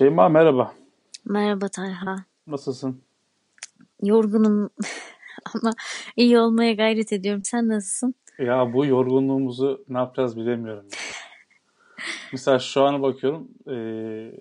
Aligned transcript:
Şeyma 0.00 0.28
merhaba. 0.28 0.74
Merhaba 1.24 1.68
Talha. 1.68 2.16
Nasılsın? 2.46 3.02
Yorgunum 4.02 4.70
ama 5.54 5.72
iyi 6.16 6.38
olmaya 6.38 6.72
gayret 6.72 7.12
ediyorum. 7.12 7.44
Sen 7.44 7.68
nasılsın? 7.68 8.14
Ya 8.38 8.72
bu 8.72 8.86
yorgunluğumuzu 8.86 9.84
ne 9.88 9.98
yapacağız 9.98 10.36
bilemiyorum. 10.36 10.86
Mesela 12.32 12.58
şu 12.58 12.82
an 12.82 13.02
bakıyorum 13.02 13.48
eee, 13.66 14.32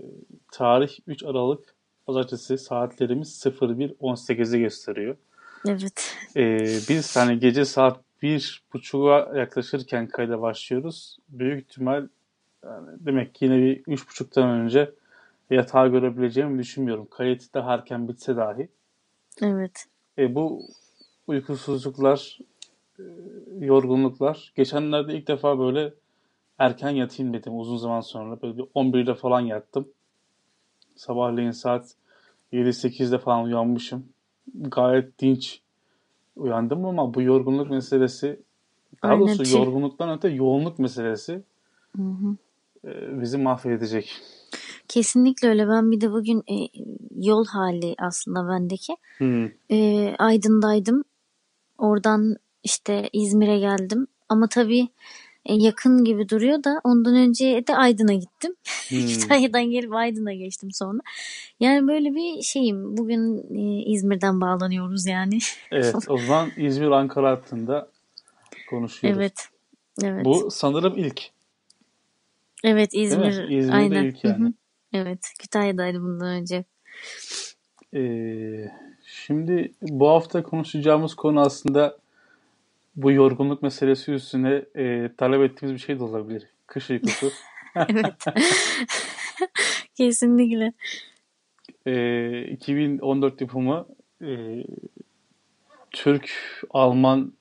tarih 0.52 0.90
3 1.08 1.24
Aralık 1.24 1.76
Pazartesi 2.06 2.58
saatlerimiz 2.58 3.46
01.18'i 3.46 4.60
gösteriyor. 4.60 5.18
Evet. 5.68 6.18
Eee, 6.36 6.80
biz 6.90 7.16
hani 7.16 7.40
gece 7.40 7.66
saat 7.66 8.00
bir 8.22 8.64
buçuğa 8.74 9.38
yaklaşırken 9.38 10.08
kayda 10.08 10.42
başlıyoruz. 10.42 11.18
Büyük 11.30 11.64
ihtimal 11.70 12.08
yani 12.66 12.88
demek 13.00 13.36
ki 13.36 13.46
yine 13.46 13.58
bir 13.58 13.84
üç 13.88 14.10
buçuktan 14.10 14.50
önce 14.50 14.92
yatağa 15.50 15.88
görebileceğimi 15.88 16.60
düşünmüyorum. 16.60 17.08
Kayıt 17.12 17.54
daha 17.54 17.74
erken 17.74 18.08
bitse 18.08 18.36
dahi. 18.36 18.70
Evet. 19.42 19.86
E, 20.18 20.36
bu 20.36 20.62
uykusuzluklar, 21.28 22.40
e, 23.00 23.04
yorgunluklar. 23.60 24.54
Geçenlerde 24.56 25.14
ilk 25.14 25.28
defa 25.28 25.60
böyle 25.60 25.94
erken 26.58 26.90
yatayım 26.90 27.34
dedim 27.34 27.60
uzun 27.60 27.78
zaman 27.78 28.02
sonra. 28.02 28.42
Böyle 28.42 28.58
bir 28.58 28.64
11'de 28.76 29.16
falan 29.16 29.42
yattım. 29.42 29.88
Sabahleyin 30.96 31.52
saat 31.52 31.96
7-8'de 32.54 33.18
falan 33.18 33.44
uyanmışım. 33.44 34.10
Gayet 34.56 35.20
dinç 35.20 35.62
uyandım 36.36 36.86
ama 36.86 37.14
bu 37.14 37.22
yorgunluk 37.22 37.70
meselesi, 37.70 38.40
daha 39.04 39.12
Aynen. 39.12 39.28
doğrusu 39.28 39.58
yorgunluktan 39.58 40.18
öte 40.18 40.30
yoğunluk 40.30 40.80
meselesi 40.80 41.44
Hı 41.96 42.02
hı. 42.02 42.38
e, 42.88 43.22
bizi 43.22 43.38
mahvedecek. 43.38 44.22
Kesinlikle 44.90 45.50
öyle. 45.50 45.68
Ben 45.68 45.92
bir 45.92 46.02
de 46.02 46.12
bugün 46.12 46.40
e, 46.40 46.68
yol 47.16 47.46
hali 47.46 47.96
aslında 48.00 48.50
bendeki. 48.50 48.96
Hmm. 49.18 49.50
E, 49.72 50.16
Aydın'daydım. 50.20 51.04
Oradan 51.78 52.36
işte 52.64 53.10
İzmir'e 53.14 53.60
geldim. 53.60 54.08
Ama 54.30 54.48
tabii 54.48 54.88
e, 55.46 55.54
yakın 55.54 56.04
gibi 56.04 56.30
duruyor 56.30 56.64
da 56.64 56.82
ondan 56.84 57.16
önce 57.16 57.64
de 57.68 57.76
Aydın'a 57.76 58.14
gittim. 58.14 58.56
Hmm. 58.90 59.08
Kütahya'dan 59.08 59.64
gelip 59.64 59.94
Aydın'a 59.94 60.34
geçtim 60.34 60.72
sonra. 60.72 61.00
Yani 61.60 61.88
böyle 61.88 62.16
bir 62.16 62.42
şeyim. 62.42 62.98
Bugün 62.98 63.38
e, 63.56 63.84
İzmir'den 63.92 64.42
bağlanıyoruz 64.42 65.06
yani. 65.06 65.40
Evet, 65.72 65.96
o 66.08 66.18
zaman 66.18 66.52
İzmir-Ankara 66.58 67.32
hattında 67.32 67.90
konuşuyoruz. 68.70 69.20
Evet. 69.20 69.48
Evet. 70.04 70.26
Bu 70.26 70.52
sanırım 70.52 70.98
ilk, 70.98 71.32
Evet? 72.64 72.90
İzmir 72.94 73.50
İzmir'de 73.50 73.76
aynen. 73.76 74.06
ilk 74.06 74.24
Hı 74.24 74.28
yani. 74.28 74.44
hı. 74.46 74.54
Evet 74.94 75.34
Kütahya'daydı 75.40 76.02
bundan 76.02 76.28
önce. 76.28 76.64
Ee, 77.94 78.72
şimdi 79.06 79.72
bu 79.82 80.10
hafta 80.10 80.44
konuşacağımız 80.44 81.16
konu 81.16 81.42
aslında 81.42 81.98
bu 82.96 83.12
yorgunluk 83.12 83.64
meselesi 83.64 84.12
üstüne 84.12 84.66
e, 84.76 85.10
talep 85.18 85.52
ettiğimiz 85.52 85.74
bir 85.74 85.86
şey 85.86 86.00
de 86.00 86.04
olabilir. 86.04 86.48
Kış 86.68 86.90
uykusu. 86.90 87.32
Evet. 87.76 88.26
Kesinlikle. 89.96 90.74
Ee, 91.88 92.42
2014 92.52 93.42
yapımı 93.42 93.86
e, 94.22 94.64
Türk, 95.92 96.32
Alman 96.70 97.34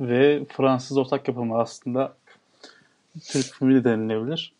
ve 0.00 0.44
Fransız 0.44 0.98
ortak 0.98 1.28
yapımı 1.28 1.58
aslında 1.58 2.16
Türk 3.24 3.44
filmi 3.44 3.74
de 3.74 3.84
denilebilir. 3.84 4.52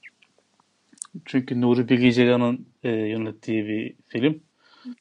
Çünkü 1.25 1.61
Nuri 1.61 1.89
Bilge 1.89 2.13
Ceylan'ın 2.13 2.67
e, 2.83 2.91
yönettiği 2.91 3.67
bir 3.69 3.95
film. 4.07 4.41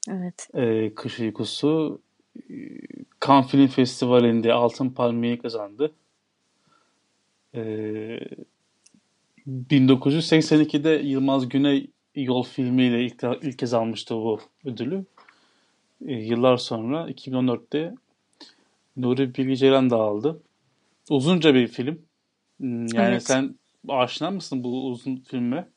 Evet. 0.10 0.50
E, 0.54 0.94
Kış 0.96 1.20
Uykusu 1.20 2.02
e, 2.50 2.54
Cannes 3.28 3.48
Film 3.48 3.68
Festivali'nde 3.68 4.54
Altın 4.54 4.90
Palmiye'yi 4.90 5.40
kazandı. 5.40 5.92
E, 7.56 7.62
1982'de 9.48 10.90
Yılmaz 10.90 11.50
Güney 11.50 11.90
Yol 12.16 12.44
filmiyle 12.44 13.06
ilk, 13.06 13.24
ilk 13.42 13.60
kez 13.60 13.74
almıştı 13.74 14.16
bu 14.16 14.40
ödülü. 14.66 15.06
E, 16.06 16.14
yıllar 16.14 16.58
sonra 16.58 17.10
2014'te 17.12 17.96
Nuri 18.98 19.36
Bilge 19.36 19.56
Ceylan 19.56 19.90
da 19.90 19.96
aldı. 19.96 20.42
Uzunca 21.10 21.54
bir 21.56 21.68
film. 21.68 22.02
Hmm, 22.58 22.86
Yani 22.88 23.12
Evet. 23.12 23.24
sen 23.24 23.56
aşina 23.88 24.32
mısın 24.32 24.64
bu 24.64 24.88
uzun 24.88 25.16
filme? 25.16 25.68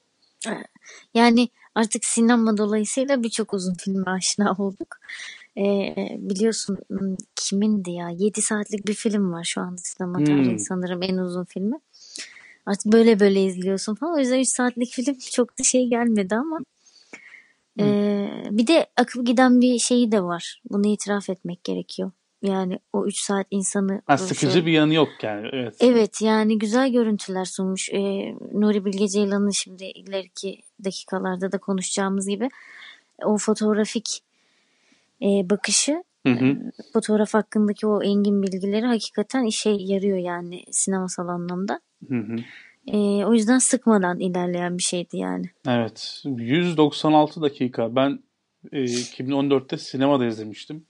Yani 1.15 1.49
artık 1.75 2.05
sinema 2.05 2.57
dolayısıyla 2.57 3.23
birçok 3.23 3.55
uzun 3.55 3.75
filme 3.75 4.11
aşina 4.11 4.53
olduk. 4.59 4.97
Ee, 5.59 5.95
biliyorsun 6.19 6.79
kimindi 7.37 7.91
ya? 7.91 8.09
7 8.11 8.43
saatlik 8.43 8.87
bir 8.87 8.95
film 8.95 9.33
var 9.33 9.45
şu 9.45 9.61
anda 9.61 9.77
sinema 9.77 10.25
tarihi 10.25 10.51
Hmm. 10.51 10.59
sanırım 10.59 11.03
en 11.03 11.17
uzun 11.17 11.45
filmi. 11.45 11.79
Artık 12.67 12.93
böyle 12.93 13.21
böyle 13.21 13.45
izliyorsun 13.45 13.95
falan. 13.95 14.15
O 14.15 14.19
yüzden 14.19 14.41
3 14.41 14.49
saatlik 14.49 14.91
film 14.93 15.19
çok 15.33 15.59
da 15.59 15.63
şey 15.63 15.87
gelmedi 15.89 16.35
ama 16.35 16.59
Hmm. 17.79 17.85
Ee, 17.87 18.49
bir 18.51 18.67
de 18.67 18.87
akıp 18.97 19.27
giden 19.27 19.61
bir 19.61 19.79
şeyi 19.79 20.13
de 20.13 20.23
var. 20.23 20.63
Bunu 20.71 20.87
itiraf 20.87 21.31
etmek 21.31 21.65
gerekiyor. 21.65 22.11
Yani 22.43 22.79
o 22.93 23.07
3 23.07 23.19
saat 23.19 23.47
insanı 23.51 24.03
Ha, 24.07 24.19
sıkıcı 24.19 24.53
şöyle 24.53 24.67
bir 24.67 24.73
yanı 24.73 24.95
yok 24.95 25.09
yani. 25.23 25.49
Evet. 25.53 25.77
Evet 25.81 26.23
yani 26.23 26.59
güzel 26.59 26.93
görüntüler 26.93 27.45
sunmuş. 27.45 27.91
Ee, 27.93 28.35
Nuri 28.53 28.85
Bilge 28.85 29.09
Ceylan'ın 29.09 29.51
şimdi 29.51 29.85
ileriki 29.85 30.61
dakikalarda 30.85 31.53
da 31.53 31.59
konuşacağımız 31.59 32.29
gibi 32.29 32.49
o 33.25 33.39
fotoğrafik 33.39 34.23
e, 35.23 35.27
bakışı, 35.51 36.05
Hı 36.27 36.33
hı. 36.33 36.45
e, 36.45 36.57
fotoğraf 36.93 37.35
hakkındaki 37.35 37.87
o 37.87 38.03
engin 38.03 38.43
bilgileri 38.43 38.87
hakikaten 38.87 39.45
işe 39.45 39.71
yarıyor 39.71 40.19
yani 40.19 40.65
sinemasal 40.71 41.29
anlamda. 41.29 41.81
Hı 42.09 42.19
hı. 42.19 42.37
E, 42.87 42.97
o 43.25 43.35
yüzden 43.35 43.59
sıkmadan 43.59 44.21
ilerleyen 44.21 44.79
bir 44.79 44.83
şeydi 44.83 45.17
yani. 45.17 45.47
Evet. 45.69 46.23
196 46.25 47.43
dakika. 47.43 47.97
Ben 47.97 48.19
e, 48.73 48.83
2014'te 48.85 49.77
sinemada 49.79 50.27
izlemiştim. 50.27 50.85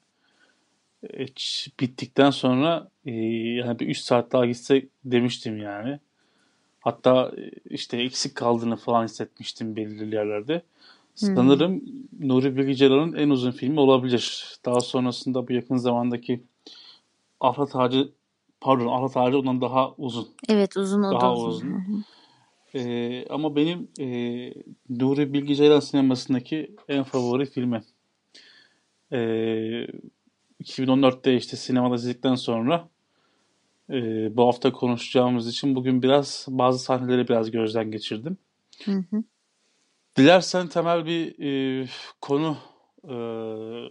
Bittikten 1.81 2.31
sonra 2.31 2.91
e, 3.05 3.12
yani 3.57 3.79
bir 3.79 3.89
3 3.89 3.99
saat 3.99 4.33
daha 4.33 4.47
gitse 4.47 4.87
demiştim 5.05 5.59
yani. 5.59 6.01
Hatta 6.81 7.33
e, 7.37 7.51
işte 7.71 7.97
eksik 7.97 8.34
kaldığını 8.34 8.77
falan 8.77 9.05
hissetmiştim 9.05 9.77
belirli 9.77 10.15
yerlerde. 10.15 10.62
Sanırım 11.15 11.83
Nuri 12.21 12.57
Bilge 12.57 12.75
Ceylan'ın 12.75 13.12
en 13.12 13.31
uzun 13.31 13.51
filmi 13.51 13.81
olabilir. 13.81 14.57
Daha 14.65 14.81
sonrasında 14.81 15.49
bu 15.49 15.53
yakın 15.53 15.77
zamandaki 15.77 16.43
Afra 17.41 17.81
Ağacı 17.81 18.09
pardon 18.61 19.05
Afra 19.05 19.21
Ağacı 19.21 19.39
ondan 19.39 19.61
daha 19.61 19.95
uzun. 19.99 20.28
Evet 20.49 20.77
uzun 20.77 21.03
o 21.03 21.11
da 21.13 21.21
Daha 21.21 21.34
uzun. 21.34 21.47
Hı 21.47 21.51
uzun. 21.51 21.71
hı. 21.73 22.03
Ee, 22.78 23.27
ama 23.31 23.57
benim 23.57 23.89
e, 24.01 24.07
Nuri 24.89 25.33
Bilge 25.33 25.54
Ceylan 25.54 25.81
sinemasındaki 25.81 26.77
en 26.89 27.04
favori 27.04 27.47
filmi. 27.47 27.83
Ee, 29.13 29.87
2014'te 30.64 31.36
işte 31.36 31.56
sinemada 31.56 31.94
izledikten 31.94 32.34
sonra 32.34 32.88
e, 33.91 33.97
bu 34.36 34.47
hafta 34.47 34.72
konuşacağımız 34.72 35.48
için 35.48 35.74
bugün 35.74 36.03
biraz 36.03 36.47
bazı 36.48 36.78
sahneleri 36.78 37.28
biraz 37.28 37.50
gözden 37.50 37.91
geçirdim. 37.91 38.36
Hı 38.84 39.04
hı. 39.10 39.22
Dilersen 40.16 40.68
temel 40.68 41.06
bir 41.06 41.34
e, 41.42 41.86
konu 42.20 42.56
e, 43.04 43.14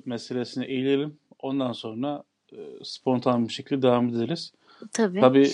meselesine 0.05 0.65
eğilelim. 0.65 1.17
Ondan 1.39 1.71
sonra 1.71 2.23
e, 2.53 2.57
spontan 2.83 3.47
bir 3.47 3.53
şekilde 3.53 3.81
devam 3.81 4.09
ederiz. 4.09 4.53
Tabii. 4.93 5.19
Tabii 5.19 5.49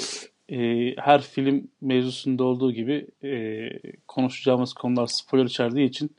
e, 0.50 0.96
her 0.98 1.22
film 1.22 1.68
mevzusunda 1.82 2.44
olduğu 2.44 2.72
gibi 2.72 3.08
e, 3.24 3.70
konuşacağımız 4.08 4.74
konular 4.74 5.08
spoiler 5.08 5.46
içerdiği 5.46 5.90
için 5.90 6.12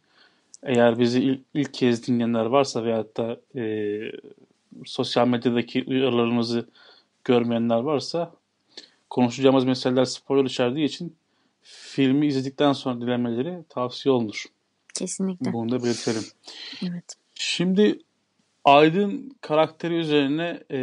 eğer 0.63 0.99
bizi 0.99 1.23
ilk, 1.23 1.41
ilk 1.55 1.75
kez 1.75 2.07
dinleyenler 2.07 2.45
varsa 2.47 2.85
veyahut 2.85 3.17
da 3.17 3.41
e, 3.57 3.63
sosyal 4.85 5.29
medyadaki 5.29 5.85
uyarılarımızı 5.87 6.69
görmeyenler 7.25 7.81
varsa 7.81 8.33
konuşacağımız 9.11 9.65
meseleler 9.65 10.05
spoiler 10.05 10.45
içerdiği 10.45 10.87
için 10.87 11.17
filmi 11.63 12.27
izledikten 12.27 12.73
sonra 12.73 13.01
dinlemeleri 13.01 13.65
tavsiye 13.69 14.13
olunur. 14.13 14.45
Kesinlikle. 14.95 15.53
Bunu 15.53 15.73
da 15.73 15.83
belirtelim. 15.83 16.23
Evet. 16.83 17.15
Şimdi 17.35 17.99
Aydın 18.65 19.37
karakteri 19.41 19.95
üzerine 19.95 20.63
e, 20.71 20.79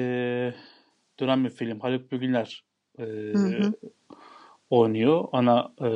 dönen 1.19 1.45
bir 1.45 1.50
film. 1.50 1.80
Haluk 1.80 2.12
Bilginer 2.12 2.63
e, 3.00 3.03
Hı 3.03 3.38
hı. 3.38 3.74
oynuyor 4.69 5.27
ana 5.31 5.71
e, 5.81 5.88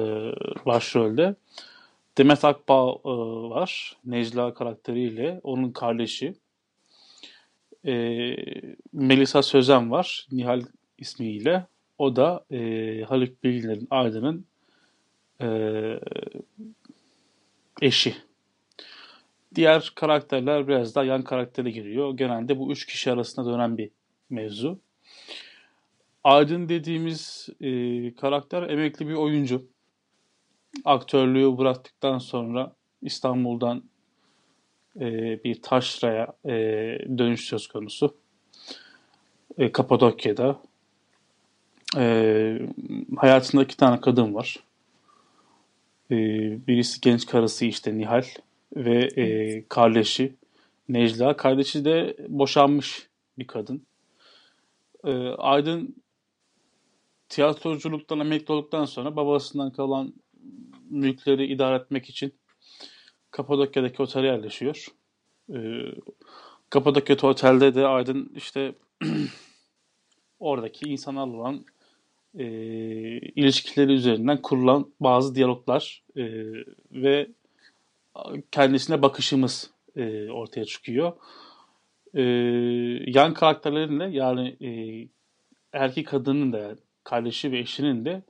başrolde. 0.66 1.36
Demet 2.18 2.46
Akbağ 2.46 2.98
e, 3.06 3.10
var. 3.50 3.98
Necla 4.06 4.54
karakteriyle. 4.54 5.40
Onun 5.44 5.72
kardeşi. 5.72 6.36
E, 7.86 7.94
Melisa 8.94 9.42
Sözen 9.42 9.92
var. 9.92 10.28
Nihal 10.32 10.62
ismiyle. 10.98 11.68
O 11.98 12.16
da 12.16 12.46
e, 12.52 13.02
Haluk 13.04 13.44
Bilginer'in 13.44 13.88
Aydın'ın 13.90 14.46
e, 15.42 15.48
eşi. 17.82 18.16
Diğer 19.56 19.92
karakterler 19.96 20.68
biraz 20.68 20.96
daha 20.96 21.04
yan 21.04 21.24
karaktere 21.24 21.72
giriyor. 21.72 22.18
Genelde 22.18 22.60
bu 22.60 22.72
üç 22.72 22.86
kişi 22.86 23.12
arasında 23.12 23.54
dönen 23.54 23.78
bir 23.78 23.90
mevzu. 24.30 24.80
Aydın 26.24 26.70
dediğimiz 26.70 27.50
e, 27.62 27.70
karakter 28.16 28.64
emekli 28.64 29.08
bir 29.08 29.14
oyuncu. 29.14 29.68
Aktörlüğü 30.86 31.58
bıraktıktan 31.58 32.18
sonra 32.18 32.76
İstanbul'dan 33.02 33.84
e, 35.00 35.40
bir 35.44 35.62
taşraya 35.62 36.34
e, 36.46 36.52
dönüş 37.18 37.46
söz 37.46 37.68
konusu. 37.68 38.16
E, 39.58 39.72
Kapadokya'da. 39.72 40.60
E, 41.98 42.60
hayatında 43.18 43.64
iki 43.64 43.78
tane 43.78 44.02
kadın 44.02 44.34
var. 44.34 44.60
E, 46.12 46.18
birisi 46.68 47.02
genç 47.02 47.26
karısı 47.26 47.66
işte 47.66 47.98
Nihal 47.98 48.24
ve 48.76 48.98
e, 48.98 49.64
kardeşi 49.70 50.36
Necla. 50.90 51.38
Kardeşi 51.38 51.86
de 51.86 52.18
boşanmış 52.30 53.08
bir 53.38 53.48
kadın. 53.48 53.84
E, 55.04 55.12
Aydın 55.28 55.96
tiyatroculuktan 57.30 58.20
emekli 58.20 58.54
olduktan 58.54 58.86
sonra 58.86 59.16
babasından 59.16 59.72
kalan 59.72 60.14
mülkleri 60.90 61.46
idare 61.46 61.76
etmek 61.76 62.10
için 62.10 62.34
Kapadokya'daki 63.34 64.02
otele 64.02 64.28
yerleşiyor. 64.28 64.88
Ee, 65.54 65.86
Kapadokya 66.70 67.16
otelde 67.24 67.76
de 67.76 67.88
Aydın 67.88 68.32
işte 68.36 68.76
oradaki 70.40 70.86
insanlarla 70.86 71.38
olan 71.38 71.66
e, 72.38 72.46
ilişkileri 73.18 73.94
üzerinden 73.94 74.42
kurulan 74.42 74.94
bazı 75.00 75.36
diyaloglar 75.36 76.04
e, 76.16 76.24
ve 76.92 77.28
kendisine 78.52 79.02
bakışımız 79.02 79.72
e, 79.96 80.30
ortaya 80.32 80.66
çıkıyor. 80.66 81.14
E, 82.14 82.22
yan 83.08 83.34
karakterlerinle 83.34 84.18
yani 84.18 84.58
e, 84.62 84.72
erkek 85.74 86.08
kadının 86.08 86.54
da 86.54 86.76
kardeşi 87.04 87.52
ve 87.52 87.60
eşinin 87.60 88.06
de 88.06 88.22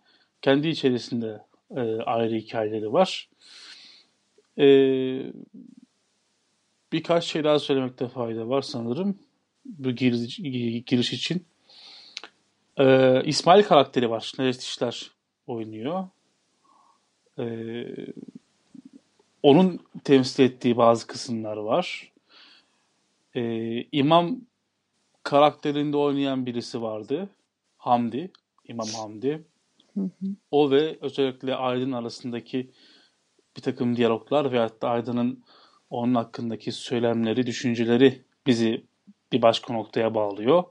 kendi 0.42 0.68
içerisinde 0.68 1.42
e, 1.76 1.82
ayrı 2.02 2.36
hikayeleri 2.36 2.94
var. 2.94 3.30
E, 4.58 4.66
birkaç 6.92 7.24
şey 7.26 7.44
daha 7.44 7.60
söylemekte 7.60 8.08
fayda 8.08 8.50
var 8.50 8.62
sanırım 8.62 9.20
bu 9.66 9.92
giriş, 9.92 10.38
giriş 10.86 11.14
için. 11.14 11.46
E, 12.78 13.24
İsmail 13.24 13.64
karakteri 13.64 14.10
var. 14.10 14.32
Necdet 14.40 14.64
İşler 14.64 15.12
oynuyor. 15.48 16.08
E, 17.40 17.46
onun 19.44 19.80
temsil 20.04 20.44
ettiği 20.44 20.78
bazı 20.78 21.08
kısımlar 21.08 21.58
var. 21.58 22.12
E, 23.36 23.42
İmam 23.92 24.38
karakterinde 25.24 25.98
oynayan 25.98 26.46
birisi 26.46 26.82
vardı. 26.82 27.30
Hamdi. 27.78 28.32
İmam 28.68 28.88
Hamdi. 28.88 29.44
Hı 29.94 30.00
hı. 30.02 30.28
O 30.52 30.72
ve 30.72 30.98
özellikle 31.02 31.56
Aydın 31.56 31.92
arasındaki 31.92 32.72
bir 33.58 33.62
takım 33.62 33.96
diyaloglar 33.96 34.52
veyahut 34.52 34.82
da 34.82 34.90
Aydın'ın 34.90 35.44
onun 35.90 36.16
hakkındaki 36.16 36.72
söylemleri, 36.72 37.48
düşünceleri 37.48 38.22
bizi 38.48 38.86
bir 39.32 39.42
başka 39.42 39.74
noktaya 39.74 40.16
bağlıyor. 40.16 40.64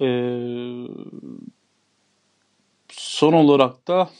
Ee, 0.00 0.86
son 2.88 3.32
olarak 3.32 3.88
da 3.88 4.10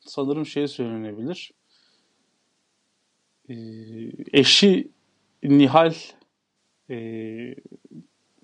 sanırım 0.00 0.46
şey 0.46 0.68
söylenebilir. 0.68 1.52
Ee, 3.48 3.54
eşi 4.32 4.90
Nihal 5.42 5.94
e, 6.90 6.96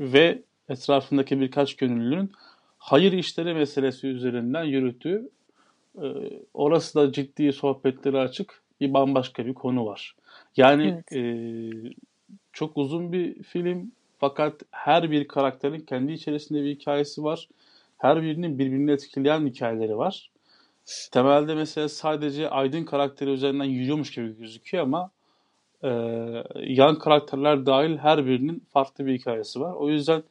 ve 0.01 0.43
etrafındaki 0.69 1.41
birkaç 1.41 1.77
gönüllünün 1.77 2.33
hayır 2.79 3.13
işleri 3.13 3.55
meselesi 3.55 4.07
üzerinden 4.07 4.65
yürüttüğü 4.65 5.31
e, 6.03 6.07
orası 6.55 7.01
da 7.01 7.13
ciddi 7.13 7.53
sohbetleri 7.53 8.19
açık 8.19 8.63
bir 8.81 8.95
bambaşka 8.95 9.47
bir 9.47 9.55
konu 9.55 9.87
var. 9.87 10.15
Yani 10.57 11.03
evet. 11.11 11.13
e, 11.13 11.95
çok 12.53 12.77
uzun 12.77 13.13
bir 13.13 13.43
film 13.43 13.93
fakat 14.19 14.63
her 14.71 15.11
bir 15.11 15.29
karakterin 15.29 15.81
kendi 15.81 16.13
içerisinde 16.13 16.63
bir 16.63 16.71
hikayesi 16.71 17.25
var. 17.25 17.49
Her 17.99 18.23
birinin 18.23 18.59
birbirini 18.59 18.93
etkileyen 18.93 19.47
hikayeleri 19.47 19.97
var. 19.97 20.31
Temelde 21.13 21.55
mesela 21.55 21.89
sadece 21.89 22.51
Aydın 22.51 22.85
karakteri 22.85 23.31
üzerinden 23.31 23.65
yürüyormuş 23.65 24.11
gibi 24.11 24.39
gözüküyor 24.39 24.85
ama 24.85 25.11
e, 25.83 25.91
yan 26.57 26.99
karakterler 26.99 27.67
dahil 27.67 27.97
her 27.97 28.27
birinin 28.27 28.63
farklı 28.73 29.07
bir 29.07 29.19
hikayesi 29.19 29.61
var. 29.61 29.75
O 29.75 29.89
yüzden 29.89 30.23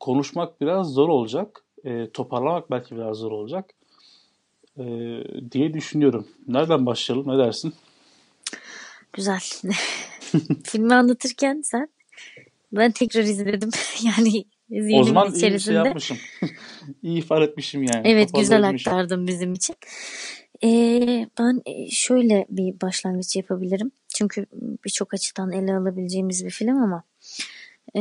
konuşmak 0.00 0.60
biraz 0.60 0.92
zor 0.92 1.08
olacak 1.08 1.64
e, 1.84 2.10
toparlamak 2.10 2.70
belki 2.70 2.96
biraz 2.96 3.16
zor 3.16 3.32
olacak 3.32 3.70
e, 4.78 4.84
diye 5.52 5.74
düşünüyorum. 5.74 6.28
Nereden 6.48 6.86
başlayalım? 6.86 7.28
Ne 7.28 7.38
dersin? 7.38 7.74
Güzel. 9.12 9.40
Filmi 10.64 10.94
anlatırken 10.94 11.60
sen 11.64 11.88
ben 12.72 12.90
tekrar 12.90 13.22
izledim. 13.22 13.70
yani 14.04 14.44
o 14.92 15.04
zaman 15.04 15.32
içerisinde. 15.34 15.56
iyi 15.56 15.60
şey 15.60 15.74
yapmışım. 15.74 16.16
iyi 17.02 17.18
ifade 17.18 17.44
etmişim 17.44 17.82
yani. 17.82 18.08
Evet 18.08 18.30
güzel 18.34 18.64
etmişim. 18.64 18.92
aktardın 18.92 19.26
bizim 19.26 19.52
için. 19.52 19.76
Ee, 20.64 21.28
ben 21.38 21.62
şöyle 21.90 22.46
bir 22.50 22.80
başlangıç 22.80 23.36
yapabilirim. 23.36 23.90
Çünkü 24.14 24.46
birçok 24.84 25.14
açıdan 25.14 25.52
ele 25.52 25.74
alabileceğimiz 25.74 26.44
bir 26.44 26.50
film 26.50 26.76
ama 26.82 27.02
e, 27.96 28.00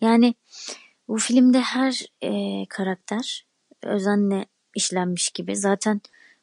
yani 0.00 0.34
bu 1.08 1.18
filmde 1.18 1.60
her 1.60 2.06
e, 2.22 2.62
karakter 2.68 3.46
özenle 3.82 4.46
işlenmiş 4.74 5.30
gibi. 5.30 5.56
Zaten 5.56 6.00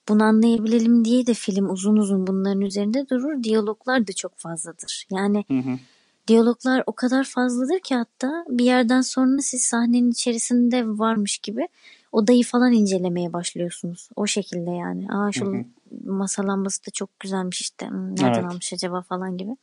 bunu 0.10 0.24
anlayabilelim 0.24 1.06
diye 1.06 1.28
de 1.28 1.34
film 1.34 1.70
uzun 1.70 1.98
uzun 1.98 2.28
bunların 2.28 2.62
üzerinde 2.62 3.10
durur. 3.10 3.44
Diyaloglar 3.44 4.08
da 4.08 4.14
çok 4.14 4.38
fazladır. 4.38 5.08
Yani 5.12 5.46
hı 5.48 5.58
hı. 5.58 5.80
diyaloglar 6.28 6.84
o 6.86 6.94
kadar 6.94 7.24
fazladır 7.24 7.80
ki 7.80 7.96
hatta 7.96 8.46
bir 8.50 8.66
yerden 8.66 9.02
sonra 9.02 9.42
siz 9.42 9.62
sahnenin 9.62 10.12
içerisinde 10.12 10.88
varmış 10.88 11.38
gibi 11.38 11.68
odayı 12.12 12.44
falan 12.44 12.74
incelemeye 12.74 13.34
başlıyorsunuz. 13.34 14.10
O 14.16 14.28
şekilde 14.28 14.72
yani. 14.72 15.08
Aa 15.12 15.32
şu 15.32 15.46
hı 15.46 15.50
hı. 15.50 15.64
masa 16.06 16.48
lambası 16.48 16.86
da 16.86 16.92
çok 16.92 17.20
güzelmiş 17.20 17.62
işte. 17.62 17.88
Hmm, 17.88 18.12
nereden 18.12 18.34
evet. 18.34 18.52
almış 18.52 18.74
acaba 18.74 19.02
falan 19.02 19.38
gibi. 19.38 19.58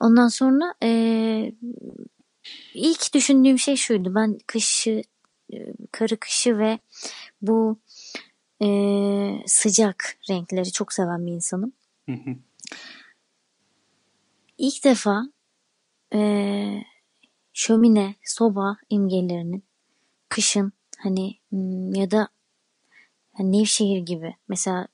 Ondan 0.00 0.28
sonra 0.28 0.74
e, 0.82 1.52
ilk 2.74 3.14
düşündüğüm 3.14 3.58
şey 3.58 3.76
şuydu. 3.76 4.14
Ben 4.14 4.38
kışı, 4.46 5.02
karı 5.92 6.16
kışı 6.16 6.58
ve 6.58 6.78
bu 7.42 7.78
e, 8.62 8.68
sıcak 9.46 10.18
renkleri 10.30 10.72
çok 10.72 10.92
seven 10.92 11.26
bir 11.26 11.32
insanım. 11.32 11.72
Hı 12.06 12.12
hı. 12.12 12.36
İlk 14.58 14.84
defa 14.84 15.22
e, 16.14 16.20
şömine, 17.52 18.14
soba 18.24 18.76
imgelerinin 18.90 19.64
kışın 20.28 20.72
hani 20.98 21.34
hmm, 21.50 21.94
ya 21.94 22.10
da 22.10 22.28
hani 23.32 23.58
Nevşehir 23.58 23.98
gibi 23.98 24.36
mesela 24.48 24.88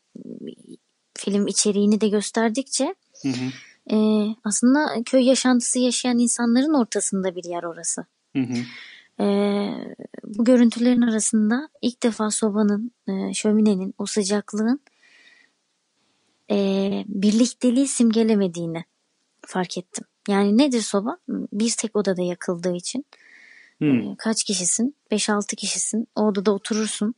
film 1.15 1.47
içeriğini 1.47 2.01
de 2.01 2.09
gösterdikçe 2.09 2.95
hı 3.23 3.29
hı 3.29 3.51
e, 3.91 3.97
aslında 4.45 5.03
köy 5.07 5.25
yaşantısı 5.25 5.79
yaşayan 5.79 6.19
insanların 6.19 6.75
ortasında 6.75 7.37
bir 7.37 7.45
yer 7.45 7.63
orası. 7.63 8.07
Hı 8.37 8.43
hı. 8.43 8.55
E, 9.21 9.25
bu 10.25 10.45
görüntülerin 10.45 11.03
arasında 11.03 11.69
ilk 11.83 12.03
defa 12.03 12.31
sobanın, 12.31 12.91
e, 13.09 13.35
şöminenin, 13.35 13.95
o 13.99 14.07
sıcaklığın 14.07 14.81
e, 16.51 16.57
birlikteliği 17.09 17.89
simgelemediğini 17.89 18.85
fark 19.47 19.79
ettim. 19.79 20.05
Yani 20.29 20.59
nedir 20.59 20.81
soba? 20.81 21.19
Bir 21.29 21.75
tek 21.79 21.97
odada 21.97 22.23
yakıldığı 22.23 22.77
için. 22.77 23.05
Hmm. 23.79 24.15
Kaç 24.15 24.45
kişisin? 24.45 24.95
5-6 25.11 25.57
kişisin. 25.57 26.09
O 26.15 26.23
odada 26.23 26.53
oturursun. 26.53 27.15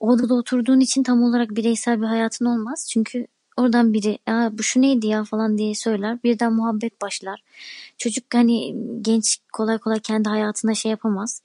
O 0.00 0.10
odada 0.10 0.34
oturduğun 0.34 0.80
için 0.80 1.02
tam 1.02 1.22
olarak 1.22 1.50
bireysel 1.50 2.02
bir 2.02 2.06
hayatın 2.06 2.44
olmaz. 2.44 2.88
Çünkü 2.90 3.26
Oradan 3.56 3.92
biri 3.92 4.18
Aa, 4.26 4.58
bu 4.58 4.62
şu 4.62 4.82
neydi 4.82 5.06
ya 5.06 5.24
falan 5.24 5.58
diye 5.58 5.74
söyler. 5.74 6.22
Birden 6.24 6.52
muhabbet 6.52 7.02
başlar. 7.02 7.42
Çocuk 7.98 8.24
hani 8.34 8.76
genç 9.00 9.38
kolay 9.52 9.78
kolay 9.78 10.00
kendi 10.00 10.28
hayatına 10.28 10.74
şey 10.74 10.90
yapamaz. 10.90 11.42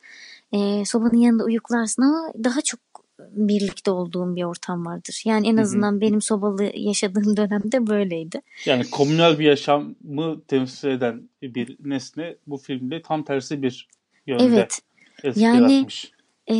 Ee, 0.51 0.86
sobanın 0.86 1.18
yanında 1.18 1.44
uyuklarsın 1.44 2.01
ama 2.01 2.34
daha 2.44 2.62
çok 2.62 2.80
birlikte 3.20 3.92
olduğum 3.92 4.36
bir 4.36 4.44
ortam 4.44 4.86
vardır. 4.86 5.22
Yani 5.25 5.48
en 5.48 5.58
azından 5.58 5.92
Hı-hı. 5.92 6.01
benim 6.01 6.22
sobalı 6.22 6.72
yaşadığım 6.75 7.38
dönemde 7.38 7.88
böyleydi. 7.88 8.42
Yani 8.66 8.89
komünel 8.89 9.39
bir 9.39 9.46
yaşamı 9.46 10.42
temsil 10.48 10.88
eden 10.88 11.30
bir 11.42 11.78
nesne 11.80 12.36
bu 12.48 12.58
filmde 12.58 13.01
tam 13.01 13.24
tersi 13.24 13.62
bir 13.62 13.88
yönde 14.28 14.44
evet. 14.44 14.82
yani, 15.36 15.88
E, 16.51 16.56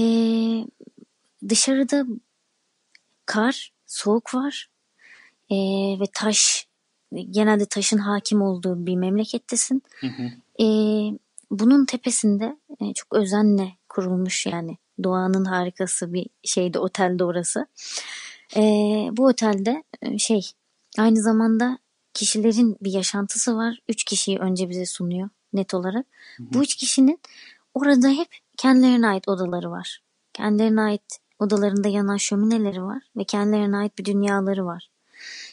dışarıda 1.50 2.06
kar, 3.26 3.74
soğuk 3.86 4.36
var 4.36 4.70
e, 5.50 5.56
ve 6.00 6.06
taş 6.14 6.68
genelde 7.30 7.66
taşın 7.66 7.98
hakim 7.98 8.42
olduğu 8.42 8.86
bir 8.86 8.96
memlekettesin. 8.96 9.84
Hı 10.00 10.08
hı. 10.08 10.24
E, 10.64 10.66
bunun 11.52 11.86
tepesinde 11.86 12.58
e, 12.82 12.94
çok 12.94 13.14
özenle 13.14 13.72
kurulmuş 13.90 14.46
yani 14.46 14.78
doğanın 15.04 15.46
harikası 15.46 16.14
bir 16.14 16.28
şeydi 16.44 16.80
otelde 16.80 17.24
orası. 17.24 17.68
E, 18.56 18.62
bu 19.12 19.26
otelde 19.26 19.84
e, 20.02 20.18
şey 20.18 20.52
aynı 20.98 21.22
zamanda 21.22 21.78
kişilerin 22.14 22.78
bir 22.82 22.92
yaşantısı 22.92 23.56
var. 23.56 23.80
Üç 23.90 24.04
kişiyi 24.04 24.40
önce 24.40 24.70
bize 24.70 24.86
sunuyor 24.86 25.30
net 25.54 25.74
olarak. 25.74 26.06
Hı 26.38 26.44
hı. 26.44 26.48
Bu 26.54 26.64
üç 26.64 26.76
kişinin 26.76 27.20
orada 27.74 28.10
hep 28.10 28.28
kendilerine 28.58 29.08
ait 29.08 29.28
odaları 29.28 29.72
var. 29.72 30.00
Kendilerine 30.34 30.82
ait 30.82 31.20
odalarında 31.40 31.88
yanan 31.88 32.18
şömineleri 32.18 32.84
var 32.84 33.04
ve 33.18 33.24
kendilerine 33.24 33.78
ait 33.78 34.00
bir 34.00 34.06
dünyaları 34.06 34.66
var. 34.66 34.90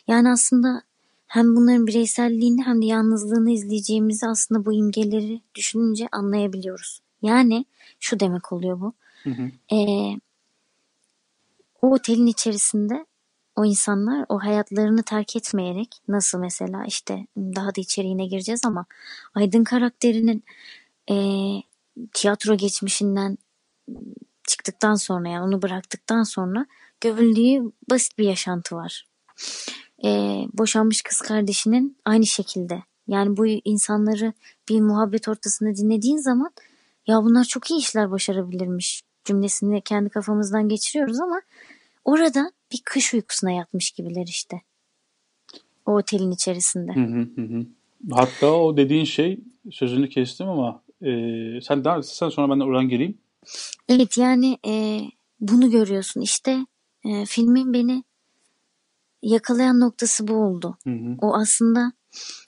Yani 0.08 0.30
aslında 0.30 0.82
hem 1.26 1.56
bunların 1.56 1.86
bireyselliğini 1.86 2.62
hem 2.62 2.82
de 2.82 2.86
yalnızlığını 2.86 3.50
izleyeceğimizi 3.50 4.26
aslında 4.26 4.64
bu 4.64 4.72
imgeleri 4.72 5.40
düşününce 5.54 6.08
anlayabiliyoruz. 6.12 7.00
Yani 7.22 7.64
şu 8.00 8.20
demek 8.20 8.52
oluyor 8.52 8.80
bu. 8.80 8.92
Hı 9.22 9.30
hı. 9.30 9.50
Ee, 9.76 10.20
o 11.82 11.94
otelin 11.94 12.26
içerisinde 12.26 13.06
o 13.56 13.64
insanlar 13.64 14.26
o 14.28 14.38
hayatlarını 14.38 15.02
terk 15.02 15.36
etmeyerek 15.36 15.96
nasıl 16.08 16.38
mesela 16.38 16.84
işte 16.86 17.26
daha 17.36 17.74
da 17.74 17.80
içeriğine 17.80 18.26
gireceğiz 18.26 18.60
ama 18.66 18.86
Aydın 19.34 19.64
karakterinin 19.64 20.44
e, 21.10 21.16
tiyatro 22.14 22.56
geçmişinden 22.56 23.38
çıktıktan 24.48 24.94
sonra 24.94 25.28
yani 25.28 25.44
onu 25.44 25.62
bıraktıktan 25.62 26.22
sonra 26.22 26.66
gövüldüğü 27.00 27.72
basit 27.90 28.18
bir 28.18 28.24
yaşantı 28.24 28.76
var. 28.76 29.06
E, 30.04 30.08
boşanmış 30.52 31.02
kız 31.02 31.20
kardeşinin 31.20 31.96
aynı 32.04 32.26
şekilde. 32.26 32.82
Yani 33.08 33.36
bu 33.36 33.46
insanları 33.46 34.32
bir 34.68 34.80
muhabbet 34.80 35.28
ortasında 35.28 35.76
dinlediğin 35.76 36.16
zaman 36.16 36.50
ya 37.06 37.24
bunlar 37.24 37.44
çok 37.44 37.70
iyi 37.70 37.80
işler 37.80 38.10
başarabilirmiş 38.10 39.02
cümlesini 39.24 39.80
kendi 39.80 40.10
kafamızdan 40.10 40.68
geçiriyoruz 40.68 41.20
ama 41.20 41.40
orada 42.04 42.52
bir 42.72 42.80
kış 42.84 43.14
uykusuna 43.14 43.50
yatmış 43.50 43.90
gibiler 43.90 44.26
işte. 44.26 44.60
O 45.86 45.96
otelin 45.96 46.30
içerisinde. 46.30 46.92
Hı 46.92 47.00
hı 47.00 47.42
hı. 47.42 47.66
Hatta 48.10 48.52
o 48.52 48.76
dediğin 48.76 49.04
şey 49.04 49.40
sözünü 49.70 50.08
kestim 50.08 50.48
ama 50.48 50.82
e, 51.02 51.10
sen 51.62 51.84
daha 51.84 52.02
sen 52.02 52.28
sonra 52.28 52.50
ben 52.50 52.60
de 52.60 52.64
oradan 52.64 52.88
geleyim. 52.88 53.18
Evet 53.88 54.18
yani 54.18 54.58
e, 54.66 55.00
bunu 55.40 55.70
görüyorsun. 55.70 56.20
İşte 56.20 56.66
e, 57.04 57.24
filmin 57.24 57.72
beni 57.72 58.04
yakalayan 59.22 59.80
noktası 59.80 60.28
bu 60.28 60.34
oldu. 60.34 60.78
Hı 60.84 60.90
hı. 60.90 61.16
O 61.20 61.34
aslında 61.36 61.92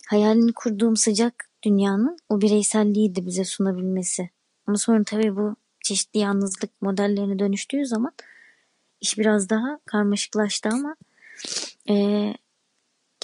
hayalini 0.08 0.52
kurduğum 0.52 0.96
sıcak 0.96 1.50
dünyanın 1.64 2.16
o 2.28 2.40
bireyselliği 2.40 3.14
de 3.14 3.26
bize 3.26 3.44
sunabilmesi. 3.44 4.30
Ama 4.66 4.76
sonra 4.76 5.04
tabii 5.04 5.36
bu 5.36 5.56
çeşitli 5.84 6.20
yalnızlık 6.20 6.82
modellerine 6.82 7.38
dönüştüğü 7.38 7.86
zaman 7.86 8.12
iş 9.00 9.18
biraz 9.18 9.50
daha 9.50 9.78
karmaşıklaştı 9.84 10.68
ama 10.72 10.96
e, 11.90 11.94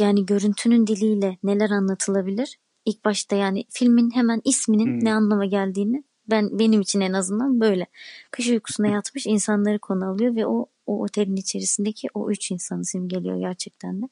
yani 0.00 0.26
görüntünün 0.26 0.86
diliyle 0.86 1.38
neler 1.42 1.70
anlatılabilir? 1.70 2.58
İlk 2.84 3.04
başta 3.04 3.36
yani 3.36 3.64
filmin 3.70 4.10
hemen 4.10 4.40
isminin 4.44 4.86
hmm. 4.86 5.04
ne 5.04 5.14
anlama 5.14 5.44
geldiğini 5.44 6.04
ben 6.31 6.59
benim 6.59 6.81
için 6.81 7.00
en 7.00 7.12
azından 7.12 7.61
böyle. 7.61 7.87
Kış 8.31 8.49
uykusuna 8.49 8.88
yatmış 8.88 9.26
insanları 9.26 9.78
konu 9.78 10.04
alıyor 10.04 10.37
ve 10.37 10.47
o 10.47 10.66
o 10.87 11.02
otelin 11.02 11.37
içerisindeki 11.37 12.09
o 12.14 12.31
üç 12.31 12.50
insanı 12.50 12.85
simgeliyor 12.85 13.38
gerçekten 13.38 14.02
de. 14.02 14.09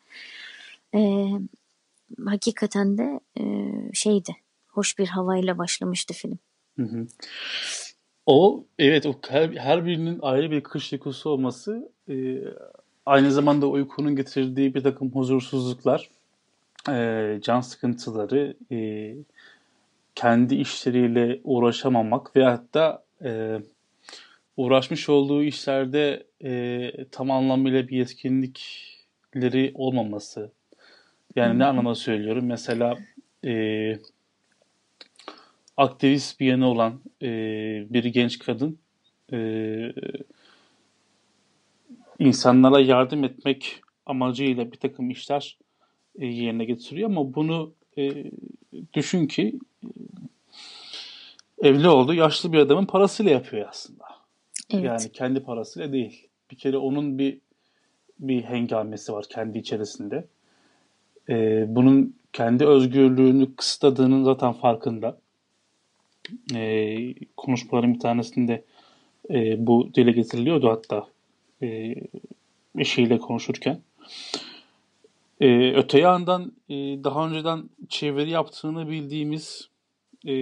Ee, 0.94 1.30
hakikaten 2.24 2.98
de 2.98 3.20
e, 3.40 3.44
şeydi. 3.94 4.36
Hoş 4.68 4.98
bir 4.98 5.06
havayla 5.06 5.58
başlamıştı 5.58 6.14
film. 6.14 6.38
Hı 6.76 6.82
hı. 6.82 7.06
O 8.26 8.64
evet 8.78 9.06
o 9.06 9.14
her, 9.28 9.48
her 9.48 9.86
birinin 9.86 10.18
ayrı 10.22 10.50
bir 10.50 10.60
kış 10.60 10.92
uykusu 10.92 11.30
olması 11.30 11.92
e, 12.08 12.38
aynı 13.06 13.32
zamanda 13.32 13.66
uykunun 13.66 14.16
getirdiği 14.16 14.74
bir 14.74 14.82
takım 14.82 15.10
huzursuzluklar, 15.10 16.10
e, 16.88 17.38
can 17.42 17.60
sıkıntıları, 17.60 18.56
e, 18.72 18.76
kendi 20.14 20.54
işleriyle 20.54 21.40
uğraşamamak 21.44 22.36
ve 22.36 22.44
hatta 22.44 23.04
e, 23.24 23.60
uğraşmış 24.56 25.08
olduğu 25.08 25.42
işlerde 25.42 26.26
e, 26.44 26.90
tam 27.10 27.30
anlamıyla 27.30 27.88
bir 27.88 27.96
yetkinlikleri 27.96 29.72
olmaması. 29.74 30.52
Yani 31.36 31.58
ne 31.58 31.64
anlamda 31.64 31.94
söylüyorum? 31.94 32.46
Mesela 32.46 32.98
e, 33.44 33.94
aktivist 35.76 36.40
bir 36.40 36.46
yanı 36.46 36.66
olan 36.66 37.00
e, 37.22 37.28
bir 37.90 38.04
genç 38.04 38.38
kadın 38.38 38.78
e, 39.32 39.38
insanlara 42.18 42.80
yardım 42.80 43.24
etmek 43.24 43.80
amacıyla 44.06 44.72
bir 44.72 44.76
takım 44.76 45.10
işler 45.10 45.58
e, 46.18 46.26
yerine 46.26 46.64
getiriyor 46.64 47.10
ama 47.10 47.34
bunu 47.34 47.74
e, 47.98 48.24
düşün 48.94 49.26
ki 49.26 49.58
e, 49.84 49.88
evli 51.68 51.88
oldu 51.88 52.14
yaşlı 52.14 52.52
bir 52.52 52.58
adamın 52.58 52.86
parasıyla 52.86 53.32
yapıyor 53.32 53.68
aslında. 53.68 54.04
Evet. 54.70 54.84
Yani 54.84 55.12
kendi 55.12 55.40
parasıyla 55.40 55.92
değil. 55.92 56.28
Bir 56.50 56.56
kere 56.56 56.76
onun 56.76 57.18
bir 57.18 57.38
bir 58.18 58.42
hengamesi 58.42 59.12
var 59.12 59.24
kendi 59.30 59.58
içerisinde. 59.58 60.26
E, 61.28 61.64
bunun 61.68 62.16
kendi 62.32 62.66
özgürlüğünü 62.66 63.56
kısıtladığının 63.56 64.24
zaten 64.24 64.52
farkında 64.52 65.18
e, 66.54 66.96
konuşmaların 67.36 67.94
bir 67.94 68.00
tanesinde 68.00 68.64
e, 69.30 69.66
bu 69.66 69.90
dile 69.94 70.12
getiriliyordu 70.12 70.70
hatta 70.70 71.06
e, 71.62 71.94
eşiyle 72.78 73.18
konuşurken. 73.18 73.80
E, 75.42 75.72
öte 75.74 75.98
yandan 75.98 76.52
e, 76.68 76.74
daha 76.74 77.28
önceden 77.28 77.70
çeviri 77.88 78.30
yaptığını 78.30 78.88
bildiğimiz 78.90 79.68
e, 80.24 80.32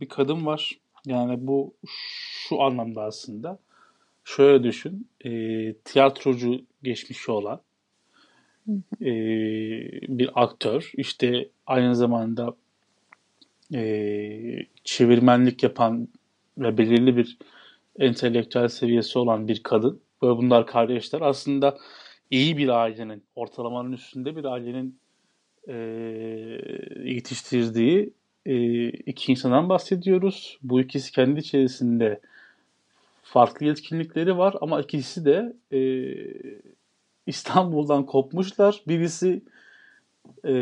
bir 0.00 0.08
kadın 0.08 0.46
var. 0.46 0.78
Yani 1.06 1.46
bu 1.46 1.74
şu 2.48 2.62
anlamda 2.62 3.02
aslında. 3.02 3.58
Şöyle 4.24 4.64
düşün. 4.64 5.08
E, 5.24 5.30
tiyatrocu 5.84 6.60
geçmişi 6.82 7.32
olan 7.32 7.60
e, 9.00 9.12
bir 10.08 10.30
aktör. 10.42 10.92
İşte 10.96 11.48
aynı 11.66 11.96
zamanda 11.96 12.56
e, 13.74 13.82
çevirmenlik 14.84 15.62
yapan 15.62 16.08
ve 16.58 16.78
belirli 16.78 17.16
bir 17.16 17.38
entelektüel 17.98 18.68
seviyesi 18.68 19.18
olan 19.18 19.48
bir 19.48 19.62
kadın 19.62 20.00
ve 20.22 20.28
bunlar 20.28 20.66
kardeşler 20.66 21.20
aslında 21.20 21.78
iyi 22.30 22.56
bir 22.56 22.68
ailenin, 22.68 23.22
ortalamanın 23.34 23.92
üstünde 23.92 24.36
bir 24.36 24.44
ailenin 24.44 24.98
e, 25.68 25.74
yetiştirdiği 27.04 28.12
e, 28.46 28.88
iki 28.88 29.32
insandan 29.32 29.68
bahsediyoruz. 29.68 30.58
Bu 30.62 30.80
ikisi 30.80 31.12
kendi 31.12 31.40
içerisinde 31.40 32.20
farklı 33.22 33.66
yetkinlikleri 33.66 34.38
var 34.38 34.54
ama 34.60 34.80
ikisi 34.80 35.24
de 35.24 35.56
e, 35.72 35.80
İstanbul'dan 37.26 38.06
kopmuşlar. 38.06 38.82
Birisi 38.88 39.42
e, 40.46 40.54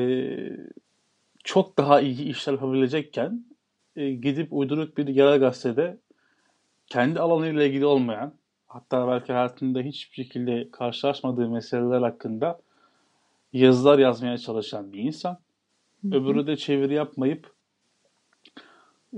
çok 1.45 1.79
daha 1.79 2.01
iyi 2.01 2.23
işler 2.23 2.53
yapabilecekken 2.53 3.45
e, 3.97 4.11
gidip 4.11 4.53
uyduruk 4.53 4.99
bir 4.99 5.07
yerel 5.09 5.41
gazetede 5.41 5.99
kendi 6.87 7.21
alanıyla 7.21 7.65
ilgili 7.65 7.87
olmayan 7.87 8.33
hatta 8.69 9.09
belki 9.09 9.33
hayatında 9.33 9.81
hiçbir 9.81 10.15
şekilde 10.15 10.71
karşılaşmadığı 10.71 11.49
meseleler 11.49 12.03
hakkında 12.03 12.61
yazılar 13.53 13.99
yazmaya 13.99 14.39
çalışan 14.39 14.93
bir 14.93 14.99
insan. 14.99 15.39
Hı 16.03 16.09
hı. 16.09 16.15
Öbürü 16.15 16.47
de 16.47 16.57
çeviri 16.57 16.95
yapmayıp 16.95 17.53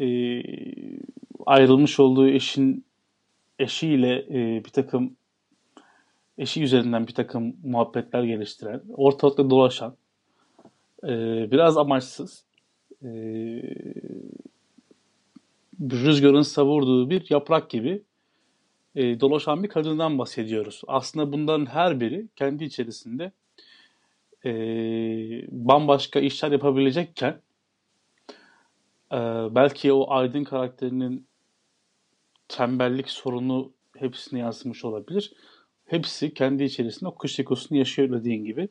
e, 0.00 0.42
ayrılmış 1.46 2.00
olduğu 2.00 2.28
eşin 2.28 2.84
eşiyle 3.58 4.18
e, 4.18 4.64
bir 4.64 4.70
takım 4.70 5.16
eşi 6.38 6.62
üzerinden 6.62 7.06
bir 7.06 7.14
takım 7.14 7.56
muhabbetler 7.64 8.22
geliştiren, 8.22 8.82
ortalıkta 8.96 9.50
dolaşan, 9.50 9.96
e, 11.04 11.08
biraz 11.50 11.76
amaçsız, 11.78 12.44
e, 13.02 13.08
rüzgarın 15.80 16.42
savurduğu 16.42 17.10
bir 17.10 17.26
yaprak 17.30 17.70
gibi 17.70 18.02
e, 18.94 19.20
dolaşan 19.20 19.62
bir 19.62 19.68
kadından 19.68 20.18
bahsediyoruz. 20.18 20.82
Aslında 20.86 21.32
bunların 21.32 21.66
her 21.66 22.00
biri 22.00 22.28
kendi 22.36 22.64
içerisinde 22.64 23.32
e, 24.44 24.52
bambaşka 25.48 26.20
işler 26.20 26.52
yapabilecekken 26.52 27.40
e, 29.12 29.18
belki 29.50 29.92
o 29.92 30.10
Aydın 30.10 30.44
karakterinin 30.44 31.26
tembellik 32.48 33.10
sorunu 33.10 33.72
hepsine 33.98 34.40
yansımış 34.40 34.84
olabilir. 34.84 35.32
Hepsi 35.86 36.34
kendi 36.34 36.64
içerisinde 36.64 37.08
o 37.08 37.14
kış 37.14 37.40
ekosunu 37.40 37.78
yaşıyor 37.78 38.12
dediğin 38.12 38.44
gibi. 38.44 38.68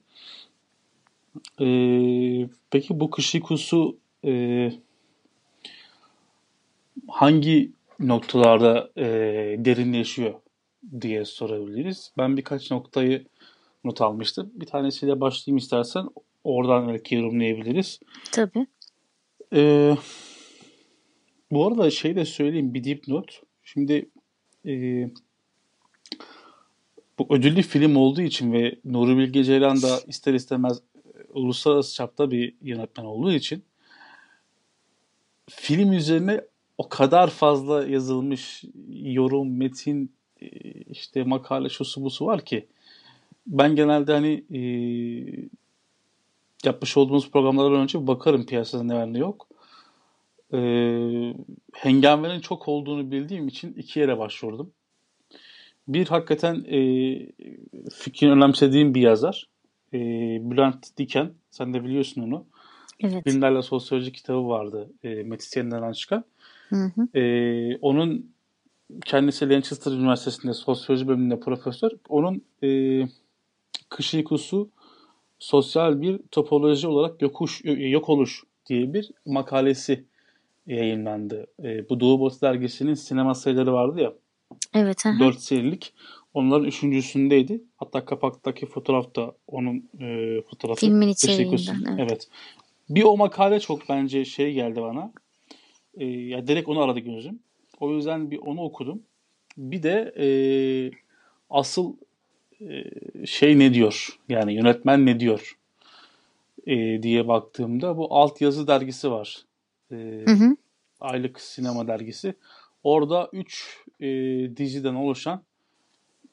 Ee, 1.61 2.49
peki 2.71 2.99
bu 2.99 3.09
kış 3.09 3.35
uykusu 3.35 3.97
e, 4.25 4.71
hangi 7.07 7.71
noktalarda 7.99 8.91
e, 8.97 9.05
derinleşiyor 9.65 10.33
diye 11.01 11.25
sorabiliriz. 11.25 12.11
Ben 12.17 12.37
birkaç 12.37 12.71
noktayı 12.71 13.25
not 13.83 14.01
almıştım. 14.01 14.51
Bir 14.53 14.65
tanesiyle 14.65 15.21
başlayayım 15.21 15.57
istersen. 15.57 16.09
Oradan 16.43 16.87
belki 16.87 17.15
yorumlayabiliriz. 17.15 17.99
Tabii. 18.31 18.67
Ee, 19.53 19.97
bu 21.51 21.67
arada 21.67 21.91
şey 21.91 22.15
de 22.15 22.25
söyleyeyim 22.25 22.73
bir 22.73 22.83
dipnot. 22.83 23.41
Şimdi 23.63 24.09
e, 24.65 24.71
bu 27.19 27.27
ödüllü 27.29 27.61
film 27.61 27.95
olduğu 27.95 28.21
için 28.21 28.53
ve 28.53 28.75
Nuri 28.85 29.17
Bilge 29.17 29.43
Ceylan 29.43 29.81
da 29.81 29.99
ister 30.07 30.33
istemez 30.33 30.81
uluslararası 31.29 31.95
çapta 31.95 32.31
bir 32.31 32.55
yönetmen 32.61 33.05
olduğu 33.05 33.31
için 33.31 33.63
film 35.49 35.93
üzerine 35.93 36.41
o 36.79 36.89
kadar 36.89 37.29
fazla 37.29 37.87
yazılmış 37.87 38.63
yorum, 38.89 39.57
metin, 39.57 40.11
e, 40.41 40.47
işte 40.71 41.23
makale 41.23 41.69
şusu 41.69 42.03
busu 42.03 42.25
var 42.25 42.45
ki 42.45 42.67
ben 43.47 43.75
genelde 43.75 44.13
hani 44.13 44.43
e, 44.53 44.61
yapmış 46.65 46.97
olduğumuz 46.97 47.31
programlardan 47.31 47.81
önce 47.81 48.07
bakarım 48.07 48.45
piyasada 48.45 48.83
ne 48.83 48.95
var 48.95 49.13
ne 49.13 49.17
yok. 49.17 49.47
E, 50.53 50.59
hengamenin 51.73 52.39
çok 52.39 52.67
olduğunu 52.67 53.11
bildiğim 53.11 53.47
için 53.47 53.73
iki 53.73 53.99
yere 53.99 54.17
başvurdum. 54.17 54.71
Bir 55.87 56.07
hakikaten 56.07 56.55
e, 56.55 56.79
fikrini 57.93 58.31
önemsediğim 58.31 58.95
bir 58.95 59.01
yazar. 59.01 59.47
E, 59.93 59.99
Bülent 60.51 60.97
Diken. 60.97 61.33
Sen 61.51 61.73
de 61.73 61.83
biliyorsun 61.83 62.21
onu. 62.21 62.45
Evet. 62.99 63.25
Bilimlerle 63.25 63.61
Sosyoloji 63.61 64.11
kitabı 64.11 64.47
vardı. 64.47 64.89
E, 65.03 65.09
Metis 65.09 65.55
yayınlarından 65.57 65.91
çıkan. 65.91 66.25
Hı 66.69 66.91
hı. 66.95 67.19
E, 67.19 67.77
onun 67.81 68.31
kendisi 69.05 69.49
Lancaster 69.49 69.91
Üniversitesi'nde 69.91 70.53
sosyoloji 70.53 71.07
bölümünde 71.07 71.39
profesör. 71.39 71.91
Onun 72.09 72.43
e, 72.63 73.01
kış 73.89 74.13
uykusu 74.13 74.69
sosyal 75.39 76.01
bir 76.01 76.19
topoloji 76.31 76.87
olarak 76.87 77.21
yokuş, 77.21 77.61
yok 77.65 78.09
oluş 78.09 78.43
diye 78.65 78.93
bir 78.93 79.11
makalesi 79.25 80.05
yayınlandı. 80.67 81.47
E, 81.63 81.89
bu 81.89 81.99
Doğu 81.99 82.21
Batı 82.21 82.41
dergisinin 82.41 82.93
sinema 82.93 83.35
sayıları 83.35 83.73
vardı 83.73 84.01
ya. 84.01 84.13
Evet. 84.73 85.05
Hı. 85.05 85.19
4 85.19 85.39
serilik. 85.39 85.93
Onların 86.33 86.65
üçüncüsündeydi. 86.65 87.63
Hatta 87.77 88.05
kapaktaki 88.05 88.65
fotoğraf 88.65 89.15
da 89.15 89.35
onun 89.47 89.89
e, 89.99 90.41
fotoğrafı. 90.41 90.79
Filmin 90.79 91.07
içeriğinden. 91.07 91.85
Evet. 91.87 91.99
Evet. 91.99 92.27
Bir 92.89 93.03
o 93.03 93.17
makale 93.17 93.59
çok 93.59 93.89
bence 93.89 94.25
şey 94.25 94.53
geldi 94.53 94.81
bana. 94.81 95.11
E, 95.99 96.05
ya 96.05 96.47
direkt 96.47 96.69
onu 96.69 96.81
aradı 96.81 96.99
gözüm. 96.99 97.39
O 97.79 97.91
yüzden 97.91 98.31
bir 98.31 98.37
onu 98.37 98.61
okudum. 98.61 99.03
Bir 99.57 99.83
de 99.83 100.13
e, 100.17 100.27
asıl 101.49 101.93
e, 102.61 102.83
şey 103.25 103.59
ne 103.59 103.73
diyor? 103.73 104.19
Yani 104.29 104.53
yönetmen 104.53 105.05
ne 105.05 105.19
diyor? 105.19 105.57
E, 106.67 107.03
diye 107.03 107.27
baktığımda 107.27 107.97
bu 107.97 108.15
alt 108.15 108.41
yazı 108.41 108.67
dergisi 108.67 109.11
var. 109.11 109.45
E, 109.91 109.95
Hı 110.25 110.31
hı. 110.31 110.55
aylık 110.99 111.41
sinema 111.41 111.87
dergisi. 111.87 112.33
Orada 112.83 113.29
3 113.33 113.77
e, 113.99 114.07
diziden 114.57 114.95
oluşan 114.95 115.41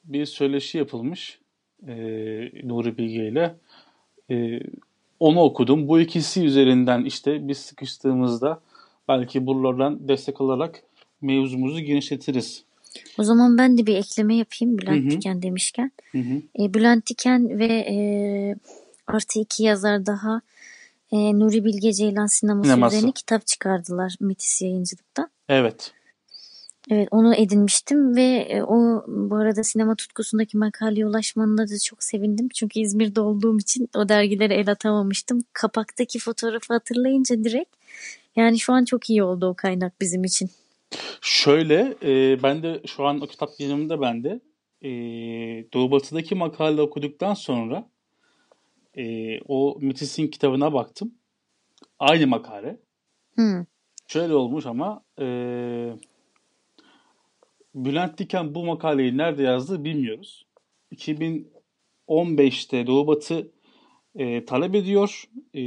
bir 0.03 0.25
söyleşi 0.25 0.77
yapılmış 0.77 1.39
e, 1.87 1.93
Nuri 2.63 2.97
Bilge 2.97 3.27
ile. 3.27 3.55
E, 4.31 4.59
onu 5.19 5.39
okudum. 5.39 5.87
Bu 5.87 5.99
ikisi 5.99 6.45
üzerinden 6.45 7.05
işte 7.05 7.47
biz 7.47 7.57
sıkıştığımızda 7.57 8.61
belki 9.07 9.45
buralardan 9.45 10.07
destek 10.07 10.41
alarak 10.41 10.83
mevzumuzu 11.21 11.79
genişletiriz. 11.79 12.63
O 13.17 13.23
zaman 13.23 13.57
ben 13.57 13.77
de 13.77 13.85
bir 13.85 13.95
ekleme 13.95 14.35
yapayım 14.35 14.77
Bülent 14.77 15.03
Hı 15.03 15.07
hı. 15.07 15.09
Diken 15.09 15.41
demişken. 15.41 15.91
Hı 16.11 16.17
hı. 16.17 16.41
E, 16.59 16.73
Bülent 16.73 17.07
Diken 17.09 17.59
ve 17.59 17.65
e, 17.65 17.97
artı 19.07 19.39
iki 19.39 19.63
yazar 19.63 20.05
daha 20.05 20.41
e, 21.11 21.39
Nuri 21.39 21.65
Bilge 21.65 21.93
Ceylan 21.93 22.25
sineması 22.25 22.69
Sineması. 22.69 22.95
üzerine 22.95 23.11
kitap 23.11 23.47
çıkardılar 23.47 24.15
Metis 24.19 24.61
yayıncılıktan. 24.61 25.29
Evet. 25.49 25.93
Evet 26.91 27.07
onu 27.11 27.35
edinmiştim 27.35 28.15
ve 28.15 28.21
e, 28.49 28.63
o 28.63 29.05
bu 29.07 29.35
arada 29.35 29.63
sinema 29.63 29.95
tutkusundaki 29.95 30.57
makaleye 30.57 31.05
ulaşmanına 31.07 31.67
da 31.67 31.79
çok 31.85 32.03
sevindim. 32.03 32.49
Çünkü 32.53 32.79
İzmir'de 32.79 33.21
olduğum 33.21 33.59
için 33.59 33.89
o 33.95 34.09
dergilere 34.09 34.55
el 34.55 34.71
atamamıştım. 34.71 35.43
Kapaktaki 35.53 36.19
fotoğrafı 36.19 36.73
hatırlayınca 36.73 37.43
direkt 37.43 37.76
yani 38.37 38.59
şu 38.59 38.73
an 38.73 38.85
çok 38.85 39.09
iyi 39.09 39.23
oldu 39.23 39.47
o 39.47 39.55
kaynak 39.55 40.01
bizim 40.01 40.23
için. 40.23 40.49
Şöyle 41.21 41.95
e, 42.03 42.43
ben 42.43 42.63
de 42.63 42.81
şu 42.85 43.05
an 43.05 43.21
o 43.21 43.27
kitap 43.27 43.49
yanımda 43.59 44.01
bende. 44.01 44.39
E, 44.81 44.89
Doğu 45.73 45.91
Batı'daki 45.91 46.35
makale 46.35 46.81
okuduktan 46.81 47.33
sonra 47.33 47.89
e, 48.97 49.39
o 49.47 49.77
Metis'in 49.81 50.27
kitabına 50.27 50.73
baktım. 50.73 51.13
Aynı 51.99 52.27
makale. 52.27 52.79
Hı. 53.35 53.65
Şöyle 54.07 54.33
olmuş 54.33 54.65
ama 54.65 55.03
e, 55.19 55.25
Bülent 57.75 58.17
Diken 58.17 58.55
bu 58.55 58.65
makaleyi 58.65 59.17
nerede 59.17 59.43
yazdı 59.43 59.83
bilmiyoruz. 59.83 60.45
2015'te 60.91 62.87
Doğu 62.87 63.07
Batı 63.07 63.51
e, 64.15 64.45
talep 64.45 64.75
ediyor. 64.75 65.23
E, 65.53 65.61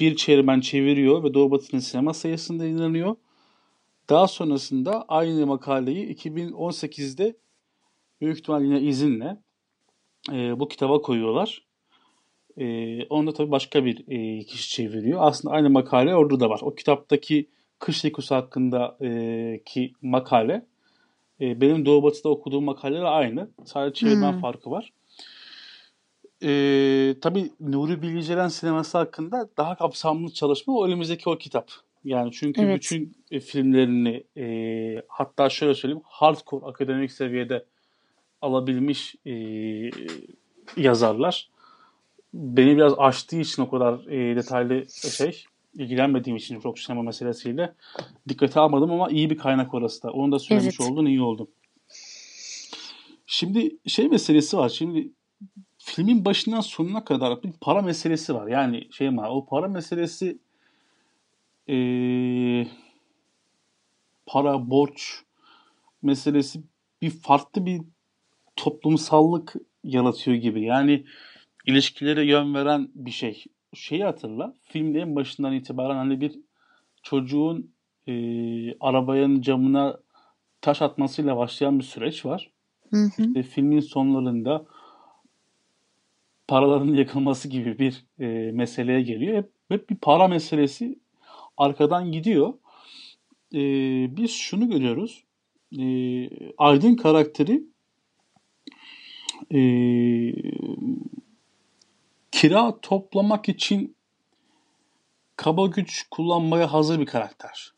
bir 0.00 0.16
çevirmen 0.16 0.60
çeviriyor 0.60 1.24
ve 1.24 1.34
Doğu 1.34 1.50
Batı'nın 1.50 1.80
sinema 1.80 2.14
sayısında 2.14 2.64
yayınlanıyor. 2.64 3.16
Daha 4.08 4.28
sonrasında 4.28 5.04
aynı 5.08 5.46
makaleyi 5.46 6.16
2018'de 6.16 7.36
büyük 8.20 8.38
ihtimal 8.38 8.64
yine 8.64 8.80
izinle 8.80 9.36
e, 10.32 10.60
bu 10.60 10.68
kitaba 10.68 11.02
koyuyorlar. 11.02 11.66
E, 12.58 13.06
onu 13.06 13.26
da 13.26 13.32
tabii 13.32 13.50
başka 13.50 13.84
bir 13.84 14.04
e, 14.08 14.44
kişi 14.44 14.68
çeviriyor. 14.68 15.18
Aslında 15.22 15.54
aynı 15.54 15.70
makale 15.70 16.14
orada 16.14 16.40
da 16.40 16.50
var. 16.50 16.60
O 16.62 16.74
kitaptaki 16.74 17.48
kış 17.78 18.04
uykusu 18.04 18.34
hakkında 18.34 18.96
e, 19.02 19.60
ki 19.64 19.92
makale 20.02 20.66
e, 21.40 21.60
benim 21.60 21.86
Doğu 21.86 22.02
Batı'da 22.02 22.28
okuduğum 22.28 22.64
makaleler 22.64 23.02
aynı. 23.02 23.50
Sadece 23.64 23.94
çevirmen 23.94 24.32
Hmm. 24.32 24.40
farkı 24.40 24.70
var. 24.70 24.92
E, 26.42 27.14
tabii 27.20 27.50
Nuri 27.60 28.02
Bilge 28.02 28.22
Ceylan 28.22 28.48
sineması 28.48 28.98
hakkında 28.98 29.48
daha 29.56 29.76
kapsamlı 29.76 30.32
çalışma 30.32 30.74
o 30.74 30.86
elimizdeki 30.88 31.28
o 31.30 31.38
kitap. 31.38 31.70
Yani 32.04 32.32
çünkü 32.32 32.60
Evet. 32.60 32.76
bütün 32.76 33.16
e, 33.30 33.40
filmlerini 33.40 34.24
e, 34.36 35.02
hatta 35.08 35.48
şöyle 35.48 35.74
söyleyeyim 35.74 36.02
hardcore 36.04 36.66
akademik 36.66 37.12
seviyede 37.12 37.64
alabilmiş 38.42 39.14
e, 39.26 39.32
yazarlar. 40.76 41.48
Beni 42.34 42.76
biraz 42.76 42.92
aştığı 42.98 43.36
için 43.40 43.62
o 43.62 43.70
kadar 43.70 44.06
e, 44.06 44.36
detaylı 44.36 44.86
şey 44.90 45.44
ilgilenmediğim 45.74 46.36
için 46.36 46.60
çok 46.60 46.78
sinema 46.78 47.02
meselesiyle 47.02 47.74
dikkate 48.28 48.60
almadım 48.60 48.90
ama 48.90 49.10
iyi 49.10 49.30
bir 49.30 49.38
kaynak 49.38 49.74
orası 49.74 50.02
da. 50.02 50.10
Onu 50.12 50.32
da 50.32 50.38
söylemiş 50.38 50.76
Evet. 50.80 50.90
oldun 50.90 51.06
iyi 51.06 51.22
oldu. 51.22 51.48
Şimdi 53.26 53.76
şey 53.86 54.08
meselesi 54.08 54.56
var. 54.56 54.68
Şimdi 54.68 55.08
filmin 55.86 56.24
başından 56.24 56.60
sonuna 56.60 57.04
kadar 57.04 57.42
bir 57.42 57.52
para 57.60 57.82
meselesi 57.82 58.34
var. 58.34 58.46
Yani 58.46 58.88
şey 58.92 59.16
var. 59.16 59.28
O 59.30 59.46
para 59.46 59.68
meselesi 59.68 60.38
eee, 61.66 62.66
para, 64.26 64.70
borç 64.70 65.22
meselesi 66.02 66.62
bir 67.02 67.10
farklı 67.10 67.66
bir 67.66 67.80
toplumsallık 68.56 69.54
yaratıyor 69.84 70.36
gibi. 70.36 70.62
Yani 70.64 71.04
ilişkilere 71.66 72.26
yön 72.26 72.54
veren 72.54 72.88
bir 72.94 73.10
şey. 73.10 73.44
Şeyi 73.74 74.04
hatırla. 74.04 74.54
Filmin 74.62 74.94
en 74.94 75.16
başından 75.16 75.54
itibaren 75.54 75.96
hani 75.96 76.20
bir 76.20 76.32
çocuğun 77.02 77.72
eee 78.06 78.76
arabanın 78.80 79.42
camına 79.42 80.00
taş 80.60 80.82
atmasıyla 80.82 81.36
başlayan 81.36 81.78
bir 81.78 81.84
süreç 81.84 82.26
var. 82.26 82.50
Hı 82.90 82.96
hı. 83.16 83.34
Ve 83.34 83.42
filmin 83.42 83.80
sonlarında 83.80 84.66
paraların 86.48 86.94
yakılması 86.94 87.48
gibi 87.48 87.78
bir 87.78 88.04
e, 88.20 88.52
meseleye 88.52 89.02
geliyor. 89.02 89.36
Hep, 89.36 89.50
hep 89.68 89.90
bir 89.90 89.96
para 89.96 90.28
meselesi 90.28 90.98
arkadan 91.56 92.12
gidiyor. 92.12 92.54
E, 93.54 93.60
biz 94.16 94.30
şunu 94.30 94.70
görüyoruz. 94.70 95.24
E, 95.78 95.84
Aydın 96.58 96.94
karakteri 96.94 97.62
e, 99.54 99.60
kira 102.32 102.80
toplamak 102.80 103.48
için 103.48 103.96
kaba 105.36 105.66
güç 105.66 106.06
kullanmaya 106.10 106.72
hazır 106.72 107.00
bir 107.00 107.06
karakter. 107.06 107.72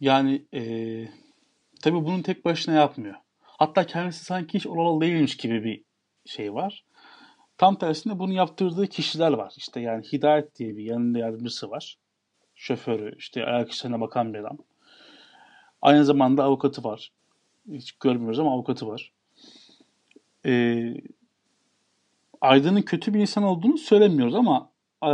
Yani 0.00 0.42
e, 0.54 0.62
tabii 1.82 2.04
bunu 2.04 2.22
tek 2.22 2.44
başına 2.44 2.74
yapmıyor. 2.74 3.14
Hatta 3.40 3.86
kendisi 3.86 4.24
sanki 4.24 4.58
hiç 4.58 4.66
oralı 4.66 5.00
değilmiş 5.00 5.36
gibi 5.36 5.64
bir 5.64 5.87
şey 6.28 6.54
var. 6.54 6.84
Tam 7.58 7.78
tersine 7.78 8.18
bunu 8.18 8.32
yaptırdığı 8.32 8.86
kişiler 8.86 9.32
var. 9.32 9.54
İşte 9.56 9.80
yani 9.80 10.04
Hidayet 10.12 10.58
diye 10.58 10.76
bir 10.76 10.84
yanında 10.84 11.18
yardımcısı 11.18 11.70
var. 11.70 11.98
Şoförü, 12.54 13.16
işte 13.18 13.44
ayak 13.44 13.70
işlerine 13.70 14.00
bakan 14.00 14.34
bir 14.34 14.38
adam. 14.38 14.58
Aynı 15.82 16.04
zamanda 16.04 16.44
avukatı 16.44 16.84
var. 16.84 17.12
Hiç 17.70 17.92
görmüyoruz 17.92 18.38
ama 18.38 18.52
avukatı 18.52 18.88
var. 18.88 19.12
Ee, 20.46 20.94
Aydın'ın 22.40 22.82
kötü 22.82 23.14
bir 23.14 23.20
insan 23.20 23.42
olduğunu 23.44 23.78
söylemiyoruz 23.78 24.34
ama 24.34 24.70
e, 25.04 25.12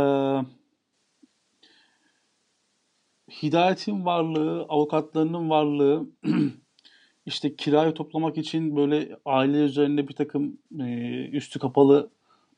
Hidayet'in 3.43 4.05
varlığı, 4.05 4.65
avukatlarının 4.69 5.49
varlığı, 5.49 6.09
işte 7.25 7.55
kirayı 7.55 7.93
toplamak 7.93 8.37
için 8.37 8.75
böyle 8.75 9.17
aile 9.25 9.57
üzerinde 9.57 10.07
bir 10.07 10.13
takım 10.13 10.57
e, 10.79 10.85
üstü 11.31 11.59
kapalı 11.59 12.09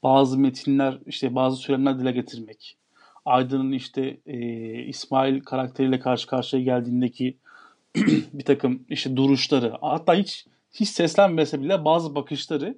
bazı 0.04 0.38
metinler, 0.38 1.00
işte 1.06 1.36
bazı 1.36 1.58
söylemler 1.58 2.00
dile 2.00 2.12
getirmek. 2.12 2.78
Aydın'ın 3.26 3.72
işte 3.72 4.18
e, 4.26 4.38
İsmail 4.84 5.42
karakteriyle 5.42 6.00
karşı 6.00 6.28
karşıya 6.28 6.64
geldiğindeki 6.64 7.38
bir 8.34 8.44
takım 8.44 8.84
işte 8.90 9.16
duruşları, 9.16 9.74
hatta 9.82 10.16
hiç 10.16 10.46
hiç 10.74 10.90
seslenmese 10.90 11.62
bile 11.62 11.86
bazı 11.86 12.16
bakışları 12.16 12.78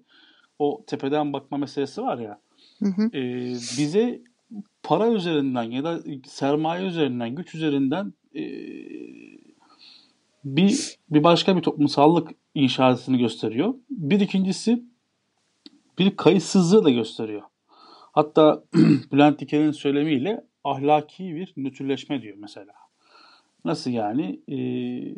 o 0.60 0.84
tepeden 0.88 1.34
bakma 1.34 1.58
meselesi 1.58 2.02
var 2.02 2.18
ya. 2.18 2.40
Hı 2.80 2.90
hı. 2.90 3.18
E, 3.18 3.22
bize 3.78 4.22
para 4.84 5.08
üzerinden 5.08 5.64
ya 5.64 5.84
da 5.84 6.00
sermaye 6.26 6.88
üzerinden, 6.88 7.36
güç 7.36 7.56
üzerinden 7.56 8.14
e, 8.36 8.44
bir 10.44 10.96
bir 11.10 11.24
başka 11.24 11.58
bir 11.58 11.62
toplumsallık 11.62 12.32
inşasını 12.56 13.18
gösteriyor. 13.18 13.74
Bir 13.90 14.20
ikincisi 14.20 14.84
bir 16.00 16.16
kayıtsızlığı 16.16 16.86
da 16.86 16.90
gösteriyor. 16.90 17.42
Hatta 18.12 18.64
Bülent 19.12 19.40
Diken'in 19.40 19.72
söylemiyle 19.72 20.46
ahlaki 20.64 21.36
bir 21.36 21.54
nötrleşme 21.58 22.22
diyor 22.22 22.38
mesela. 22.40 22.74
Nasıl 23.66 23.92
yani? 23.92 24.40
Ee, 24.50 25.16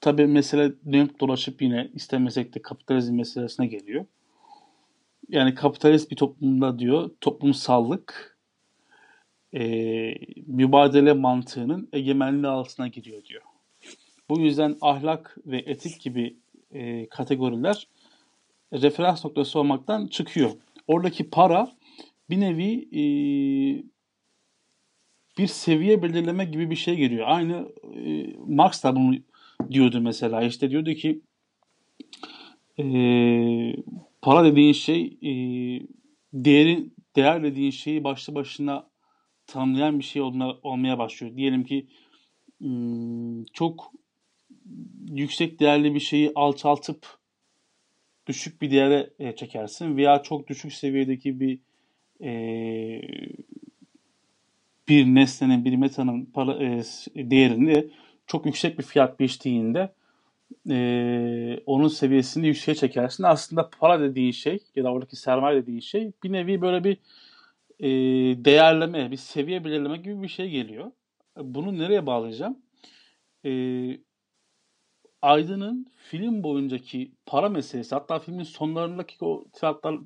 tabii 0.00 0.26
mesele 0.26 0.72
dönüp 0.92 1.20
dolaşıp 1.20 1.62
yine 1.62 1.90
istemesek 1.94 2.54
de 2.54 2.62
kapitalizm 2.62 3.16
meselesine 3.16 3.66
geliyor. 3.66 4.06
Yani 5.28 5.54
kapitalist 5.54 6.10
bir 6.10 6.16
toplumda 6.16 6.78
diyor 6.78 7.10
toplumsallık 7.20 8.37
e, 9.54 10.14
mübadele 10.46 11.12
mantığının 11.12 11.88
egemenliği 11.92 12.46
altına 12.46 12.88
giriyor 12.88 13.24
diyor. 13.24 13.42
Bu 14.30 14.40
yüzden 14.40 14.76
ahlak 14.80 15.38
ve 15.46 15.58
etik 15.58 16.00
gibi 16.00 16.36
e, 16.70 17.08
kategoriler 17.08 17.86
referans 18.72 19.24
noktası 19.24 19.58
olmaktan 19.58 20.06
çıkıyor. 20.06 20.50
Oradaki 20.86 21.30
para 21.30 21.72
bir 22.30 22.40
nevi 22.40 22.88
e, 22.92 23.02
bir 25.38 25.46
seviye 25.46 26.02
belirleme 26.02 26.44
gibi 26.44 26.70
bir 26.70 26.76
şey 26.76 26.96
geliyor. 26.96 27.26
Aynı 27.28 27.72
e, 27.94 28.26
Marx 28.46 28.84
da 28.84 28.96
bunu 28.96 29.16
diyordu 29.70 30.00
mesela. 30.00 30.42
İşte 30.42 30.70
diyordu 30.70 30.92
ki 30.94 31.20
e, 32.78 32.84
para 34.22 34.44
dediğin 34.44 34.72
şey 34.72 35.18
e, 35.22 35.32
değerin 36.32 36.94
değer 37.16 37.42
dediğin 37.42 37.70
şeyi 37.70 38.04
başlı 38.04 38.34
başına 38.34 38.86
tanımlayan 39.48 39.98
bir 39.98 40.04
şey 40.04 40.22
olma, 40.22 40.58
olmaya 40.62 40.98
başlıyor. 40.98 41.36
Diyelim 41.36 41.64
ki 41.64 41.86
hmm, 42.58 43.44
çok 43.44 43.92
yüksek 45.10 45.60
değerli 45.60 45.94
bir 45.94 46.00
şeyi 46.00 46.32
alçaltıp 46.34 47.06
düşük 48.26 48.62
bir 48.62 48.70
değere 48.70 49.10
e, 49.18 49.36
çekersin 49.36 49.96
veya 49.96 50.22
çok 50.22 50.48
düşük 50.48 50.72
seviyedeki 50.72 51.40
bir 51.40 51.58
e, 52.22 52.32
bir 54.88 55.06
nesnenin, 55.06 55.64
bir 55.64 55.76
metanın 55.76 56.24
para, 56.24 56.64
e, 56.64 56.82
değerini 57.14 57.86
çok 58.26 58.46
yüksek 58.46 58.78
bir 58.78 58.84
fiyat 58.84 59.20
biçtiğinde 59.20 59.92
e, 60.70 61.60
onun 61.66 61.88
seviyesini 61.88 62.46
yükseğe 62.46 62.74
çekersin. 62.74 63.24
Aslında 63.24 63.70
para 63.80 64.00
dediğin 64.00 64.32
şey 64.32 64.58
ya 64.76 64.84
da 64.84 64.92
oradaki 64.92 65.16
sermaye 65.16 65.62
dediğin 65.62 65.80
şey 65.80 66.12
bir 66.24 66.32
nevi 66.32 66.60
böyle 66.60 66.84
bir 66.84 66.96
e, 67.80 67.88
değerleme, 68.44 69.10
bir 69.10 69.16
seviye 69.16 69.64
belirleme 69.64 69.96
gibi 69.96 70.22
bir 70.22 70.28
şey 70.28 70.50
geliyor. 70.50 70.92
Bunu 71.36 71.78
nereye 71.78 72.06
bağlayacağım? 72.06 72.58
E, 73.44 73.50
Aydın'ın 75.22 75.86
film 75.96 76.42
boyuncaki 76.42 77.12
para 77.26 77.48
meselesi 77.48 77.94
hatta 77.94 78.18
filmin 78.18 78.42
sonlarındaki 78.42 79.16
o 79.20 79.44
tiyatrolar 79.52 80.00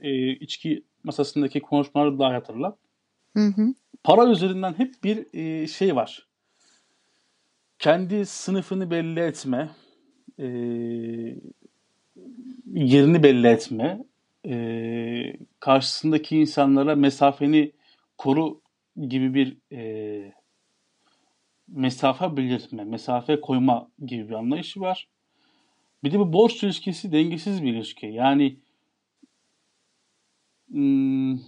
e, 0.00 0.30
içki 0.32 0.84
masasındaki 1.04 1.60
konuşmaları 1.60 2.18
daha 2.18 2.34
hatırla. 2.34 2.76
Hı 3.36 3.46
hı. 3.46 3.74
Para 4.04 4.30
üzerinden 4.30 4.72
hep 4.72 4.94
bir 5.04 5.26
e, 5.34 5.66
şey 5.66 5.96
var. 5.96 6.28
Kendi 7.78 8.26
sınıfını 8.26 8.90
belli 8.90 9.20
etme, 9.20 9.70
e, 10.38 10.46
yerini 12.66 13.22
belli 13.22 13.46
etme, 13.46 14.04
e, 14.48 15.36
karşısındaki 15.60 16.36
insanlara 16.36 16.96
mesafeni 16.96 17.72
koru 18.18 18.60
gibi 19.08 19.34
bir 19.34 19.76
e, 19.76 20.32
mesafe 21.68 22.36
belirtme, 22.36 22.84
mesafe 22.84 23.40
koyma 23.40 23.90
gibi 24.06 24.28
bir 24.28 24.34
anlayışı 24.34 24.80
var. 24.80 25.08
Bir 26.04 26.12
de 26.12 26.18
bu 26.18 26.32
borç 26.32 26.62
ilişkisi 26.62 27.12
dengesiz 27.12 27.62
bir 27.62 27.72
ilişki. 27.72 28.06
Yani 28.06 28.56
hmm, 30.70 31.38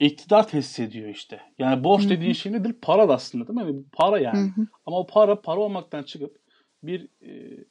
iktidar 0.00 0.48
tesis 0.48 0.80
ediyor 0.80 1.08
işte. 1.08 1.40
Yani 1.58 1.84
borç 1.84 2.08
dediğin 2.08 2.32
şey 2.32 2.52
nedir? 2.52 2.76
Para 2.82 3.08
da 3.08 3.14
aslında 3.14 3.48
değil 3.48 3.58
mi? 3.58 3.66
Yani 3.66 3.84
para 3.92 4.18
yani. 4.18 4.52
Hı 4.56 4.60
hı. 4.60 4.66
Ama 4.86 4.98
o 4.98 5.06
para 5.06 5.40
para 5.40 5.60
olmaktan 5.60 6.02
çıkıp 6.02 6.38
bir 6.82 7.08
e, 7.22 7.64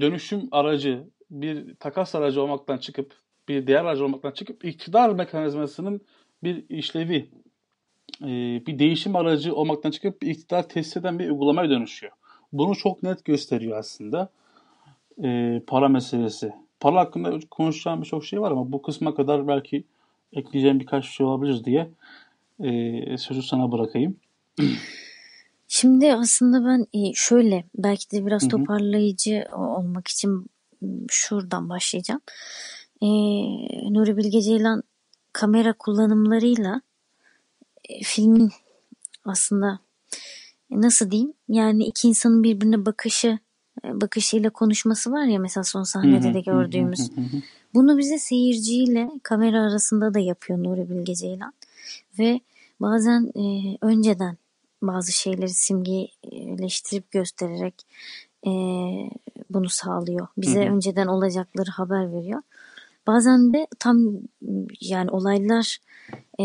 dönüşüm 0.00 0.48
aracı, 0.52 1.08
bir 1.30 1.74
takas 1.74 2.14
aracı 2.14 2.42
olmaktan 2.42 2.78
çıkıp 2.78 3.14
bir 3.48 3.66
değer 3.66 3.84
aracı 3.84 4.04
olmaktan 4.04 4.30
çıkıp 4.30 4.64
iktidar 4.64 5.10
mekanizmasının 5.10 6.00
bir 6.42 6.64
işlevi, 6.68 7.30
e, 8.22 8.26
bir 8.66 8.78
değişim 8.78 9.16
aracı 9.16 9.54
olmaktan 9.54 9.90
çıkıp 9.90 10.22
bir 10.22 10.26
iktidar 10.26 10.68
tesis 10.68 10.96
eden 10.96 11.18
bir 11.18 11.30
uygulamaya 11.30 11.70
dönüşüyor. 11.70 12.12
Bunu 12.52 12.76
çok 12.76 13.02
net 13.02 13.24
gösteriyor 13.24 13.78
aslında 13.78 14.28
e, 15.24 15.60
para 15.66 15.88
meselesi. 15.88 16.52
Para 16.80 17.00
hakkında 17.00 17.38
konuşacağım 17.50 18.02
birçok 18.02 18.24
şey 18.24 18.40
var 18.40 18.50
ama 18.50 18.72
bu 18.72 18.82
kısma 18.82 19.14
kadar 19.14 19.48
belki 19.48 19.84
ekleyeceğim 20.32 20.80
birkaç 20.80 21.06
şey 21.06 21.26
olabilir 21.26 21.64
diye 21.64 21.90
e, 22.60 23.18
sözü 23.18 23.42
sana 23.42 23.72
bırakayım. 23.72 24.16
Şimdi 25.68 26.14
aslında 26.14 26.64
ben 26.64 27.12
şöyle 27.14 27.64
belki 27.74 28.10
de 28.10 28.26
biraz 28.26 28.42
Hı 28.42 28.46
hı. 28.46 28.50
toparlayıcı 28.50 29.44
olmak 29.52 30.08
için 30.08 30.46
şuradan 31.08 31.68
başlayacağım. 31.68 32.20
Ee, 33.02 33.06
Nuri 33.94 34.16
Bilge 34.16 34.40
Ceylan 34.40 34.82
kamera 35.32 35.72
kullanımlarıyla 35.72 36.80
e, 37.88 38.02
filmin 38.02 38.50
aslında 39.24 39.78
e, 40.70 40.80
nasıl 40.80 41.10
diyeyim 41.10 41.32
yani 41.48 41.84
iki 41.84 42.08
insanın 42.08 42.42
birbirine 42.42 42.86
bakışı 42.86 43.38
e, 43.84 44.00
bakışıyla 44.00 44.50
konuşması 44.50 45.12
var 45.12 45.24
ya 45.24 45.38
mesela 45.38 45.64
son 45.64 45.82
sahnede 45.82 46.34
de 46.34 46.40
gördüğümüz. 46.40 47.10
Bunu 47.74 47.98
bize 47.98 48.18
seyirciyle 48.18 49.10
kamera 49.22 49.62
arasında 49.62 50.14
da 50.14 50.18
yapıyor 50.18 50.64
Nuri 50.64 50.90
Bilge 50.90 51.14
Ceylan. 51.14 51.52
Ve 52.18 52.40
bazen 52.80 53.32
e, 53.36 53.76
önceden 53.80 54.36
bazı 54.82 55.12
şeyleri 55.12 55.48
simgeleştirip 55.48 57.10
göstererek 57.10 57.74
e, 58.46 58.50
bunu 59.50 59.68
sağlıyor. 59.68 60.26
Bize 60.36 60.66
Hı 60.66 60.70
hı. 60.70 60.74
önceden 60.74 61.06
olacakları 61.06 61.70
haber 61.70 62.12
veriyor. 62.12 62.42
Bazen 63.06 63.52
de 63.52 63.66
tam 63.78 63.98
yani 64.80 65.10
olaylar 65.10 65.78
e, 66.40 66.44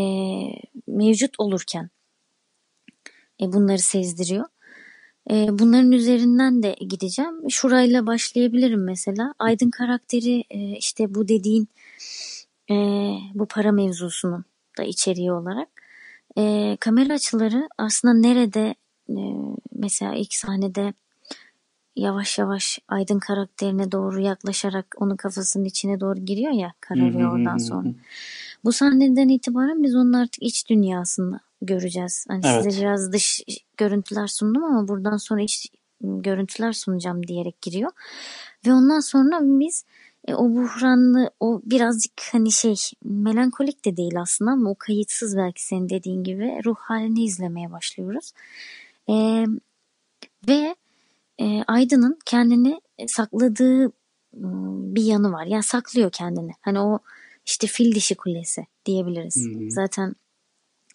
mevcut 0.86 1.34
olurken 1.38 1.90
e, 3.40 3.52
bunları 3.52 3.78
sezdiriyor. 3.78 4.44
E, 5.30 5.58
bunların 5.58 5.92
üzerinden 5.92 6.62
de 6.62 6.76
gideceğim. 6.80 7.50
Şurayla 7.50 8.06
başlayabilirim 8.06 8.84
mesela. 8.84 9.34
Aydın 9.38 9.70
karakteri 9.70 10.44
e, 10.50 10.76
işte 10.76 11.14
bu 11.14 11.28
dediğin 11.28 11.68
e, 12.70 12.74
bu 13.34 13.46
para 13.46 13.72
mevzusunun 13.72 14.44
da 14.78 14.84
içeriği 14.84 15.32
olarak. 15.32 15.68
E, 16.38 16.76
kamera 16.80 17.12
açıları 17.12 17.68
aslında 17.78 18.14
nerede 18.14 18.74
e, 19.08 19.16
mesela 19.72 20.14
ilk 20.14 20.34
sahnede 20.34 20.94
yavaş 21.96 22.38
yavaş 22.38 22.78
Aydın 22.88 23.18
karakterine 23.18 23.92
doğru 23.92 24.20
yaklaşarak 24.20 24.94
onun 24.98 25.16
kafasının 25.16 25.64
içine 25.64 26.00
doğru 26.00 26.20
giriyor 26.20 26.52
ya 26.52 26.72
kararıyor 26.80 27.32
oradan 27.32 27.58
sonra. 27.58 27.88
Bu 28.64 28.72
sahneden 28.72 29.28
itibaren 29.28 29.82
biz 29.82 29.94
onun 29.94 30.12
artık 30.12 30.42
iç 30.42 30.68
dünyasını 30.68 31.40
göreceğiz. 31.62 32.24
Hani 32.28 32.42
Evet. 32.44 32.64
size 32.64 32.82
biraz 32.82 33.12
dış 33.12 33.42
görüntüler 33.76 34.26
sundum 34.26 34.64
ama 34.64 34.88
buradan 34.88 35.16
sonra 35.16 35.42
iç 35.42 35.66
görüntüler 36.00 36.72
sunacağım 36.72 37.26
diyerek 37.26 37.62
giriyor. 37.62 37.90
Ve 38.66 38.72
ondan 38.72 39.00
sonra 39.00 39.40
biz 39.42 39.84
e, 40.28 40.34
o 40.34 40.50
buhranlı 40.50 41.30
o 41.40 41.60
birazcık 41.64 42.12
hani 42.32 42.52
şey 42.52 42.76
melankolik 43.04 43.84
de 43.84 43.96
değil 43.96 44.20
aslında 44.20 44.50
ama 44.50 44.70
o 44.70 44.74
kayıtsız 44.78 45.36
belki 45.36 45.64
senin 45.64 45.88
dediğin 45.88 46.24
gibi 46.24 46.60
ruh 46.64 46.76
halini 46.78 47.24
izlemeye 47.24 47.72
başlıyoruz. 47.72 48.32
E, 49.08 49.44
ve 50.48 50.76
e, 51.40 51.62
Aydın'ın 51.66 52.18
kendini 52.26 52.80
sakladığı 53.06 53.84
ıı, 53.84 53.90
bir 54.94 55.02
yanı 55.02 55.32
var. 55.32 55.46
Yani 55.46 55.62
saklıyor 55.62 56.10
kendini. 56.10 56.52
Hani 56.60 56.80
o 56.80 56.98
işte 57.46 57.66
fil 57.66 57.94
dişi 57.94 58.14
kulesi 58.14 58.66
diyebiliriz. 58.86 59.36
Hı-hı. 59.36 59.70
Zaten 59.70 60.14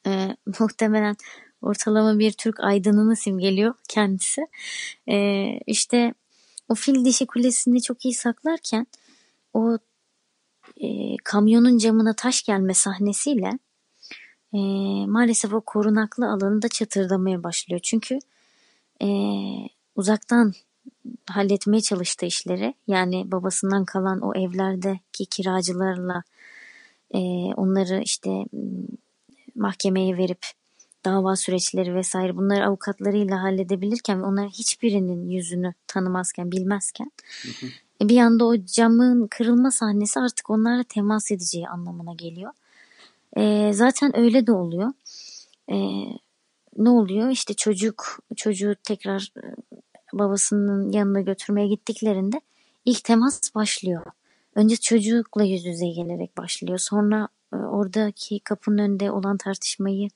e, 0.07 0.35
muhtemelen 0.59 1.15
ortalama 1.61 2.19
bir 2.19 2.31
Türk 2.31 2.59
aydınını 2.59 3.15
simgeliyor 3.15 3.73
kendisi. 3.89 4.41
E, 5.09 5.45
işte 5.67 6.13
o 6.69 6.75
fil 6.75 7.05
dişi 7.05 7.25
kulesini 7.25 7.81
çok 7.81 8.05
iyi 8.05 8.13
saklarken 8.13 8.87
o 9.53 9.77
e, 10.77 11.17
kamyonun 11.23 11.77
camına 11.77 12.13
taş 12.13 12.43
gelme 12.43 12.73
sahnesiyle 12.73 13.51
e, 14.53 14.59
maalesef 15.07 15.53
o 15.53 15.61
korunaklı 15.61 16.31
alanında 16.31 16.67
çatırdamaya 16.67 17.43
başlıyor. 17.43 17.81
Çünkü 17.83 18.19
e, 19.01 19.07
uzaktan 20.01 20.53
halletmeye 21.29 21.81
çalıştığı 21.81 22.25
işleri 22.25 22.73
yani 22.87 23.31
babasından 23.31 23.85
kalan 23.85 24.21
o 24.21 24.35
evlerdeki 24.35 25.25
kiracılarla 25.25 26.23
e, 27.11 27.19
onları 27.55 28.01
işte 28.01 28.45
mahkemeye 29.55 30.17
verip 30.17 30.45
dava 31.05 31.35
süreçleri 31.35 31.95
vesaire 31.95 32.37
bunları 32.37 32.65
avukatlarıyla 32.65 33.43
halledebilirken 33.43 34.21
ve 34.21 34.25
onların 34.25 34.49
hiçbirinin 34.49 35.29
yüzünü 35.29 35.73
tanımazken 35.87 36.51
bilmezken 36.51 37.11
hı 37.41 37.65
hı. 37.65 37.69
E, 38.01 38.09
bir 38.09 38.17
anda 38.17 38.45
o 38.45 38.55
camın 38.65 39.27
kırılma 39.27 39.71
sahnesi 39.71 40.19
artık 40.19 40.49
onlarla 40.49 40.83
temas 40.83 41.31
edeceği 41.31 41.67
anlamına 41.67 42.13
geliyor. 42.13 42.51
E, 43.37 43.73
zaten 43.73 44.17
öyle 44.17 44.47
de 44.47 44.51
oluyor. 44.51 44.91
E, 45.71 45.77
ne 46.77 46.89
oluyor? 46.89 47.29
İşte 47.29 47.53
çocuk 47.53 48.19
çocuğu 48.35 48.75
tekrar 48.83 49.31
e, 49.37 49.55
babasının 50.13 50.91
yanına 50.91 51.21
götürmeye 51.21 51.67
gittiklerinde 51.67 52.41
ilk 52.85 53.03
temas 53.03 53.55
başlıyor. 53.55 54.03
Önce 54.55 54.75
çocukla 54.75 55.43
yüz 55.43 55.65
yüze 55.65 55.87
gelerek 55.87 56.37
başlıyor. 56.37 56.77
Sonra 56.77 57.27
e, 57.53 57.55
oradaki 57.55 58.39
kapının 58.39 58.77
önünde 58.77 59.11
olan 59.11 59.37
tartışmayı 59.37 60.09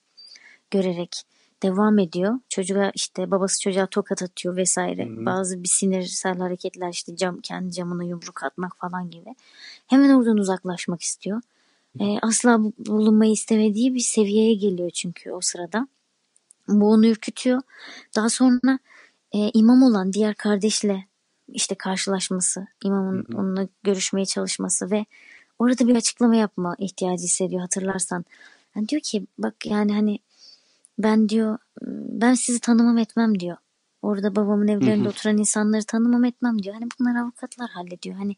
görerek 0.72 1.22
devam 1.64 2.00
ediyor. 2.00 2.40
Çocuğa 2.50 2.92
işte 2.96 3.32
babası 3.32 3.62
çocuğa 3.62 3.86
tokat 3.86 4.24
atıyor 4.24 4.56
vesaire. 4.56 5.06
Hı-hı. 5.06 5.26
Bazı 5.26 5.64
bir 5.64 5.68
sinirsel 5.68 6.38
hareketler 6.38 6.90
işte 6.90 7.16
cam, 7.16 7.42
kendi 7.42 7.72
camına 7.72 8.04
yumruk 8.04 8.44
atmak 8.44 8.78
falan 8.78 9.10
gibi. 9.12 9.36
Hemen 9.88 10.10
oradan 10.10 10.38
uzaklaşmak 10.38 11.02
istiyor. 11.02 11.42
Ee, 12.00 12.20
asla 12.22 12.60
bulunmayı 12.78 13.32
istemediği 13.32 13.96
bir 13.96 14.00
seviyeye 14.00 14.54
geliyor 14.54 14.90
çünkü 14.90 15.32
o 15.32 15.42
sırada. 15.42 15.88
Bu 16.68 16.92
onu 16.92 17.08
ürkütüyor. 17.08 17.62
Daha 18.16 18.30
sonra 18.30 18.80
e, 19.36 19.52
imam 19.54 19.84
olan 19.84 20.14
diğer 20.14 20.36
kardeşle 20.36 21.06
işte 21.48 21.76
karşılaşması, 21.76 22.68
imamın 22.84 23.18
Hı-hı. 23.18 23.38
onunla 23.38 23.68
görüşmeye 23.84 24.26
çalışması 24.26 24.92
ve 24.92 25.06
orada 25.60 25.88
bir 25.88 25.96
açıklama 25.96 26.36
yapma 26.36 26.76
ihtiyacı 26.80 27.24
hissediyor 27.24 27.62
hatırlarsan. 27.62 28.26
Yani 28.76 28.90
diyor 28.90 29.02
ki 29.02 29.28
bak 29.38 29.66
yani 29.66 29.94
hani 29.94 30.20
ben 31.00 31.30
diyor 31.30 31.58
ben 32.22 32.34
sizi 32.34 32.60
tanımam 32.60 32.98
etmem 32.98 33.40
diyor. 33.40 33.58
Orada 34.02 34.36
babamın 34.36 34.68
evlerinde 34.68 35.10
oturan 35.10 35.38
insanları 35.38 35.84
tanımam 35.84 36.26
etmem 36.26 36.64
diyor. 36.64 36.76
Hani 36.76 36.88
bunlar 37.00 37.16
avukatlar 37.16 37.70
hallediyor. 37.70 38.16
Hani 38.16 38.36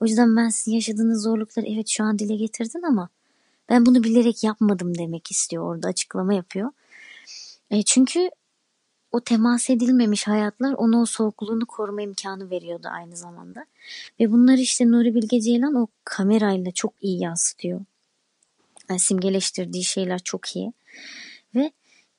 o 0.00 0.06
yüzden 0.06 0.36
ben 0.36 0.48
sizin 0.48 0.72
yaşadığınız 0.72 1.22
zorlukları 1.22 1.66
evet 1.66 1.88
şu 1.88 2.04
an 2.04 2.18
dile 2.18 2.36
getirdin 2.36 2.82
ama 2.82 3.08
ben 3.68 3.86
bunu 3.86 4.04
bilerek 4.04 4.44
yapmadım 4.44 4.98
demek 4.98 5.30
istiyor 5.30 5.64
orada 5.64 5.88
açıklama 5.88 6.34
yapıyor. 6.34 6.70
E 7.70 7.82
çünkü 7.82 8.30
o 9.12 9.20
temas 9.20 9.70
edilmemiş 9.70 10.26
hayatlar 10.26 10.72
ona 10.72 11.00
o 11.00 11.06
soğukluğunu 11.06 11.66
koruma 11.66 12.02
imkanı 12.02 12.50
veriyordu 12.50 12.88
aynı 12.90 13.16
zamanda. 13.16 13.66
Ve 14.20 14.32
bunları 14.32 14.60
işte 14.60 14.90
Nuri 14.90 15.14
Bilge 15.14 15.40
Ceylan 15.40 15.74
o 15.74 15.86
kamerayla 16.04 16.72
çok 16.72 16.94
iyi 17.00 17.22
yansıtıyor. 17.22 17.80
Yani 18.90 19.00
simgeleştirdiği 19.00 19.84
şeyler 19.84 20.18
çok 20.18 20.56
iyi. 20.56 20.72
Ve 21.54 21.72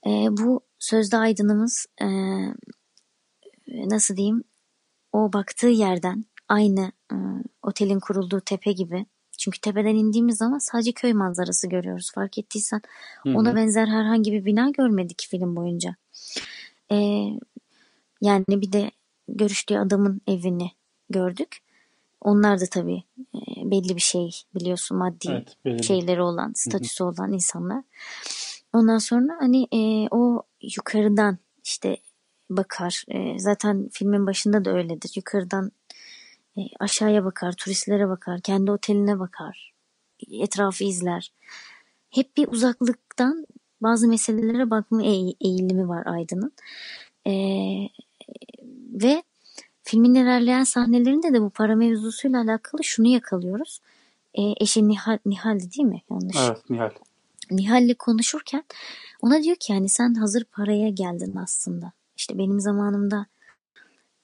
e, 0.06 0.10
bu 0.30 0.62
sözde 0.80 1.18
aydınımız 1.18 1.86
e, 2.02 2.08
nasıl 3.68 4.16
diyeyim 4.16 4.44
o 5.14 5.34
baktığı 5.34 5.68
yerden 5.68 6.26
aynı 6.48 6.92
e, 7.12 7.16
otelin 7.64 8.00
kurulduğu 8.00 8.42
tepe 8.42 8.72
gibi 8.72 9.06
çünkü 9.38 9.62
tepeden 9.62 9.96
indiğimiz 9.96 10.38
zaman 10.38 10.58
sadece 10.58 10.92
köy 10.92 11.14
manzarası 11.14 11.70
görüyoruz. 11.70 12.12
Fark 12.16 12.38
ettiysen 12.38 12.82
Hı-hı. 13.24 13.38
ona 13.38 13.56
benzer 13.56 13.88
herhangi 13.88 14.32
bir 14.32 14.46
bina 14.46 14.70
görmedik 14.70 15.28
film 15.30 15.56
boyunca. 15.56 15.96
Ee, 16.94 17.40
yani 18.22 18.46
bir 18.48 18.72
de 18.72 18.92
görüştüğü 19.28 19.78
adamın 19.78 20.22
evini 20.28 20.72
gördük. 21.10 21.58
Onlar 22.22 22.60
da 22.62 22.66
tabii 22.72 23.04
e, 23.36 23.72
belli 23.72 23.96
bir 23.96 24.02
şey 24.02 24.32
biliyorsun 24.56 24.98
maddi 24.98 25.46
evet, 25.66 25.84
şeyleri 25.84 26.22
olan, 26.22 26.54
statüsü 26.56 27.04
Hı-hı. 27.04 27.12
olan 27.12 27.34
insanlar. 27.34 27.84
Ondan 28.74 28.98
sonra 28.98 29.38
hani 29.40 29.68
e, 29.72 30.08
o 30.12 30.44
yukarıdan 30.62 31.38
işte 31.64 31.98
bakar. 32.50 33.04
E, 33.08 33.40
zaten 33.40 33.90
filmin 33.92 34.28
başında 34.28 34.66
da 34.66 34.72
öyledir. 34.72 35.12
Yukarıdan 35.16 35.72
e, 36.58 36.62
aşağıya 36.80 37.26
bakar, 37.26 37.52
turistlere 37.52 38.10
bakar, 38.10 38.42
kendi 38.42 38.72
oteline 38.72 39.20
bakar, 39.20 39.74
etrafı 40.32 40.84
izler. 40.84 41.34
Hep 42.10 42.38
bir 42.38 42.48
uzaklıktan 42.48 43.46
bazı 43.84 44.08
meselelere 44.08 44.69
bakma 44.69 45.04
eğilimi 45.04 45.88
var 45.88 46.06
Aydın'ın. 46.06 46.52
E, 47.28 47.34
ve 48.93 49.24
filmin 49.84 50.15
ilerleyen 50.15 50.63
sahnelerinde 50.63 51.34
de 51.34 51.41
bu 51.41 51.50
para 51.50 51.76
mevzusuyla 51.76 52.41
alakalı 52.41 52.84
şunu 52.84 53.08
yakalıyoruz. 53.08 53.80
E, 54.34 54.41
eşi 54.60 54.88
Nihal, 54.88 55.17
Nihal'di 55.26 55.72
değil 55.78 55.88
mi? 55.88 56.02
Yanlış. 56.10 56.38
Evet 56.48 56.69
Nihal. 56.69 56.89
Nihal'le 57.52 57.93
konuşurken 58.00 58.63
ona 59.22 59.43
diyor 59.43 59.56
ki 59.56 59.74
yani 59.74 59.89
sen 59.89 60.13
hazır 60.13 60.43
paraya 60.43 60.89
geldin 60.89 61.36
aslında. 61.36 61.91
İşte 62.17 62.38
benim 62.38 62.60
zamanımda 62.60 63.26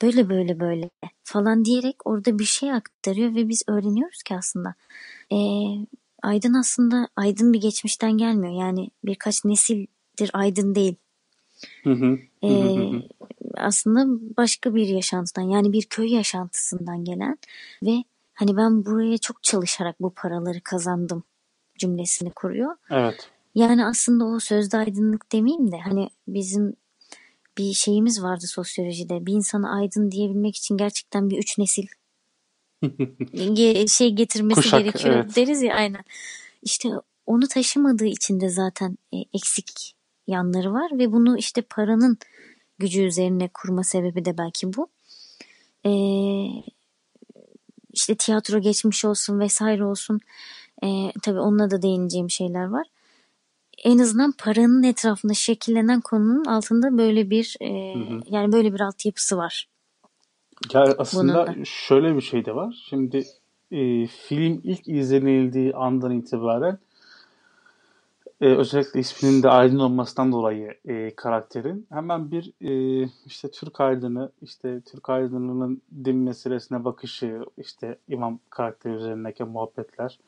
böyle 0.02 0.30
böyle 0.30 0.60
böyle 0.60 0.90
falan 1.24 1.66
diyerek 1.66 2.08
orada 2.08 2.40
bir 2.40 2.46
şey 2.46 2.72
aktarıyor 2.72 3.36
ve 3.36 3.50
biz 3.50 3.64
öğreniyoruz 3.68 4.24
ki 4.24 4.36
aslında 4.36 4.76
e, 5.32 5.38
Aydın 6.22 6.54
aslında 6.54 7.08
Aydın 7.16 7.54
bir 7.54 7.62
geçmişten 7.62 8.18
gelmiyor. 8.18 8.62
Yani 8.62 8.90
birkaç 9.06 9.46
nesildir 9.46 10.30
Aydın 10.34 10.76
değil. 10.76 10.96
Hı 11.84 11.92
hı. 11.94 12.20
E, 12.44 12.50
aslında 13.58 14.06
başka 14.38 14.76
bir 14.76 14.88
yaşantıdan 14.88 15.42
yani 15.42 15.74
bir 15.74 15.84
köy 15.84 16.14
yaşantısından 16.14 17.06
gelen 17.06 17.38
ve 17.84 18.04
hani 18.34 18.58
ben 18.58 18.86
buraya 18.86 19.18
çok 19.18 19.44
çalışarak 19.44 20.02
bu 20.02 20.14
paraları 20.14 20.62
kazandım 20.64 21.24
cümlesini 21.78 22.32
kuruyor. 22.32 22.76
Evet. 22.90 23.30
Yani 23.56 23.86
aslında 23.86 24.26
o 24.26 24.40
sözde 24.40 24.78
aydınlık 24.78 25.32
demeyeyim 25.32 25.72
de 25.72 25.78
hani 25.80 26.10
bizim 26.28 26.76
bir 27.58 27.74
şeyimiz 27.74 28.24
vardı 28.24 28.48
sosyolojide. 28.48 29.26
Bir 29.26 29.34
insana 29.34 29.76
aydın 29.76 30.12
diyebilmek 30.12 30.56
için 30.56 30.78
gerçekten 30.78 31.30
bir 31.30 31.38
üç 31.38 31.58
nesil 31.58 31.88
şey 33.88 34.12
getirmesi 34.12 34.62
Kuşak, 34.62 34.80
gerekiyor 34.80 35.16
evet. 35.16 35.36
deriz 35.36 35.62
ya 35.62 35.76
aynen. 35.76 36.04
İşte 36.62 36.90
onu 37.26 37.48
taşımadığı 37.48 38.06
için 38.06 38.40
de 38.40 38.50
zaten 38.50 38.98
e, 39.14 39.18
eksik 39.34 39.96
yanları 40.28 40.74
var 40.74 40.92
ve 41.00 41.12
bunu 41.12 41.38
işte 41.38 41.62
paranın 41.62 42.18
gücü 42.80 43.02
üzerine 43.02 43.50
kurma 43.54 43.84
sebebi 43.84 44.26
de 44.26 44.38
belki 44.38 44.74
bu. 44.74 44.88
Ee, 45.86 45.92
işte 47.94 48.16
tiyatro 48.16 48.60
geçmiş 48.60 49.06
olsun 49.06 49.40
vesaire 49.40 49.86
olsun. 49.86 50.20
Ee, 50.84 51.12
tabii 51.22 51.40
onunla 51.40 51.72
da 51.72 51.82
değineceğim 51.82 52.30
şeyler 52.30 52.66
var 52.66 52.88
en 53.84 53.98
azından 53.98 54.32
paranın 54.32 54.84
etrafında 54.84 55.34
şekillenen 55.34 56.02
konunun 56.02 56.46
altında 56.46 56.98
böyle 56.98 57.30
bir 57.30 57.56
e, 57.62 57.94
hı 57.94 58.00
hı. 58.00 58.20
yani 58.30 58.52
böyle 58.52 58.74
bir 58.74 58.80
altyapısı 58.80 59.38
var. 59.38 59.68
Ya 60.74 60.96
aslında 60.98 61.56
şöyle 61.66 62.16
bir 62.16 62.22
şey 62.22 62.46
de 62.46 62.56
var. 62.56 62.84
Şimdi 62.90 63.24
e, 63.72 64.08
film 64.08 64.62
ilk 64.64 64.88
izlenildiği 64.88 65.74
andan 65.76 66.12
itibaren 66.12 66.78
e, 68.42 68.46
özellikle 68.46 69.00
isminin 69.00 69.44
de 69.44 69.50
Aydın 69.50 69.80
olmasından 69.80 70.32
dolayı 70.32 70.74
e, 70.86 71.16
karakterin 71.16 71.88
hemen 71.90 72.32
bir 72.32 72.54
e, 72.62 73.04
işte 73.26 73.52
Türk 73.52 73.82
Aydın'ı 73.82 74.32
işte 74.42 74.82
Türk 74.82 75.10
Aydın'ının 75.10 75.82
din 76.06 76.16
meselesine 76.18 76.86
bakışı 76.86 77.40
işte 77.58 77.98
imam 78.08 78.40
karakteri 78.50 78.94
üzerindeki 78.94 79.44
muhabbetler 79.44 80.20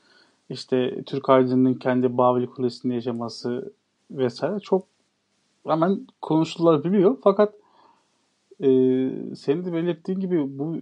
işte 0.51 1.03
Türk 1.05 1.29
aydınının 1.29 1.73
kendi 1.73 2.17
Babil 2.17 2.47
Kulesi'nde 2.47 2.93
yaşaması 2.93 3.73
vesaire 4.11 4.59
çok 4.59 4.87
hemen 5.67 6.07
konuşulabiliyor. 6.21 7.17
Fakat 7.23 7.53
e, 8.61 9.35
senin 9.35 9.65
de 9.65 9.73
belirttiğin 9.73 10.19
gibi 10.19 10.59
bu 10.59 10.77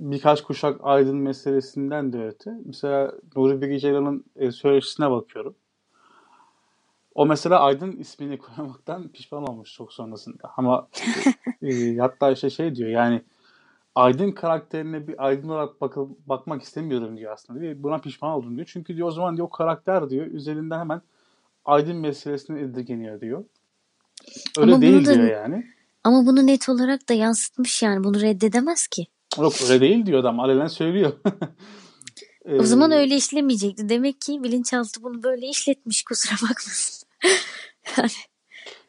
birkaç 0.00 0.42
kuşak 0.42 0.80
aydın 0.82 1.16
meselesinden 1.16 2.12
de 2.12 2.26
öte. 2.26 2.54
Mesela 2.64 3.12
Nuri 3.36 3.62
Bilge 3.62 3.78
Ceylan'ın 3.78 4.24
e, 4.36 4.50
söyleşisine 4.50 5.10
bakıyorum. 5.10 5.54
O 7.14 7.26
mesela 7.26 7.60
Aydın 7.60 7.92
ismini 7.92 8.38
koymaktan 8.38 9.08
pişman 9.08 9.46
olmuş 9.46 9.74
çok 9.74 9.92
sonrasında. 9.92 10.52
Ama 10.56 10.88
e, 11.62 11.96
hatta 11.96 12.30
işte 12.30 12.50
şey 12.50 12.74
diyor 12.74 12.90
yani 12.90 13.22
Aydın 13.94 14.32
karakterine 14.32 15.08
bir 15.08 15.26
Aydın 15.26 15.48
olarak 15.48 15.80
bak 15.80 15.96
bakmak 16.26 16.62
istemiyorum 16.62 17.16
diyor 17.16 17.32
aslında. 17.32 17.60
Diyor. 17.60 17.74
Buna 17.78 17.98
pişman 17.98 18.32
oldum 18.32 18.56
diyor. 18.56 18.68
Çünkü 18.72 18.96
diyor 18.96 19.08
o 19.08 19.10
zaman 19.10 19.36
diyor 19.36 19.46
o 19.46 19.50
karakter 19.50 20.10
diyor 20.10 20.26
üzerinden 20.26 20.78
hemen 20.78 21.02
Aydın 21.64 21.96
meselesini 21.96 22.60
indirgeniyor 22.60 23.20
diyor. 23.20 23.44
Öyle 24.58 24.72
Ama 24.72 24.82
değil 24.82 25.06
da 25.06 25.14
diyor 25.14 25.30
yani. 25.30 25.66
ama 26.04 26.26
bunu 26.26 26.46
net 26.46 26.68
olarak 26.68 27.08
da 27.08 27.14
yansıtmış 27.14 27.82
yani 27.82 28.04
bunu 28.04 28.20
reddedemez 28.20 28.86
ki. 28.86 29.06
Yok 29.38 29.52
öyle 29.68 29.80
değil 29.80 30.06
diyor 30.06 30.20
adam. 30.20 30.40
Alenen 30.40 30.66
söylüyor. 30.66 31.12
O 32.58 32.62
zaman 32.62 32.92
öyle 32.92 33.16
işlemeyecekti. 33.16 33.88
Demek 33.88 34.20
ki 34.20 34.42
bilinçaltı 34.42 35.02
bunu 35.02 35.22
böyle 35.22 35.48
işletmiş 35.48 36.02
kusura 36.02 36.48
bakmasın. 36.48 37.08
Yani 37.96 38.10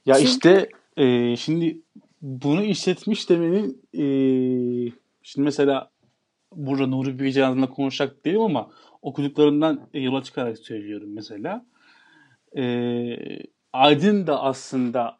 Ya 0.05 0.15
çünkü 0.15 0.29
işte 0.29 0.69
e, 0.97 1.35
şimdi 1.35 1.81
bunu 2.21 2.63
işletmiş 2.63 3.29
demenin 3.29 3.81
e, 3.93 4.03
şimdi 5.23 5.45
mesela 5.45 5.91
burada 6.55 6.87
Nuri 6.87 7.19
Bilge 7.19 7.31
Ceylan'la 7.31 7.69
konuşacak 7.69 8.25
değilim 8.25 8.41
ama 8.41 8.69
okuduklarımdan 9.01 9.89
yola 9.93 10.23
çıkarak 10.23 10.57
söylüyorum 10.57 11.09
mesela. 11.13 11.65
E, 12.57 12.63
Aydın 13.73 14.27
da 14.27 14.41
aslında 14.41 15.17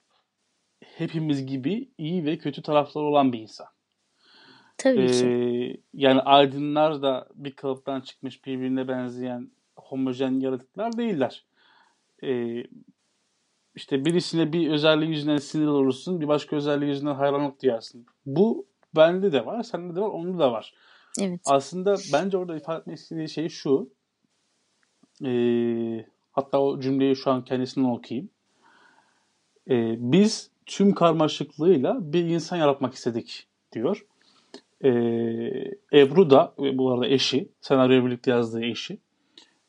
hepimiz 0.85 1.45
gibi 1.45 1.89
iyi 1.97 2.25
ve 2.25 2.37
kötü 2.37 2.61
tarafları 2.61 3.03
olan 3.05 3.33
bir 3.33 3.39
insan. 3.39 3.67
tabii 4.77 5.01
E, 5.01 5.07
ki. 5.07 5.81
yani 5.93 6.21
aydınlar 6.21 7.01
da 7.01 7.27
bir 7.35 7.51
kalıptan 7.51 8.01
çıkmış 8.01 8.45
birbirine 8.45 8.87
benzeyen 8.87 9.51
homojen 9.75 10.39
yaratıklar 10.39 10.97
değiller. 10.97 11.45
E, 12.23 12.63
İşte 13.75 14.05
birisine 14.05 14.53
bir 14.53 14.69
özelliği 14.71 15.11
yüzünden 15.11 15.37
sinir 15.37 15.67
olursun, 15.67 16.21
bir 16.21 16.27
başka 16.27 16.55
özelliği 16.55 16.89
yüzünden 16.91 17.15
hayranlık 17.15 17.61
duyarsın. 17.61 18.05
Bu 18.25 18.65
bende 18.95 19.31
de 19.31 19.45
var, 19.45 19.63
sende 19.63 19.95
de 19.95 20.01
var, 20.01 20.07
onda 20.09 20.39
da 20.39 20.51
var. 20.51 20.73
Evet. 21.21 21.41
Aslında 21.45 21.95
bence 22.13 22.37
orada 22.37 22.57
ifade 22.57 22.79
etmek 22.79 22.97
istediği 22.97 23.29
şey 23.29 23.49
şu. 23.49 23.89
Ee, 25.25 26.05
hatta 26.31 26.61
o 26.61 26.79
cümleyi 26.79 27.15
şu 27.15 27.31
an 27.31 27.43
kendisinden 27.43 27.89
okuyayım. 27.89 28.29
Ee, 29.69 29.95
biz 29.99 30.51
tüm 30.69 30.93
karmaşıklığıyla 30.93 31.97
bir 32.01 32.23
insan 32.23 32.57
yaratmak 32.57 32.93
istedik 32.93 33.47
diyor. 33.71 34.05
Ee, 34.83 34.89
Ebru 35.93 36.29
da, 36.29 36.53
bu 36.57 36.91
arada 36.91 37.07
eşi, 37.07 37.49
senaryoyu 37.61 38.05
birlikte 38.05 38.31
yazdığı 38.31 38.63
eşi. 38.63 38.97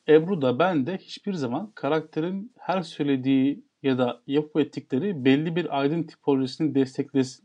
Ebru 0.08 0.42
da 0.42 0.58
ben 0.58 0.86
de 0.86 0.96
hiçbir 0.96 1.32
zaman 1.32 1.72
karakterin 1.74 2.52
her 2.58 2.82
söylediği 2.82 3.62
ya 3.82 3.98
da 3.98 4.20
yapıp 4.26 4.56
ettikleri 4.56 5.24
belli 5.24 5.56
bir 5.56 5.78
aydın 5.80 6.02
tipolojisini 6.02 6.74
desteklesin, 6.74 7.44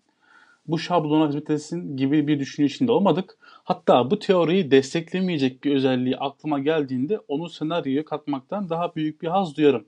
bu 0.68 0.80
şablona 0.80 1.28
hizmet 1.28 1.50
etsin 1.50 1.98
gibi 1.98 2.28
bir 2.28 2.40
düşünce 2.40 2.66
içinde 2.76 2.92
olmadık. 2.92 3.38
Hatta 3.42 4.12
bu 4.12 4.20
teoriyi 4.20 4.72
desteklemeyecek 4.72 5.64
bir 5.64 5.76
özelliği 5.76 6.18
aklıma 6.18 6.60
geldiğinde 6.60 7.20
onu 7.28 7.50
senaryoya 7.50 8.06
katmaktan 8.06 8.70
daha 8.70 8.96
büyük 8.96 9.22
bir 9.22 9.28
haz 9.28 9.58
duyarım. 9.58 9.86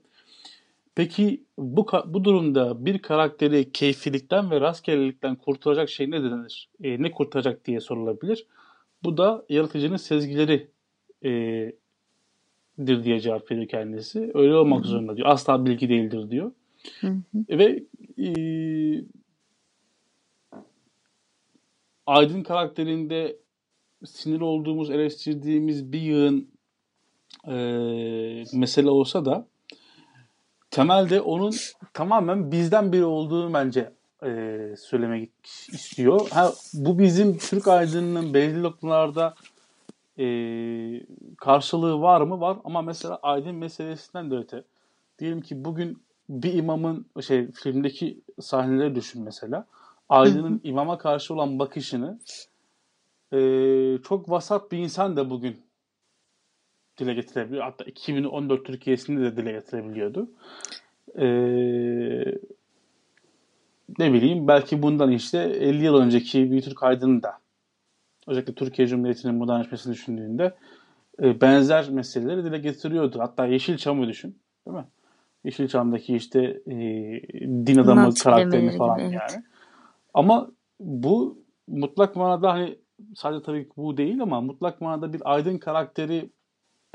Peki 0.98 1.44
bu, 1.58 1.86
bu 2.06 2.24
durumda 2.24 2.86
bir 2.86 2.98
karakteri 2.98 3.72
keyfilikten 3.72 4.50
ve 4.50 4.60
rastgelelikten 4.60 5.36
kurtaracak 5.36 5.90
şey 5.90 6.10
ne 6.10 6.22
denir? 6.22 6.68
E, 6.82 7.02
ne 7.02 7.10
kurtaracak 7.10 7.64
diye 7.64 7.80
sorulabilir. 7.80 8.46
Bu 9.04 9.16
da 9.16 9.44
yaratıcının 9.48 9.96
sezgileri 9.96 10.70
e, 11.24 11.30
dir 12.86 13.04
diye 13.04 13.20
cevap 13.20 13.50
veriyor 13.50 13.68
kendisi. 13.68 14.30
Öyle 14.34 14.54
olmak 14.54 14.84
hı. 14.84 14.88
zorunda 14.88 15.16
diyor. 15.16 15.28
Asla 15.28 15.66
bilgi 15.66 15.88
değildir 15.88 16.30
diyor. 16.30 16.52
Hı 17.00 17.06
hı. 17.06 17.58
Ve 17.58 17.82
e, 18.18 18.30
Aydın 22.06 22.42
karakterinde 22.42 23.36
sinir 24.04 24.40
olduğumuz, 24.40 24.90
eleştirdiğimiz 24.90 25.92
bir 25.92 26.00
yığın 26.00 26.48
e, 27.48 27.54
mesele 28.52 28.90
olsa 28.90 29.24
da 29.24 29.48
temelde 30.70 31.20
onun 31.20 31.54
tamamen 31.94 32.52
bizden 32.52 32.92
biri 32.92 33.04
olduğunu 33.04 33.54
bence 33.54 33.92
e, 34.24 34.74
söylemek 34.78 35.30
istiyor. 35.72 36.28
Ha, 36.30 36.52
bu 36.74 36.98
bizim 36.98 37.38
Türk 37.38 37.68
aydınının 37.68 38.34
belli 38.34 38.62
noktalarda 38.62 39.34
e, 40.18 40.26
karşılığı 41.36 42.00
var 42.00 42.20
mı? 42.20 42.40
Var 42.40 42.58
ama 42.64 42.82
mesela 42.82 43.18
aydın 43.22 43.54
meselesinden 43.54 44.30
de 44.30 44.36
öte. 44.36 44.64
Diyelim 45.18 45.40
ki 45.40 45.64
bugün 45.64 46.02
bir 46.28 46.54
imamın 46.54 47.06
şey 47.20 47.50
filmdeki 47.50 48.20
sahneleri 48.40 48.94
düşün 48.94 49.22
mesela. 49.22 49.66
Aydın'ın 50.08 50.60
imama 50.64 50.98
karşı 50.98 51.34
olan 51.34 51.58
bakışını 51.58 52.18
e, 53.32 53.38
çok 54.02 54.30
vasat 54.30 54.72
bir 54.72 54.78
insan 54.78 55.16
da 55.16 55.30
bugün 55.30 55.67
dile 56.98 57.14
getirebiliyor. 57.14 57.64
Hatta 57.64 57.84
2014 57.84 58.64
Türkiye'sinde 58.64 59.20
de 59.20 59.36
dile 59.36 59.52
getirebiliyordu. 59.52 60.30
E, 61.18 61.26
ne 63.98 64.12
bileyim 64.12 64.48
belki 64.48 64.82
bundan 64.82 65.10
işte 65.10 65.38
50 65.38 65.84
yıl 65.84 65.94
önceki 65.94 66.52
bir 66.52 66.62
Türk 66.62 66.82
aydını 66.82 67.22
da 67.22 67.38
özellikle 68.26 68.54
Türkiye 68.54 68.88
Cumhuriyeti'nin 68.88 69.34
modernleşmesini 69.34 69.94
düşündüğünde 69.94 70.54
e, 71.22 71.40
benzer 71.40 71.90
meseleleri 71.90 72.44
dile 72.44 72.58
getiriyordu. 72.58 73.20
Hatta 73.20 73.46
Yeşilçam'ı 73.46 74.08
düşün. 74.08 74.38
Değil 74.66 74.76
mi? 74.76 74.84
Yeşilçam'daki 75.44 76.16
işte 76.16 76.40
e, 76.66 76.74
din 77.66 77.78
adamı 77.78 78.02
Nat 78.02 78.22
karakterini 78.22 78.52
bilemeleri 78.52 78.70
gibi 78.70 78.78
falan 78.78 79.00
evet. 79.00 79.12
yani. 79.12 79.44
Ama 80.14 80.50
bu 80.80 81.38
mutlak 81.66 82.16
manada 82.16 82.52
hani 82.52 82.78
sadece 83.14 83.42
tabii 83.42 83.64
ki 83.64 83.70
bu 83.76 83.96
değil 83.96 84.22
ama 84.22 84.40
mutlak 84.40 84.80
manada 84.80 85.12
bir 85.12 85.34
aydın 85.34 85.58
karakteri 85.58 86.30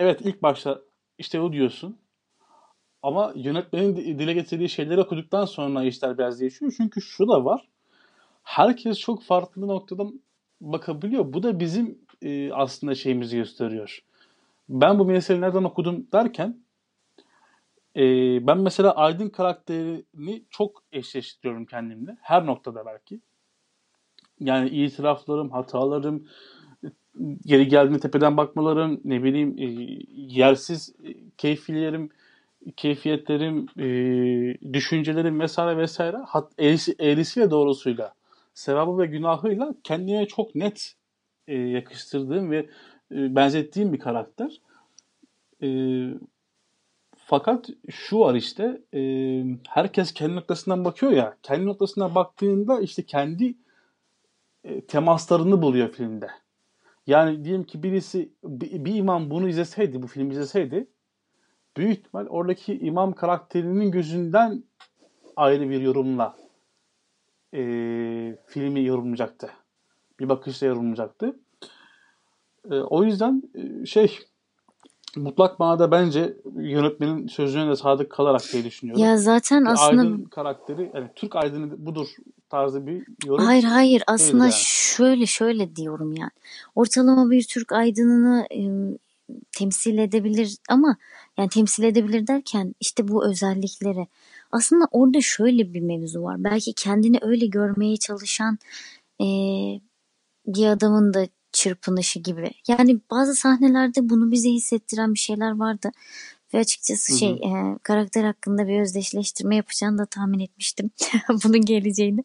evet 0.04 0.22
ilk 0.22 0.44
başta 0.44 0.82
işte 1.18 1.40
o 1.40 1.54
diyorsun 1.54 1.98
ama 3.02 3.34
yönetmenin 3.36 3.96
di- 3.96 4.20
dile 4.20 4.34
getirdiği 4.34 4.70
şeyleri 4.70 5.02
okuduktan 5.02 5.46
sonra 5.46 5.84
işler 5.84 6.18
biraz 6.18 6.40
değişiyor. 6.40 6.74
Çünkü 6.78 7.02
şu 7.02 7.28
da 7.28 7.46
var. 7.46 7.70
Herkes 8.44 9.00
çok 9.00 9.24
farklı 9.24 9.68
noktadan 9.68 10.22
bakabiliyor. 10.62 11.34
Bu 11.34 11.44
da 11.44 11.60
bizim 11.60 12.00
e, 12.22 12.54
aslında 12.54 12.96
şeyimizi 12.96 13.38
gösteriyor. 13.38 14.00
Ben 14.70 15.00
bu 15.00 15.06
meseleyi 15.06 15.42
nereden 15.42 15.64
okudum 15.64 16.08
derken 16.12 16.64
e, 17.96 18.02
ben 18.48 18.58
mesela 18.58 18.96
Aydın 18.96 19.30
karakterini 19.30 20.44
çok 20.50 20.84
eşleştiriyorum 20.92 21.66
kendimle. 21.66 22.18
Her 22.22 22.46
noktada 22.46 22.86
belki. 22.86 23.22
Yani 24.40 24.70
itiraflarım, 24.70 25.52
hatalarım, 25.52 26.28
geri 27.46 27.68
geldiğinde 27.68 28.00
tepeden 28.00 28.38
bakmalarım, 28.38 29.02
ne 29.06 29.24
bileyim 29.24 29.56
e, 29.58 29.66
yersiz 30.16 30.96
e, 31.04 31.14
keyfilerim, 31.38 32.10
keyfiyetlerim, 32.76 33.68
e, 33.80 34.74
düşüncelerim 34.74 35.40
vesaire 35.40 35.78
vesaire 35.78 36.18
hat, 36.18 36.52
eğrisi, 36.58 36.96
eğrisiyle 37.00 37.52
doğrusuyla, 37.52 38.14
sevabı 38.54 38.98
ve 38.98 39.06
günahıyla 39.06 39.74
kendime 39.84 40.28
çok 40.28 40.56
net 40.56 40.94
e, 41.48 41.58
yakıştırdığım 41.58 42.52
ve 42.52 42.58
e, 43.12 43.36
benzettiğim 43.36 43.94
bir 43.94 44.00
karakter. 44.00 44.62
E, 45.64 45.68
fakat 47.18 47.70
şu 47.90 48.20
var 48.20 48.36
işte 48.36 48.82
e, 48.94 49.02
herkes 49.70 50.14
kendi 50.14 50.36
noktasından 50.36 50.86
bakıyor 50.86 51.12
ya 51.12 51.38
kendi 51.44 51.66
noktasından 51.66 52.16
baktığında 52.16 52.82
işte 52.82 53.04
kendi 53.06 53.56
e, 54.64 54.82
temaslarını 54.82 55.62
buluyor 55.62 55.92
filmde. 55.92 56.28
Yani 57.08 57.46
diyelim 57.46 57.64
ki 57.64 57.84
birisi 57.84 58.34
bir, 58.44 58.86
bir 58.86 58.96
imam 58.96 59.30
bunu 59.30 59.50
izleseydi 59.50 60.02
bu 60.02 60.08
filmi 60.08 60.34
izleseydi 60.34 60.88
büyük 61.78 62.00
ihtimal 62.00 62.26
oradaki 62.28 62.80
imam 62.80 63.14
karakterinin 63.14 63.92
gözünden 63.92 64.64
ayrı 65.36 65.70
bir 65.70 65.82
yorumla 65.82 66.36
e, 67.54 67.62
filmi 68.48 68.86
yorumlayacaktı. 68.86 69.50
Bir 70.20 70.30
bakışla 70.30 70.68
yorumlayacaktı. 70.68 71.40
E, 72.72 72.76
o 72.76 73.04
yüzden 73.04 73.44
e, 73.56 73.86
şey 73.86 74.20
mutlak 75.16 75.60
manada 75.60 75.92
bence 75.92 76.38
yönetmenin 76.56 77.28
sözüne 77.28 77.70
de 77.70 77.76
sadık 77.76 78.12
kalarak 78.12 78.42
diye 78.54 78.64
düşünüyorum. 78.64 79.04
Ya 79.04 79.18
zaten 79.18 79.66
aslında 79.66 80.02
Aydın 80.02 80.24
karakteri, 80.24 80.92
yani 80.94 81.10
Türk 81.16 81.36
Aydın'ı 81.36 81.86
budur 81.86 82.08
tarzı 82.54 82.88
bir 82.88 83.04
yorum 83.26 83.46
hayır 83.46 83.64
hayır 83.64 84.04
aslında 84.08 84.44
yani. 84.44 84.54
şöyle 84.56 85.26
şöyle 85.26 85.76
diyorum 85.76 86.14
yani. 86.16 86.32
Ortalama 86.76 87.32
bir 87.32 87.44
Türk 87.44 87.72
aydınını 87.72 88.48
e, 88.52 88.62
temsil 89.52 89.98
edebilir 89.98 90.58
ama 90.70 90.98
yani 91.38 91.50
temsil 91.50 91.84
edebilir 91.84 92.28
derken 92.28 92.76
işte 92.80 93.08
bu 93.08 93.26
özellikleri. 93.26 94.08
Aslında 94.52 94.88
orada 94.92 95.22
şöyle 95.22 95.74
bir 95.74 95.82
mevzu 95.82 96.24
var. 96.24 96.44
Belki 96.44 96.74
kendini 96.74 97.18
öyle 97.22 97.46
görmeye 97.46 97.98
çalışan 97.98 98.58
e, 99.22 99.28
bir 100.48 100.66
adamın 100.68 101.14
da 101.14 101.28
çırpınışı 101.52 102.20
gibi. 102.20 102.52
Yani 102.68 103.00
bazı 103.12 103.36
sahnelerde 103.36 104.10
bunu 104.10 104.32
bize 104.32 104.50
hissettiren 104.50 105.14
bir 105.14 105.20
şeyler 105.20 105.60
vardı. 105.60 105.92
Ve 106.54 106.60
açıkçası 106.60 107.18
şey 107.18 107.30
e, 107.30 107.78
karakter 107.84 108.24
hakkında 108.24 108.68
bir 108.68 108.82
özdeşleştirme 108.82 109.56
yapacağını 109.56 109.98
da 109.98 110.06
tahmin 110.06 110.40
etmiştim. 110.40 110.92
Bunun 111.44 111.62
geleceğini 111.62 112.24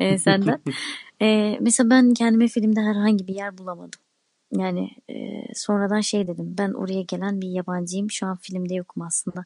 e, 0.00 0.18
senden. 0.18 0.60
e, 1.22 1.58
mesela 1.60 1.90
ben 1.90 2.14
kendime 2.14 2.48
filmde 2.48 2.80
herhangi 2.80 3.26
bir 3.26 3.34
yer 3.34 3.58
bulamadım. 3.58 4.00
Yani 4.52 4.90
e, 5.10 5.14
sonradan 5.54 6.00
şey 6.00 6.26
dedim 6.26 6.54
ben 6.58 6.72
oraya 6.72 7.02
gelen 7.02 7.40
bir 7.40 7.48
yabancıyım 7.48 8.10
şu 8.10 8.26
an 8.26 8.36
filmde 8.36 8.74
yokum 8.74 9.02
aslında. 9.02 9.44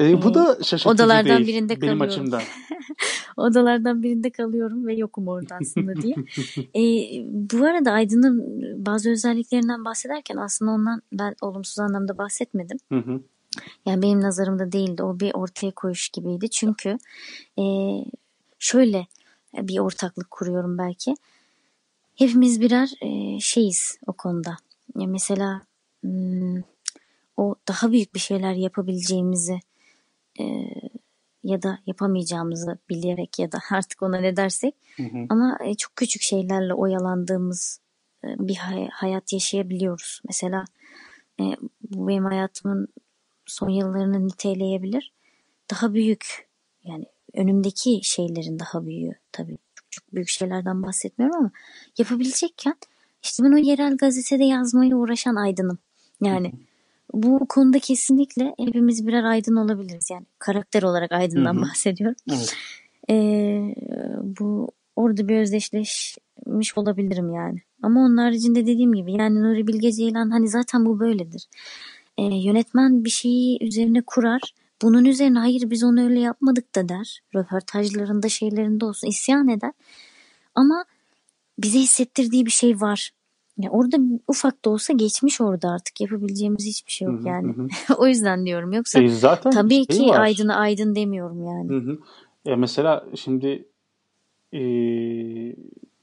E, 0.00 0.22
bu 0.22 0.34
da 0.34 0.54
şaşırtıcı 0.62 0.88
odalardan 0.88 1.36
değil 1.36 1.46
birinde 1.46 1.80
benim 1.80 1.98
kalıyorum. 1.98 2.08
açımdan. 2.08 2.42
odalardan 3.36 4.02
birinde 4.02 4.30
kalıyorum 4.30 4.86
ve 4.86 4.94
yokum 4.94 5.28
orada 5.28 5.58
aslında 5.60 5.94
diye. 6.02 6.14
e, 6.76 6.82
bu 7.28 7.64
arada 7.64 7.92
Aydın'ın 7.92 8.62
bazı 8.86 9.10
özelliklerinden 9.10 9.84
bahsederken 9.84 10.36
aslında 10.36 10.70
ondan 10.70 11.02
ben 11.12 11.34
olumsuz 11.40 11.78
anlamda 11.78 12.18
bahsetmedim. 12.18 12.78
Hı 12.92 12.98
hı. 12.98 13.20
Yani 13.86 14.02
benim 14.02 14.20
nazarımda 14.20 14.72
değildi. 14.72 15.02
O 15.02 15.20
bir 15.20 15.34
ortaya 15.34 15.70
koyuş 15.70 16.08
gibiydi. 16.08 16.50
Çünkü 16.50 16.98
e, 17.58 17.64
şöyle 18.58 19.06
bir 19.54 19.78
ortaklık 19.78 20.30
kuruyorum 20.30 20.78
belki. 20.78 21.14
Hepimiz 22.14 22.60
birer 22.60 22.92
e, 23.00 23.40
şeyiz 23.40 23.98
o 24.06 24.12
konuda. 24.12 24.56
Ya 24.98 25.06
mesela 25.06 25.62
hmm, 26.00 26.56
o 27.36 27.54
daha 27.68 27.92
büyük 27.92 28.14
bir 28.14 28.20
şeyler 28.20 28.54
yapabileceğimizi 28.54 29.60
e, 30.40 30.44
ya 31.44 31.62
da 31.62 31.78
yapamayacağımızı 31.86 32.78
bilerek 32.88 33.38
ya 33.38 33.52
da 33.52 33.58
artık 33.70 34.02
ona 34.02 34.20
ne 34.20 34.36
dersek 34.36 34.74
Hı 34.96 35.02
hı. 35.02 35.26
ama 35.28 35.58
e, 35.64 35.74
çok 35.74 35.96
küçük 35.96 36.22
şeylerle 36.22 36.74
oyalandığımız 36.74 37.80
e, 38.24 38.26
bir 38.38 38.56
hay- 38.56 38.88
hayat 38.88 39.32
yaşayabiliyoruz. 39.32 40.20
Mesela 40.28 40.64
e, 41.40 41.44
bu 41.90 42.08
benim 42.08 42.24
hayatımın 42.24 42.88
son 43.46 43.70
yıllarını 43.70 44.26
niteleyebilir. 44.26 45.12
Daha 45.70 45.94
büyük 45.94 46.48
yani 46.84 47.04
önümdeki 47.34 48.00
şeylerin 48.02 48.58
daha 48.58 48.86
büyüğü 48.86 49.14
tabii. 49.32 49.58
Çok, 49.74 49.90
çok 49.92 50.14
büyük 50.14 50.28
şeylerden 50.28 50.82
bahsetmiyorum 50.82 51.36
ama 51.36 51.50
yapabilecekken 51.98 52.74
işte 53.22 53.44
ben 53.44 53.52
o 53.52 53.56
yerel 53.56 53.96
gazetede 53.96 54.44
yazmaya 54.44 54.96
uğraşan 54.96 55.34
aydınım. 55.34 55.78
Yani 56.22 56.52
bu 57.12 57.46
konuda 57.48 57.78
kesinlikle 57.78 58.54
hepimiz 58.58 59.06
birer 59.06 59.24
aydın 59.24 59.56
olabiliriz. 59.56 60.10
Yani 60.10 60.26
karakter 60.38 60.82
olarak 60.82 61.12
aydından 61.12 61.62
bahsediyorum. 61.62 62.16
Evet. 62.30 62.56
Ee, 63.10 63.74
bu 64.22 64.70
orada 64.96 65.28
bir 65.28 65.36
özdeşleşmiş 65.36 66.78
olabilirim 66.78 67.34
yani. 67.34 67.58
Ama 67.82 68.00
onun 68.00 68.16
haricinde 68.16 68.66
dediğim 68.66 68.92
gibi 68.94 69.12
yani 69.12 69.42
Nuri 69.42 69.66
Bilge 69.66 69.92
Ceylan 69.92 70.30
hani 70.30 70.48
zaten 70.48 70.86
bu 70.86 71.00
böyledir. 71.00 71.48
Ee, 72.18 72.22
yönetmen 72.22 73.04
bir 73.04 73.10
şeyi 73.10 73.64
üzerine 73.64 74.02
kurar. 74.02 74.40
Bunun 74.82 75.04
üzerine 75.04 75.38
hayır 75.38 75.70
biz 75.70 75.84
onu 75.84 76.04
öyle 76.04 76.20
yapmadık 76.20 76.74
da 76.74 76.88
der. 76.88 77.20
Röportajlarında 77.34 78.28
şeylerinde 78.28 78.84
olsun 78.84 79.08
isyan 79.08 79.48
eder. 79.48 79.72
Ama 80.54 80.84
bize 81.58 81.78
hissettirdiği 81.78 82.46
bir 82.46 82.50
şey 82.50 82.80
var. 82.80 83.10
Ya 83.58 83.70
orada 83.70 83.96
ufak 84.28 84.64
da 84.64 84.70
olsa 84.70 84.92
geçmiş 84.92 85.40
orada 85.40 85.70
artık 85.70 86.00
yapabileceğimiz 86.00 86.66
hiçbir 86.66 86.92
şey 86.92 87.08
yok 87.08 87.26
yani. 87.26 87.52
hı 87.54 87.62
hı. 87.62 87.94
o 87.98 88.06
yüzden 88.06 88.46
diyorum. 88.46 88.72
Yoksa 88.72 89.02
E, 89.02 89.08
zaten 89.08 89.50
tabii 89.50 89.74
şey 89.74 89.84
ki 89.98 90.06
var. 90.06 90.20
aydına 90.20 90.56
aydın 90.56 90.94
demiyorum 90.94 91.44
yani. 91.44 91.68
Hı 91.68 91.76
hı. 91.90 91.98
E, 92.46 92.56
mesela 92.56 93.06
şimdi 93.14 93.68
e, 94.52 94.60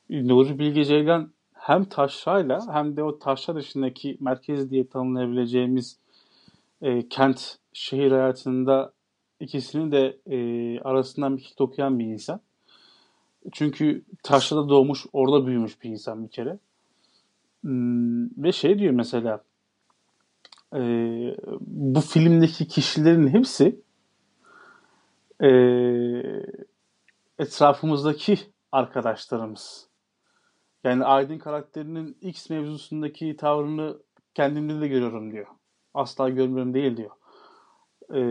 Nuri 0.09 0.59
Bilge 0.59 0.85
Ceylan 0.85 1.31
hem 1.53 1.85
taşrayla 1.85 2.73
hem 2.73 2.97
de 2.97 3.03
o 3.03 3.19
taşra 3.19 3.55
dışındaki 3.55 4.17
merkez 4.19 4.71
diye 4.71 4.87
tanımlayabileceğimiz 4.87 5.97
e, 6.83 7.09
kent 7.09 7.57
şehir 7.73 8.11
hayatında 8.11 8.93
ikisini 9.39 9.91
de 9.91 10.17
e, 10.25 10.79
arasından 10.79 11.37
bir 11.37 11.43
kilit 11.43 11.61
okuyan 11.61 11.99
bir 11.99 12.05
insan. 12.05 12.41
Çünkü 13.51 14.03
taşrada 14.23 14.69
doğmuş, 14.69 15.05
orada 15.13 15.47
büyümüş 15.47 15.83
bir 15.83 15.89
insan 15.89 16.23
bir 16.23 16.29
kere. 16.29 16.59
Hmm, 17.61 18.43
ve 18.43 18.51
şey 18.51 18.79
diyor 18.79 18.93
mesela 18.93 19.43
e, 20.75 20.79
bu 21.61 22.01
filmdeki 22.01 22.67
kişilerin 22.67 23.27
hepsi 23.27 23.81
e, 25.43 25.49
etrafımızdaki 27.39 28.39
arkadaşlarımız. 28.71 29.87
Yani 30.83 31.05
Aydın 31.05 31.37
karakterinin 31.37 32.17
X 32.21 32.49
mevzusundaki 32.49 33.35
tavrını 33.37 33.97
kendimde 34.35 34.81
de 34.81 34.87
görüyorum 34.87 35.31
diyor. 35.31 35.47
Asla 35.93 36.29
görmüyorum 36.29 36.73
değil 36.73 36.97
diyor. 36.97 37.11
E, 38.13 38.21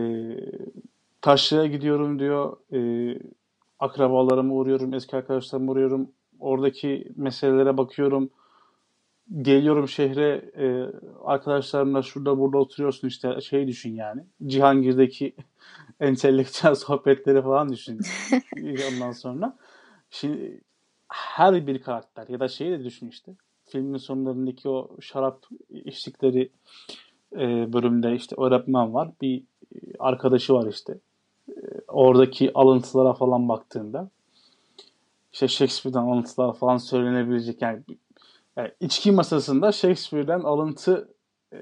Taşra'ya 1.21 1.65
gidiyorum 1.65 2.19
diyor. 2.19 2.57
E, 2.73 2.79
akrabalarıma 3.79 4.53
uğruyorum, 4.53 4.93
eski 4.93 5.15
arkadaşlarıma 5.15 5.71
uğruyorum. 5.71 6.11
Oradaki 6.39 7.11
meselelere 7.15 7.77
bakıyorum. 7.77 8.29
Geliyorum 9.41 9.87
şehre 9.87 10.51
e, 10.57 10.85
arkadaşlarımla 11.25 12.01
şurada 12.01 12.39
burada 12.39 12.57
oturuyorsun 12.57 13.07
işte 13.07 13.41
şey 13.41 13.67
düşün 13.67 13.95
yani. 13.95 14.21
Cihangir'deki 14.47 15.35
entelektüel 15.99 16.75
sohbetleri 16.75 17.41
falan 17.41 17.71
düşün. 17.71 17.99
Ondan 18.93 19.11
sonra. 19.11 19.57
Şimdi 20.09 20.61
her 21.07 21.67
bir 21.67 21.81
karakter 21.81 22.27
ya 22.27 22.39
da 22.39 22.47
şeyi 22.47 22.71
de 22.71 22.83
düşün 22.83 23.09
işte. 23.09 23.31
Filmin 23.65 23.97
sonlarındaki 23.97 24.69
o 24.69 24.97
şarap 25.01 25.45
içtikleri 25.69 26.51
e, 27.33 27.73
bölümde 27.73 28.15
işte 28.15 28.35
öğretmen 28.39 28.93
var. 28.93 29.09
Bir 29.21 29.43
arkadaşı 29.99 30.53
var 30.53 30.67
işte. 30.67 30.97
E, 31.49 31.55
oradaki 31.87 32.51
alıntılara 32.53 33.13
falan 33.13 33.49
baktığında 33.49 34.09
işte 35.33 35.47
Shakespeare'den 35.47 36.01
alıntılar 36.01 36.53
falan 36.53 36.77
söylenebilecek 36.77 37.61
yani, 37.61 37.81
yani 38.55 38.71
içki 38.79 39.11
masasında 39.11 39.71
Shakespeare'den 39.71 40.39
alıntı 40.39 41.09
e, 41.53 41.57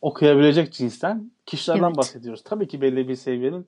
okuyabilecek 0.00 0.72
cinsten 0.72 1.30
kişilerden 1.46 1.84
Evet. 1.84 1.96
bahsediyoruz. 1.96 2.42
Tabii 2.44 2.68
ki 2.68 2.80
belli 2.80 3.08
bir 3.08 3.14
seviyenin 3.14 3.66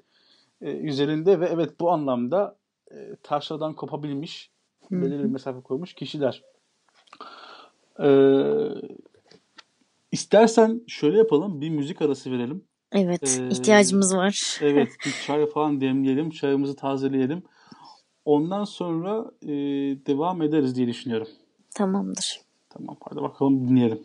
e, 0.60 0.70
üzerinde 0.70 1.40
ve 1.40 1.46
evet 1.46 1.80
bu 1.80 1.90
anlamda 1.90 2.56
e, 2.90 3.16
taşradan 3.22 3.74
kopabilmiş, 3.74 4.50
belirli 4.90 5.22
bir 5.22 5.28
mesafe 5.28 5.60
koymuş 5.60 5.94
kişiler. 5.94 6.42
E, 8.00 8.08
istersen 10.16 10.80
şöyle 10.86 11.18
yapalım, 11.18 11.60
bir 11.60 11.70
müzik 11.70 12.02
arası 12.02 12.30
verelim. 12.30 12.64
Evet, 12.92 13.38
Ee, 13.40 13.48
ihtiyacımız 13.48 14.16
var. 14.16 14.58
Evet, 14.62 14.88
bir 15.06 15.12
çay 15.26 15.46
falan 15.46 15.80
demleyelim, 15.80 16.30
çayımızı 16.30 16.76
tazeleyelim. 16.76 17.42
Ondan 18.24 18.64
sonra 18.64 19.30
e, 19.42 19.48
devam 20.06 20.42
ederiz 20.42 20.76
diye 20.76 20.86
düşünüyorum. 20.86 21.28
Tamamdır. 21.74 22.40
Tamam, 22.70 22.96
hadi 23.00 23.22
bakalım 23.22 23.68
dinleyelim. 23.68 24.00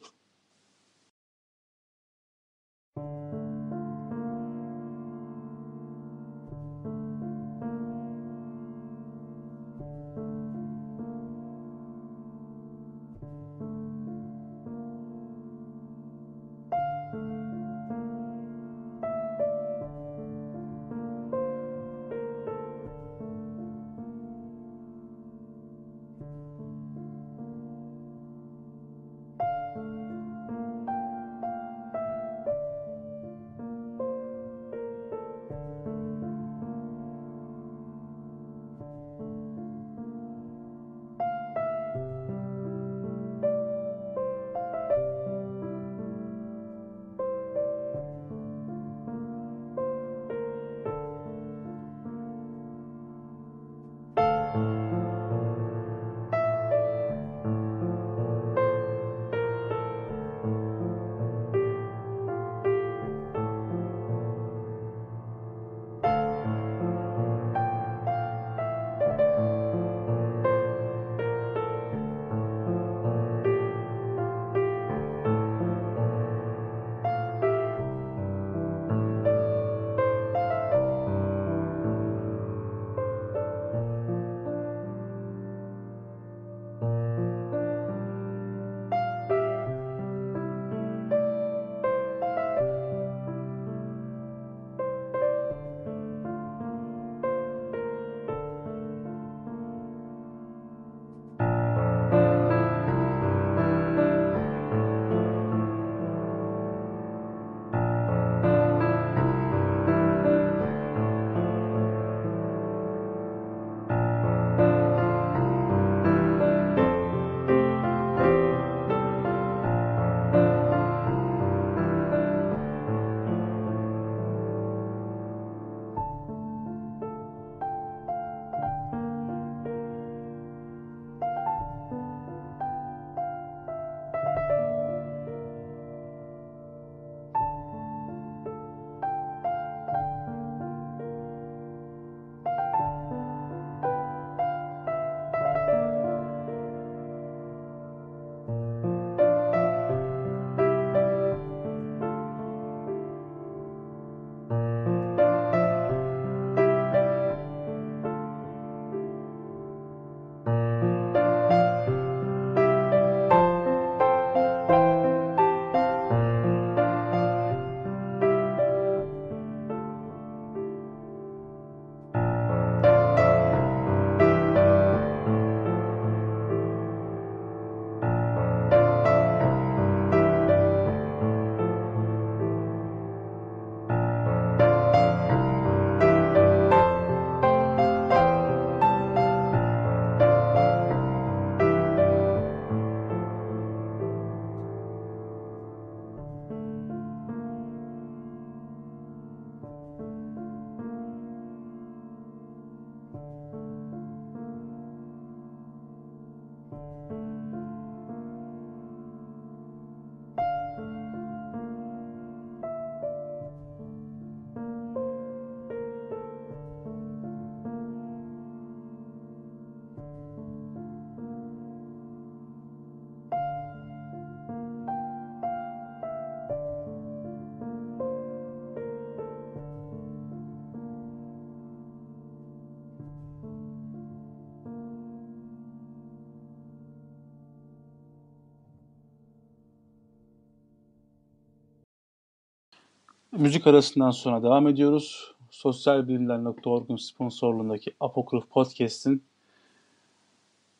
Müzik 243.41 243.67
arasından 243.67 244.11
sonra 244.11 244.43
devam 244.43 244.67
ediyoruz. 244.67 245.33
Sosyalbilimler.org'un 245.49 246.95
sponsorluğundaki 246.95 247.93
Apokruf 247.99 248.49
Podcast'in 248.49 249.23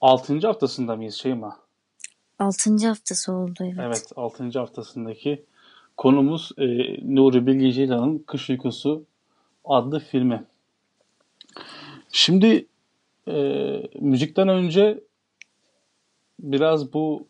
6. 0.02 0.48
haftasında 0.48 0.96
mıyız 0.96 1.16
Şeyma? 1.16 1.60
6. 2.40 2.88
haftası 2.88 3.34
oldu 3.34 3.54
evet. 3.62 3.80
Evet 3.80 4.12
6. 4.16 4.60
haftasındaki 4.60 5.46
konumuz 5.98 6.52
e, 6.58 6.66
Nuri 7.16 7.48
Bilge 7.48 7.72
Ceylan'ın 7.72 8.20
Kış 8.20 8.50
Uykusu 8.50 9.04
adlı 9.66 10.00
filmi. 10.00 10.44
Şimdi 12.12 12.68
e, 13.28 13.34
müzikten 14.00 14.48
önce 14.48 15.04
biraz 16.40 16.94
bu 16.94 17.28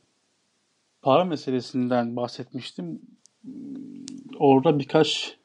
para 1.01 1.23
meselesinden 1.23 2.15
bahsetmiştim. 2.15 3.01
Orada 4.41 4.79
birkaç 4.79 5.37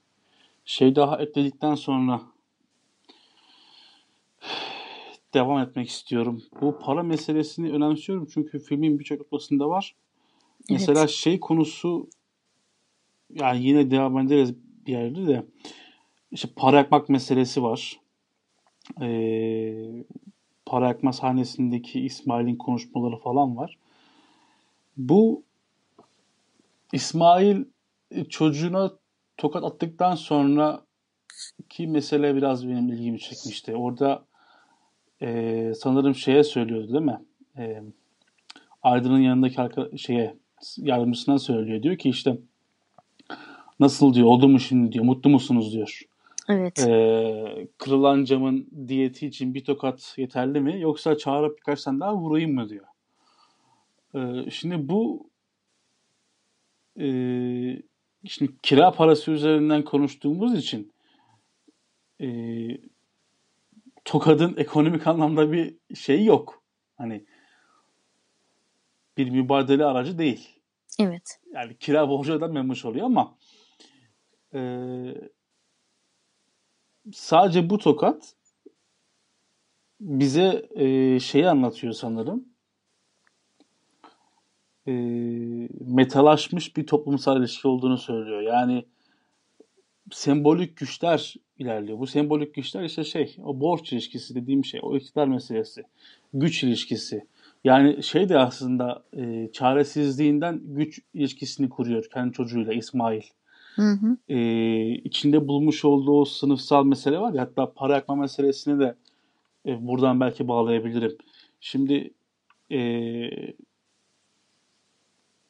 şey 0.64 0.96
daha 0.96 1.18
ekledikten 1.22 1.74
sonra 1.74 2.22
devam 5.34 5.58
etmek 5.58 5.88
istiyorum. 5.88 6.42
Bu 6.60 6.78
para 6.78 7.02
meselesini 7.02 7.72
önemsiyorum 7.72 8.28
çünkü 8.34 8.58
filmin 8.58 8.98
birçok 8.98 9.18
noktasında 9.20 9.68
var. 9.68 9.94
Evet. 10.70 10.70
Mesela 10.70 11.06
şey 11.06 11.40
konusu 11.40 12.08
yani 13.30 13.64
yine 13.64 13.90
devam 13.90 14.18
ederiz 14.18 14.54
bir 14.86 14.92
yerde 14.92 15.26
de 15.26 15.46
işte 16.30 16.48
para 16.56 16.76
yakmak 16.76 17.08
meselesi 17.08 17.62
var. 17.62 18.00
Ee, 19.00 20.04
para 20.66 20.88
yakma 20.88 21.12
sahnesindeki 21.12 22.00
İsmail'in 22.00 22.56
konuşmaları 22.56 23.16
falan 23.16 23.56
var. 23.56 23.78
Bu 24.96 25.42
İsmail 26.92 27.64
çocuğuna 28.28 28.92
tokat 29.36 29.64
attıktan 29.64 30.14
sonra 30.14 30.86
ki 31.68 31.86
mesele 31.86 32.36
biraz 32.36 32.68
benim 32.68 32.88
ilgimi 32.88 33.18
çekmişti. 33.18 33.76
Orada 33.76 34.24
e, 35.22 35.72
sanırım 35.74 36.14
şeye 36.14 36.44
söylüyordu 36.44 36.92
değil 36.92 37.04
mi? 37.04 37.20
E, 37.58 37.82
Aydın'ın 38.82 39.20
yanındaki 39.20 39.60
arka, 39.60 39.88
şeye 39.96 40.36
yardımcısına 40.76 41.38
söylüyor. 41.38 41.82
Diyor 41.82 41.96
ki 41.96 42.08
işte 42.08 42.38
nasıl 43.80 44.14
diyor 44.14 44.26
oldu 44.26 44.48
mu 44.48 44.60
şimdi 44.60 44.92
diyor 44.92 45.04
mutlu 45.04 45.30
musunuz 45.30 45.72
diyor. 45.72 46.00
Evet. 46.48 46.78
E, 46.88 47.68
kırılan 47.78 48.24
camın 48.24 48.68
diyeti 48.88 49.26
için 49.26 49.54
bir 49.54 49.64
tokat 49.64 50.14
yeterli 50.16 50.60
mi 50.60 50.80
yoksa 50.80 51.18
çağırıp 51.18 51.58
birkaç 51.58 51.82
tane 51.82 52.00
daha 52.00 52.16
vurayım 52.16 52.54
mı 52.54 52.68
diyor. 52.68 52.86
E, 54.14 54.50
şimdi 54.50 54.88
bu 54.88 55.30
e, 57.00 57.06
şimdi 58.24 58.52
kira 58.62 58.92
parası 58.92 59.30
üzerinden 59.30 59.84
konuştuğumuz 59.84 60.58
için 60.58 60.92
e, 62.20 62.28
Tokad'ın 64.04 64.56
ekonomik 64.56 65.06
anlamda 65.06 65.52
bir 65.52 65.76
şey 65.94 66.24
yok. 66.24 66.62
Hani 66.98 67.24
bir 69.16 69.30
mübadele 69.30 69.84
aracı 69.84 70.18
değil. 70.18 70.60
Evet. 71.00 71.40
Yani 71.52 71.76
kira 71.78 72.08
borcu 72.08 72.32
ödenmemiş 72.32 72.84
oluyor 72.84 73.06
ama 73.06 73.38
e, 74.54 74.60
sadece 77.12 77.70
bu 77.70 77.78
tokat 77.78 78.34
bize 80.00 80.68
e, 80.74 81.20
şeyi 81.20 81.48
anlatıyor 81.48 81.92
sanırım. 81.92 82.55
E, 84.88 84.92
metalaşmış 85.80 86.76
bir 86.76 86.86
toplumsal 86.86 87.40
ilişki 87.40 87.68
olduğunu 87.68 87.98
söylüyor. 87.98 88.40
Yani 88.40 88.84
sembolik 90.12 90.76
güçler 90.76 91.34
ilerliyor. 91.58 91.98
Bu 91.98 92.06
sembolik 92.06 92.54
güçler 92.54 92.84
işte 92.84 93.04
şey, 93.04 93.36
o 93.44 93.60
borç 93.60 93.92
ilişkisi 93.92 94.34
dediğim 94.34 94.64
şey, 94.64 94.80
o 94.82 94.96
iktidar 94.96 95.28
meselesi, 95.28 95.82
güç 96.34 96.64
ilişkisi. 96.64 97.26
Yani 97.64 98.02
şey 98.02 98.28
de 98.28 98.38
aslında 98.38 99.02
e, 99.16 99.48
çaresizliğinden 99.52 100.60
güç 100.64 101.00
ilişkisini 101.14 101.68
kuruyor 101.68 102.04
kendi 102.14 102.32
çocuğuyla 102.32 102.72
İsmail. 102.72 103.22
Hı 103.74 103.82
hı. 103.82 104.16
E, 104.28 104.38
içinde 104.94 105.48
bulmuş 105.48 105.84
olduğu 105.84 106.26
sınıfsal 106.26 106.84
mesele 106.84 107.18
var 107.18 107.32
ya 107.32 107.42
hatta 107.42 107.72
para 107.72 107.94
yakma 107.94 108.16
meselesini 108.16 108.80
de 108.80 108.94
e, 109.66 109.86
buradan 109.86 110.20
belki 110.20 110.48
bağlayabilirim. 110.48 111.16
Şimdi 111.60 112.10
e, 112.72 112.78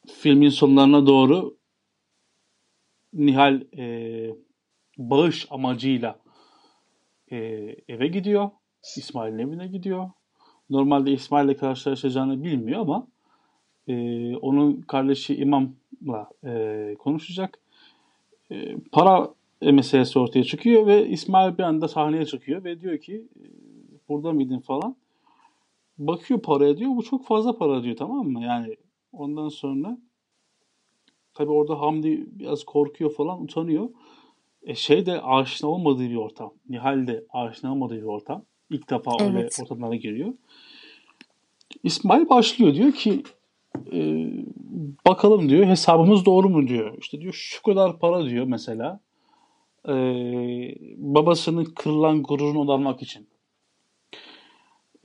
filmin 0.07 0.49
sonlarına 0.49 1.07
doğru 1.07 1.57
Nihal 3.13 3.61
e, 3.77 4.29
bağış 4.97 5.47
amacıyla 5.49 6.19
e, 7.31 7.37
eve 7.87 8.07
gidiyor. 8.07 8.49
İsmail'in 8.97 9.37
evine 9.37 9.67
gidiyor. 9.67 10.09
Normalde 10.69 11.11
İsmail'le 11.11 11.57
karşılaşacağını 11.57 12.43
bilmiyor 12.43 12.81
ama 12.81 13.07
e, 13.87 14.35
onun 14.35 14.81
kardeşi 14.81 15.35
İmam'la 15.35 16.29
e, 16.45 16.95
konuşacak. 16.99 17.59
E, 18.51 18.77
para 18.91 19.29
meselesi 19.61 20.19
ortaya 20.19 20.43
çıkıyor 20.43 20.87
ve 20.87 21.07
İsmail 21.07 21.57
bir 21.57 21.63
anda 21.63 21.87
sahneye 21.87 22.25
çıkıyor 22.25 22.63
ve 22.63 22.81
diyor 22.81 22.97
ki 22.97 23.27
burada 24.09 24.31
mıydın 24.33 24.59
falan. 24.59 24.95
Bakıyor 25.97 26.41
paraya 26.41 26.77
diyor 26.77 26.91
bu 26.95 27.03
çok 27.03 27.25
fazla 27.25 27.57
para 27.57 27.83
diyor 27.83 27.95
tamam 27.95 28.27
mı? 28.27 28.43
Yani 28.43 28.77
ondan 29.11 29.49
sonra 29.49 29.97
tabi 31.33 31.51
orada 31.51 31.81
Hamdi 31.81 32.25
biraz 32.31 32.63
korkuyor 32.63 33.13
falan 33.13 33.43
utanıyor. 33.43 33.89
E 34.63 34.75
şey 34.75 35.05
de 35.05 35.21
aşina 35.21 35.69
olmadığı 35.69 36.09
bir 36.09 36.15
ortam. 36.15 36.53
Nihal 36.69 37.07
de 37.07 37.25
aşina 37.29 37.71
olmadığı 37.71 37.97
bir 37.97 38.03
ortam. 38.03 38.43
İlk 38.69 38.89
defa 38.89 39.11
evet. 39.19 39.35
öyle 39.35 39.49
ortamlara 39.61 39.95
giriyor. 39.95 40.33
İsmail 41.83 42.29
başlıyor 42.29 42.73
diyor 42.73 42.91
ki 42.91 43.23
e, 43.91 44.29
bakalım 45.07 45.49
diyor 45.49 45.65
hesabımız 45.65 46.25
doğru 46.25 46.49
mu 46.49 46.67
diyor. 46.67 46.97
İşte 46.97 47.21
diyor 47.21 47.33
şu 47.33 47.63
kadar 47.63 47.99
para 47.99 48.29
diyor 48.29 48.45
mesela. 48.45 48.99
E, 49.87 49.93
babasının 50.97 51.65
kırılan 51.65 52.23
gururunu 52.23 52.59
onarmak 52.59 53.01
için. 53.01 53.27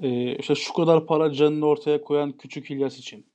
E, 0.01 0.37
işte 0.37 0.55
şu 0.55 0.73
kadar 0.73 1.07
para 1.07 1.33
canını 1.33 1.67
ortaya 1.67 2.03
koyan 2.03 2.33
küçük 2.33 2.71
İlyas 2.71 2.99
için. 2.99 3.27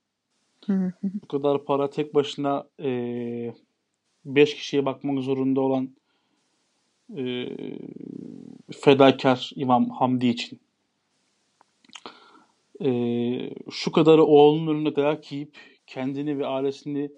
Bu 1.04 1.28
kadar 1.28 1.64
para 1.64 1.90
tek 1.90 2.14
başına 2.14 2.66
e, 2.80 2.90
beş 4.24 4.54
kişiye 4.54 4.86
bakmak 4.86 5.22
zorunda 5.24 5.60
olan 5.60 5.90
e, 7.16 7.48
fedakar 8.80 9.50
İmam 9.56 9.90
Hamdi 9.90 10.26
için. 10.26 10.60
E, 12.84 12.90
şu 13.70 13.92
kadarı 13.92 14.24
oğlunun 14.24 14.74
önüne 14.74 14.96
dayak 14.96 15.32
yiyip 15.32 15.56
kendini 15.86 16.38
ve 16.38 16.46
ailesini 16.46 17.10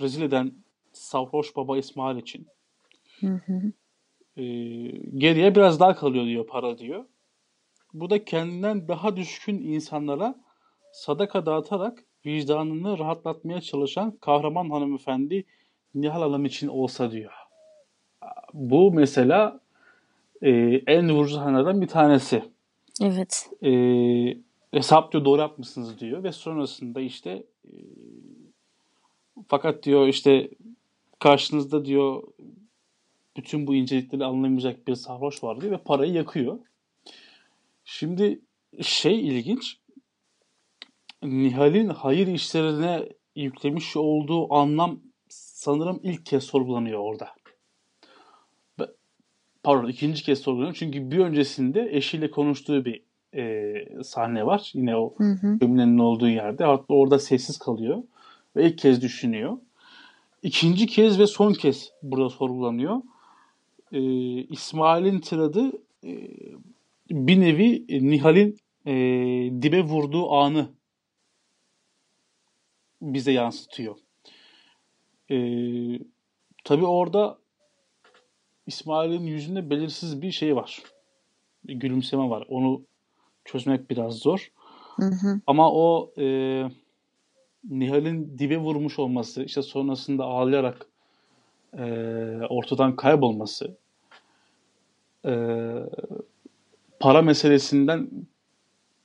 rezil 0.00 0.22
eden 0.22 0.52
sarhoş 0.92 1.56
baba 1.56 1.78
İsmail 1.78 2.16
için. 2.16 2.46
Hı 3.20 3.40
hı. 3.46 3.72
E, 4.36 4.44
geriye 5.16 5.54
biraz 5.54 5.80
daha 5.80 5.94
kalıyor 5.94 6.24
diyor 6.24 6.46
para 6.46 6.78
diyor. 6.78 7.04
Bu 7.94 8.10
da 8.10 8.24
kendinden 8.24 8.88
daha 8.88 9.16
düşkün 9.16 9.58
insanlara 9.58 10.40
sadaka 10.92 11.46
dağıtarak 11.46 12.04
vicdanını 12.26 12.98
rahatlatmaya 12.98 13.60
çalışan 13.60 14.10
kahraman 14.10 14.70
hanımefendi 14.70 15.44
Nihal 15.94 16.20
Hanım 16.20 16.44
için 16.44 16.68
olsa 16.68 17.12
diyor 17.12 17.32
bu 18.54 18.92
mesela 18.92 19.60
e, 20.42 20.50
en 20.86 21.10
vurucu 21.10 21.34
sahnelerden 21.34 21.80
bir 21.80 21.86
tanesi. 21.86 22.42
Evet. 23.02 23.50
E, 23.62 23.70
hesap 24.70 25.12
diyor 25.12 25.24
doğru 25.24 25.40
yapmışsınız 25.40 26.00
diyor 26.00 26.22
ve 26.22 26.32
sonrasında 26.32 27.00
işte 27.00 27.30
e, 27.64 27.72
fakat 29.48 29.82
diyor 29.82 30.08
işte 30.08 30.50
karşınızda 31.18 31.84
diyor 31.84 32.22
bütün 33.36 33.66
bu 33.66 33.74
incelikleri 33.74 34.24
anlamayacak 34.24 34.88
bir 34.88 34.94
sarhoş 34.94 35.44
var 35.44 35.60
diyor 35.60 35.72
ve 35.72 35.76
parayı 35.76 36.12
yakıyor. 36.12 36.58
Şimdi 37.84 38.40
şey 38.82 39.28
ilginç 39.28 39.76
Nihal'in 41.22 41.88
hayır 41.88 42.26
işlerine 42.26 43.08
yüklemiş 43.36 43.96
olduğu 43.96 44.54
anlam 44.54 45.00
sanırım 45.28 46.00
ilk 46.02 46.26
kez 46.26 46.44
sorgulanıyor 46.44 46.98
orada 46.98 47.28
pardon 49.62 49.88
ikinci 49.88 50.22
kez 50.22 50.38
sorguluyorum. 50.38 50.74
Çünkü 50.78 51.10
bir 51.10 51.18
öncesinde 51.18 51.88
eşiyle 51.92 52.30
konuştuğu 52.30 52.84
bir 52.84 53.02
e, 53.34 54.02
sahne 54.02 54.46
var. 54.46 54.70
Yine 54.74 54.96
o 54.96 55.14
gömleğinin 55.42 55.98
olduğu 55.98 56.28
yerde. 56.28 56.64
Hatta 56.64 56.94
orada 56.94 57.18
sessiz 57.18 57.58
kalıyor. 57.58 58.02
Ve 58.56 58.66
ilk 58.66 58.78
kez 58.78 59.02
düşünüyor. 59.02 59.58
İkinci 60.42 60.86
kez 60.86 61.18
ve 61.18 61.26
son 61.26 61.52
kez 61.52 61.92
burada 62.02 62.28
sorgulanıyor. 62.28 63.02
E, 63.92 64.00
İsmail'in 64.42 65.20
tiradı 65.20 65.72
e, 66.04 66.30
bir 67.10 67.40
nevi 67.40 67.86
Nihal'in 68.10 68.56
e, 68.86 68.92
dibe 69.62 69.82
vurduğu 69.82 70.32
anı 70.32 70.68
bize 73.02 73.32
yansıtıyor. 73.32 73.96
E, 75.30 75.36
tabii 76.64 76.86
orada 76.86 77.38
İsmail'in 78.66 79.26
yüzünde 79.26 79.70
belirsiz 79.70 80.22
bir 80.22 80.30
şey 80.30 80.56
var. 80.56 80.82
Bir 81.64 81.74
gülümseme 81.74 82.30
var. 82.30 82.46
Onu 82.48 82.82
çözmek 83.44 83.90
biraz 83.90 84.14
zor. 84.14 84.52
Hı 84.96 85.06
hı. 85.06 85.40
Ama 85.46 85.72
o 85.72 86.12
e, 86.18 86.24
Nihal'in 87.70 88.38
dibe 88.38 88.58
vurmuş 88.58 88.98
olması, 88.98 89.42
işte 89.42 89.62
sonrasında 89.62 90.24
ağlayarak 90.24 90.86
e, 91.78 91.84
ortadan 92.48 92.96
kaybolması, 92.96 93.76
e, 95.24 95.32
para 97.00 97.22
meselesinden 97.22 98.10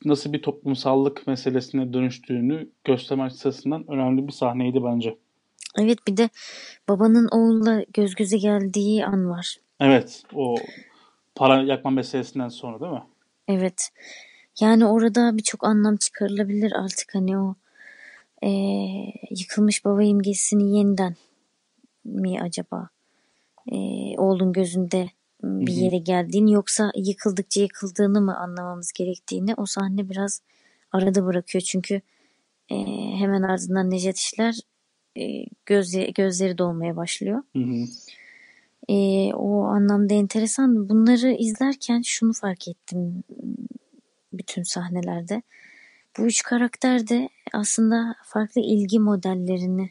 nasıl 0.06 0.34
bir 0.34 0.42
toplumsallık 0.42 1.28
meselesine 1.28 1.94
dönüştüğünü 1.94 2.70
göstermek 2.84 3.32
açısından 3.32 3.86
önemli 3.88 4.28
bir 4.28 4.32
sahneydi 4.32 4.84
bence. 4.84 5.18
Evet 5.80 6.08
bir 6.08 6.18
de 6.18 6.30
babanın 6.90 7.28
oğulla 7.32 7.84
göz 7.94 8.16
göze 8.16 8.38
geldiği 8.38 9.06
an 9.06 9.30
var. 9.30 9.58
Evet 9.80 10.24
o 10.34 10.56
para 11.36 11.64
yakma 11.64 11.92
meselesinden 11.92 12.50
sonra 12.50 12.80
değil 12.80 12.92
mi? 12.92 13.04
Evet. 13.48 13.90
Yani 14.60 14.86
orada 14.86 15.38
birçok 15.38 15.64
anlam 15.64 15.98
çıkarılabilir 15.98 16.72
artık 16.72 17.16
hani 17.16 17.38
o 17.40 17.56
e, 18.44 18.50
yıkılmış 19.30 19.86
baba 19.86 20.04
imgesini 20.04 20.78
yeniden 20.78 21.16
mi 22.06 22.42
acaba 22.42 22.90
e, 23.72 23.76
oğlun 24.18 24.54
gözünde 24.54 25.10
bir 25.44 25.74
yere 25.74 25.98
geldiğini 25.98 26.54
yoksa 26.54 26.92
yıkıldıkça 26.96 27.62
yıkıldığını 27.62 28.22
mı 28.22 28.38
anlamamız 28.38 28.92
gerektiğini 28.92 29.56
o 29.56 29.66
sahne 29.66 30.10
biraz 30.10 30.42
arada 30.92 31.26
bırakıyor. 31.26 31.62
Çünkü 31.62 32.02
e, 32.70 32.76
hemen 33.20 33.42
ardından 33.42 33.92
Necdet 33.92 34.18
İşler 34.18 34.56
e, 35.18 35.46
göz, 35.66 35.92
gözleri 36.16 36.58
dolmaya 36.58 36.96
başlıyor. 36.96 37.44
Hı 37.56 37.64
hı. 37.64 37.86
E, 38.90 38.96
o 39.34 39.64
anlamda 39.64 40.14
enteresan. 40.14 40.90
Bunları 40.90 41.32
izlerken 41.32 42.02
şunu 42.02 42.34
fark 42.34 42.68
ettim 42.68 43.24
bütün 44.34 44.64
sahnelerde. 44.64 45.42
Bu 46.18 46.26
üç 46.26 46.44
karakter 46.44 47.08
de 47.08 47.30
aslında 47.54 48.16
farklı 48.24 48.62
ilgi 48.62 49.00
modellerini 49.00 49.90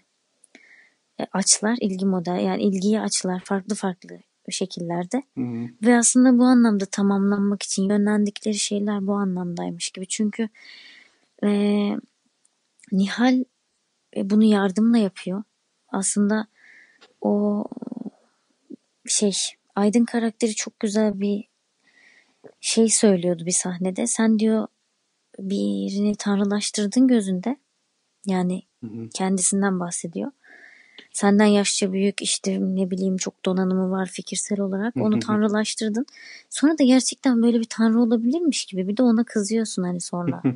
e, 1.20 1.26
açlar, 1.32 1.78
ilgi 1.80 2.06
model 2.06 2.40
yani 2.44 2.62
ilgiyi 2.62 3.00
açlar 3.00 3.40
farklı 3.44 3.74
farklı 3.74 4.18
şekillerde. 4.52 5.22
Hı 5.34 5.40
hı. 5.40 5.68
Ve 5.82 5.96
aslında 5.96 6.38
bu 6.38 6.44
anlamda 6.44 6.86
tamamlanmak 6.86 7.62
için 7.62 7.88
yönlendikleri 7.88 8.58
şeyler 8.58 9.06
bu 9.06 9.14
anlamdaymış 9.14 9.90
gibi. 9.90 10.06
Çünkü 10.06 10.48
e, 11.44 11.50
Nihal 12.92 13.44
e, 14.16 14.30
bunu 14.30 14.44
yardımla 14.44 14.98
yapıyor. 14.98 15.42
Aslında 15.88 16.46
o 17.20 17.64
şey 19.06 19.32
Aydın 19.76 20.04
karakteri 20.04 20.54
çok 20.54 20.80
güzel 20.80 21.20
bir 21.20 21.44
şey 22.60 22.88
söylüyordu 22.88 23.46
bir 23.46 23.50
sahnede. 23.50 24.06
Sen 24.06 24.38
diyor 24.38 24.66
birini 25.38 26.16
tanrılaştırdın 26.16 27.08
gözünde. 27.08 27.56
Yani 28.26 28.62
Hı 28.80 28.86
hı. 28.86 29.08
kendisinden 29.14 29.80
bahsediyor. 29.80 30.32
Senden 31.16 31.46
yaşça 31.46 31.92
büyük 31.92 32.22
işte 32.22 32.58
ne 32.60 32.90
bileyim 32.90 33.16
çok 33.16 33.44
donanımı 33.44 33.90
var 33.90 34.06
fikirsel 34.06 34.60
olarak. 34.60 34.96
Onu 34.96 35.18
tanrılaştırdın. 35.18 36.06
Sonra 36.50 36.78
da 36.78 36.84
gerçekten 36.84 37.42
böyle 37.42 37.60
bir 37.60 37.66
tanrı 37.70 38.00
olabilirmiş 38.00 38.66
gibi. 38.66 38.88
Bir 38.88 38.96
de 38.96 39.02
ona 39.02 39.24
kızıyorsun 39.24 39.82
hani 39.82 40.00
sonra. 40.00 40.42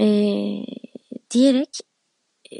Ee, 0.00 0.64
diyerek 1.30 1.78
e, 2.52 2.58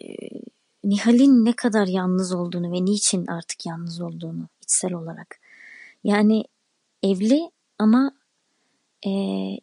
Nihal'in 0.85 1.45
ne 1.45 1.53
kadar 1.53 1.87
yalnız 1.87 2.33
olduğunu 2.33 2.73
ve 2.73 2.85
niçin 2.85 3.27
artık 3.27 3.67
yalnız 3.67 4.01
olduğunu 4.01 4.49
içsel 4.63 4.93
olarak. 4.93 5.41
Yani 6.05 6.45
evli 7.03 7.51
ama 7.79 8.13
e, 9.03 9.11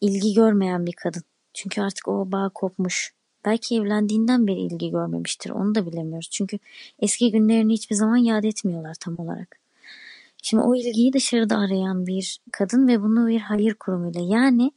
ilgi 0.01 0.33
görmeyen 0.33 0.85
bir 0.85 0.93
kadın. 0.93 1.23
Çünkü 1.53 1.81
artık 1.81 2.07
o 2.07 2.31
bağ 2.31 2.49
kopmuş. 2.53 3.13
Belki 3.45 3.75
evlendiğinden 3.75 4.47
beri 4.47 4.59
ilgi 4.59 4.91
görmemiştir. 4.91 5.49
Onu 5.49 5.75
da 5.75 5.85
bilemiyoruz. 5.85 6.29
Çünkü 6.31 6.59
eski 6.99 7.31
günlerini 7.31 7.73
hiçbir 7.73 7.95
zaman 7.95 8.17
yad 8.17 8.43
etmiyorlar 8.43 8.95
tam 8.99 9.19
olarak. 9.19 9.59
Şimdi 10.41 10.63
o 10.63 10.75
ilgiyi 10.75 11.13
dışarıda 11.13 11.57
arayan 11.57 12.07
bir 12.07 12.39
kadın 12.51 12.87
ve 12.87 13.01
bunu 13.01 13.27
bir 13.27 13.39
hayır 13.39 13.73
kurumuyla 13.73 14.21
yani 14.21 14.71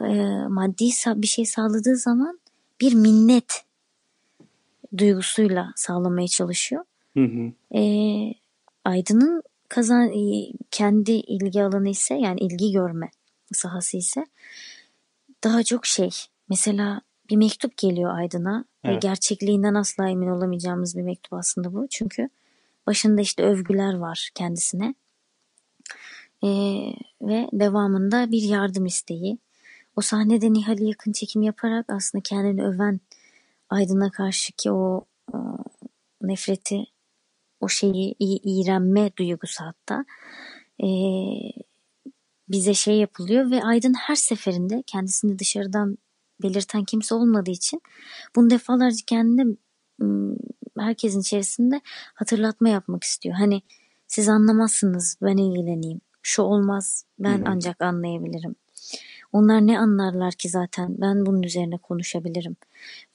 e, 0.00 0.14
maddi 0.48 0.90
bir 1.06 1.26
şey 1.26 1.46
sağladığı 1.46 1.96
zaman 1.96 2.40
bir 2.80 2.94
minnet 2.94 3.64
duygusuyla 4.98 5.72
sağlamaya 5.76 6.28
çalışıyor. 6.28 6.84
Hı 7.14 7.24
hı. 7.24 7.52
E, 7.78 7.82
Aydın'ın 8.84 9.42
kazan 9.68 10.12
e, 10.12 10.52
kendi 10.70 11.12
ilgi 11.12 11.62
alanı 11.62 11.88
ise 11.88 12.14
yani 12.14 12.40
ilgi 12.40 12.72
görme 12.72 13.10
sahası 13.52 13.96
ise 13.96 14.26
daha 15.44 15.62
çok 15.62 15.86
şey 15.86 16.10
mesela 16.48 17.00
bir 17.30 17.36
mektup 17.36 17.76
geliyor 17.76 18.18
Aydın'a 18.18 18.64
ve 18.84 18.90
Evet. 18.90 19.02
gerçekliğinden 19.02 19.74
asla 19.74 20.08
emin 20.08 20.28
olamayacağımız 20.28 20.96
bir 20.96 21.02
mektup 21.02 21.32
aslında 21.32 21.74
bu. 21.74 21.86
Çünkü 21.90 22.28
başında 22.86 23.20
işte 23.20 23.42
övgüler 23.42 23.94
var 23.94 24.30
kendisine. 24.34 24.94
Ee, 26.44 26.48
ve 27.22 27.48
devamında 27.52 28.30
bir 28.30 28.42
yardım 28.42 28.86
isteği. 28.86 29.38
O 29.96 30.00
sahnede 30.00 30.52
Nihal'i 30.52 30.84
yakın 30.84 31.12
çekim 31.12 31.42
yaparak 31.42 31.86
aslında 31.88 32.22
kendini 32.22 32.64
öven 32.66 33.00
Aydın'a 33.70 34.10
karşı 34.10 34.52
ki 34.52 34.70
o, 34.72 35.04
o 35.32 35.56
nefreti, 36.22 36.84
o 37.60 37.68
şeyi 37.68 38.16
iğrenme 38.18 39.10
duygusu 39.16 39.64
hatta 39.64 40.04
ee, 40.82 40.86
bize 42.48 42.74
şey 42.74 42.96
yapılıyor 42.96 43.50
ve 43.50 43.64
Aydın 43.64 43.94
her 43.94 44.14
seferinde 44.14 44.82
kendisini 44.86 45.38
dışarıdan 45.38 45.98
belirten 46.42 46.84
kimse 46.84 47.14
olmadığı 47.14 47.50
için 47.50 47.82
bunu 48.36 48.50
defalarca 48.50 49.04
kendine 49.06 49.56
herkesin 50.78 51.20
içerisinde 51.20 51.80
hatırlatma 52.14 52.68
yapmak 52.68 53.04
istiyor. 53.04 53.34
Hani 53.34 53.62
siz 54.06 54.28
anlamazsınız 54.28 55.16
ben 55.22 55.36
ilgileneyim. 55.36 56.00
Şu 56.22 56.42
olmaz 56.42 57.04
ben 57.18 57.38
Hı 57.38 57.42
hı. 57.42 57.44
ancak 57.46 57.82
anlayabilirim. 57.82 58.54
Onlar 59.32 59.66
ne 59.66 59.78
anlarlar 59.78 60.32
ki 60.32 60.48
zaten 60.48 60.94
ben 61.00 61.26
bunun 61.26 61.42
üzerine 61.42 61.78
konuşabilirim. 61.78 62.56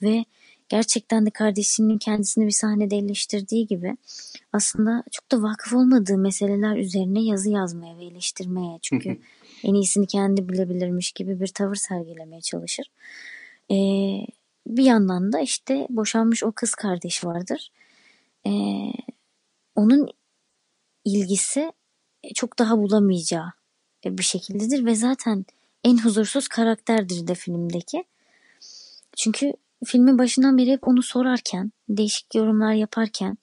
Ve 0.01 0.25
gerçekten 0.69 1.25
de 1.25 1.29
kardeşinin 1.29 1.97
kendisini 1.97 2.45
bir 2.45 2.51
sahnede 2.51 2.97
eleştirdiği 2.97 3.67
gibi 3.67 3.97
aslında 4.53 5.03
çok 5.11 5.31
da 5.31 5.41
vakıf 5.41 5.73
olmadığı 5.73 6.17
meseleler 6.17 6.77
üzerine 6.77 7.21
yazı 7.23 7.49
yazmaya 7.49 7.97
ve 7.97 8.05
eleştirmeye 8.05 8.79
çünkü 8.81 9.17
en 9.63 9.73
iyisini 9.73 10.07
kendi 10.07 10.49
bilebilirmiş 10.49 11.11
gibi 11.11 11.39
bir 11.39 11.47
tavır 11.47 11.75
sergilemeye 11.75 12.41
çalışır. 12.41 12.91
Ee, 13.71 13.75
bir 14.67 14.83
yandan 14.83 15.33
da 15.33 15.39
işte 15.39 15.87
boşanmış 15.89 16.43
o 16.43 16.51
kız 16.51 16.75
kardeşi 16.75 17.27
vardır. 17.27 17.71
Ee, 18.47 18.51
onun 19.75 20.09
ilgisi 21.05 21.71
çok 22.35 22.59
daha 22.59 22.77
bulamayacağı 22.77 23.51
bir 24.05 24.23
şekildedir 24.23 24.85
ve 24.85 24.95
zaten 24.95 25.45
en 25.83 25.97
huzursuz 25.97 26.47
karakterdir 26.47 27.27
de 27.27 27.35
filmdeki. 27.35 28.03
Çünkü 29.15 29.53
filmin 29.85 30.17
başından 30.17 30.57
beri 30.57 30.71
hep 30.71 30.87
onu 30.87 31.03
sorarken, 31.03 31.71
değişik 31.89 32.35
yorumlar 32.35 32.73
yaparken, 32.73 33.37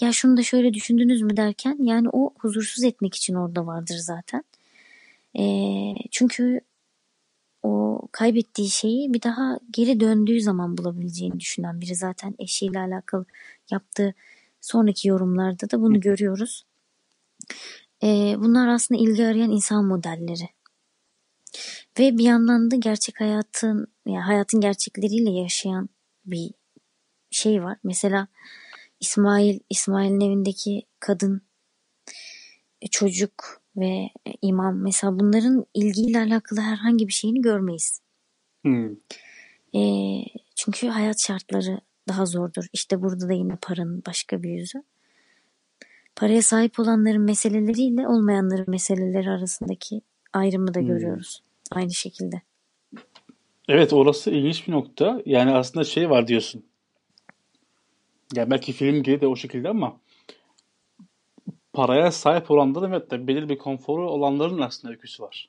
ya 0.00 0.12
şunu 0.12 0.36
da 0.36 0.42
şöyle 0.42 0.74
düşündünüz 0.74 1.22
mü 1.22 1.36
derken 1.36 1.76
yani 1.80 2.08
o 2.12 2.34
huzursuz 2.38 2.84
etmek 2.84 3.14
için 3.14 3.34
orada 3.34 3.66
vardır 3.66 3.96
zaten. 3.96 4.44
Ee, 5.38 5.94
çünkü 6.10 6.60
o 7.62 8.00
kaybettiği 8.12 8.70
şeyi 8.70 9.14
bir 9.14 9.22
daha 9.22 9.58
geri 9.70 10.00
döndüğü 10.00 10.40
zaman 10.40 10.78
bulabileceğini 10.78 11.40
düşünen 11.40 11.80
biri 11.80 11.94
zaten 11.94 12.34
eşiyle 12.38 12.78
alakalı 12.78 13.24
yaptığı 13.70 14.14
sonraki 14.60 15.08
yorumlarda 15.08 15.70
da 15.70 15.80
bunu 15.80 16.00
görüyoruz. 16.00 16.64
Ee, 18.02 18.34
bunlar 18.38 18.68
aslında 18.68 19.00
ilgi 19.00 19.26
arayan 19.26 19.50
insan 19.50 19.84
modelleri. 19.84 20.48
Ve 21.98 22.18
bir 22.18 22.24
yandan 22.24 22.70
da 22.70 22.76
gerçek 22.76 23.20
hayatın, 23.20 23.86
yani 24.06 24.20
hayatın 24.20 24.60
gerçekleriyle 24.60 25.30
yaşayan 25.30 25.88
bir 26.26 26.50
şey 27.30 27.62
var. 27.62 27.78
Mesela 27.84 28.28
İsmail, 29.00 29.60
İsmail'in 29.70 30.20
evindeki 30.20 30.82
kadın, 31.00 31.42
e, 32.82 32.86
çocuk 32.86 33.59
ve 33.80 34.10
e, 34.26 34.32
imam 34.42 34.82
mesela 34.82 35.18
bunların 35.18 35.66
ilgiyle 35.74 36.18
alakalı 36.18 36.60
herhangi 36.60 37.08
bir 37.08 37.12
şeyini 37.12 37.40
görmeyiz. 37.40 38.00
Hı. 38.66 38.96
E, 39.74 39.80
çünkü 40.56 40.88
hayat 40.88 41.20
şartları 41.20 41.80
daha 42.08 42.26
zordur. 42.26 42.64
İşte 42.72 43.02
burada 43.02 43.28
da 43.28 43.32
yine 43.32 43.56
paranın 43.62 44.02
başka 44.06 44.42
bir 44.42 44.50
yüzü. 44.50 44.82
Paraya 46.16 46.42
sahip 46.42 46.80
olanların 46.80 47.22
meseleleriyle 47.22 48.08
olmayanların 48.08 48.70
meseleleri 48.70 49.30
arasındaki 49.30 50.00
ayrımı 50.32 50.74
da 50.74 50.80
Hmm. 50.80 50.86
görüyoruz. 50.86 51.42
Aynı 51.70 51.94
şekilde. 51.94 52.42
Evet 53.68 53.92
orası 53.92 54.30
ilginç 54.30 54.68
bir 54.68 54.72
nokta. 54.72 55.22
Yani 55.26 55.50
aslında 55.50 55.84
şey 55.84 56.10
var 56.10 56.26
diyorsun. 56.26 56.64
Ya 58.34 58.50
belki 58.50 58.72
film 58.72 59.02
gibi 59.02 59.20
de 59.20 59.26
o 59.26 59.36
şekilde 59.36 59.68
ama 59.68 60.00
paraya 61.72 62.10
sahip 62.12 62.50
olanların 62.50 62.92
ve 62.92 63.10
de 63.10 63.26
belirli 63.26 63.48
bir 63.48 63.58
konforu 63.58 64.10
olanların 64.10 64.60
aslında 64.60 64.92
öyküsü 64.92 65.22
var. 65.22 65.48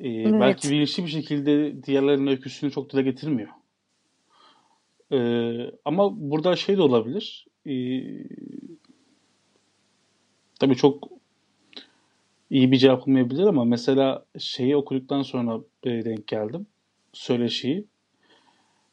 Ee, 0.00 0.08
Evet. 0.08 0.40
Belki 0.40 0.70
bilinçli 0.70 1.04
bir 1.04 1.08
şekilde 1.08 1.82
diğerlerinin 1.82 2.26
öyküsünü 2.26 2.70
çok 2.70 2.92
dile 2.92 3.02
getirmiyor. 3.02 3.48
Ee, 5.12 5.70
ama 5.84 6.30
burada 6.30 6.56
şey 6.56 6.76
de 6.76 6.82
olabilir. 6.82 7.46
Ee, 7.66 7.72
tabii 10.60 10.76
çok 10.76 11.08
iyi 12.50 12.72
bir 12.72 12.78
cevap 12.78 13.08
olmayabilir 13.08 13.46
ama 13.46 13.64
mesela 13.64 14.24
şeyi 14.38 14.76
okuduktan 14.76 15.22
sonra 15.22 15.60
e, 15.84 15.90
denk 15.90 16.26
geldim. 16.26 16.66
Söyleşiyi. 17.12 17.86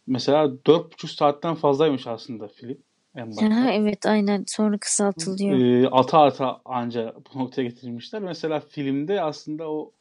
Mesela 0.07 0.45
4,5 0.45 1.07
saatten 1.07 1.55
fazlaymış 1.55 2.07
aslında 2.07 2.47
film 2.47 2.77
en 3.15 3.21
Ha, 3.21 3.27
başta. 3.29 3.71
evet 3.71 4.05
aynen 4.05 4.43
sonra 4.47 4.77
kısaltılıyor. 4.77 5.59
E, 5.59 5.89
ata 5.89 6.19
ata 6.19 6.61
anca 6.65 7.15
bu 7.33 7.39
noktaya 7.39 7.63
getirilmişler. 7.63 8.21
Mesela 8.21 8.59
filmde 8.59 9.21
aslında 9.21 9.71
o 9.71 9.91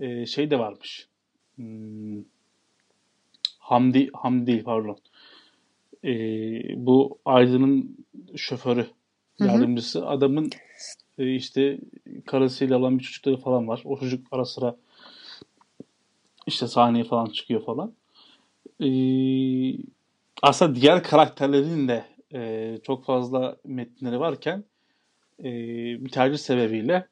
e, 0.00 0.26
şey 0.26 0.50
de 0.50 0.58
varmış. 0.58 1.08
Hmm, 1.56 2.22
Hamdi, 3.58 4.10
Hamdi 4.12 4.46
değil 4.46 4.64
pardon. 4.64 4.98
E, 6.04 6.12
bu 6.86 7.18
Aydın'ın 7.24 8.06
şoförü, 8.36 8.86
Hı 9.38 9.44
hı. 9.44 9.48
yardımcısı. 9.48 10.06
Adamın 10.08 10.50
e, 11.18 11.34
işte 11.34 11.78
karısıyla 12.26 12.78
olan 12.78 12.98
bir 12.98 13.04
çocukları 13.04 13.36
falan 13.36 13.68
var. 13.68 13.82
O 13.84 13.98
çocuk 13.98 14.26
ara 14.32 14.44
sıra 14.44 14.76
işte 16.46 16.66
sahneye 16.66 17.04
falan 17.04 17.26
çıkıyor 17.26 17.64
falan. 17.64 17.92
E, 18.80 18.88
aslında 20.42 20.74
diğer 20.74 21.02
karakterlerin 21.02 21.88
de 21.88 22.04
e, 22.34 22.78
çok 22.82 23.04
fazla 23.04 23.56
metinleri 23.64 24.20
varken 24.20 24.64
e, 25.38 25.44
bir 26.04 26.10
tercih 26.10 26.38
sebebiyle 26.38 27.06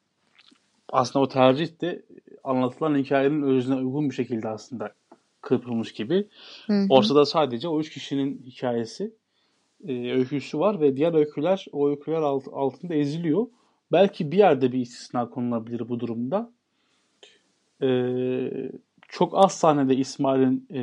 aslında 0.92 1.24
o 1.24 1.28
tercih 1.28 1.80
de 1.80 2.02
anlatılan 2.44 2.98
hikayenin 2.98 3.42
özüne 3.42 3.74
uygun 3.74 4.10
bir 4.10 4.14
şekilde 4.14 4.48
aslında 4.48 4.94
kırpılmış 5.40 5.92
gibi. 5.92 6.28
Hı 6.66 6.72
hı. 6.72 6.86
Ortada 6.88 7.26
sadece 7.26 7.68
o 7.68 7.80
üç 7.80 7.90
kişinin 7.90 8.42
hikayesi, 8.46 9.14
e, 9.88 10.12
öyküsü 10.12 10.58
var 10.58 10.80
ve 10.80 10.96
diğer 10.96 11.14
öyküler 11.14 11.66
o 11.72 11.88
öyküler 11.88 12.20
alt, 12.20 12.48
altında 12.52 12.94
eziliyor. 12.94 13.46
Belki 13.92 14.32
bir 14.32 14.38
yerde 14.38 14.72
bir 14.72 14.78
istisna 14.78 15.30
konulabilir 15.30 15.88
bu 15.88 16.00
durumda. 16.00 16.52
E, 17.82 17.88
çok 19.08 19.32
az 19.36 19.52
sahnede 19.52 19.96
İsmail'in 19.96 20.66
e, 20.74 20.82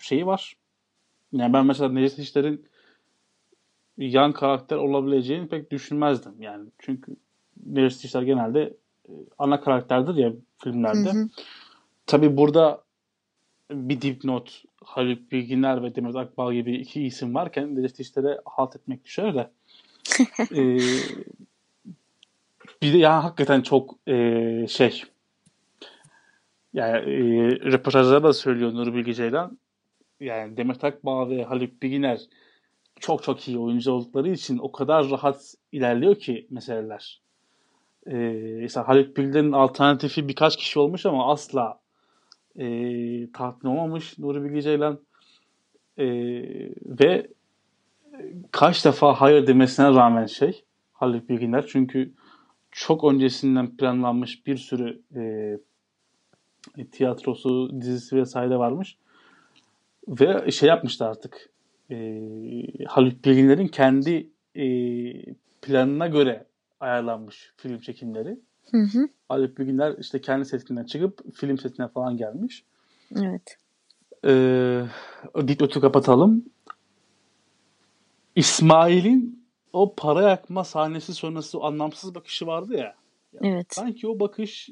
şeyi 0.00 0.26
var. 0.26 0.56
Yani 1.32 1.52
ben 1.52 1.66
mesela 1.66 1.92
Necdet 1.92 2.18
İşler'in 2.18 2.66
yan 3.98 4.32
karakter 4.32 4.76
olabileceğini 4.76 5.48
pek 5.48 5.70
düşünmezdim. 5.70 6.42
Yani 6.42 6.68
çünkü 6.78 7.16
İşler 8.04 8.22
genelde 8.22 8.62
e, 9.08 9.12
ana 9.38 9.60
karakterdir 9.60 10.14
ya 10.14 10.32
filmlerde. 10.58 11.10
hı. 11.10 11.28
Tabii 12.06 12.36
burada 12.36 12.82
bir 13.70 14.00
dipnot 14.00 14.62
Haluk 14.84 15.32
Bilginer 15.32 15.82
ve 15.82 15.94
Demet 15.94 16.16
Akbal 16.16 16.52
gibi 16.52 16.76
iki 16.76 17.02
isim 17.02 17.34
varken 17.34 17.76
İşler'e 18.00 18.40
halt 18.44 18.76
etmek 18.76 19.04
düşer 19.04 19.34
de. 19.34 19.50
Ee, 20.40 20.78
bir 22.82 22.92
de 22.92 22.98
yani 22.98 23.22
hakikaten 23.22 23.62
çok 23.62 23.94
e, 24.08 24.66
şey 24.68 25.02
yani 26.74 26.96
e, 26.96 27.50
röportajlarda 27.50 28.28
da 28.28 28.32
söylüyor 28.32 28.74
Nuri 28.74 28.94
Bilge 28.94 29.14
Ceylan. 29.14 29.58
Yani 30.20 30.56
Demet 30.56 30.84
Akbağ 30.84 31.28
ve 31.30 31.44
Haluk 31.44 31.82
Bilginer 31.82 32.20
çok 33.00 33.22
çok 33.22 33.48
iyi 33.48 33.58
oyuncu 33.58 33.92
oldukları 33.92 34.30
için 34.30 34.58
o 34.58 34.72
kadar 34.72 35.10
rahat 35.10 35.54
ilerliyor 35.72 36.14
ki 36.14 36.46
meseleler. 36.50 37.20
Ee, 38.06 38.16
mesela 38.60 38.88
Haluk 38.88 39.16
Bilginer'in 39.16 39.52
alternatifi 39.52 40.28
birkaç 40.28 40.56
kişi 40.56 40.78
olmuş 40.78 41.06
ama 41.06 41.32
asla 41.32 41.80
e, 42.58 42.66
tatmin 43.32 43.70
olmamış 43.70 44.18
Nuri 44.18 44.44
Bilge 44.44 44.62
Ceylan. 44.62 45.00
E, 45.98 46.06
ve 46.84 47.26
kaç 48.50 48.84
defa 48.84 49.20
hayır 49.20 49.46
demesine 49.46 49.86
rağmen 49.86 50.26
şey 50.26 50.64
Haluk 50.92 51.28
Bilginer 51.28 51.66
çünkü 51.66 52.12
çok 52.70 53.04
öncesinden 53.04 53.76
planlanmış 53.76 54.46
bir 54.46 54.56
sürü 54.56 55.02
e, 55.16 56.84
tiyatrosu, 56.84 57.80
dizisi 57.80 58.16
vesaire 58.16 58.56
varmış. 58.58 58.98
Ve 60.08 60.50
şey 60.50 60.68
yapmıştı 60.68 61.06
artık. 61.06 61.50
E, 61.90 62.20
Haluk 62.86 63.24
Bilginer'in 63.24 63.68
kendi 63.68 64.30
e, 64.56 64.66
planına 65.62 66.06
göre 66.06 66.46
ayarlanmış 66.80 67.52
film 67.56 67.78
çekimleri. 67.78 68.38
Hı 68.70 68.82
hı. 68.82 69.08
Haluk 69.28 69.58
Bilginer 69.58 69.94
işte 69.98 70.20
kendi 70.20 70.44
setinden 70.44 70.84
çıkıp 70.84 71.34
film 71.34 71.58
setine 71.58 71.88
falan 71.88 72.16
gelmiş. 72.16 72.64
Evet. 73.16 73.58
Ee, 74.24 74.82
dipnotu 75.48 75.80
kapatalım. 75.80 76.44
İsmail'in 78.36 79.46
o 79.72 79.94
para 79.94 80.30
yakma 80.30 80.64
sahnesi 80.64 81.14
sonrası 81.14 81.58
o 81.58 81.64
anlamsız 81.64 82.14
bakışı 82.14 82.46
vardı 82.46 82.76
ya. 82.76 82.94
Evet. 83.40 83.66
Sanki 83.74 84.08
o 84.08 84.20
bakış 84.20 84.70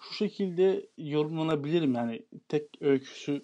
şu 0.00 0.14
şekilde 0.14 0.86
yorumlanabilir 0.98 1.86
mi? 1.86 1.96
Yani 1.96 2.22
tek 2.48 2.68
öyküsü 2.80 3.42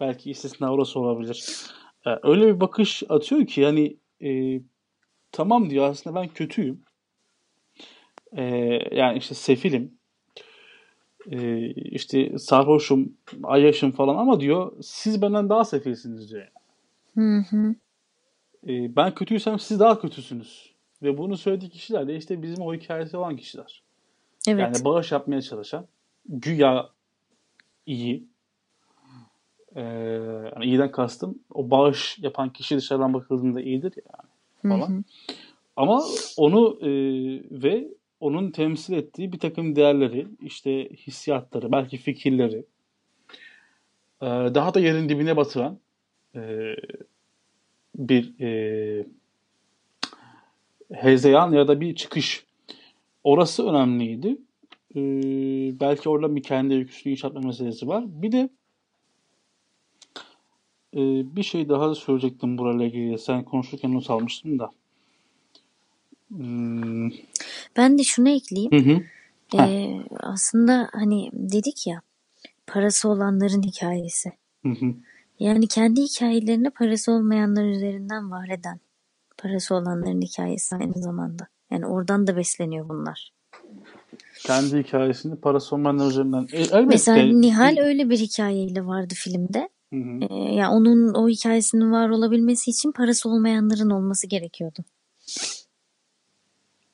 belki 0.00 0.30
istisna 0.30 0.72
orası 0.72 1.00
olabilir. 1.00 1.66
Ee, 2.06 2.10
öyle 2.22 2.46
bir 2.46 2.60
bakış 2.60 3.02
atıyor 3.08 3.46
ki 3.46 3.60
yani 3.60 3.96
e, 4.22 4.60
tamam 5.32 5.70
diyor 5.70 5.84
aslında 5.84 6.20
ben 6.20 6.28
kötüyüm. 6.28 6.82
Ee, 8.32 8.44
yani 8.96 9.18
işte 9.18 9.34
sefilim. 9.34 9.94
Ee, 11.30 11.66
işte 11.70 12.38
sarhoşum, 12.38 13.16
ayyaşım 13.42 13.92
falan 13.92 14.16
ama 14.16 14.40
diyor 14.40 14.72
siz 14.82 15.22
benden 15.22 15.48
daha 15.48 15.64
sefilsiniz 15.64 16.30
diyor. 16.30 16.48
Hı 17.14 17.44
hı. 17.50 17.74
Ee, 18.68 18.96
ben 18.96 19.14
kötüysem 19.14 19.58
siz 19.58 19.80
daha 19.80 20.00
kötüsünüz. 20.00 20.70
Ve 21.02 21.18
bunu 21.18 21.36
söylediği 21.36 21.70
kişiler 21.70 22.08
de 22.08 22.16
işte 22.16 22.42
bizim 22.42 22.64
o 22.64 22.74
hikayesi 22.74 23.16
olan 23.16 23.36
kişiler. 23.36 23.82
Evet. 24.48 24.60
Yani 24.60 24.84
bağış 24.84 25.12
yapmaya 25.12 25.42
çalışan, 25.42 25.86
güya 26.28 26.88
iyi. 27.86 28.29
Ee, 29.76 29.80
yani 30.54 30.64
iyiden 30.64 30.92
kastım 30.92 31.38
o 31.54 31.70
bağış 31.70 32.18
yapan 32.18 32.52
kişi 32.52 32.76
dışarıdan 32.76 33.14
bakıldığında 33.14 33.60
iyidir 33.60 33.94
yani 33.96 34.30
Hı 34.62 34.68
falan. 34.80 34.96
hı. 34.98 35.02
Ama 35.76 36.02
onu 36.36 36.78
e, 36.82 36.90
ve 37.50 37.88
onun 38.20 38.50
temsil 38.50 38.92
ettiği 38.92 39.32
bir 39.32 39.38
takım 39.38 39.76
değerleri, 39.76 40.26
işte 40.42 40.88
hissiyatları, 40.88 41.72
belki 41.72 41.96
fikirleri 41.96 42.64
e, 44.22 44.26
daha 44.26 44.74
da 44.74 44.80
yerin 44.80 45.08
dibine 45.08 45.36
batıran 45.36 45.78
e, 46.34 46.74
bir 47.96 48.40
e, 48.40 49.06
hezeyan 50.92 51.52
ya 51.52 51.68
da 51.68 51.80
bir 51.80 51.94
çıkış. 51.94 52.44
Orası 53.24 53.68
önemliydi. 53.68 54.38
E, 54.96 55.00
belki 55.80 56.08
orada 56.08 56.36
bir 56.36 56.42
kendi 56.42 56.74
öyküsünü 56.74 57.12
inşa 57.12 57.28
etme 57.28 57.40
meselesi 57.40 57.88
var. 57.88 58.04
Bir 58.06 58.32
de 58.32 58.48
e, 60.94 61.00
bir 61.36 61.42
şey 61.42 61.68
daha 61.68 61.94
söyleyecektim 61.94 62.58
burayla 62.58 62.84
ilgili. 62.84 63.18
Sen 63.18 63.44
konuşurken 63.44 63.94
not 63.94 64.10
almıştım 64.10 64.58
da. 64.58 64.70
Hmm, 66.28 67.10
Ben 67.76 67.98
de 67.98 68.02
şunu 68.02 68.28
ekleyeyim. 68.28 68.72
Hı 68.72 68.76
hı. 68.76 69.00
Heh. 69.52 69.68
Ee, 69.68 70.02
aslında 70.20 70.88
hani 70.92 71.30
dedik 71.32 71.86
ya 71.86 72.02
parası 72.66 73.08
olanların 73.08 73.62
hikayesi. 73.62 74.32
Hı 74.62 74.68
hı. 74.68 74.94
Yani 75.40 75.66
kendi 75.66 76.02
hikayelerini 76.02 76.70
parası 76.70 77.12
olmayanlar 77.12 77.64
üzerinden 77.64 78.30
var 78.30 78.48
eden 78.48 78.80
parası 79.38 79.74
olanların 79.74 80.22
hikayesi 80.22 80.76
aynı 80.76 81.02
zamanda. 81.02 81.46
Yani 81.70 81.86
oradan 81.86 82.26
da 82.26 82.36
besleniyor 82.36 82.88
bunlar. 82.88 83.32
Kendi 84.38 84.78
hikayesini 84.78 85.36
parası 85.36 85.74
olmayanlar 85.74 86.10
üzerinden. 86.10 86.46
E, 86.52 86.58
elbette. 86.58 86.84
Mesela 86.84 87.26
Nihal 87.26 87.76
öyle 87.78 88.10
bir 88.10 88.18
hikayeyle 88.18 88.86
vardı 88.86 89.14
filmde. 89.16 89.68
Hı 89.92 89.96
hı. 89.96 90.18
Ee, 90.30 90.34
yani 90.34 90.74
onun 90.74 91.14
o 91.14 91.28
hikayesinin 91.28 91.92
var 91.92 92.08
olabilmesi 92.08 92.70
için 92.70 92.92
parası 92.92 93.28
olmayanların 93.28 93.90
olması 93.90 94.26
gerekiyordu. 94.26 94.84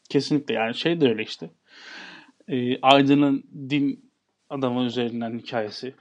Kesinlikle 0.09 0.55
yani 0.55 0.75
şey 0.75 1.01
de 1.01 1.09
öyle 1.09 1.23
işte. 1.23 1.51
E, 2.49 2.81
Aydın'ın 2.81 3.45
din 3.71 4.11
adamı 4.51 4.85
üzerinden 4.85 5.39
hikayesi. 5.39 5.95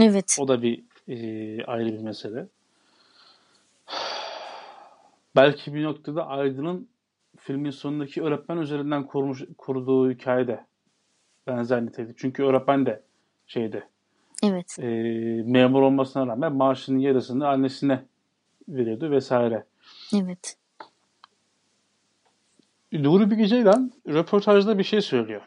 Evet. 0.00 0.36
O 0.40 0.48
da 0.48 0.62
bir 0.62 0.84
e, 1.08 1.64
ayrı 1.64 1.92
bir 1.92 1.98
mesele. 1.98 2.48
Belki 5.36 5.74
bir 5.74 5.84
noktada 5.84 6.26
Aydın'ın 6.26 6.88
filmin 7.36 7.70
sonundaki 7.70 8.22
öğretmen 8.22 8.56
üzerinden 8.56 9.06
kurmuş, 9.06 9.42
kurduğu 9.58 10.10
hikaye 10.10 10.46
de 10.46 10.66
benzer 11.46 11.86
nitelikte. 11.86 12.14
Çünkü 12.16 12.42
öğretmen 12.42 12.86
de 12.86 13.02
şeyde 13.46 13.88
Evet. 14.42 14.76
e, 14.78 14.86
memur 15.44 15.82
olmasına 15.82 16.26
rağmen 16.26 16.52
maaşının 16.52 16.98
yarısını 16.98 17.48
annesine 17.48 18.04
veriyordu 18.68 19.10
vesaire. 19.10 19.64
Evet. 20.14 20.56
Nuri 22.92 23.30
Bilge 23.30 23.46
Ceylan 23.46 23.92
röportajda 24.08 24.78
bir 24.78 24.84
şey 24.84 25.00
söylüyor. 25.00 25.42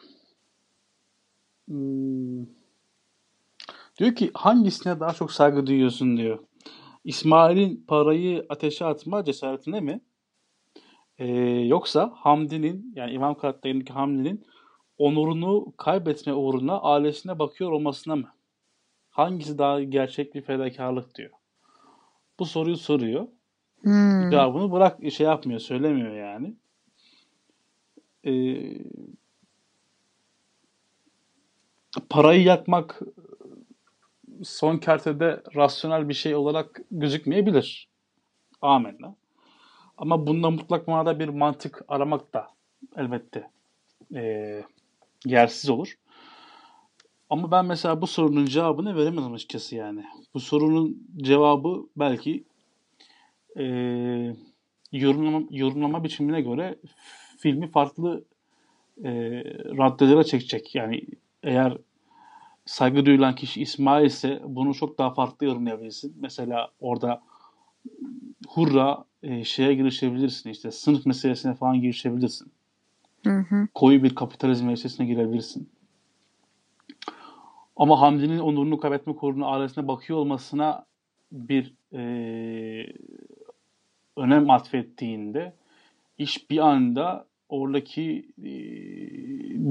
Hmm. 1.68 2.46
Diyor 3.98 4.16
ki 4.16 4.32
hangisine 4.34 5.00
daha 5.00 5.14
çok 5.14 5.32
saygı 5.32 5.68
duyuyorsun 5.68 6.18
diyor. 6.18 6.40
İsmail'in 7.04 7.86
parayı 7.88 8.46
ateşe 8.50 8.86
atma 8.86 9.24
cesaretine 9.24 9.80
mi? 9.80 10.02
Ee, 11.18 11.28
yoksa 11.50 12.12
Hamdi'nin 12.16 12.94
yani 12.96 13.12
İmam 13.12 13.38
karakterindeki 13.38 13.94
Hamdi'nin 13.94 14.46
onurunu 14.98 15.74
kaybetme 15.78 16.34
uğruna 16.34 16.82
ailesine 16.82 17.40
bakıyor 17.40 17.72
olmasına 17.72 18.16
mı? 18.16 18.34
Hangisi 19.12 19.58
daha 19.58 19.84
gerçek 19.84 20.36
bir 20.36 20.42
fedakarlık 20.42 21.16
diyor. 21.16 21.32
Bu 22.40 22.46
soruyu 22.46 22.78
soruyor. 22.78 23.28
Hmm. 23.82 24.30
Cevabını 24.32 24.72
bırak 24.72 25.12
şey 25.12 25.26
yapmıyor, 25.26 25.60
söylemiyor 25.60 26.16
yani. 26.16 26.56
Ee, 28.26 28.78
parayı 32.10 32.44
yakmak 32.44 33.02
son 34.44 34.78
kertede 34.78 35.44
rasyonel 35.56 36.10
bir 36.10 36.14
şey 36.14 36.36
olarak 36.36 36.82
gözükmeyebilir. 36.92 37.90
Amenna. 38.62 39.16
Ama 39.98 40.28
bunda 40.28 40.50
mutlak 40.50 40.88
manada 40.88 41.20
bir 41.20 41.30
mantık 41.30 41.82
aramak 41.88 42.34
da 42.34 42.48
elbette 42.96 43.50
e, 44.16 44.64
yersiz 45.26 45.70
olur. 45.70 45.98
Ama 47.32 47.52
ben 47.52 47.66
mesela 47.66 48.02
bu 48.02 48.08
sorunun 48.08 48.46
cevabını 48.46 48.96
veremedim 48.96 49.34
açıkçası 49.34 49.76
yani. 49.76 50.04
Bu 50.34 50.40
sorunun 50.40 51.08
cevabı 51.18 51.86
belki 51.96 52.44
e, 53.58 53.64
yorumlama, 54.92 55.42
yorumlama 55.52 56.04
biçimine 56.04 56.42
göre 56.42 56.80
filmi 57.38 57.72
farklı 57.72 58.24
e, 59.04 59.12
raddelere 59.78 60.24
çekecek. 60.24 60.76
Yani 60.76 61.02
eğer 61.44 61.78
saygı 62.66 63.06
duyulan 63.06 63.36
kişi 63.36 63.62
İsmail 63.62 64.06
ise 64.06 64.42
bunu 64.46 64.74
çok 64.74 64.98
daha 64.98 65.14
farklı 65.14 65.46
yorumlayabilirsin. 65.46 66.16
Mesela 66.20 66.70
orada 66.80 67.22
hurra 68.48 69.06
e, 69.24 69.44
şeye 69.44 69.74
girişebilirsin 69.74 70.50
işte 70.50 70.72
sınıf 70.72 71.06
meselesine 71.06 71.54
falan 71.54 71.82
girişebilirsin. 71.82 72.52
Hı 73.24 73.40
hı. 73.40 73.68
Koyu 73.74 74.04
bir 74.04 74.16
kapitalizm 74.16 74.66
meselesine 74.66 75.06
girebilirsin. 75.06 75.70
Ama 77.82 78.02
Hamdi'nin 78.02 78.40
onurunu 78.40 78.78
kaybetme 78.78 79.16
kuruna 79.16 79.46
ailesine 79.46 79.88
bakıyor 79.88 80.20
olmasına 80.20 80.86
bir 81.32 81.74
e, 81.94 82.02
önem 84.18 84.50
atfettiğinde 84.50 85.54
iş 86.18 86.50
bir 86.50 86.58
anda 86.58 87.26
oradaki 87.50 88.26
e, 88.44 88.52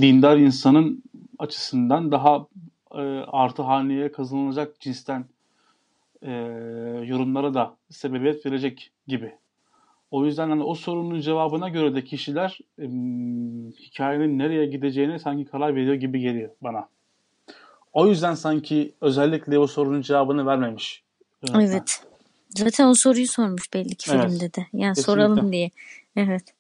dindar 0.01 0.37
insanın 0.37 1.03
açısından 1.39 2.13
daha 2.13 2.47
e, 2.95 3.01
artı 3.27 3.63
haneye 3.63 4.13
kazanılacak 4.13 4.81
cinsten 4.81 5.25
e, 6.23 6.33
yorumlara 7.05 7.55
da 7.55 7.77
sebebiyet 7.91 8.47
verecek 8.47 8.91
gibi. 9.07 9.35
O 10.11 10.25
yüzden 10.27 10.51
hani 10.51 10.63
o 10.63 10.75
sorunun 10.75 11.21
cevabına 11.21 11.69
göre 11.69 11.95
de 11.95 12.05
kişiler 12.05 12.59
e, 12.79 12.85
hikayenin 13.73 14.39
nereye 14.39 14.67
gideceğine 14.67 15.19
sanki 15.19 15.45
karar 15.45 15.75
veriyor 15.75 15.95
gibi 15.95 16.21
geliyor 16.21 16.51
bana. 16.61 16.89
O 17.93 18.07
yüzden 18.07 18.35
sanki 18.35 18.95
özellikle 19.01 19.59
o 19.59 19.67
sorunun 19.67 20.03
cevabını 20.03 20.47
vermemiş. 20.47 21.03
Yönetmen. 21.43 21.67
Evet. 21.67 22.03
Zaten 22.49 22.87
o 22.87 22.95
soruyu 22.95 23.29
sormuş 23.29 23.75
belli 23.75 23.95
ki 23.95 24.11
evet. 24.15 24.25
filmde 24.25 24.55
de. 24.55 24.67
Yani 24.73 24.95
Kesinlikle. 24.95 25.03
soralım 25.03 25.53
diye. 25.53 25.71
Evet. 26.17 26.55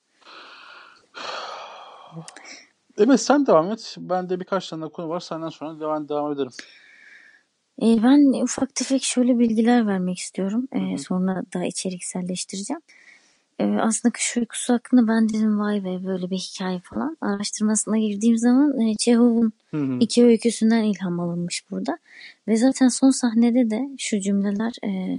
Evet 2.99 3.21
sen 3.21 3.47
devam 3.47 3.73
et. 3.73 3.97
Ben 3.99 4.31
de 4.31 4.41
birkaç 4.41 4.69
tane 4.69 4.89
konu 4.89 5.09
var. 5.09 5.21
Senden 5.21 5.49
sonra 5.49 5.81
devam, 5.81 6.09
devam 6.09 6.33
ederim. 6.33 6.53
Ee, 7.83 8.03
ben 8.03 8.43
ufak 8.43 8.75
tefek 8.75 9.03
şöyle 9.03 9.39
bilgiler 9.39 9.87
vermek 9.87 10.19
istiyorum. 10.19 10.69
Ee, 10.73 10.99
sonra 10.99 11.43
da 11.55 11.65
içerikselleştireceğim. 11.65 12.83
Ee, 13.61 13.79
aslında 13.81 14.13
kış 14.13 14.37
uykusu 14.37 14.75
hakkında 14.75 15.09
ben 15.09 15.29
dedim 15.29 15.61
vay 15.61 15.85
be 15.85 16.05
böyle 16.07 16.31
bir 16.31 16.37
hikaye 16.37 16.81
falan. 16.81 17.17
Araştırmasına 17.21 17.99
girdiğim 17.99 18.39
zaman 18.39 18.81
e, 18.81 18.95
Çehov'un 18.99 19.53
iki 20.01 20.25
öyküsünden 20.25 20.83
ilham 20.83 21.21
alınmış 21.21 21.71
burada. 21.71 21.99
Ve 22.49 22.57
zaten 22.57 22.89
son 22.89 23.11
sahnede 23.11 23.71
de 23.71 23.89
şu 23.99 24.21
cümleler 24.21 24.73
e, 24.85 25.19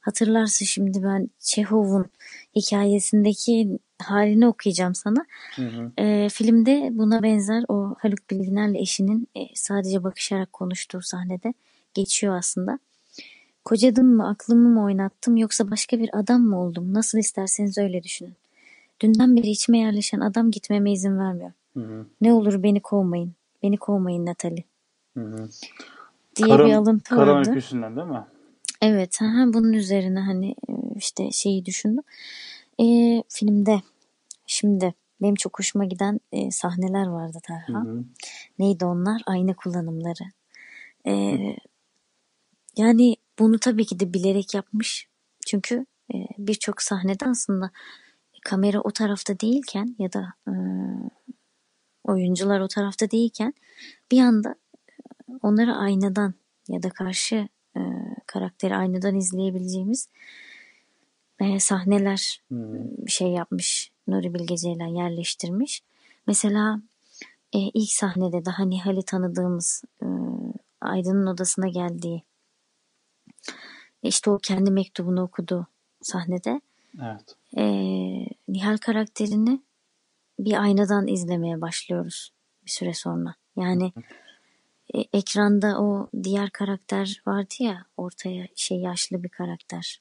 hatırlarsın 0.00 0.64
şimdi 0.64 1.02
ben 1.02 1.30
Çehov'un 1.38 2.06
hikayesindeki 2.56 3.78
halini 4.02 4.46
okuyacağım 4.46 4.94
sana. 4.94 5.24
Hı 5.56 5.62
hı. 5.62 5.92
E, 6.02 6.28
filmde 6.28 6.88
buna 6.92 7.22
benzer 7.22 7.64
o 7.68 7.94
Haluk 7.98 8.30
Bilginer'le 8.30 8.74
eşinin 8.74 9.28
e, 9.36 9.40
sadece 9.54 10.04
bakışarak 10.04 10.52
konuştuğu 10.52 11.02
sahnede 11.02 11.54
geçiyor 11.94 12.36
aslında. 12.36 12.78
Kocadım 13.68 14.06
mı, 14.16 14.28
aklımı 14.28 14.68
mı 14.68 14.84
oynattım 14.84 15.36
yoksa 15.36 15.70
başka 15.70 15.98
bir 15.98 16.10
adam 16.12 16.42
mı 16.42 16.60
oldum? 16.60 16.94
Nasıl 16.94 17.18
isterseniz 17.18 17.78
öyle 17.78 18.02
düşünün. 18.02 18.34
Dünden 19.00 19.36
beri 19.36 19.48
içime 19.48 19.78
yerleşen 19.78 20.20
adam 20.20 20.50
gitmeme 20.50 20.92
izin 20.92 21.18
vermiyor. 21.18 21.52
Hı 21.74 21.80
hı. 21.80 22.06
Ne 22.20 22.32
olur 22.32 22.62
beni 22.62 22.80
kovmayın. 22.80 23.32
Beni 23.62 23.76
kovmayın 23.76 24.26
Natali. 24.26 24.64
Hı 25.14 25.24
hı. 25.24 25.48
Diye 26.36 26.48
Karan, 26.48 26.66
bir 26.66 26.74
alıntı 26.74 27.14
Karan 27.14 27.36
vardı. 27.36 27.50
öyküsünden 27.50 27.96
değil 27.96 28.06
mi? 28.06 28.24
Evet. 28.82 29.18
Aha, 29.22 29.52
bunun 29.52 29.72
üzerine 29.72 30.20
hani 30.20 30.50
e, 30.50 30.72
işte 30.96 31.30
şeyi 31.30 31.64
düşündüm. 31.66 32.04
E, 32.80 32.84
filmde 33.28 33.82
şimdi 34.46 34.94
benim 35.22 35.34
çok 35.34 35.58
hoşuma 35.58 35.84
giden 35.84 36.20
e, 36.32 36.50
sahneler 36.50 37.06
vardı 37.06 37.38
Tarhan. 37.42 37.84
Hı 37.84 37.90
hı. 37.90 38.04
Neydi 38.58 38.84
onlar? 38.84 39.22
Ayna 39.26 39.54
kullanımları. 39.54 40.24
E, 41.06 41.38
yani 42.76 43.16
bunu 43.38 43.58
tabii 43.58 43.86
ki 43.86 44.00
de 44.00 44.14
bilerek 44.14 44.54
yapmış. 44.54 45.08
Çünkü 45.46 45.86
e, 46.14 46.16
birçok 46.38 46.82
sahnede 46.82 47.26
aslında 47.26 47.70
kamera 48.44 48.80
o 48.80 48.90
tarafta 48.90 49.40
değilken 49.40 49.96
ya 49.98 50.12
da 50.12 50.34
e, 50.48 50.52
oyuncular 52.04 52.60
o 52.60 52.68
tarafta 52.68 53.10
değilken 53.10 53.54
bir 54.10 54.20
anda 54.20 54.54
onları 55.42 55.74
aynadan 55.74 56.34
ya 56.68 56.82
da 56.82 56.90
karşı 56.90 57.48
e, 57.76 57.80
karakteri 58.26 58.76
aynadan 58.76 59.16
izleyebileceğimiz 59.16 60.08
e, 61.40 61.60
sahneler 61.60 62.42
hmm. 62.48 63.06
bir 63.06 63.10
şey 63.10 63.28
yapmış. 63.28 63.90
Nuri 64.08 64.34
Bilge 64.34 64.56
Ceylan 64.56 64.94
yerleştirmiş. 64.96 65.82
Mesela 66.26 66.80
e, 67.52 67.58
ilk 67.58 67.90
sahnede 67.90 68.44
daha 68.44 68.64
Nihal'i 68.64 69.02
tanıdığımız 69.02 69.84
e, 70.02 70.06
Aydın'ın 70.80 71.26
odasına 71.26 71.68
geldiği 71.68 72.22
işte 74.02 74.30
o 74.30 74.38
kendi 74.38 74.70
mektubunu 74.70 75.22
okudu 75.22 75.66
sahnede. 76.02 76.60
Evet. 77.02 77.36
E, 77.56 77.64
Nihal 78.48 78.76
karakterini 78.76 79.62
bir 80.38 80.62
aynadan 80.62 81.06
izlemeye 81.06 81.60
başlıyoruz 81.60 82.32
bir 82.64 82.70
süre 82.70 82.94
sonra. 82.94 83.34
Yani 83.56 83.92
e, 84.94 84.98
ekranda 85.12 85.80
o 85.80 86.08
diğer 86.22 86.50
karakter 86.50 87.22
vardı 87.26 87.54
ya 87.60 87.84
ortaya 87.96 88.48
şey 88.56 88.78
yaşlı 88.78 89.22
bir 89.22 89.28
karakter. 89.28 90.00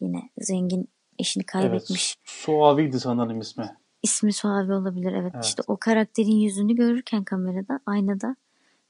Yine 0.00 0.30
zengin 0.38 0.88
eşini 1.18 1.44
kaybetmiş. 1.44 2.16
Evet, 2.18 2.28
Suavi'ydi 2.28 3.00
sanırım 3.00 3.40
ismi. 3.40 3.76
İsmi 4.02 4.32
Suavi 4.32 4.72
olabilir 4.72 5.12
evet. 5.12 5.32
evet. 5.34 5.44
İşte 5.44 5.62
o 5.66 5.76
karakterin 5.76 6.40
yüzünü 6.40 6.74
görürken 6.74 7.24
kamerada 7.24 7.80
aynada 7.86 8.36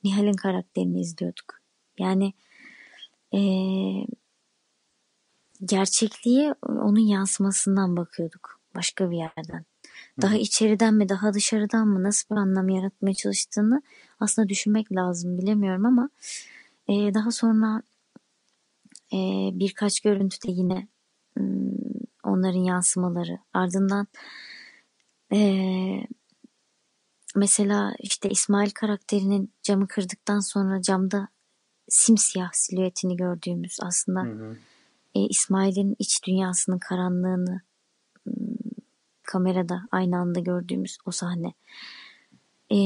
Nihal'in 0.05 0.33
karakterini 0.33 1.01
izliyorduk. 1.01 1.61
Yani 1.99 2.33
eee 3.33 4.07
gerçekliğe 5.65 6.55
onun 6.63 7.01
yansımasından 7.01 7.97
bakıyorduk 7.97 8.61
başka 8.75 9.11
bir 9.11 9.17
yerden. 9.17 9.65
Daha 10.23 10.35
içeriden 10.35 10.95
mi 10.95 11.09
daha 11.09 11.35
dışarıdan 11.35 11.89
mı 11.89 12.03
nasıl 12.03 12.35
bir 12.35 12.41
anlam 12.41 12.69
yaratmaya 12.69 13.15
çalıştığını 13.15 13.83
aslında 14.21 14.49
düşünmek 14.49 14.93
lazım 14.93 15.39
bilemiyorum 15.39 15.87
ama 15.87 16.11
e, 16.89 17.15
daha 17.15 17.31
sonra 17.31 17.83
e, 19.13 19.19
birkaç 19.53 20.01
görüntüde 20.01 20.51
yine 20.51 20.89
onların 22.25 22.61
yansımaları 22.61 23.39
ardından 23.55 24.07
e, 25.33 26.07
mesela 27.37 27.95
işte 27.99 28.31
İsmail 28.31 28.71
karakterinin 28.71 29.53
camı 29.63 29.89
kırdıktan 29.89 30.41
sonra 30.41 30.83
camda 30.83 31.29
simsiyah 31.89 32.51
silüetini 32.53 33.17
gördüğümüz 33.17 33.79
aslında 33.83 34.23
hı 34.23 34.33
hı 34.33 34.57
e, 35.15 35.21
İsmail'in 35.21 35.97
iç 35.99 36.27
dünyasının 36.27 36.79
karanlığını 36.79 37.61
kamerada 39.23 39.83
aynı 39.91 40.17
anda 40.17 40.41
gördüğümüz 40.41 40.99
o 41.07 41.11
sahne. 41.11 41.53
E, 42.73 42.79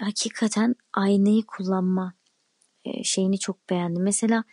hakikaten 0.00 0.74
aynayı 0.92 1.42
kullanma 1.46 2.14
e, 2.84 3.04
şeyini 3.04 3.38
çok 3.38 3.70
beğendim. 3.70 4.02
Mesela 4.02 4.44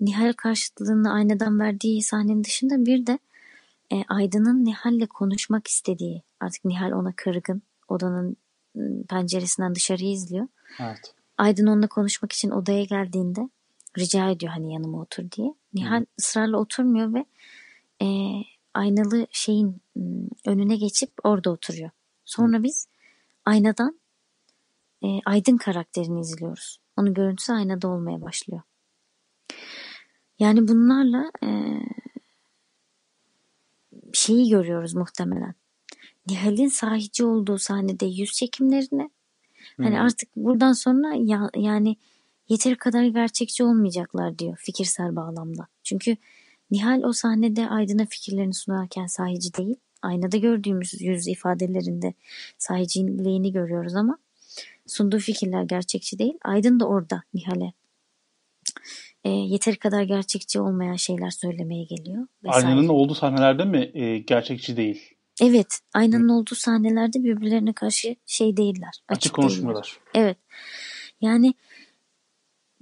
Nihal 0.00 0.32
karşıtlığını 0.32 1.12
aynadan 1.12 1.60
verdiği 1.60 2.02
sahnenin 2.02 2.44
dışında 2.44 2.86
bir 2.86 3.06
de 3.06 3.18
e, 3.92 4.04
Aydın'ın 4.08 4.64
Nihal'le 4.64 5.06
konuşmak 5.06 5.66
istediği 5.66 6.22
artık 6.40 6.64
Nihal 6.64 6.92
ona 6.92 7.12
kırgın 7.16 7.62
odanın 7.88 8.36
penceresinden 9.08 9.74
dışarıyı 9.74 10.12
izliyor. 10.12 10.48
Evet. 10.80 11.14
Aydın 11.38 11.66
onunla 11.66 11.86
konuşmak 11.86 12.32
için 12.32 12.50
odaya 12.50 12.84
geldiğinde 12.84 13.48
rica 13.98 14.30
ediyor 14.30 14.52
hani 14.52 14.72
yanıma 14.72 15.00
otur 15.00 15.30
diye. 15.36 15.54
Nihal 15.76 16.00
Hı. 16.00 16.06
ısrarla 16.20 16.56
oturmuyor 16.58 17.14
ve 17.14 17.24
e, 18.02 18.06
aynalı 18.74 19.26
şeyin 19.30 19.80
önüne 20.46 20.76
geçip 20.76 21.10
orada 21.24 21.50
oturuyor. 21.50 21.90
Sonra 22.24 22.58
Hı. 22.58 22.62
biz 22.62 22.88
aynadan 23.44 24.00
e, 25.02 25.06
Aydın 25.26 25.56
karakterini 25.56 26.20
izliyoruz. 26.20 26.80
Onun 26.96 27.14
görüntüsü 27.14 27.52
aynada 27.52 27.88
olmaya 27.88 28.22
başlıyor. 28.22 28.62
Yani 30.38 30.68
bunlarla 30.68 31.30
e, 31.44 31.48
şeyi 34.12 34.48
görüyoruz 34.48 34.94
muhtemelen. 34.94 35.54
Nihal'in 36.26 36.68
sahici 36.68 37.24
olduğu 37.24 37.58
sahnede 37.58 38.06
yüz 38.06 38.32
çekimlerini 38.32 39.10
hani 39.76 40.00
artık 40.00 40.36
buradan 40.36 40.72
sonra 40.72 41.14
ya, 41.14 41.50
yani 41.56 41.96
yeteri 42.48 42.76
kadar 42.76 43.04
gerçekçi 43.04 43.64
olmayacaklar 43.64 44.38
diyor 44.38 44.56
fikirsel 44.56 45.16
bağlamda. 45.16 45.66
Çünkü 45.82 46.16
Nihal 46.70 47.02
o 47.02 47.12
sahnede 47.12 47.68
Aydın'a 47.68 48.06
fikirlerini 48.06 48.54
sunarken 48.54 49.06
sahici 49.06 49.54
değil. 49.54 49.76
Aynada 50.02 50.36
gördüğümüz 50.36 51.00
yüz 51.00 51.28
ifadelerinde 51.28 52.14
sahiciliğini 52.58 53.52
görüyoruz 53.52 53.94
ama 53.94 54.18
sunduğu 54.86 55.18
fikirler 55.18 55.62
gerçekçi 55.62 56.18
değil. 56.18 56.38
Aydın 56.44 56.80
da 56.80 56.88
orada 56.88 57.22
Nihal'e 57.34 57.72
e, 59.24 59.30
yeteri 59.30 59.76
kadar 59.76 60.02
gerçekçi 60.02 60.60
olmayan 60.60 60.96
şeyler 60.96 61.30
söylemeye 61.30 61.84
geliyor. 61.84 62.26
Vesaire. 62.44 62.66
Aynanın 62.66 62.88
olduğu 62.88 63.14
sahnelerde 63.14 63.64
mi 63.64 63.90
e, 63.94 64.18
gerçekçi 64.18 64.76
değil? 64.76 65.14
Evet. 65.42 65.80
Aynanın 65.94 66.28
olduğu 66.28 66.54
sahnelerde 66.54 67.24
birbirlerine 67.24 67.72
karşı 67.72 68.16
şey 68.26 68.56
değiller. 68.56 68.88
Açık, 68.88 69.10
açık 69.10 69.34
konuşmuyorlar. 69.34 69.98
Değiller. 70.14 70.26
Evet. 70.28 70.36
Yani 71.20 71.54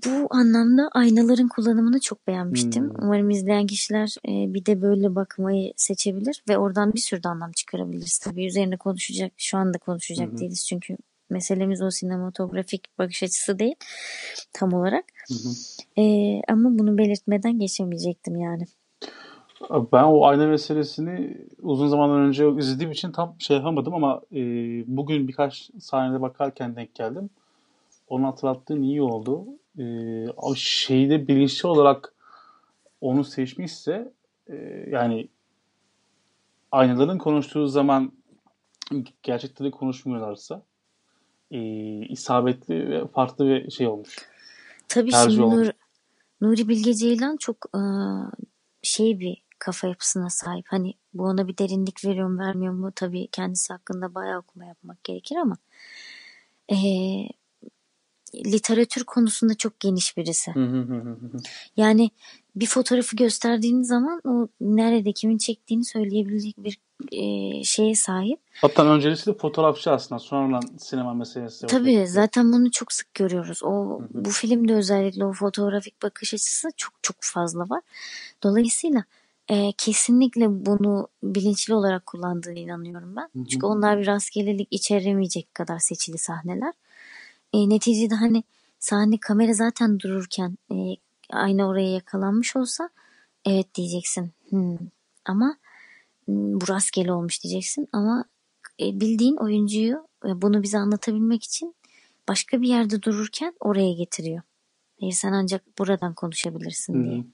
bu 0.07 0.27
anlamda 0.31 0.89
aynaların 0.93 1.49
kullanımını 1.49 2.01
çok 2.01 2.27
beğenmiştim. 2.27 2.85
Hmm. 2.85 3.05
Umarım 3.05 3.31
izleyen 3.31 3.67
kişiler 3.67 4.15
e, 4.29 4.55
bir 4.55 4.67
de 4.67 4.83
böyle 4.83 5.15
bakmayı 5.15 5.73
seçebilir 5.77 6.43
ve 6.49 6.59
oradan 6.59 6.93
bir 6.93 7.01
sürü 7.01 7.23
de 7.23 7.29
anlam 7.29 7.53
çıkarabiliriz. 7.53 8.19
Tabii 8.19 8.47
üzerine 8.47 8.77
konuşacak, 8.77 9.33
şu 9.37 9.59
anda 9.59 9.79
konuşacak 9.79 10.31
hmm. 10.31 10.39
değiliz 10.39 10.67
çünkü 10.69 10.97
meselemiz 11.31 11.83
o 11.83 11.91
sinematografik 11.91 12.99
bakış 12.99 13.23
açısı 13.23 13.59
değil 13.59 13.75
tam 14.53 14.73
olarak. 14.73 15.05
Hı. 15.29 15.35
E, 16.01 16.41
ama 16.49 16.79
bunu 16.79 16.99
belirtmeden 16.99 17.59
geçemeyecektim 17.59 18.37
yani. 18.37 18.65
Ben 19.71 20.03
o 20.03 20.25
ayna 20.25 20.47
meselesini 20.47 21.37
uzun 21.63 21.89
zamandan 21.89 22.21
önce 22.21 22.51
izlediğim 22.59 22.93
için 22.93 23.13
tam 23.13 23.35
şey 23.39 23.57
yapamadım 23.57 23.95
ama 23.95 24.21
e, 24.33 24.41
bugün 24.87 25.29
birkaç 25.29 25.71
sahnede 25.81 26.21
bakarken 26.21 26.77
denk 26.77 26.95
geldim. 26.95 27.31
Onu 28.09 28.27
hatırlattığın 28.27 28.83
iyi 28.83 29.03
oldu. 29.03 29.45
E, 29.79 29.85
şeyde 30.57 31.29
bilinçli 31.29 31.69
olarak 31.69 32.15
onu 33.01 33.25
seçmişse 33.25 34.13
e, 34.47 34.55
yani 34.91 35.29
aynaların 36.73 37.19
konuştuğu 37.19 37.67
zaman 37.69 38.13
gerçekten 39.23 39.67
de 39.67 39.71
konuşmuyorlarsa 39.71 40.63
e, 41.51 41.59
isabetli 42.09 42.91
ve 42.91 43.07
farklı 43.07 43.47
bir 43.47 43.71
şey 43.71 43.87
olmuş. 43.87 44.19
Tabii 44.89 45.13
şimdi 45.13 45.41
Nur, 45.41 45.71
Nuri 46.41 46.69
Bilge 46.69 46.95
Ceylan 46.95 47.37
çok 47.37 47.57
e, 47.75 47.81
şey 48.83 49.21
bir 49.21 49.43
kafa 49.59 49.89
yapısına 49.89 50.31
sahip. 50.31 50.67
Hani 50.69 50.95
bu 51.15 51.23
ona 51.23 51.49
bir 51.49 51.59
derinlik 51.59 52.05
veriyor 52.05 52.29
mu 52.29 52.39
vermiyor 52.39 52.73
mu 52.73 52.93
tabii 52.97 53.29
kendisi 53.33 53.73
hakkında 53.73 54.15
bayağı 54.15 54.39
okuma 54.39 54.65
yapmak 54.65 55.05
gerekir 55.05 55.37
ama 55.37 55.57
e, 56.73 56.77
literatür 58.47 59.05
konusunda 59.05 59.55
çok 59.55 59.81
geniş 59.81 60.17
birisi. 60.17 60.51
yani 61.77 62.11
bir 62.57 62.67
fotoğrafı 62.67 63.17
gösterdiğiniz 63.17 63.89
zaman 63.89 64.21
o 64.25 64.49
nerede 64.61 65.13
kimin 65.13 65.39
çektiğini 65.39 65.85
söyleyebilecek 65.85 66.55
bir 66.59 66.79
e, 67.13 67.65
şeye 67.65 67.95
sahip. 67.95 68.41
Hatta 68.61 68.87
öncelikle 68.87 69.35
fotoğrafçı 69.35 69.91
aslında 69.91 70.19
sonradan 70.19 70.63
sinema 70.79 71.15
meselesi. 71.15 71.67
Tabii 71.67 72.07
zaten 72.07 72.53
bunu 72.53 72.71
çok 72.71 72.93
sık 72.93 73.15
görüyoruz. 73.15 73.63
O 73.63 74.01
hı 74.01 74.05
hı. 74.05 74.09
bu 74.25 74.31
filmde 74.31 74.75
özellikle 74.75 75.25
o 75.25 75.33
fotoğrafik 75.33 76.03
bakış 76.03 76.35
açısı 76.35 76.69
çok 76.77 76.93
çok 77.03 77.17
fazla 77.21 77.61
var. 77.61 77.81
Dolayısıyla 78.43 79.05
e, 79.49 79.73
kesinlikle 79.73 80.67
bunu 80.67 81.09
bilinçli 81.23 81.75
olarak 81.75 82.07
kullandığını 82.07 82.59
inanıyorum 82.59 83.17
ben. 83.17 83.29
Hı 83.33 83.39
hı. 83.39 83.49
Çünkü 83.51 83.67
onlar 83.67 83.99
bir 83.99 84.07
rastgelelik 84.07 84.69
içeremeyecek 84.71 85.55
kadar 85.55 85.79
seçili 85.79 86.19
sahneler. 86.19 86.73
E, 87.55 87.69
neticede 87.69 88.15
hani 88.15 88.45
sahne 88.79 89.19
kamera 89.21 89.53
zaten 89.53 90.01
dururken 90.01 90.59
e, 90.73 90.77
aynı 91.31 91.69
oraya 91.69 91.93
yakalanmış 91.93 92.57
olsa 92.57 92.91
evet 93.45 93.75
diyeceksin. 93.75 94.33
Hmm. 94.49 94.79
Ama 95.25 95.57
bu 96.29 96.69
rastgele 96.69 97.13
olmuş 97.13 97.43
diyeceksin 97.43 97.89
ama 97.93 98.25
e, 98.81 99.01
bildiğin 99.01 99.37
oyuncuyu 99.37 100.09
e, 100.27 100.43
bunu 100.43 100.63
bize 100.63 100.79
anlatabilmek 100.79 101.45
için 101.45 101.75
başka 102.29 102.63
bir 102.63 102.69
yerde 102.69 103.03
dururken 103.03 103.55
oraya 103.61 103.93
getiriyor. 103.93 104.43
Hayır 105.01 105.13
sen 105.13 105.33
ancak 105.33 105.79
buradan 105.79 106.15
konuşabilirsin 106.15 107.05
diye. 107.05 107.17
Hı 107.17 107.21
hı. 107.21 107.25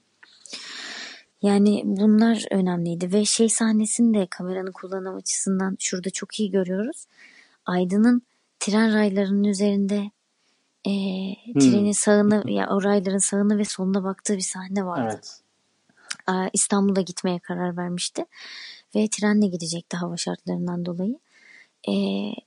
Yani 1.41 1.81
bunlar 1.85 2.45
önemliydi 2.51 3.13
ve 3.13 3.25
şey 3.25 3.49
sahnesinde 3.49 4.27
kameranın 4.29 4.71
kullanım 4.71 5.15
açısından 5.15 5.77
şurada 5.79 6.09
çok 6.09 6.39
iyi 6.39 6.51
görüyoruz. 6.51 7.05
Aydın'ın 7.65 8.21
tren 8.61 8.93
raylarının 8.93 9.43
üzerinde 9.43 10.11
e, 10.85 10.91
hmm. 11.45 11.59
trenin 11.59 11.91
sağını 11.91 12.43
ya 12.51 12.69
o 12.69 12.83
rayların 12.83 13.17
sağını 13.17 13.57
ve 13.57 13.65
soluna 13.65 14.03
baktığı 14.03 14.37
bir 14.37 14.41
sahne 14.41 14.85
vardı. 14.85 15.09
Evet. 15.11 15.41
İstanbul'a 16.53 17.01
gitmeye 17.01 17.39
karar 17.39 17.77
vermişti 17.77 18.25
ve 18.95 19.07
trenle 19.07 19.47
gidecekti 19.47 19.97
hava 19.97 20.17
şartlarından 20.17 20.85
dolayı. 20.85 21.19
E, 21.89 21.93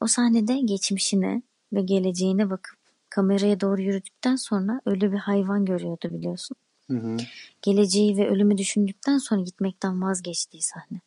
o 0.01 0.07
sahnede 0.07 0.61
geçmişine 0.61 1.43
ve 1.73 1.83
geleceğine 1.83 2.51
bakıp 2.51 2.79
kameraya 3.11 3.61
doğru 3.61 3.83
yürüdükten 3.83 4.37
sonra 4.37 4.81
ölü 4.87 5.13
bir 5.13 5.19
hayvan 5.19 5.65
görüyordu 5.65 6.09
biliyorsun. 6.11 6.57
Hı 6.91 6.97
hı. 6.97 7.17
Geleceği 7.63 8.17
ve 8.17 8.29
ölümü 8.29 8.59
düşündükten 8.59 9.19
sonra 9.19 9.41
gitmekten 9.41 10.03
vazgeçtiği 10.03 10.63
sahne. 10.63 11.01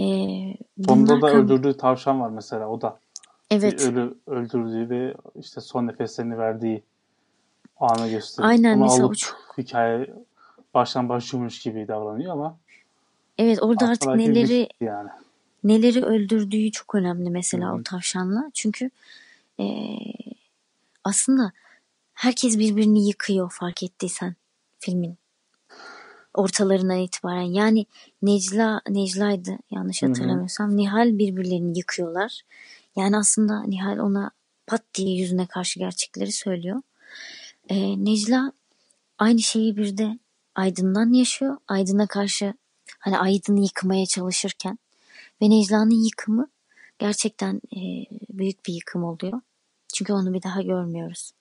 Ee, 0.00 0.56
Sonunda 0.86 1.20
da 1.20 1.30
öldürdüğü 1.30 1.76
tavşan 1.76 2.20
var 2.20 2.30
mesela 2.30 2.68
o 2.68 2.80
da. 2.80 3.00
Evet. 3.50 3.80
Bir 3.80 3.84
ölü 3.84 4.14
öldürdüğü 4.26 4.90
ve 4.90 5.14
işte 5.40 5.60
son 5.60 5.86
nefeslerini 5.86 6.38
verdiği 6.38 6.82
anı 7.80 8.10
gösteriyor. 8.10 8.50
Aynen 8.50 8.80
Onu 8.80 8.92
alıp 8.92 9.16
hikaye 9.58 10.14
baştan 10.74 11.08
başlıyormuş 11.08 11.62
gibi 11.62 11.88
davranıyor 11.88 12.32
ama 12.32 12.58
Evet 13.38 13.62
orada 13.62 13.88
artık 13.88 14.14
neleri 14.14 14.68
yani. 14.80 15.08
neleri 15.64 16.04
öldürdüğü 16.04 16.70
çok 16.70 16.94
önemli 16.94 17.30
mesela 17.30 17.68
Hı-hı. 17.68 17.74
o 17.74 17.82
tavşanla. 17.82 18.50
Çünkü 18.54 18.90
e, 19.60 19.64
aslında 21.04 21.52
herkes 22.14 22.58
birbirini 22.58 23.08
yıkıyor 23.08 23.50
fark 23.52 23.82
ettiysen 23.82 24.34
filmin 24.78 25.16
ortalarından 26.34 26.98
itibaren. 26.98 27.42
Yani 27.42 27.86
Necla 28.22 28.80
Necla'ydı 28.88 29.58
yanlış 29.70 30.02
hatırlamıyorsam. 30.02 30.68
Hı-hı. 30.68 30.76
Nihal 30.76 31.18
birbirlerini 31.18 31.78
yıkıyorlar. 31.78 32.42
Yani 32.96 33.16
aslında 33.16 33.62
Nihal 33.62 33.98
ona 33.98 34.30
pat 34.66 34.82
diye 34.94 35.16
yüzüne 35.16 35.46
karşı 35.46 35.78
gerçekleri 35.78 36.32
söylüyor. 36.32 36.82
Ee, 37.68 38.04
Necla 38.04 38.52
aynı 39.18 39.38
şeyi 39.38 39.76
bir 39.76 39.98
de 39.98 40.18
Aydın'dan 40.54 41.12
yaşıyor. 41.12 41.56
Aydın'a 41.68 42.06
karşı 42.06 42.54
hani 42.98 43.18
Aydın'ı 43.18 43.60
yıkmaya 43.60 44.06
çalışırken 44.06 44.78
ve 45.42 45.50
Necla'nın 45.50 46.04
yıkımı 46.04 46.48
gerçekten 46.98 47.60
e, 47.76 47.80
büyük 48.30 48.66
bir 48.66 48.72
yıkım 48.74 49.04
oluyor. 49.04 49.40
Çünkü 49.94 50.12
onu 50.12 50.34
bir 50.34 50.42
daha 50.42 50.62
görmüyoruz. 50.62 51.32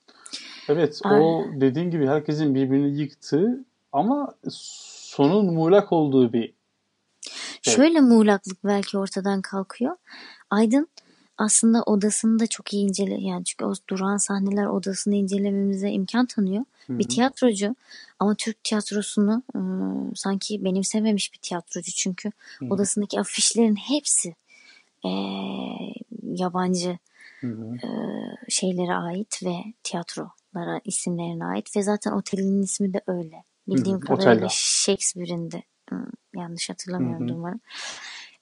Evet 0.70 1.02
Ar- 1.04 1.20
o 1.20 1.46
dediğin 1.62 1.92
gibi 1.92 2.08
herkesin 2.08 2.56
birbirini 2.56 3.02
yıktığı 3.02 3.66
ama 3.92 4.36
sonun 4.50 5.54
muğlak 5.54 5.92
olduğu 5.94 6.34
bir 6.34 6.54
şey. 7.62 7.74
Şöyle 7.74 8.02
muğlaklık 8.02 8.64
belki 8.64 8.98
ortadan 8.98 9.42
kalkıyor. 9.42 9.96
Aydın 10.50 10.88
aslında 11.38 11.84
odasını 11.84 12.40
da 12.40 12.48
çok 12.48 12.74
iyi 12.74 12.88
incele 12.88 13.22
yani 13.22 13.44
çünkü 13.46 13.66
o 13.66 13.74
duran 13.90 14.18
sahneler 14.18 14.66
odasını 14.66 15.16
incelememize 15.16 15.90
imkan 15.90 16.26
tanıyor. 16.26 16.66
Hı-hı. 16.88 17.00
Bir 17.00 17.08
tiyatrocu 17.08 17.76
ama 18.20 18.36
Türk 18.36 18.64
tiyatrosunu 18.64 19.44
e, 19.56 19.60
sanki 20.16 20.64
benimsememiş 20.66 21.34
bir 21.34 21.38
tiyatrocu 21.38 21.92
çünkü 21.92 22.32
Hı-hı. 22.60 22.70
odasındaki 22.74 23.20
afişlerin 23.20 23.76
hepsi 23.76 24.36
e, 25.06 25.12
yabancı 26.24 26.98
e, 27.44 27.88
şeylere 28.50 28.94
ait 28.94 29.44
ve 29.44 29.56
tiyatrolara 29.84 30.82
isimlerine 30.86 31.46
ait 31.46 31.78
ve 31.78 31.84
zaten 31.84 32.12
otelin 32.12 32.62
ismi 32.62 32.94
de 32.94 33.02
öyle. 33.08 33.44
Bildiğim 33.68 33.98
Hı-hı. 33.98 34.06
kadarıyla 34.06 34.48
Shakespeare'in 34.52 35.52
de 35.52 35.64
Yanlış 36.36 36.70
hatırlamıyorum 36.70 37.30
umarım. 37.30 37.60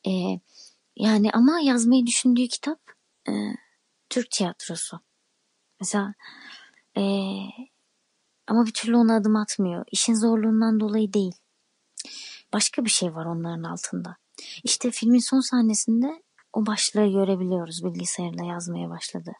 E, 0.07 0.39
yani 0.95 1.31
ama 1.31 1.59
yazmayı 1.59 2.05
düşündüğü 2.05 2.47
kitap 2.47 2.79
e, 3.29 3.31
Türk 4.09 4.31
tiyatrosu. 4.31 4.99
Mesela 5.79 6.13
e, 6.97 7.03
ama 8.47 8.65
bir 8.65 8.73
türlü 8.73 8.95
ona 8.95 9.15
adım 9.15 9.35
atmıyor. 9.35 9.85
İşin 9.91 10.13
zorluğundan 10.13 10.79
dolayı 10.79 11.13
değil. 11.13 11.35
Başka 12.53 12.85
bir 12.85 12.89
şey 12.89 13.15
var 13.15 13.25
onların 13.25 13.63
altında. 13.63 14.17
İşte 14.63 14.91
filmin 14.91 15.29
son 15.29 15.39
sahnesinde 15.39 16.23
o 16.53 16.65
başlığı 16.65 17.07
görebiliyoruz 17.07 17.83
bilgisayarla 17.83 18.45
yazmaya 18.45 18.89
başladı. 18.89 19.31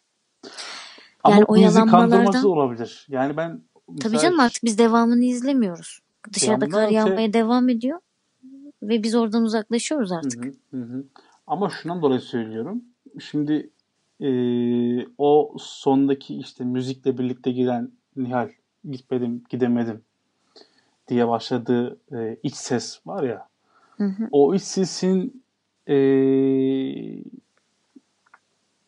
Yani 1.27 1.35
Ama 1.35 1.45
o 1.47 1.55
bizi 1.55 1.85
kandırması 1.85 2.49
olabilir. 2.49 3.05
Yani 3.09 3.37
ben 3.37 3.63
Tabii 4.01 4.19
canım 4.19 4.39
artık 4.39 4.63
biz 4.63 4.77
devamını 4.77 5.25
izlemiyoruz. 5.25 5.99
Dışarıda 6.33 6.69
kar 6.69 6.87
yağmaya 6.87 7.15
şey... 7.15 7.33
devam 7.33 7.69
ediyor 7.69 7.99
ve 8.83 9.03
biz 9.03 9.15
oradan 9.15 9.43
uzaklaşıyoruz 9.43 10.11
artık. 10.11 10.45
Hı 10.45 10.77
hı, 10.77 10.77
hı. 10.77 11.05
Ama 11.47 11.69
şundan 11.69 12.01
dolayı 12.01 12.19
söylüyorum. 12.19 12.83
Şimdi 13.19 13.69
e, 14.21 14.29
o 15.17 15.55
sondaki 15.59 16.37
işte 16.37 16.63
müzikle 16.63 17.17
birlikte 17.17 17.51
giden 17.51 17.91
Nihal 18.15 18.49
gitmedim 18.89 19.43
gidemedim 19.49 20.01
diye 21.07 21.27
başladığı 21.27 21.97
e, 22.11 22.37
iç 22.43 22.55
ses 22.55 22.99
var 23.05 23.23
ya. 23.23 23.47
Hı 23.97 24.03
hı. 24.03 24.27
O 24.31 24.55
iç 24.55 24.61
sesin 24.61 25.43
e, 25.87 25.95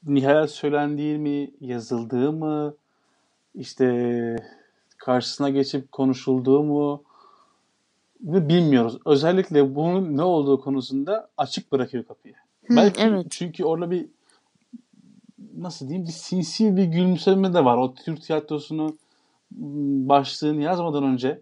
Nihal'e 0.06 0.48
söylendiği 0.48 1.18
mi, 1.18 1.52
yazıldığı 1.62 2.32
mı, 2.32 2.76
işte 3.56 4.36
karşısına 4.98 5.50
geçip 5.50 5.92
konuşulduğu 5.92 6.64
mu 6.64 7.04
bilmiyoruz. 8.20 8.98
Özellikle 9.06 9.76
bunun 9.76 10.18
ne 10.18 10.24
olduğu 10.24 10.62
konusunda 10.62 11.30
açık 11.38 11.72
bırakıyor 11.72 12.06
kapıyı. 12.06 12.36
Hı, 12.68 12.76
Belki 12.76 13.02
evet. 13.02 13.26
çünkü 13.30 13.64
orada 13.64 13.92
bir 13.92 14.08
nasıl 15.58 15.88
diyeyim 15.88 16.08
bir 16.08 16.12
sinsi 16.12 16.78
bir 16.78 16.84
gülümseme 16.84 17.54
de 17.54 17.66
var. 17.66 17.78
O 17.78 17.94
Türk 17.94 18.22
tiyatrosunu 18.22 18.98
başlığını 20.08 20.62
yazmadan 20.62 21.04
önce 21.04 21.42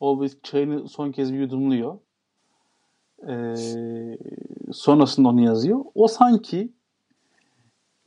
o 0.00 0.22
bir 0.22 0.32
çayını 0.42 0.88
son 0.88 1.12
kez 1.12 1.32
bir 1.32 1.38
yudumluyor. 1.38 1.98
Ee, 3.28 3.54
sonrasında 4.72 5.28
onu 5.28 5.40
yazıyor. 5.40 5.84
O 5.94 6.08
sanki 6.08 6.72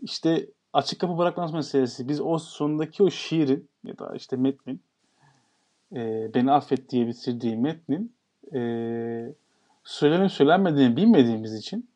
işte 0.01 0.47
açık 0.73 0.99
kapı 0.99 1.17
bırakmaz 1.17 1.53
meselesi. 1.53 2.09
Biz 2.09 2.21
o 2.21 2.37
sondaki 2.37 3.03
o 3.03 3.09
şiirin 3.09 3.69
ya 3.83 3.97
da 3.97 4.15
işte 4.15 4.35
metnin 4.35 4.81
e, 5.95 6.31
beni 6.33 6.51
affet 6.51 6.89
diye 6.89 7.07
bitirdiği 7.07 7.57
metnin 7.57 8.13
e, 8.53 8.59
söylenip 9.83 10.31
söylenmediğini 10.31 10.95
bilmediğimiz 10.95 11.53
için 11.55 11.89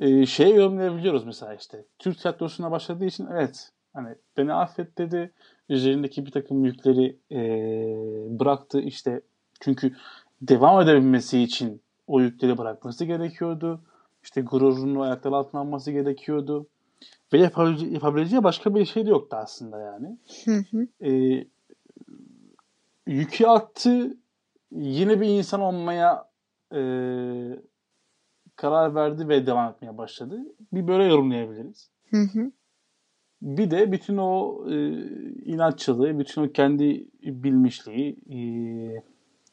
e, 0.00 0.26
şeye 0.26 0.54
yorumlayabiliyoruz 0.54 1.24
mesela 1.24 1.54
işte. 1.54 1.84
Türk 1.98 2.18
tiyatrosuna 2.18 2.70
başladığı 2.70 3.04
için 3.04 3.26
evet 3.32 3.70
hani 3.92 4.14
beni 4.36 4.52
affet 4.52 4.98
dedi. 4.98 5.32
Üzerindeki 5.68 6.26
bir 6.26 6.30
takım 6.30 6.64
yükleri 6.64 7.16
e, 7.32 7.40
bıraktı 8.40 8.80
işte 8.80 9.20
çünkü 9.60 9.92
devam 10.42 10.80
edebilmesi 10.80 11.42
için 11.42 11.82
o 12.06 12.20
yükleri 12.20 12.58
bırakması 12.58 13.04
gerekiyordu. 13.04 13.80
İşte 14.22 14.40
gururunu 14.40 15.02
ayaklar 15.02 15.32
altına 15.32 15.60
alması 15.60 15.92
gerekiyordu. 15.92 16.66
Ve 17.32 17.38
yapabileceği, 17.38 17.94
yapabileceği 17.94 18.44
başka 18.44 18.74
bir 18.74 18.84
şey 18.84 19.06
de 19.06 19.10
yoktu 19.10 19.36
aslında 19.36 19.78
yani. 19.80 20.18
Hı 20.44 20.64
hı. 20.70 21.06
E, 21.10 21.44
yükü 23.06 23.46
attı. 23.46 24.16
Yine 24.72 25.20
bir 25.20 25.28
insan 25.28 25.60
olmaya 25.60 26.28
e, 26.74 26.80
karar 28.60 28.94
verdi 28.94 29.28
ve 29.28 29.46
devam 29.46 29.70
etmeye 29.70 29.98
başladı. 29.98 30.40
Bir 30.72 30.88
böyle 30.88 31.04
yorumlayabiliriz. 31.04 31.90
Hı 32.10 32.16
hı. 32.16 32.50
Bir 33.42 33.70
de 33.70 33.92
bütün 33.92 34.16
o 34.16 34.64
e, 34.70 34.74
inatçılığı, 35.44 36.18
bütün 36.18 36.42
o 36.42 36.52
kendi 36.52 37.06
bilmişliği, 37.22 38.16
e, 38.30 38.40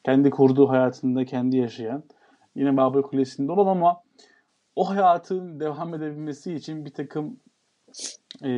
kendi 0.04 0.30
kurduğu 0.30 0.68
hayatında 0.68 1.24
kendi 1.24 1.56
yaşayan, 1.56 2.02
yine 2.54 2.76
Babel 2.76 3.02
Kulesi'nde 3.02 3.52
olan 3.52 3.66
ama 3.66 4.02
o 4.76 4.90
hayatın 4.90 5.60
devam 5.60 5.94
edebilmesi 5.94 6.54
için 6.54 6.84
bir 6.84 6.90
takım 6.90 7.36
e, 8.42 8.50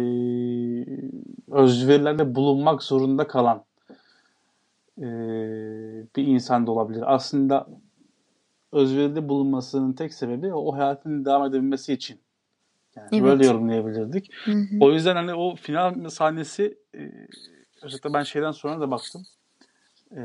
özverilerde 1.51 2.35
bulunmak 2.35 2.83
zorunda 2.83 3.27
kalan 3.27 3.65
e, 4.99 5.07
bir 6.17 6.27
insan 6.27 6.67
da 6.67 6.71
olabilir. 6.71 7.15
Aslında 7.15 7.67
özveride 8.73 9.29
bulunmasının 9.29 9.93
tek 9.93 10.15
sebebi 10.15 10.55
o 10.55 10.75
hayatın 10.75 11.25
devam 11.25 11.45
edebilmesi 11.45 11.93
için. 11.93 12.21
Yani 12.97 13.09
evet. 13.13 13.23
Böyle 13.23 13.47
yorumlayabilirdik. 13.47 14.31
Hı 14.45 14.53
hı. 14.53 14.77
O 14.81 14.93
yüzden 14.93 15.17
hani 15.17 15.35
o 15.35 15.57
final 15.57 16.09
sahnesi 16.09 16.79
e, 16.95 17.11
özellikle 17.83 18.13
ben 18.13 18.23
şeyden 18.23 18.51
sonra 18.51 18.81
da 18.81 18.91
baktım. 18.91 19.23
E, 20.17 20.23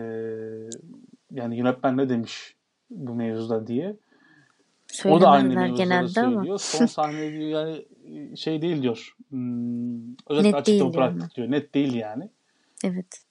yani 1.32 1.58
yönetmen 1.58 1.98
ne 1.98 2.10
demiş 2.10 2.56
bu 2.90 3.16
mevzuda 3.16 3.68
diye. 3.68 3.96
O 5.06 5.22
da 5.22 5.30
aynı 5.30 5.68
genelde 5.68 6.08
söylüyor. 6.08 6.46
Ama. 6.46 6.58
Son 6.58 6.86
sahne 6.86 7.32
diyor 7.32 7.50
yani 7.50 7.86
şey 8.38 8.62
değil 8.62 8.82
diyor. 8.82 9.16
Hmm, 9.30 10.14
özellikle 10.30 10.44
Net 10.44 10.56
açık 10.56 10.94
bıraktık 10.94 11.36
diyor. 11.36 11.52
Net 11.52 11.74
değil 11.74 11.94
yani. 11.94 12.30
Evet. 12.84 13.25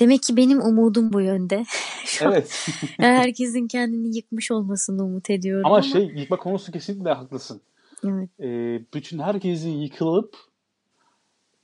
Demek 0.00 0.22
ki 0.22 0.36
benim 0.36 0.60
umudum 0.60 1.12
bu 1.12 1.20
yönde. 1.20 1.64
evet. 2.22 2.68
herkesin 2.98 3.68
kendini 3.68 4.16
yıkmış 4.16 4.50
olmasını 4.50 5.04
umut 5.04 5.30
ediyorum. 5.30 5.66
Ama, 5.66 5.74
ama... 5.74 5.82
şey 5.82 6.04
yıkma 6.04 6.36
konusu 6.36 6.72
kesinlikle 6.72 7.12
haklısın. 7.12 7.60
Evet. 8.04 8.30
Ee, 8.40 8.80
bütün 8.94 9.18
herkesin 9.18 9.70
yıkılıp 9.70 10.36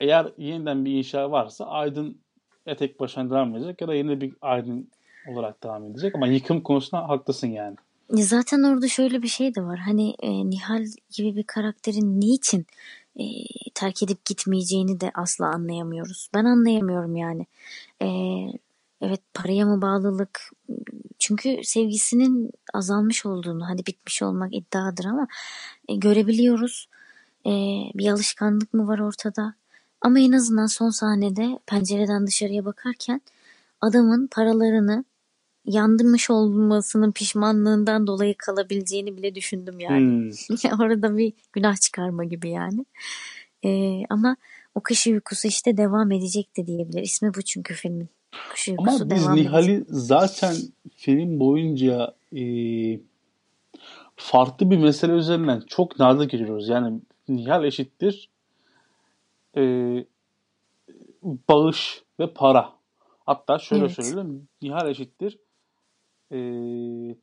eğer 0.00 0.32
yeniden 0.38 0.84
bir 0.84 0.92
inşa 0.92 1.30
varsa 1.30 1.66
Aydın 1.66 2.18
ya 2.66 2.76
tek 2.76 3.00
başına 3.00 3.30
devam 3.30 3.56
edecek 3.56 3.80
ya 3.80 3.88
da 3.88 3.94
yine 3.94 4.20
bir 4.20 4.32
Aydın 4.40 4.88
olarak 5.28 5.64
devam 5.64 5.84
edecek. 5.84 6.14
Ama 6.14 6.26
yıkım 6.26 6.60
konusunda 6.60 7.08
haklısın 7.08 7.48
yani. 7.48 7.76
Zaten 8.10 8.62
orada 8.62 8.88
şöyle 8.88 9.22
bir 9.22 9.28
şey 9.28 9.54
de 9.54 9.62
var. 9.62 9.78
Hani 9.78 10.14
e, 10.22 10.50
Nihal 10.50 10.84
gibi 11.10 11.36
bir 11.36 11.42
karakterin 11.42 12.20
niçin 12.20 12.66
e, 13.16 13.24
terk 13.74 14.02
edip 14.02 14.24
gitmeyeceğini 14.24 15.00
de 15.00 15.10
asla 15.14 15.46
anlayamıyoruz. 15.46 16.28
Ben 16.34 16.44
anlayamıyorum 16.44 17.16
yani. 17.16 17.46
E, 18.02 18.08
evet 19.00 19.20
paraya 19.34 19.66
mı 19.66 19.82
bağlılık? 19.82 20.50
Çünkü 21.18 21.60
sevgisinin 21.64 22.50
azalmış 22.74 23.26
olduğunu, 23.26 23.68
hani 23.68 23.86
bitmiş 23.86 24.22
olmak 24.22 24.54
iddiadır 24.54 25.04
ama 25.04 25.26
e, 25.88 25.96
görebiliyoruz. 25.96 26.88
E, 27.46 27.50
bir 27.94 28.08
alışkanlık 28.08 28.74
mı 28.74 28.88
var 28.88 28.98
ortada? 28.98 29.54
Ama 30.00 30.20
en 30.20 30.32
azından 30.32 30.66
son 30.66 30.90
sahnede 30.90 31.58
pencereden 31.66 32.26
dışarıya 32.26 32.64
bakarken 32.64 33.20
adamın 33.80 34.26
paralarını 34.26 35.04
yanmış 35.66 36.30
olmasının 36.30 37.12
pişmanlığından 37.12 38.06
dolayı 38.06 38.34
kalabileceğini 38.38 39.16
bile 39.16 39.34
düşündüm 39.34 39.80
yani. 39.80 40.32
Hmm. 40.50 40.80
Orada 40.80 41.16
bir 41.16 41.32
günah 41.52 41.76
çıkarma 41.76 42.24
gibi 42.24 42.50
yani. 42.50 42.84
Ee, 43.64 44.02
ama 44.10 44.36
o 44.74 44.80
kış 44.80 45.06
uykusu 45.06 45.48
işte 45.48 45.76
devam 45.76 46.12
edecek 46.12 46.56
de 46.56 46.66
diyebilir. 46.66 47.02
İsmi 47.02 47.34
bu 47.34 47.42
çünkü 47.42 47.74
filmin. 47.74 48.08
Kış 48.50 48.68
uykusu 48.68 48.90
ama 48.90 49.10
biz 49.10 49.28
Nihal'i 49.28 49.84
zaten 49.88 50.56
film 50.96 51.40
boyunca 51.40 52.14
e, 52.36 52.42
farklı 54.16 54.70
bir 54.70 54.78
mesele 54.78 55.12
üzerinden 55.12 55.62
çok 55.66 55.98
nadir 55.98 56.28
görüyoruz. 56.28 56.68
Yani 56.68 57.00
Nihal 57.28 57.64
eşittir 57.64 58.28
e, 59.56 59.62
bağış 61.22 62.02
ve 62.20 62.32
para. 62.32 62.72
Hatta 63.26 63.58
şöyle 63.58 63.84
evet. 63.84 63.94
söyleyeyim. 63.94 64.48
Nihal 64.62 64.88
eşittir 64.88 65.38
e, 66.34 66.38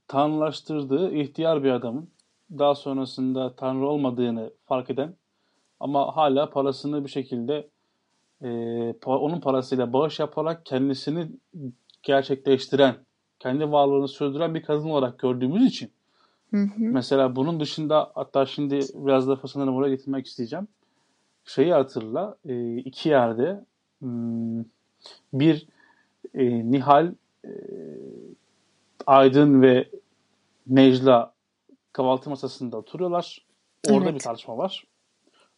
tanrılaştırdığı 0.08 1.14
ihtiyar 1.14 1.64
bir 1.64 1.72
adamın 1.72 2.10
daha 2.58 2.76
sonrasında 2.76 3.56
tanrı 3.56 3.88
olmadığını 3.88 4.52
fark 4.66 4.90
eden 4.90 5.16
ama 5.80 6.16
hala 6.16 6.50
parasını 6.50 7.06
bir 7.06 7.10
şekilde 7.10 7.68
e, 8.44 8.50
onun 9.06 9.40
parasıyla 9.40 9.94
bağış 9.94 10.20
yaparak 10.20 10.66
kendisini 10.66 11.28
gerçekleştiren, 12.04 12.96
kendi 13.40 13.72
varlığını 13.72 14.08
sürdüren 14.08 14.56
bir 14.56 14.64
kadın 14.64 14.90
olarak 14.90 15.20
gördüğümüz 15.20 15.66
için 15.66 15.92
hı 16.52 16.58
hı. 16.58 16.70
mesela 16.78 17.36
bunun 17.36 17.60
dışında 17.60 18.12
hatta 18.16 18.46
şimdi 18.46 18.80
biraz 18.96 19.28
da 19.28 19.48
sanırım 19.48 19.76
oraya 19.76 19.96
getirmek 19.96 20.26
isteyeceğim. 20.26 20.68
Şeyi 21.46 21.74
hatırla 21.74 22.38
e, 22.46 22.78
iki 22.78 23.10
yerde 23.10 23.66
hmm, 24.00 24.64
bir 25.34 25.68
e, 26.34 26.72
Nihal 26.72 27.14
e, 27.46 27.50
Aydın 29.08 29.62
ve 29.62 29.90
Necla 30.68 31.34
kahvaltı 31.94 32.30
masasında 32.30 32.78
oturuyorlar. 32.78 33.46
Orada 33.90 34.04
evet. 34.04 34.16
bir 34.16 34.20
tartışma 34.20 34.58
var. 34.58 34.88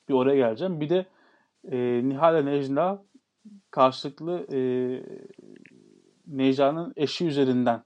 Bir 0.10 0.14
oraya 0.14 0.36
geleceğim. 0.36 0.80
Bir 0.80 0.90
de 0.90 1.06
e, 1.72 2.02
Nihal 2.10 2.44
ile 2.44 2.52
Necla 2.52 3.04
karşılıklı 3.72 4.48
e, 4.54 4.60
Necla'nın 6.28 6.94
eşi 6.96 7.28
üzerinden 7.28 7.84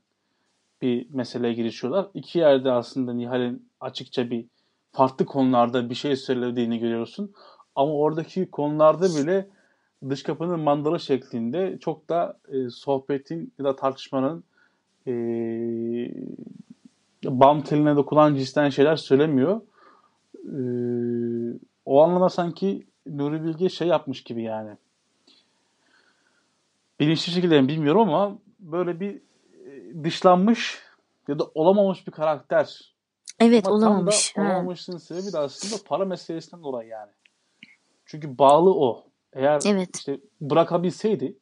bir 0.81 1.09
meseleye 1.09 1.53
girişiyorlar. 1.53 2.07
İki 2.13 2.39
yerde 2.39 2.71
aslında 2.71 3.13
Nihal'in 3.13 3.69
açıkça 3.79 4.29
bir 4.29 4.45
farklı 4.91 5.25
konularda 5.25 5.89
bir 5.89 5.95
şey 5.95 6.15
söylediğini 6.15 6.79
görüyorsun. 6.79 7.33
Ama 7.75 7.93
oradaki 7.93 8.51
konularda 8.51 9.05
bile 9.05 9.49
dış 10.09 10.23
kapının 10.23 10.59
mandalı 10.59 10.99
şeklinde 10.99 11.77
çok 11.79 12.09
da 12.09 12.39
e, 12.47 12.69
sohbetin 12.69 13.53
ya 13.59 13.65
da 13.65 13.75
tartışmanın 13.75 14.43
e, 15.07 15.11
bam 17.25 17.61
teline 17.61 17.95
dokunan 17.95 18.35
cinsten 18.35 18.69
şeyler 18.69 18.95
söylemiyor. 18.95 19.61
E, 20.35 20.59
o 21.85 22.03
anlamda 22.03 22.29
sanki 22.29 22.87
Nuri 23.05 23.43
Bilge 23.43 23.69
şey 23.69 23.87
yapmış 23.87 24.23
gibi 24.23 24.43
yani. 24.43 24.77
Bilinçli 26.99 27.31
şekilde 27.31 27.67
bilmiyorum 27.67 27.99
ama 28.13 28.37
böyle 28.59 28.99
bir 28.99 29.15
e, 29.65 30.03
dışlanmış 30.03 30.81
ya 31.27 31.39
da 31.39 31.43
olamamış 31.55 32.07
bir 32.07 32.11
karakter. 32.11 32.93
Evet 33.39 33.67
Ama 33.67 33.75
olamamış. 33.75 34.31
Tam 34.33 34.45
da 34.45 34.49
Ha. 34.49 34.53
olamamışlığın 34.53 34.97
sebebi 34.97 35.33
de 35.33 35.39
aslında 35.39 35.83
para 35.85 36.05
meselesinden 36.05 36.63
dolayı 36.63 36.89
yani. 36.89 37.11
Çünkü 38.05 38.37
bağlı 38.37 38.73
o. 38.73 39.03
Eğer 39.33 39.61
Evet. 39.65 39.95
işte 39.95 40.19
bırakabilseydi 40.41 41.37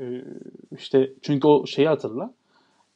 e, 0.00 0.24
işte 0.72 1.12
çünkü 1.22 1.48
o 1.48 1.66
şeyi 1.66 1.88
hatırla. 1.88 2.34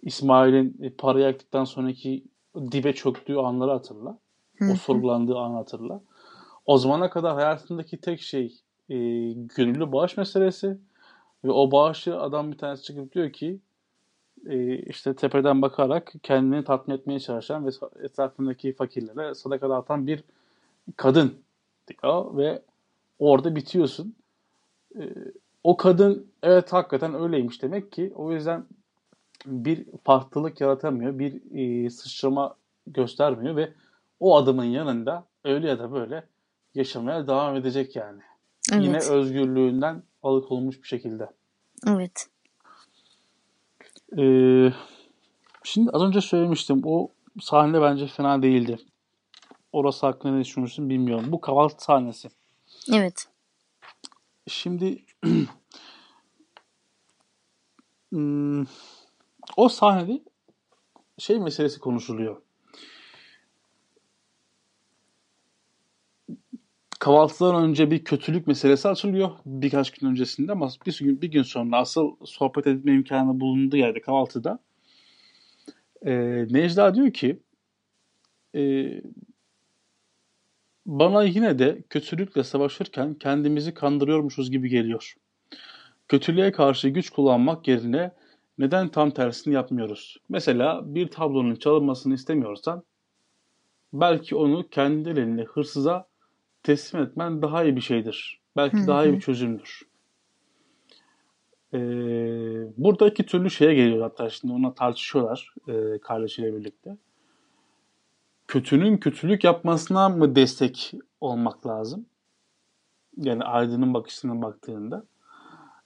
İsmail'in 0.03 0.77
e, 0.83 0.91
parayı 0.91 1.25
yaktıktan 1.25 1.65
sonraki 1.65 2.25
dibe 2.73 2.93
çöktüğü 2.93 3.37
anları 3.37 3.71
hatırla. 3.71 4.19
Hı 4.57 4.73
O 4.73 4.75
sorgulandığı 4.75 5.39
anı 5.39 5.55
hatırla. 5.55 6.01
O 6.67 6.79
zamana 6.79 7.11
kadar 7.11 7.35
hayatındaki 7.35 8.01
tek 8.01 8.21
şey 8.21 8.61
e, 8.89 8.97
gönüllü 9.33 9.93
bağış 9.93 10.17
meselesi 10.17 10.79
ve 11.45 11.51
o 11.51 11.71
bağışı 11.71 12.21
adam 12.21 12.53
bir 12.53 12.59
tanesi 12.59 12.83
çıkıp 12.83 13.15
diyor 13.15 13.33
ki 13.33 13.61
e, 14.47 14.79
işte 14.79 15.15
tepeden 15.15 15.63
bakarak 15.63 16.13
kendini 16.23 16.65
tatmin 16.65 16.95
etmeye 16.95 17.21
çalışan 17.21 17.67
ve 17.67 17.71
etrafındaki 18.03 18.73
fakirlere 18.73 19.35
sadaka 19.35 19.71
dağıtan 19.71 20.07
bir 20.07 20.25
kadın 20.97 21.35
diyor 21.89 22.37
ve 22.37 22.63
orada 23.19 23.57
bitiyorsun. 23.57 24.15
E, 24.99 25.03
o 25.65 25.77
kadın 25.77 26.27
evet 26.43 26.73
hakikaten 26.73 27.15
öyleymiş 27.15 27.63
demek 27.63 27.93
ki 27.93 28.13
o 28.15 28.33
yüzden 28.33 28.65
bir 29.47 29.87
farklılık 30.05 30.61
yaratamıyor, 30.61 31.19
bir 31.19 31.41
e, 31.55 31.91
sıçrama 31.91 32.57
göstermiyor 32.87 33.57
ve 33.57 33.73
o 34.21 34.37
adamın 34.37 34.65
yanında 34.65 35.27
öyle 35.45 35.69
ya 35.69 35.79
da 35.79 35.93
böyle 35.93 36.27
yaşamaya 36.75 37.27
devam 37.27 37.57
edecek 37.57 37.97
yani. 37.97 38.23
Yine 38.73 38.97
Evet. 38.97 39.11
özgürlüğünden 39.11 40.03
alıkonulmuş 40.23 40.83
bir 40.83 40.89
şekilde. 40.89 41.31
Evet. 41.87 42.27
Ee, 44.19 44.73
şimdi 45.65 45.91
az 45.91 46.03
önce 46.03 46.21
söylemiştim. 46.21 46.83
O 46.85 47.09
sahne 47.41 47.83
bence 47.83 48.07
fena 48.07 48.43
değildi. 48.43 48.79
Orası 49.73 50.07
hakkında 50.07 50.33
ne 50.33 50.41
düşünürsün 50.41 50.91
bilmiyorum. 50.91 51.33
Bu 51.33 51.41
kahvaltı 51.41 51.85
sahnesi. 51.85 52.29
Evet. 52.93 53.29
Şimdi 54.49 55.05
hmm, 58.11 58.65
o 59.57 59.69
sahnede 59.69 60.23
şey 61.19 61.39
meselesi 61.39 61.81
konuşuluyor. 61.81 62.43
Kahvaltıdan 66.99 67.65
önce 67.65 67.91
bir 67.91 68.05
kötülük 68.05 68.47
meselesi 68.47 68.89
açılıyor 68.89 69.31
birkaç 69.47 69.91
gün 69.91 70.07
öncesinde 70.07 70.53
ama 70.53 70.71
bir 70.87 70.99
gün, 70.99 71.23
bir 71.23 71.29
gün 71.29 71.43
sonra 71.43 71.79
asıl 71.79 72.17
sohbet 72.25 72.67
etme 72.67 72.93
imkanı 72.95 73.41
bulunduğu 73.41 73.77
yerde 73.77 74.01
kahvaltıda 74.01 74.59
e, 76.03 76.13
Necla 76.51 76.95
diyor 76.95 77.13
ki 77.13 77.41
e, 78.55 78.93
bana 80.87 81.23
yine 81.23 81.59
de 81.59 81.83
kötülükle 81.91 82.45
savaşırken 82.45 83.15
kendimizi 83.15 83.75
kandırıyormuşuz 83.75 84.51
gibi 84.51 84.69
geliyor. 84.69 85.15
Kötülüğe 86.09 86.53
karşı 86.53 86.89
güç 86.89 87.11
kullanmak 87.11 87.69
yerine 87.69 88.13
neden 88.61 88.89
tam 88.89 89.11
tersini 89.11 89.55
yapmıyoruz? 89.55 90.16
Mesela 90.28 90.95
bir 90.95 91.09
tablonun 91.09 91.55
çalınmasını 91.55 92.15
istemiyorsan 92.15 92.82
belki 93.93 94.37
onu 94.37 94.69
kendi 94.69 95.09
elinle 95.09 95.45
hırsıza 95.45 96.09
teslim 96.62 97.03
etmen 97.03 97.43
daha 97.43 97.65
iyi 97.65 97.77
bir 97.77 97.81
şeydir. 97.81 98.41
Belki 98.57 98.77
daha 98.87 99.05
iyi 99.05 99.12
bir 99.12 99.20
çözümdür. 99.20 99.82
Ee, 101.74 101.78
burada 102.77 103.09
iki 103.09 103.27
türlü 103.27 103.51
şeye 103.51 103.74
geliyor 103.74 104.03
hatta 104.03 104.31
şimdi 104.31 104.55
ona 104.55 104.74
tartışıyorlar 104.74 105.55
e, 105.69 105.99
kardeşiyle 105.99 106.57
birlikte. 106.57 106.97
Kötünün 108.49 108.97
kötülük 108.97 109.45
yapmasına 109.45 110.09
mı 110.09 110.37
destek 110.37 110.93
olmak 111.20 111.66
lazım? 111.66 112.07
Yani 113.16 113.45
Aydın'ın 113.45 113.95
bakışına 113.95 114.43
baktığında. 114.43 115.05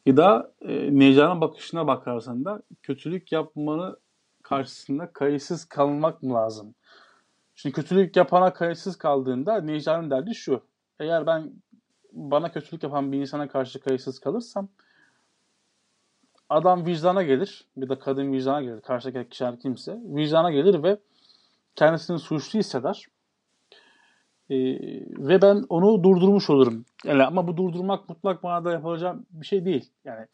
Ya 0.07 0.17
da 0.17 0.53
e, 0.61 0.99
Necla'nın 0.99 1.41
bakışına 1.41 1.87
bakarsan 1.87 2.45
da 2.45 2.63
kötülük 2.83 3.33
yapmanı 3.33 3.97
karşısında 4.43 5.13
kayıtsız 5.13 5.65
kalmak 5.65 6.23
mı 6.23 6.35
lazım? 6.35 6.75
Şimdi 7.55 7.75
kötülük 7.75 8.17
yapana 8.17 8.53
kayıtsız 8.53 8.97
kaldığında 8.99 9.61
Necla'nın 9.61 10.11
derdi 10.11 10.35
şu. 10.35 10.63
Eğer 11.01 11.27
ben 11.27 11.53
bana 12.13 12.53
kötülük 12.53 12.83
yapan 12.83 13.13
bir 13.13 13.21
insana 13.21 13.49
karşı 13.49 13.81
kayıtsız 13.81 14.19
kalırsam 14.19 14.69
adam 16.49 16.87
vicdana 16.87 17.23
gelir. 17.23 17.65
Bir 17.77 17.89
de 17.89 17.99
kadın 17.99 18.33
vicdana 18.33 18.63
gelir. 18.63 18.81
Karşıdaki 18.81 19.29
kişi 19.29 19.45
her 19.45 19.61
kimse. 19.61 20.01
Vicdana 20.05 20.51
gelir 20.51 20.83
ve 20.83 20.99
kendisini 21.77 22.19
suçlu 22.19 22.59
hisseder. 22.59 23.07
Ee, 24.51 24.57
ve 25.29 25.43
ben 25.43 25.65
onu 25.69 26.03
durdurmuş 26.03 26.51
olurum. 26.51 26.85
Yani 27.05 27.25
ama 27.25 27.49
bu 27.49 27.57
durdurmak 27.57 28.09
mutlak 28.09 28.43
manada 28.43 28.73
yapılacak 28.73 29.17
bir 29.31 29.47
şey 29.47 29.65
değil. 29.65 29.91
Yani 30.05 30.27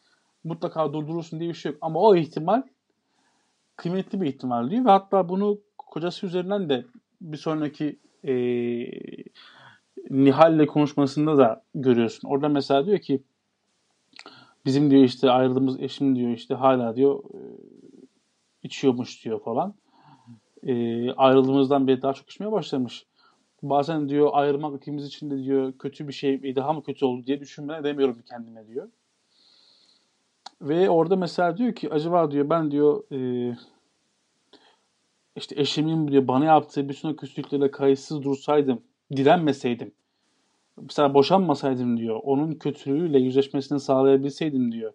mutlaka 0.43 0.93
durdurursun 0.93 1.39
diye 1.39 1.49
bir 1.49 1.55
şey 1.55 1.71
yok. 1.71 1.79
Ama 1.81 1.99
o 1.99 2.15
ihtimal 2.15 2.63
kıymetli 3.75 4.21
bir 4.21 4.27
ihtimal 4.27 4.69
diyor 4.69 4.85
ve 4.85 4.89
hatta 4.89 5.29
bunu 5.29 5.59
kocası 5.77 6.25
üzerinden 6.25 6.69
de 6.69 6.85
bir 7.21 7.37
sonraki 7.37 7.99
e, 8.23 8.33
Nihal'le 10.09 10.65
konuşmasında 10.65 11.37
da 11.37 11.63
görüyorsun. 11.75 12.27
Orada 12.27 12.49
mesela 12.49 12.85
diyor 12.85 12.99
ki 12.99 13.23
bizim 14.65 14.91
diyor 14.91 15.03
işte 15.03 15.29
ayrıldığımız 15.29 15.81
eşim 15.81 16.15
diyor 16.15 16.31
işte 16.31 16.53
hala 16.53 16.95
diyor 16.95 17.23
e, 17.33 17.39
içiyormuş 18.63 19.25
diyor 19.25 19.43
falan. 19.43 19.75
E, 20.63 20.73
ayrıldığımızdan 21.11 21.87
beri 21.87 22.01
daha 22.01 22.13
çok 22.13 22.29
içmeye 22.29 22.51
başlamış. 22.51 23.05
Bazen 23.63 24.09
diyor 24.09 24.29
ayrılmak 24.33 24.81
ikimiz 24.81 25.05
için 25.05 25.31
de 25.31 25.43
diyor 25.43 25.73
kötü 25.77 26.07
bir 26.07 26.13
şey 26.13 26.55
daha 26.55 26.73
mı 26.73 26.83
kötü 26.83 27.05
oldu 27.05 27.27
diye 27.27 27.39
düşünmeden 27.39 27.81
edemiyorum 27.81 28.21
kendime 28.29 28.67
diyor. 28.67 28.89
Ve 30.61 30.89
orada 30.89 31.15
mesela 31.15 31.57
diyor 31.57 31.75
ki 31.75 31.93
acaba 31.93 32.31
diyor 32.31 32.49
ben 32.49 32.71
diyor 32.71 33.03
e, 33.11 33.51
işte 35.35 35.61
eşimin 35.61 36.07
diyor 36.07 36.27
bana 36.27 36.45
yaptığı 36.45 36.89
bütün 36.89 37.09
o 37.09 37.15
kötülüklere 37.15 37.71
kayıtsız 37.71 38.23
dursaydım, 38.23 38.81
direnmeseydim, 39.15 39.91
mesela 40.77 41.13
boşanmasaydım 41.13 41.97
diyor, 41.97 42.19
onun 42.23 42.53
kötülüğüyle 42.53 43.19
yüzleşmesini 43.19 43.79
sağlayabilseydim 43.79 44.71
diyor, 44.71 44.93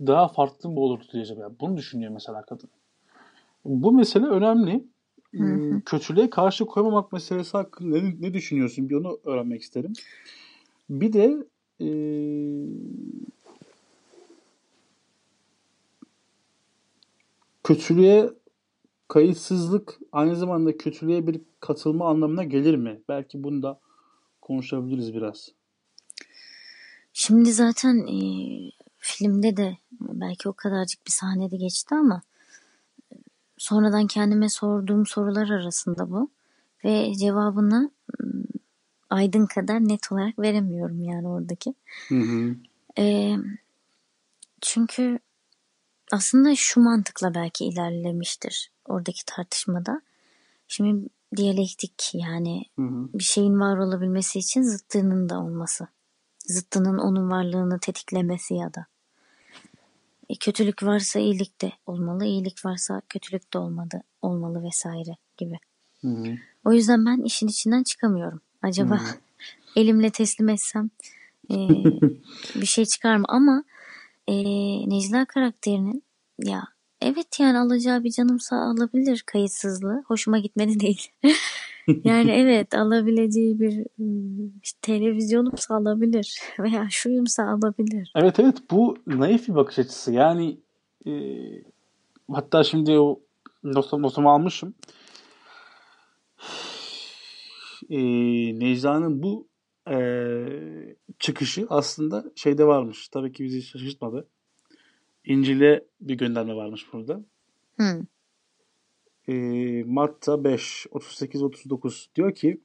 daha 0.00 0.28
farklı 0.28 0.68
mı 0.68 0.80
olurdu 0.80 1.04
diye 1.12 1.22
acaba? 1.22 1.50
Bunu 1.60 1.76
düşünüyor 1.76 2.12
mesela 2.12 2.42
kadın. 2.42 2.70
Bu 3.64 3.92
mesele 3.92 4.26
önemli. 4.26 4.84
Hı 5.34 5.44
hı. 5.44 5.56
Hmm, 5.56 5.80
Kötülüğe 5.80 6.30
karşı 6.30 6.66
koymamak 6.66 7.12
meselesi 7.12 7.52
hakkında 7.52 8.00
ne, 8.02 8.14
ne 8.20 8.34
düşünüyorsun? 8.34 8.88
Bir 8.88 8.94
onu 8.94 9.20
öğrenmek 9.24 9.62
isterim. 9.62 9.92
Bir 10.90 11.12
de 11.12 11.46
e, 11.80 11.88
kötülüğe 17.64 18.30
kayıtsızlık 19.08 19.98
aynı 20.12 20.36
zamanda 20.36 20.76
kötülüğe 20.76 21.26
bir 21.26 21.40
katılma 21.60 22.08
anlamına 22.08 22.44
gelir 22.44 22.74
mi? 22.76 23.00
Belki 23.08 23.42
bunu 23.42 23.62
da 23.62 23.80
konuşabiliriz 24.40 25.14
biraz. 25.14 25.48
Şimdi 27.12 27.52
zaten 27.52 27.96
e, 28.06 28.18
filmde 28.98 29.56
de 29.56 29.76
belki 30.00 30.48
o 30.48 30.52
kadarcık 30.52 31.06
bir 31.06 31.12
sahnede 31.12 31.56
geçti 31.56 31.94
ama 31.94 32.22
sonradan 33.58 34.06
kendime 34.06 34.48
sorduğum 34.48 35.06
sorular 35.06 35.48
arasında 35.48 36.10
bu. 36.10 36.30
Ve 36.84 37.14
cevabını 37.14 37.90
Aydın 39.10 39.46
kadar 39.46 39.80
net 39.80 40.12
olarak 40.12 40.38
veremiyorum 40.38 41.02
yani 41.02 41.28
oradaki. 41.28 41.74
Hı 42.08 42.14
hı. 42.14 42.56
E, 42.98 43.36
çünkü 44.60 45.18
aslında 46.12 46.56
şu 46.56 46.80
mantıkla 46.80 47.34
belki 47.34 47.64
ilerlemiştir 47.64 48.72
oradaki 48.84 49.24
tartışmada. 49.26 50.02
Şimdi 50.68 51.08
diyalektik 51.36 52.10
yani 52.14 52.64
Hı 52.76 52.82
hı. 52.82 53.08
bir 53.14 53.24
şeyin 53.24 53.60
var 53.60 53.76
olabilmesi 53.76 54.38
için 54.38 54.62
zıttının 54.62 55.28
da 55.28 55.40
olması. 55.40 55.88
Zıttının 56.38 56.98
onun 56.98 57.30
varlığını 57.30 57.80
tetiklemesi 57.80 58.54
ya 58.54 58.74
da. 58.74 58.86
E, 60.28 60.34
kötülük 60.34 60.82
varsa 60.82 61.18
iyilik 61.18 61.60
de 61.60 61.72
olmalı, 61.86 62.24
iyilik 62.24 62.64
varsa 62.64 63.02
kötülük 63.08 63.52
de 63.54 63.58
olmadı, 63.58 64.02
olmalı 64.22 64.62
vesaire 64.62 65.16
gibi. 65.36 65.58
Hı 66.00 66.08
hı. 66.08 66.36
O 66.64 66.72
yüzden 66.72 67.06
ben 67.06 67.22
işin 67.22 67.48
içinden 67.48 67.82
çıkamıyorum. 67.82 68.40
Acaba 68.62 69.00
elimle 69.76 70.10
teslim 70.10 70.48
etsem 70.48 70.90
e, 71.50 71.54
bir 72.54 72.66
şey 72.66 72.84
çıkar 72.84 73.16
mı? 73.16 73.24
Ama 73.28 73.64
e, 74.26 74.34
Necla 74.88 75.24
karakterinin 75.24 76.02
ya 76.44 76.62
evet 77.00 77.40
yani 77.40 77.58
alacağı 77.58 78.04
bir 78.04 78.10
canımsa 78.10 78.56
alabilir 78.56 79.22
kayıtsızlığı. 79.26 80.04
Hoşuma 80.06 80.38
gitmedi 80.38 80.80
değil. 80.80 81.08
yani 82.04 82.30
evet 82.30 82.74
alabileceği 82.74 83.60
bir 83.60 83.86
işte 84.62 84.78
televizyonumsa 84.82 85.74
alabilir 85.74 86.40
veya 86.58 86.86
şuyumsa 86.90 87.42
alabilir. 87.42 88.12
Evet 88.16 88.40
evet 88.40 88.56
bu 88.70 88.96
naif 89.06 89.48
bir 89.48 89.54
bakış 89.54 89.78
açısı. 89.78 90.12
Yani 90.12 90.58
e, 91.06 91.12
hatta 92.30 92.64
şimdi 92.64 92.98
o 92.98 93.20
notum, 93.64 94.02
notumu 94.02 94.30
almışım. 94.30 94.74
E, 97.90 97.98
Necla'nın 98.58 99.22
bu 99.22 99.48
e, 99.90 99.96
çıkışı 101.18 101.66
aslında 101.68 102.24
şeyde 102.36 102.66
varmış. 102.66 103.08
Tabii 103.08 103.32
ki 103.32 103.44
bizi 103.44 103.62
şaşırtmadı. 103.62 104.28
İncil'e 105.24 105.84
bir 106.00 106.14
gönderme 106.14 106.54
varmış 106.54 106.86
burada. 106.92 107.20
Hı. 107.76 108.06
E, 109.28 109.34
Matta 109.86 110.44
5, 110.44 110.86
38-39 110.90 112.06
diyor 112.14 112.34
ki 112.34 112.60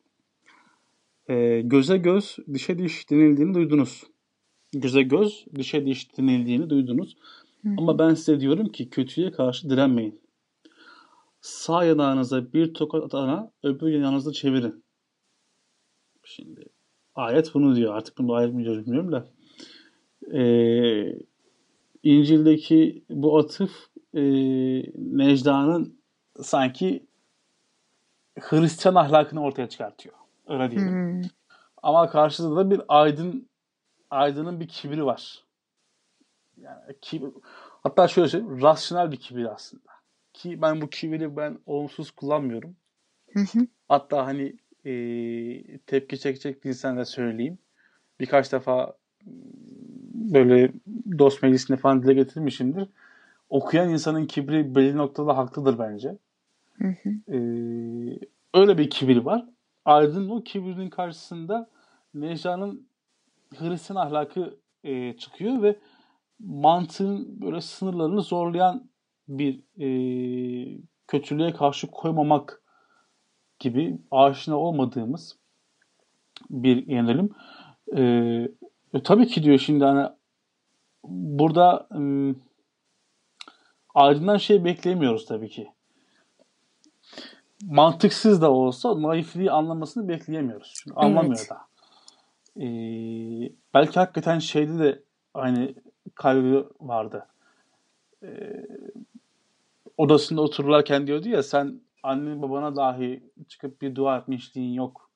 e, 1.30 1.62
göze 1.62 1.98
göz, 1.98 2.38
dişe 2.54 2.78
diş 2.78 3.10
denildiğini 3.10 3.54
duydunuz. 3.54 4.04
Göze 4.74 5.02
göz, 5.02 5.46
dişe 5.56 5.86
diş 5.86 6.18
denildiğini 6.18 6.70
duydunuz. 6.70 7.18
Ama 7.78 8.00
ben 8.00 8.14
size 8.14 8.40
diyorum 8.40 8.70
ki 8.70 8.90
kötüye 8.90 9.32
karşı 9.32 9.70
direnmeyin. 9.70 10.22
Sağ 11.42 11.84
yanağınıza 11.84 12.54
bir 12.54 12.74
tokat 12.74 13.04
atana 13.04 13.52
öbür 13.64 13.88
yanağınızı 13.88 14.34
çevirin. 14.34 14.84
Şimdi 16.24 16.66
ayet 17.16 17.54
bunu 17.54 17.76
diyor. 17.76 17.96
Artık 17.96 18.18
bunu 18.18 18.34
ayet 18.34 18.54
mi 18.54 18.64
diyoruz 18.64 18.86
bilmiyorum 18.86 19.12
da. 19.12 19.28
Ee, 20.38 21.20
İncil'deki 22.04 23.04
bu 23.10 23.38
atıf 23.38 23.72
e, 24.14 24.22
Necda'nın 24.96 26.03
sanki 26.42 27.06
Hristiyan 28.40 28.96
ahlakını 28.96 29.42
ortaya 29.42 29.70
çıkartıyor. 29.70 30.16
Öyle 30.48 30.72
diyelim. 30.72 31.24
Hı. 31.24 31.30
Ama 31.84 32.10
karşıda 32.10 32.56
da 32.56 32.72
bir 32.72 32.82
aydın 32.88 33.48
aydının 34.10 34.60
bir 34.60 34.68
kibri 34.68 35.06
var. 35.06 35.44
Yani 36.62 36.80
kibir, 37.02 37.30
hatta 37.84 38.08
şöyle 38.08 38.28
söyleyeyim, 38.28 38.62
rasyonel 38.62 39.12
bir 39.12 39.18
kibir 39.18 39.54
aslında. 39.54 39.92
Ki 40.34 40.62
ben 40.62 40.82
bu 40.82 40.90
kibiri 40.90 41.38
ben 41.38 41.58
olumsuz 41.66 42.12
kullanmıyorum. 42.12 42.76
Hatta 43.90 44.26
hani 44.26 44.56
e, 44.86 45.78
tepki 45.78 46.20
çekecek 46.20 46.64
değilsen 46.64 46.98
de 46.98 47.06
söyleyeyim. 47.06 47.58
Birkaç 48.20 48.52
defa 48.52 48.94
m, 49.26 49.32
böyle 50.34 50.72
dost 51.20 51.44
meclisinde 51.44 51.78
falan 51.78 52.04
dile 52.04 52.14
getirmişimdir. 52.14 52.88
Okuyan 53.50 53.90
insanın 53.90 54.26
kibri 54.26 54.76
belli 54.76 54.98
noktada 54.98 55.38
haklıdır 55.38 55.80
bence. 55.80 56.18
Hı 56.84 56.96
hı. 57.04 57.34
E, 57.34 57.40
öyle 58.54 58.78
bir 58.78 58.90
kibir 58.90 59.18
var. 59.18 59.46
Aydın 59.86 60.30
o 60.30 60.44
kibirin 60.44 60.90
karşısında 60.90 61.70
Necla'nın 62.14 62.88
Hristiyan 63.56 64.06
ahlakı 64.06 64.60
e, 64.84 65.18
çıkıyor 65.18 65.62
ve 65.62 65.80
mantığın 66.40 67.42
böyle 67.42 67.62
sınırlarını 67.62 68.22
zorlayan 68.22 68.90
bir 69.28 69.60
e, 69.80 69.88
kötülüğe 71.08 71.54
karşı 71.54 71.88
koymamak 71.88 72.62
gibi 73.60 73.98
aşina 74.12 74.58
olmadığımız 74.58 75.38
bir 76.50 76.88
yönelim. 76.88 77.30
E, 77.96 78.02
e, 78.94 79.04
tabii 79.04 79.28
ki 79.28 79.44
diyor 79.44 79.58
şimdi 79.58 79.86
hani 79.86 80.10
burada 81.04 81.88
ım, 81.92 82.44
Aydın'dan 83.96 84.38
şey 84.38 84.66
bekleyemiyoruz 84.66 85.26
tabii 85.26 85.50
ki. 85.50 85.73
Mantıksız 87.68 88.42
da 88.42 88.52
olsa 88.52 89.02
naifliği 89.02 89.52
anlamasını 89.52 90.08
bekleyemiyoruz. 90.08 90.74
Çünkü 90.76 90.96
anlamıyor 90.96 91.38
Evet. 91.40 91.50
da. 91.50 91.58
Ee, 92.64 93.52
belki 93.74 94.00
hakikaten 94.00 94.40
şeyde 94.40 94.80
de 94.80 95.04
aynı 95.34 95.74
kaygı 96.16 96.70
vardı. 96.80 97.28
Ee, 98.24 98.68
odasında 99.98 100.42
otururlarken 100.42 101.08
diyordu 101.08 101.30
ya 101.30 101.44
sen 101.44 101.82
annen 102.04 102.42
babana 102.42 102.76
dahi 102.76 103.24
çıkıp 103.48 103.82
bir 103.82 103.96
dua 103.96 104.18
etmişliğin 104.18 104.74
yok. 104.74 105.10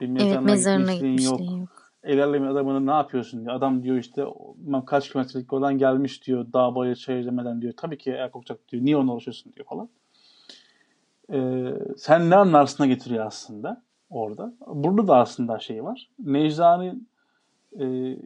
Bir 0.00 0.06
Evet 0.06 0.20
mezarına 0.20 0.50
mezarına 0.50 0.92
gitmişliğin 0.92 1.30
yok. 1.30 1.40
yok. 1.40 1.68
El 2.02 2.24
alemin 2.24 2.46
adamını 2.48 2.86
ne 2.86 2.90
yapıyorsun 2.90 3.44
diyor. 3.44 3.54
Adam 3.54 3.82
diyor 3.82 3.96
işte 3.96 4.24
"Ben 4.56 4.84
kaç 4.84 5.10
kilometrelik 5.10 5.52
yoldan 5.52 5.78
gelmiş 5.78 6.26
diyor. 6.26 6.46
Dağ 6.52 6.74
bayır 6.74 6.96
çayır 6.96 7.26
demeden 7.26 7.62
diyor. 7.62 7.74
Tabii 7.76 7.98
ki 7.98 8.10
el 8.12 8.30
kokacak 8.30 8.68
diyor. 8.68 8.84
Niye 8.84 8.96
onunla 8.96 9.12
uğraşıyorsun 9.12 9.52
diyor 9.52 9.66
falan. 9.66 9.88
Ee, 11.32 11.74
sen 11.96 12.30
ne 12.30 12.36
anlarsına 12.36 12.86
getiriyor 12.86 13.26
aslında 13.26 13.82
orada. 14.10 14.54
Burada 14.66 15.08
da 15.08 15.16
aslında 15.16 15.58
şey 15.58 15.84
var. 15.84 16.10
Necla'nın 16.18 17.08
e, 17.80 18.16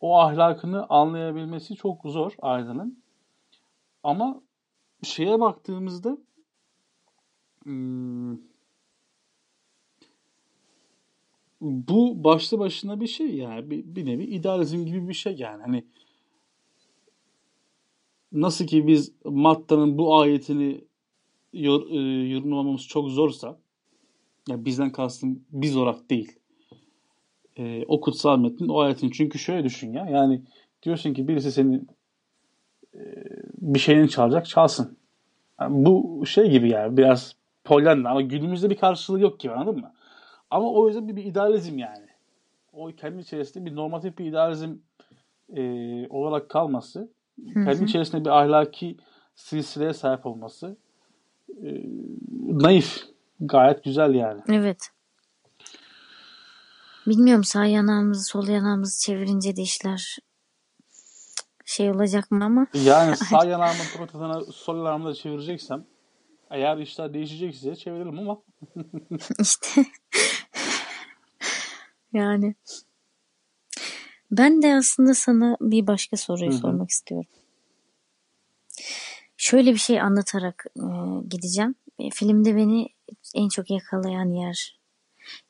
o 0.00 0.18
ahlakını 0.18 0.86
anlayabilmesi 0.88 1.74
çok 1.74 2.02
zor 2.04 2.32
Aydın'ın. 2.42 3.02
Ama 4.02 4.40
şeye 5.02 5.40
baktığımızda 5.40 6.18
hmm, 7.64 8.36
bu 11.60 12.24
başlı 12.24 12.58
başına 12.58 13.00
bir 13.00 13.06
şey 13.06 13.34
yani 13.34 13.70
bir, 13.70 13.84
bir 13.84 14.06
nevi 14.06 14.24
idealizm 14.24 14.84
gibi 14.86 15.08
bir 15.08 15.14
şey 15.14 15.36
yani 15.36 15.62
hani 15.62 15.84
nasıl 18.32 18.66
ki 18.66 18.86
biz 18.86 19.12
Matta'nın 19.24 19.98
bu 19.98 20.16
ayetini 20.16 20.84
yor, 21.62 21.90
e, 21.90 22.28
yorumlamamız 22.28 22.82
çok 22.82 23.08
zorsa 23.08 23.58
ya 24.48 24.64
bizden 24.64 24.92
kastım 24.92 25.44
biz 25.50 25.76
olarak 25.76 26.10
değil 26.10 26.38
e, 27.58 27.84
o 27.88 28.00
kutsal 28.00 28.38
metnin 28.38 28.68
o 28.68 28.80
ayetin 28.80 29.10
çünkü 29.10 29.38
şöyle 29.38 29.64
düşün 29.64 29.92
ya 29.92 30.06
yani 30.06 30.42
diyorsun 30.82 31.14
ki 31.14 31.28
birisi 31.28 31.52
senin 31.52 31.88
e, 32.94 33.00
bir 33.58 33.78
şeyini 33.78 34.08
çalacak 34.08 34.46
çalsın 34.46 34.96
Yani 35.60 35.84
bu 35.84 36.26
şey 36.26 36.50
gibi 36.50 36.70
yani 36.70 36.96
biraz 36.96 37.36
Pollyanna 37.64 38.10
ama 38.10 38.22
günümüzde 38.22 38.70
bir 38.70 38.76
karşılığı 38.76 39.20
yok 39.20 39.40
gibi 39.40 39.52
anladın 39.52 39.80
mı? 39.80 39.92
Ama 40.50 40.72
o 40.72 40.86
yüzden 40.86 41.08
bir, 41.08 41.16
bir 41.16 41.24
idealizm 41.24 41.78
yani. 41.78 42.06
O 42.72 42.86
kendi 42.86 43.22
içerisinde 43.22 43.64
bir 43.64 43.76
normatif 43.76 44.18
bir 44.18 44.24
idealizm 44.24 44.74
e, 45.56 45.62
olarak 46.10 46.48
kalması, 46.48 47.08
kendi 47.54 47.84
içerisinde 47.84 48.24
bir 48.24 48.30
ahlaki 48.30 48.96
silsileye 49.34 49.92
sahip 49.92 50.26
olması 50.26 50.76
e, 51.48 51.68
naif. 52.48 53.02
Gayet 53.40 53.84
güzel 53.84 54.14
yani. 54.14 54.40
Evet. 54.48 54.90
Bilmiyorum 57.06 57.44
sağ 57.44 57.64
yanağımızı 57.64 58.24
sol 58.24 58.48
yanağımızı 58.48 59.00
çevirince 59.00 59.56
de 59.56 59.62
işler 59.62 60.18
şey 61.64 61.90
olacak 61.90 62.30
mı 62.30 62.44
ama 62.44 62.66
Yani 62.84 63.16
sağ 63.30 63.44
yanağımın 63.44 63.84
prototuna 63.96 64.40
sol 64.44 64.76
yanağımı 64.76 65.08
da 65.08 65.14
çevireceksem 65.14 65.84
eğer 66.50 66.76
işler 66.78 67.14
değişecekse 67.14 67.76
çeviririm 67.76 68.18
ama 68.18 68.42
işte 69.40 69.86
yani 72.12 72.54
ben 74.30 74.62
de 74.62 74.74
aslında 74.74 75.14
sana 75.14 75.56
bir 75.60 75.86
başka 75.86 76.16
soruyu 76.16 76.50
Hı 76.50 76.54
hı. 76.54 76.58
sormak 76.58 76.90
istiyorum. 76.90 77.30
Şöyle 79.46 79.72
bir 79.72 79.78
şey 79.78 80.00
anlatarak 80.00 80.66
e, 80.76 80.84
gideceğim. 81.28 81.74
E, 81.98 82.10
filmde 82.10 82.56
beni 82.56 82.88
en 83.34 83.48
çok 83.48 83.70
yakalayan 83.70 84.28
yer. 84.28 84.78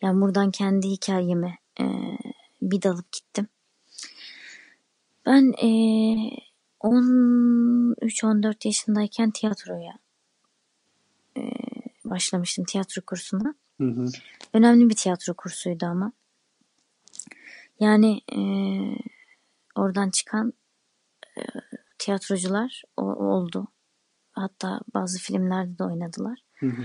Yani 0.02 0.20
buradan 0.20 0.50
kendi 0.50 0.88
hikayeme 0.88 1.58
e, 1.80 1.84
bir 2.62 2.82
dalıp 2.82 3.12
gittim. 3.12 3.48
Ben 5.26 5.52
e, 5.62 5.68
13-14 6.80 8.66
yaşındayken 8.66 9.30
tiyatroya 9.30 9.98
e, 11.36 11.40
başlamıştım 12.04 12.64
tiyatro 12.64 13.02
kursuna. 13.02 13.54
Hı 13.80 13.88
hı. 13.88 14.06
Önemli 14.52 14.88
bir 14.88 14.96
tiyatro 14.96 15.34
kursuydu 15.34 15.86
ama. 15.86 16.12
Yani 17.80 18.20
e, 18.32 18.40
oradan 19.74 20.10
çıkan 20.10 20.52
e, 21.38 21.40
tiyatrocular 21.98 22.82
o, 22.96 23.02
oldu. 23.02 23.68
Hatta 24.36 24.80
bazı 24.94 25.18
filmlerde 25.18 25.78
de 25.78 25.84
oynadılar. 25.84 26.38
Hı 26.54 26.66
hı. 26.66 26.82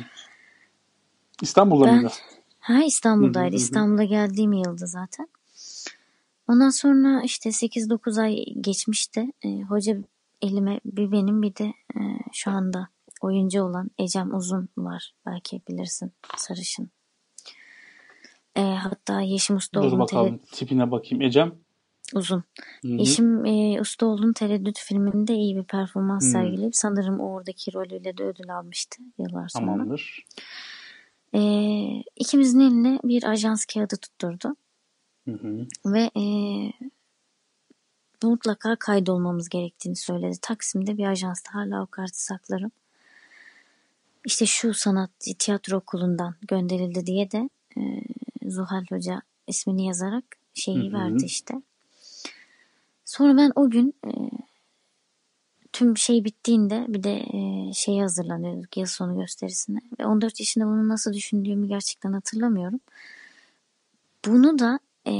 İstanbul'da 1.41 1.85
Ben 1.85 1.95
mıydı? 1.95 2.13
ha 2.59 2.73
hı, 2.73 2.83
İstanbul'daydı. 2.83 3.51
hı 3.51 3.57
hı. 3.57 3.61
İstanbul'a 3.61 4.03
geldiğim 4.03 4.53
yıldı 4.53 4.87
zaten. 4.87 5.27
Ondan 6.47 6.69
sonra 6.69 7.21
işte 7.21 7.49
8-9 7.49 8.21
ay 8.21 8.45
geçmişti. 8.61 9.31
E, 9.43 9.61
hoca 9.61 9.97
elime 10.41 10.79
bir 10.85 11.11
benim 11.11 11.41
bir 11.41 11.55
de 11.55 11.73
e, 11.95 11.99
şu 12.33 12.51
anda 12.51 12.87
oyuncu 13.21 13.63
olan 13.63 13.91
Ecem 13.99 14.35
Uzun 14.35 14.69
var. 14.77 15.13
Belki 15.25 15.61
bilirsin. 15.69 16.11
Sarışın. 16.37 16.89
E, 18.55 18.61
hatta 18.61 19.21
Yeşim 19.21 19.55
Dur 19.55 19.57
Ustaoğlu'nun 19.57 19.99
bakalım 19.99 20.39
tipine 20.51 20.91
bakayım. 20.91 21.21
Ecem. 21.21 21.55
Uzun. 22.15 22.43
Hı 22.81 22.87
hı. 22.87 22.91
Yeşim 22.91 23.45
e, 23.45 23.81
Ustaoğlu'nun 23.81 24.33
Tereddüt 24.33 24.79
filminde 24.79 25.33
iyi 25.33 25.55
bir 25.55 25.63
performans 25.63 26.23
Hmm. 26.23 26.31
sergileyip 26.31 26.75
sanırım 26.75 27.19
oradaki 27.19 27.73
rolüyle 27.73 28.17
de 28.17 28.23
ödül 28.23 28.55
almıştı 28.55 29.01
yıllar 29.17 29.47
sonra. 29.49 29.65
Tamamdır. 29.65 30.25
E, 31.35 31.41
ikimizin 32.15 32.59
eline 32.59 32.99
bir 33.03 33.23
ajans 33.23 33.65
kağıdı 33.65 33.97
tutturdu. 33.97 34.55
Hı 35.27 35.31
hı. 35.31 35.67
Ve 35.85 36.09
e, 36.19 36.23
mutlaka 38.23 38.75
kaydolmamız 38.75 39.49
gerektiğini 39.49 39.95
söyledi. 39.95 40.37
Taksim'de 40.41 40.97
bir 40.97 41.05
ajansta 41.05 41.53
hala 41.53 41.83
o 41.83 41.85
kartı 41.85 42.23
saklarım. 42.25 42.71
İşte 44.25 44.45
şu 44.45 44.73
sanat 44.73 45.09
tiyatro 45.39 45.77
okulundan 45.77 46.35
gönderildi 46.47 47.05
diye 47.05 47.31
de 47.31 47.49
e, 47.77 47.81
Zuhal 48.49 48.83
Hoca 48.89 49.21
ismini 49.47 49.85
yazarak 49.85 50.23
şeyi 50.53 50.77
Hı 50.77 50.87
hı. 50.89 50.93
verdi 50.93 51.25
işte. 51.25 51.61
Sonra 53.11 53.37
ben 53.37 53.51
o 53.55 53.69
gün 53.69 53.93
e, 54.07 54.11
tüm 55.73 55.97
şey 55.97 56.25
bittiğinde 56.25 56.85
bir 56.87 57.03
de 57.03 57.13
e, 57.13 57.73
şeye 57.73 58.01
hazırlanıyorduk 58.01 58.77
yıl 58.77 58.85
sonu 58.85 59.19
gösterisine. 59.19 59.79
Ve 59.99 60.05
14 60.05 60.39
yaşında 60.39 60.65
bunu 60.65 60.89
nasıl 60.89 61.13
düşündüğümü 61.13 61.67
gerçekten 61.67 62.13
hatırlamıyorum. 62.13 62.79
Bunu 64.25 64.59
da 64.59 64.79
e, 65.07 65.13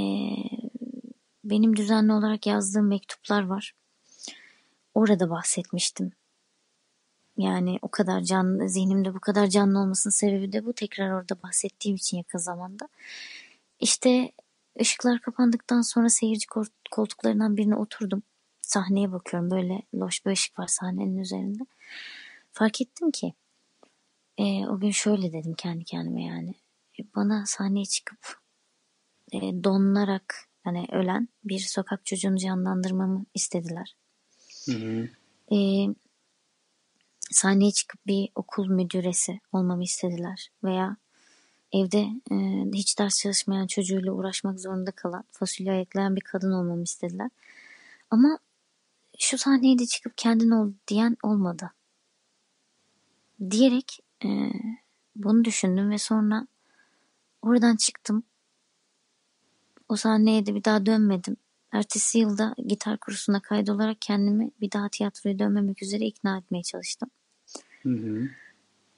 benim 1.44 1.76
düzenli 1.76 2.14
olarak 2.14 2.48
yazdığım 2.48 2.88
mektuplar 2.88 3.44
var. 3.44 3.74
Orada 4.94 5.30
bahsetmiştim. 5.30 6.12
Yani 7.38 7.80
o 7.82 7.88
kadar 7.88 8.22
canlı, 8.22 8.70
zihnimde 8.70 9.14
bu 9.14 9.20
kadar 9.20 9.48
canlı 9.48 9.80
olmasının 9.80 10.12
sebebi 10.12 10.54
de 10.54 10.66
bu. 10.66 10.74
Tekrar 10.74 11.12
orada 11.12 11.44
bahsettiğim 11.44 11.96
için 11.96 12.18
yakın 12.18 12.40
zamanda. 12.40 12.88
İşte 13.80 14.32
ışıklar 14.82 15.22
kapandıktan 15.22 15.82
sonra 15.82 16.10
seyirci 16.10 16.48
kol- 16.48 16.66
koltuklarından 16.92 17.58
birine 17.58 17.76
oturdum. 17.76 18.24
Sahneye 18.62 19.12
bakıyorum. 19.12 19.52
Böyle 19.52 19.82
loş 19.96 20.26
bir 20.26 20.32
ışık 20.32 20.60
var 20.60 20.68
sahnenin 20.68 21.18
üzerinde. 21.18 21.64
Fark 22.52 22.82
ettim 22.82 23.12
ki 23.12 23.34
e, 24.38 24.68
o 24.68 24.80
gün 24.80 24.92
şöyle 24.92 25.34
dedim 25.34 25.54
kendi 25.54 25.84
kendime 25.84 26.24
yani. 26.24 26.56
E, 27.00 27.04
Bana 27.16 27.46
sahneye 27.46 27.86
çıkıp 27.86 28.40
e, 29.32 29.40
donarak 29.40 30.36
hani 30.64 30.86
ölen 30.92 31.30
bir 31.44 31.60
sokak 31.60 32.06
çocuğunu 32.06 32.38
canlandırmamı 32.38 33.26
istediler. 33.34 33.96
Hı 34.66 34.72
hı. 34.72 35.10
E, 35.56 35.58
sahneye 37.32 37.72
çıkıp 37.72 38.08
bir 38.08 38.30
okul 38.36 38.68
müdüresi 38.68 39.40
olmamı 39.52 39.84
istediler. 39.84 40.52
Veya 40.64 40.98
evde 41.74 42.00
e, 42.32 42.36
hiç 42.74 43.00
ders 43.00 43.20
çalışmayan 43.20 43.68
çocuğuyla 43.68 44.12
uğraşmak 44.12 44.60
zorunda 44.60 44.92
kalan, 44.92 45.24
fasulye 45.32 45.72
ayıklayan 45.72 46.16
bir 46.16 46.22
kadın 46.22 46.52
olmamı 46.52 46.84
istediler. 46.84 47.30
Ama 48.10 48.40
şu 49.20 49.38
sahneye 49.38 49.80
de 49.80 49.86
çıkıp 49.86 50.18
kendin 50.18 50.50
ol 50.50 50.72
diyen 50.88 51.18
olmadı. 51.24 51.72
Diyerek 53.52 54.00
e, 54.26 54.30
bunu 55.16 55.46
düşündüm 55.46 55.90
ve 55.90 55.98
sonra 55.98 56.48
oradan 57.42 57.76
çıktım. 57.76 58.24
O 59.90 59.96
sahneye 59.96 60.46
de 60.46 60.56
bir 60.56 60.64
daha 60.64 60.86
dönmedim. 60.86 61.38
Ertesi 61.72 62.20
yılda 62.20 62.56
gitar 62.68 62.98
kursuna 62.98 63.40
kaydolarak 63.40 63.98
kendimi 64.02 64.52
bir 64.62 64.72
daha 64.72 64.90
tiyatroya 64.90 65.40
dönmemek 65.40 65.84
üzere 65.84 66.06
ikna 66.06 66.38
etmeye 66.38 66.64
çalıştım. 66.64 67.10
Hı 67.84 67.90
hı. 67.90 68.30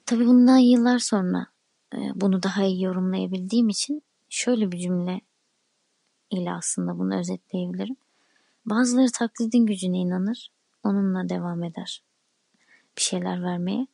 Tabii 0.06 0.26
bundan 0.26 0.58
yıllar 0.58 0.98
sonra 0.98 1.46
bunu 2.14 2.42
daha 2.42 2.64
iyi 2.64 2.82
yorumlayabildiğim 2.82 3.68
için 3.68 4.02
şöyle 4.28 4.72
bir 4.72 4.78
cümle 4.78 5.20
ile 6.30 6.52
aslında 6.52 6.98
bunu 6.98 7.18
özetleyebilirim. 7.18 7.96
Bazıları 8.66 9.10
taklidin 9.12 9.66
gücüne 9.66 9.98
inanır, 9.98 10.50
onunla 10.84 11.28
devam 11.28 11.64
eder 11.64 12.02
bir 12.96 13.02
şeyler 13.02 13.42
vermeye. 13.42 13.86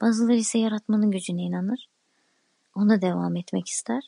Bazıları 0.00 0.36
ise 0.36 0.58
yaratmanın 0.58 1.10
gücüne 1.10 1.42
inanır, 1.42 1.88
ona 2.74 3.02
devam 3.02 3.36
etmek 3.36 3.68
ister. 3.68 4.02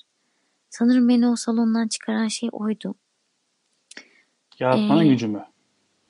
Sanırım 0.70 1.08
beni 1.08 1.28
o 1.28 1.36
salondan 1.36 1.88
çıkaran 1.88 2.28
şey 2.28 2.48
oydu. 2.52 2.94
Yaratmanın 4.58 5.04
Ee, 5.04 5.08
gücü 5.08 5.26
mü? 5.28 5.44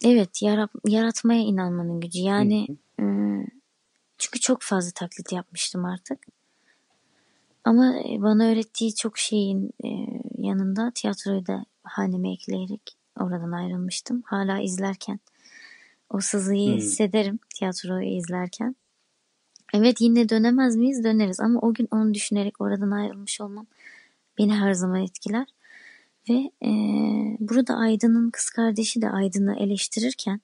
Evet, 0.04 0.42
yara- 0.42 0.68
yaratmaya 0.86 1.40
inanmanın 1.40 2.00
gücü. 2.00 2.18
Yani 2.18 2.66
e, 3.00 3.04
çünkü 4.18 4.40
çok 4.40 4.62
fazla 4.62 4.90
taklit 4.94 5.32
yapmıştım 5.32 5.84
artık. 5.84 6.18
Ama 7.64 7.96
e, 7.98 8.22
bana 8.22 8.44
öğrettiği 8.50 8.94
çok 8.94 9.18
şeyin 9.18 9.70
e, 9.84 9.88
yanında 10.38 10.92
tiyatroyu 10.94 11.46
da 11.46 11.64
haneme 11.84 12.32
ekleyerek 12.32 12.96
oradan 13.20 13.52
ayrılmıştım. 13.52 14.22
Hala 14.26 14.60
izlerken 14.60 15.20
o 16.10 16.20
sızıyı 16.20 16.70
Hmm. 16.70 16.76
hissederim 16.78 17.38
tiyatroyu 17.54 18.16
izlerken. 18.16 18.76
Evet 19.74 20.00
yine 20.00 20.28
dönemez 20.28 20.76
miyiz? 20.76 21.04
Döneriz 21.04 21.40
ama 21.40 21.60
o 21.60 21.74
gün 21.74 21.88
onu 21.90 22.14
düşünerek 22.14 22.60
oradan 22.60 22.90
ayrılmış 22.90 23.40
olmam 23.40 23.66
beni 24.38 24.54
her 24.54 24.72
zaman 24.72 25.02
etkiler. 25.02 25.46
Ve 26.28 26.50
e, 26.62 26.70
burada 27.40 27.74
Aydın'ın 27.76 28.30
kız 28.30 28.50
kardeşi 28.50 29.02
de 29.02 29.10
Aydın'ı 29.10 29.56
eleştirirken 29.58 30.40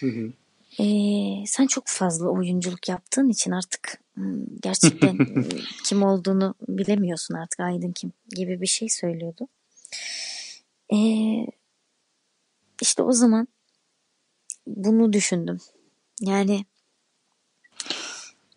Hı 0.00 0.06
hı. 0.06 0.32
Ee, 0.80 1.46
sen 1.46 1.66
çok 1.66 1.86
fazla 1.86 2.28
oyunculuk 2.28 2.88
yaptığın 2.88 3.28
için 3.28 3.50
artık 3.50 4.00
hmm, 4.14 4.46
gerçekten 4.62 5.12
hmm, 5.12 5.44
kim 5.84 6.02
olduğunu 6.02 6.54
bilemiyorsun 6.68 7.34
artık 7.34 7.60
Aydın 7.60 7.92
kim 7.92 8.12
gibi 8.28 8.60
bir 8.60 8.66
şey 8.66 8.88
söylüyordu. 8.88 9.48
Ee, 10.94 11.46
işte 12.82 13.02
o 13.02 13.12
zaman 13.12 13.48
bunu 14.66 15.12
düşündüm. 15.12 15.58
Yani 16.20 16.64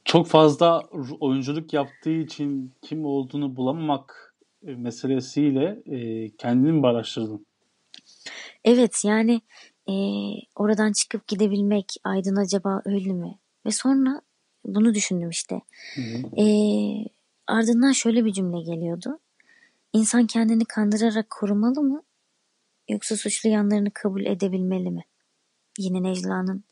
Çok 0.05 0.27
fazla 0.27 0.83
oyunculuk 1.19 1.73
yaptığı 1.73 2.11
için 2.13 2.73
kim 2.81 3.05
olduğunu 3.05 3.55
bulamamak 3.55 4.35
e, 4.67 4.75
meselesiyle 4.75 5.81
e, 5.85 6.29
kendini 6.29 6.71
mi 6.71 6.87
araştırdın? 6.87 7.45
evet 8.63 9.01
yani 9.05 9.41
e, 9.89 9.93
oradan 10.55 10.91
çıkıp 10.91 11.27
gidebilmek 11.27 11.95
Aydın 12.03 12.35
acaba 12.35 12.81
öyle 12.85 13.13
mi? 13.13 13.39
Ve 13.65 13.71
sonra 13.71 14.21
bunu 14.65 14.93
düşündüm 14.93 15.29
işte. 15.29 15.61
Hı 15.95 16.01
hı. 16.01 16.41
Ee, 16.41 17.05
ardından 17.47 17.91
şöyle 17.91 18.25
bir 18.25 18.33
cümle 18.33 18.61
geliyordu. 18.61 19.19
İnsan 19.93 20.27
kendini 20.27 20.65
kandırarak 20.65 21.29
korumalı 21.29 21.81
mı? 21.81 22.03
Yoksa 22.89 23.17
suçlu 23.17 23.49
yanlarını 23.49 23.91
kabul 23.91 24.25
edebilmeli 24.25 24.91
mi? 24.91 25.03
Yine 25.77 26.03
Necla'nın 26.03 26.63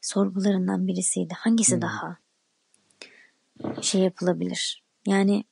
sorgularından 0.00 0.86
birisiydi. 0.86 1.34
Hangisi 1.34 1.74
Hmm. 1.74 1.82
daha 1.82 2.16
şey 3.80 4.00
yapılabilir? 4.00 4.82
Yani 5.06 5.44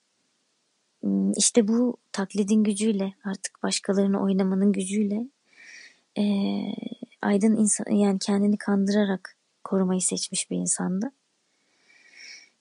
m, 1.02 1.32
işte 1.36 1.69
bu 1.69 1.97
taklidin 2.12 2.64
gücüyle 2.64 3.14
artık 3.24 3.62
başkalarını 3.62 4.23
oynamanın 4.23 4.73
gücüyle 4.73 5.28
eee, 6.16 6.74
Aydın 7.22 7.56
insan 7.56 7.94
yani 7.94 8.18
kendini 8.18 8.56
kandırarak 8.59 9.36
korumayı 9.64 10.01
seçmiş 10.01 10.51
bir 10.51 10.56
insandı. 10.56 11.12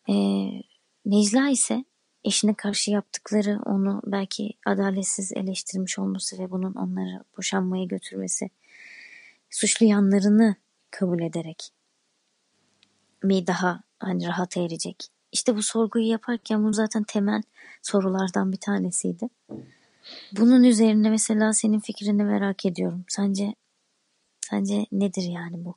Eee, 0.07 0.63
Necla 1.05 1.49
ise 1.49 1.85
eşine 2.23 2.53
karşı 2.53 2.91
yaptıkları 2.91 3.59
onu 3.65 4.01
belki 4.05 4.53
adaletsiz 4.65 5.31
eleştirmiş 5.31 5.99
olması 5.99 6.39
ve 6.39 6.51
bunun 6.51 6.73
onları 6.73 7.23
boşanmaya 7.37 7.85
götürmesi 7.85 8.49
suçlu 9.49 9.85
yanlarını 9.85 10.55
kabul 10.91 11.21
ederek 11.21 11.69
mi 13.23 13.47
daha 13.47 13.83
hani 13.99 14.27
rahat 14.27 14.57
erecek? 14.57 15.07
İşte 15.31 15.55
bu 15.55 15.63
sorguyu 15.63 16.07
yaparken 16.07 16.63
bu 16.63 16.73
zaten 16.73 17.03
temel 17.03 17.41
sorulardan 17.81 18.51
bir 18.51 18.57
tanesiydi. 18.57 19.29
Bunun 20.31 20.63
üzerine 20.63 21.09
mesela 21.09 21.53
senin 21.53 21.79
fikrini 21.79 22.23
merak 22.23 22.65
ediyorum. 22.65 23.05
Sence 23.07 23.55
sence 24.41 24.85
nedir 24.91 25.23
yani 25.23 25.65
bu? 25.65 25.75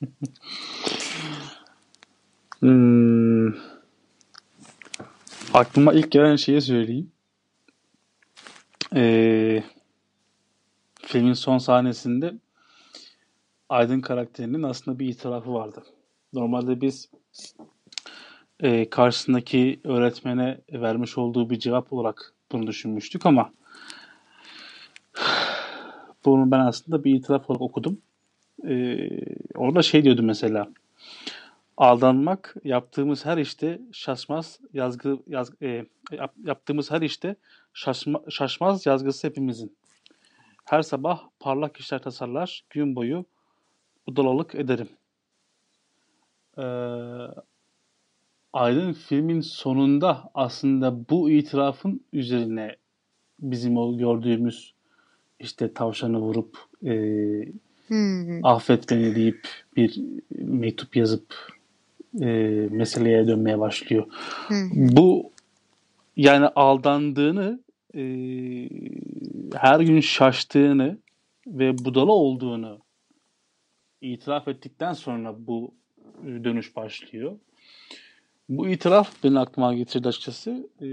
Hmm. 2.60 3.48
Aklıma 5.54 5.92
ilk 5.92 6.10
gelen 6.10 6.36
şeyi 6.36 6.60
söyleyeyim. 6.60 7.12
Ee, 8.94 9.62
filmin 11.02 11.32
son 11.32 11.58
sahnesinde 11.58 12.34
Aydın 13.68 14.00
karakterinin 14.00 14.62
aslında 14.62 14.98
bir 14.98 15.08
itirafı 15.08 15.54
vardı. 15.54 15.82
Normalde 16.32 16.80
biz 16.80 17.10
e, 18.60 18.90
karşısındaki 18.90 19.80
öğretmene 19.84 20.60
vermiş 20.72 21.18
olduğu 21.18 21.50
bir 21.50 21.58
cevap 21.58 21.92
olarak 21.92 22.34
bunu 22.52 22.66
düşünmüştük 22.66 23.26
ama 23.26 23.52
bunu 26.24 26.50
ben 26.50 26.60
aslında 26.60 27.04
bir 27.04 27.14
itiraf 27.14 27.50
olarak 27.50 27.62
okudum. 27.62 28.00
Ee, 28.64 29.08
orada 29.54 29.82
şey 29.82 30.04
diyordu 30.04 30.22
mesela. 30.22 30.68
Aldanmak 31.76 32.56
yaptığımız 32.64 33.24
her 33.24 33.38
işte 33.38 33.80
şaşmaz 33.92 34.60
yazgı 34.72 35.18
yaz, 35.26 35.62
e, 35.62 35.86
yap, 36.12 36.34
yaptığımız 36.44 36.90
her 36.90 37.02
işte 37.02 37.36
şaşma, 37.72 38.20
şaşmaz 38.28 38.86
yazgısı 38.86 39.26
hepimizin. 39.26 39.76
Her 40.64 40.82
sabah 40.82 41.22
parlak 41.40 41.76
işler 41.76 41.98
tasarlar, 41.98 42.64
gün 42.70 42.96
boyu 42.96 43.24
budalalık 44.06 44.54
ederim. 44.54 44.88
Ee, 46.58 46.62
Aydın 48.58 48.92
filmin 48.92 49.40
sonunda 49.40 50.30
aslında 50.34 51.08
bu 51.10 51.30
itirafın 51.30 52.00
üzerine 52.12 52.76
bizim 53.40 53.76
o 53.76 53.98
gördüğümüz 53.98 54.74
işte 55.40 55.74
tavşanı 55.74 56.18
vurup 56.18 56.58
e, 56.84 56.92
hmm. 57.88 58.44
affet 58.44 58.90
beni 58.90 59.14
deyip 59.14 59.48
bir 59.76 60.00
mektup 60.30 60.96
yazıp 60.96 61.34
e, 62.20 62.26
meseleye 62.70 63.26
dönmeye 63.26 63.58
başlıyor. 63.58 64.06
Hmm. 64.48 64.70
Bu 64.72 65.30
yani 66.16 66.46
aldandığını 66.46 67.60
e, 67.94 68.02
her 69.54 69.80
gün 69.80 70.00
şaştığını 70.00 70.98
ve 71.46 71.78
budala 71.78 72.12
olduğunu 72.12 72.78
itiraf 74.00 74.48
ettikten 74.48 74.92
sonra 74.92 75.34
bu 75.38 75.74
dönüş 76.24 76.76
başlıyor. 76.76 77.36
Bu 78.48 78.68
itiraf 78.68 79.24
beni 79.24 79.38
aklıma 79.38 79.74
getirdi 79.74 80.08
açıkçası. 80.08 80.70
Ee, 80.82 80.86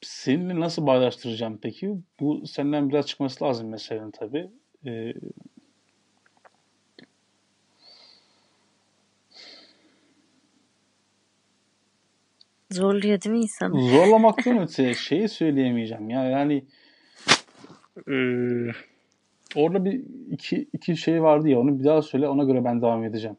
seninle 0.00 0.60
nasıl 0.60 0.86
bağdaştıracağım 0.86 1.58
peki? 1.62 1.98
Bu 2.20 2.46
senden 2.46 2.88
biraz 2.88 3.06
çıkması 3.06 3.44
lazım 3.44 3.68
mesela 3.68 4.10
tabii. 4.10 4.50
Ee, 4.86 5.14
Zorluyor 12.70 13.20
değil 13.20 13.34
mi 13.36 13.40
insanı? 13.40 13.90
Zorlamaktan 13.90 14.58
öte 14.62 14.94
şeyi 14.94 15.28
söyleyemeyeceğim 15.28 16.10
ya 16.10 16.24
yani 16.24 16.64
e, 18.08 18.16
orada 19.54 19.84
bir 19.84 20.02
iki, 20.30 20.68
iki 20.72 20.96
şey 20.96 21.22
vardı 21.22 21.48
ya 21.48 21.60
onu 21.60 21.78
bir 21.78 21.84
daha 21.84 22.02
söyle 22.02 22.28
ona 22.28 22.44
göre 22.44 22.64
ben 22.64 22.82
devam 22.82 23.04
edeceğim. 23.04 23.36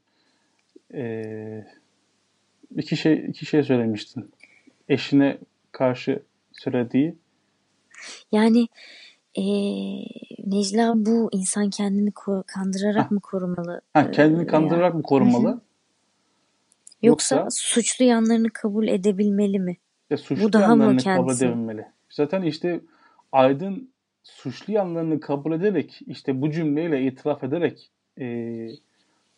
E, 0.93 1.65
iki 2.75 2.97
şey 2.97 3.25
iki 3.27 3.45
şey 3.45 3.63
söylemiştin. 3.63 4.31
Eşine 4.89 5.37
karşı 5.71 6.23
söylediği. 6.51 7.15
Yani 8.31 8.67
e, 9.35 9.43
Necla 10.45 10.93
bu 10.95 11.29
insan 11.31 11.69
kendini 11.69 12.11
kandırarak 12.47 13.05
ha. 13.05 13.07
mı 13.11 13.19
korumalı? 13.19 13.81
Ha, 13.93 14.11
kendini 14.11 14.47
kandırarak 14.47 14.93
mı 14.95 15.03
korumalı? 15.03 15.61
Yoksa, 17.01 17.35
Yoksa 17.35 17.47
suçlu 17.51 18.05
yanlarını 18.05 18.49
kabul 18.49 18.87
edebilmeli 18.87 19.59
mi? 19.59 19.77
Ya 20.09 20.17
suçlu 20.17 20.43
Bu 20.43 20.53
daha 20.53 20.75
mı 20.75 20.97
kendisi? 20.97 21.05
kabul 21.05 21.33
edebilmeli. 21.33 21.85
Zaten 22.09 22.41
işte 22.41 22.81
Aydın 23.31 23.89
suçlu 24.23 24.73
yanlarını 24.73 25.19
kabul 25.19 25.51
ederek 25.51 25.99
işte 26.07 26.41
bu 26.41 26.51
cümleyle 26.51 27.03
itiraf 27.03 27.43
ederek 27.43 27.89
e, 28.19 28.25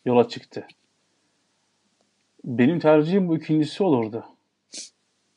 yola 0.06 0.28
çıktı. 0.28 0.68
Benim 2.44 2.80
tercihim 2.80 3.28
bu 3.28 3.38
ikincisi 3.38 3.84
olurdu. 3.84 4.26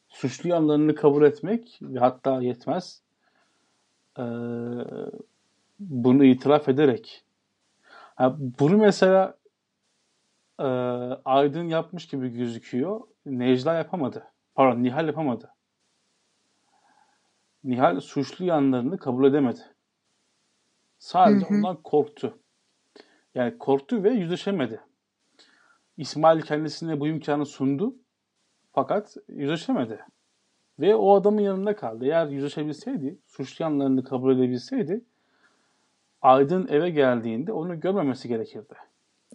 Suçlu 0.09 0.49
yanlarını 0.49 0.95
kabul 0.95 1.25
etmek 1.25 1.79
ve 1.83 1.99
hatta 1.99 2.43
yetmez 2.43 3.03
e, 4.19 4.25
bunu 5.81 6.25
itiraf 6.25 6.69
ederek. 6.69 7.25
Ha, 8.15 8.37
bunu 8.39 8.77
mesela 8.77 9.35
e, 10.59 10.65
Aydın 11.25 11.69
yapmış 11.69 12.09
gibi 12.09 12.29
gözüküyor. 12.29 13.01
Necla 13.27 13.75
yapamadı. 13.75 14.25
Pardon 14.55 14.83
Nihal 14.83 15.07
yapamadı. 15.07 15.51
Nihal 17.65 18.01
suçlu 18.01 18.45
yanlarını 18.45 18.99
kabul 18.99 19.25
edemedi. 19.25 19.61
Sadece 20.99 21.47
hı 21.47 21.55
hı. 21.55 21.59
ondan 21.59 21.77
korktu. 21.77 22.39
Yani 23.35 23.59
korktu 23.59 24.03
ve 24.03 24.11
yüzleşemedi. 24.11 24.81
İsmail 25.97 26.43
kendisine 26.43 27.01
bu 27.01 27.09
imkanı 27.09 27.47
sundu. 27.47 27.95
Fakat 28.73 29.17
yüzleşemedi. 29.29 30.01
Ve 30.81 30.95
o 30.95 31.15
adamın 31.15 31.41
yanında 31.41 31.77
kaldı. 31.77 32.05
Eğer 32.05 32.27
yüzleşebilseydi, 32.27 33.19
suçlu 33.27 33.63
yanlarını 33.63 34.05
kabul 34.05 34.39
edebilseydi 34.39 35.05
Aydın 36.25 36.69
eve 36.69 36.91
geldiğinde 36.91 37.53
onu 37.53 37.81
görmemesi 37.81 38.29
gerekirdi. 38.29 38.75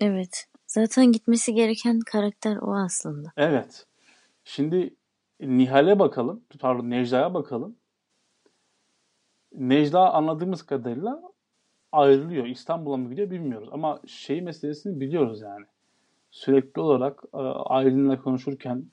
Evet. 0.01 0.45
Zaten 0.67 1.11
gitmesi 1.11 1.53
gereken 1.53 1.99
karakter 1.99 2.57
o 2.57 2.75
aslında. 2.75 3.31
Evet. 3.37 3.87
Şimdi 4.43 4.95
Nihal'e 5.39 5.99
bakalım. 5.99 6.43
Pardon 6.59 6.89
Necla'ya 6.89 7.33
bakalım. 7.33 7.75
Necla 9.55 10.13
anladığımız 10.13 10.65
kadarıyla 10.65 11.21
ayrılıyor. 11.91 12.45
İstanbul'a 12.45 12.97
mı 12.97 13.09
gidiyor 13.09 13.31
bilmiyoruz. 13.31 13.69
Ama 13.71 14.01
şey 14.07 14.41
meselesini 14.41 14.99
biliyoruz 14.99 15.41
yani. 15.41 15.65
Sürekli 16.31 16.81
olarak 16.81 17.23
e, 17.33 17.37
Aylin'le 17.37 18.15
konuşurken 18.15 18.83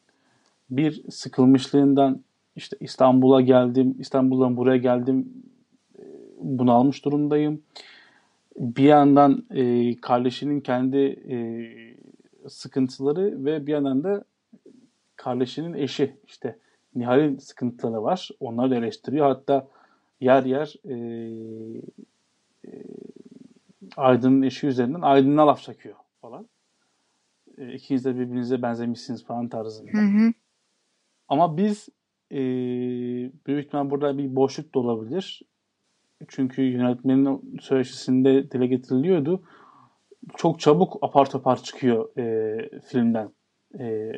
bir 0.70 1.10
sıkılmışlığından 1.10 2.24
işte 2.56 2.76
İstanbul'a 2.80 3.40
geldim, 3.40 3.96
İstanbul'dan 3.98 4.56
buraya 4.56 4.76
geldim, 4.76 5.32
e, 5.98 6.02
bunalmış 6.40 7.04
durumdayım 7.04 7.62
bir 8.58 8.84
yandan 8.84 9.46
e, 9.50 9.96
kardeşinin 9.96 10.60
kendi 10.60 10.98
e, 11.30 11.36
sıkıntıları 12.48 13.44
ve 13.44 13.66
bir 13.66 13.72
yandan 13.72 14.04
da 14.04 14.24
kardeşinin 15.16 15.74
eşi 15.74 16.16
işte 16.26 16.58
Nihal'in 16.94 17.38
sıkıntıları 17.38 18.02
var. 18.02 18.30
Onları 18.40 18.74
eleştiriyor. 18.74 19.26
Hatta 19.26 19.68
yer 20.20 20.44
yer 20.44 20.74
e, 20.84 20.94
e, 22.66 22.70
Aydın'ın 23.96 24.42
eşi 24.42 24.66
üzerinden 24.66 25.02
Aydın'a 25.02 25.46
laf 25.46 25.62
çakıyor 25.62 25.94
falan. 26.20 26.46
E, 27.58 27.72
ikiniz 27.72 28.04
de 28.04 28.14
birbirinize 28.14 28.62
benzemişsiniz 28.62 29.24
falan 29.24 29.48
tarzında. 29.48 29.90
Hı 29.92 30.02
hı. 30.02 30.32
Ama 31.28 31.56
biz 31.56 31.88
e, 32.30 32.38
büyük 33.46 33.66
ihtimal 33.66 33.90
burada 33.90 34.18
bir 34.18 34.36
boşluk 34.36 34.74
da 34.74 34.78
olabilir 34.78 35.42
çünkü 36.28 36.62
yönetmenin 36.62 37.58
söyleşisinde 37.60 38.50
dile 38.50 38.66
getiriliyordu. 38.66 39.42
Çok 40.36 40.60
çabuk 40.60 40.98
apar 41.02 41.30
topar 41.30 41.62
çıkıyor 41.62 42.18
e, 42.18 42.80
filmden 42.80 43.30
e, 43.78 44.12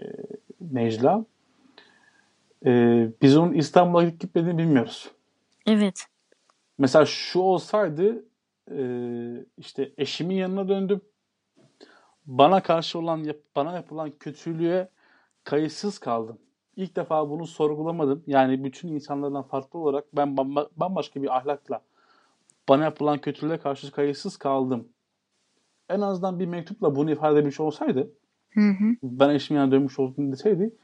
Necla. 0.60 1.24
E, 2.66 2.70
biz 3.22 3.36
onun 3.36 3.52
İstanbul'a 3.52 4.04
gidip 4.04 4.20
gitmediğini 4.20 4.58
bilmiyoruz. 4.58 5.10
Evet. 5.66 6.06
Mesela 6.78 7.06
şu 7.06 7.40
olsaydı 7.40 8.24
e, 8.70 8.80
işte 9.58 9.92
eşimin 9.98 10.34
yanına 10.34 10.68
döndüm. 10.68 11.00
Bana 12.28 12.62
karşı 12.62 12.98
olan 12.98 13.26
bana 13.56 13.72
yapılan 13.74 14.10
kötülüğe 14.10 14.88
kayıtsız 15.44 15.98
kaldım 15.98 16.38
ilk 16.78 16.96
defa 16.96 17.30
bunu 17.30 17.46
sorgulamadım. 17.46 18.24
Yani 18.26 18.64
bütün 18.64 18.88
insanlardan 18.88 19.42
farklı 19.42 19.78
olarak 19.78 20.04
ben 20.16 20.36
bambaşka 20.76 21.22
bir 21.22 21.36
ahlakla 21.36 21.80
bana 22.68 22.84
yapılan 22.84 23.18
kötülüğe 23.18 23.58
karşı 23.58 23.92
kayıtsız 23.92 24.36
kaldım. 24.36 24.88
En 25.88 26.00
azından 26.00 26.40
bir 26.40 26.46
mektupla 26.46 26.96
bunu 26.96 27.10
ifade 27.10 27.38
etmiş 27.38 27.60
olsaydı 27.60 28.10
hı 28.50 28.60
hı. 28.60 28.96
ben 29.02 29.30
eşimin 29.30 29.60
yanına 29.60 29.72
dönmüş 29.72 29.98
olduğunu 29.98 30.32
deseydi 30.32 30.74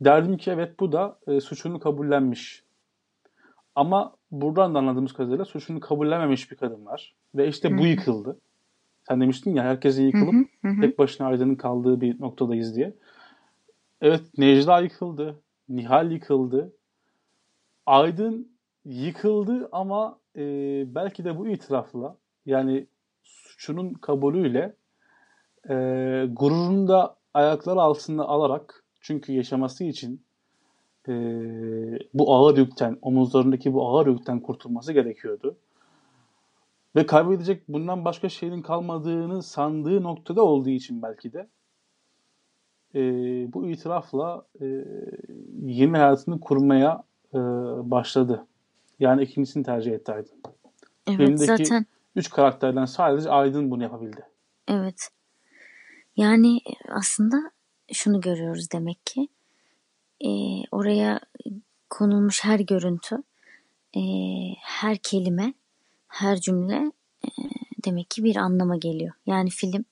derdim 0.00 0.36
ki 0.36 0.50
evet 0.50 0.80
bu 0.80 0.92
da 0.92 1.18
e, 1.26 1.40
suçunu 1.40 1.80
kabullenmiş. 1.80 2.64
Ama 3.74 4.14
buradan 4.30 4.74
da 4.74 4.78
anladığımız 4.78 5.12
kadarıyla 5.12 5.44
suçunu 5.44 5.80
kabullenmemiş 5.80 6.50
bir 6.50 6.56
kadın 6.56 6.86
var. 6.86 7.14
Ve 7.34 7.48
işte 7.48 7.70
hı 7.70 7.74
hı. 7.74 7.78
bu 7.78 7.86
yıkıldı. 7.86 8.38
Sen 9.08 9.20
demiştin 9.20 9.54
ya 9.54 9.64
herkesin 9.64 10.06
yıkılıp 10.06 10.34
hı 10.34 10.68
hı 10.68 10.74
hı. 10.74 10.80
tek 10.80 10.98
başına 10.98 11.26
Aydın'ın 11.26 11.54
kaldığı 11.54 12.00
bir 12.00 12.20
noktadayız 12.20 12.76
diye. 12.76 12.94
Evet 14.00 14.22
Necla 14.38 14.80
yıkıldı. 14.80 15.40
Nihal 15.68 16.12
yıkıldı. 16.12 16.72
Aydın 17.86 18.48
yıkıldı 18.84 19.68
ama 19.72 20.18
e, 20.36 20.40
belki 20.94 21.24
de 21.24 21.38
bu 21.38 21.48
itirafla 21.48 22.16
yani 22.46 22.86
suçunun 23.22 23.92
kabulüyle 23.94 24.74
e, 25.68 25.74
gururunu 26.32 26.88
da 26.88 27.16
ayaklar 27.34 27.76
altında 27.76 28.28
alarak 28.28 28.84
çünkü 29.00 29.32
yaşaması 29.32 29.84
için 29.84 30.22
e, 31.08 31.12
bu 32.14 32.34
ağır 32.34 32.56
yükten, 32.58 32.98
omuzlarındaki 33.02 33.72
bu 33.72 33.88
ağır 33.88 34.06
yükten 34.06 34.40
kurtulması 34.40 34.92
gerekiyordu. 34.92 35.56
Ve 36.96 37.06
kaybedecek 37.06 37.68
bundan 37.68 38.04
başka 38.04 38.28
şeyin 38.28 38.62
kalmadığını 38.62 39.42
sandığı 39.42 40.02
noktada 40.02 40.42
olduğu 40.42 40.70
için 40.70 41.02
belki 41.02 41.32
de 41.32 41.48
e, 42.94 43.00
bu 43.52 43.66
itirafla 43.66 44.46
e, 44.60 44.66
yeni 45.62 45.96
hayatını 45.96 46.40
kurmaya 46.40 47.02
e, 47.34 47.38
başladı. 47.90 48.46
Yani 49.00 49.22
ikincisini 49.22 49.64
tercih 49.64 49.92
etti 49.92 50.12
Aydın. 50.12 50.42
Evet 51.06 51.18
Filmdeki 51.18 51.66
zaten. 51.66 51.86
üç 52.16 52.30
karakterden 52.30 52.84
sadece 52.84 53.30
Aydın 53.30 53.70
bunu 53.70 53.82
yapabildi. 53.82 54.26
Evet. 54.68 55.08
Yani 56.16 56.58
aslında 56.88 57.36
şunu 57.92 58.20
görüyoruz 58.20 58.70
demek 58.72 59.06
ki. 59.06 59.28
E, 60.20 60.28
oraya 60.72 61.20
konulmuş 61.90 62.44
her 62.44 62.60
görüntü, 62.60 63.16
e, 63.96 64.00
her 64.60 64.96
kelime, 64.96 65.54
her 66.14 66.40
cümle 66.40 66.92
e, 67.24 67.28
demek 67.84 68.10
ki 68.10 68.24
bir 68.24 68.36
anlama 68.36 68.76
geliyor. 68.76 69.12
Yani 69.26 69.50
film 69.50 69.84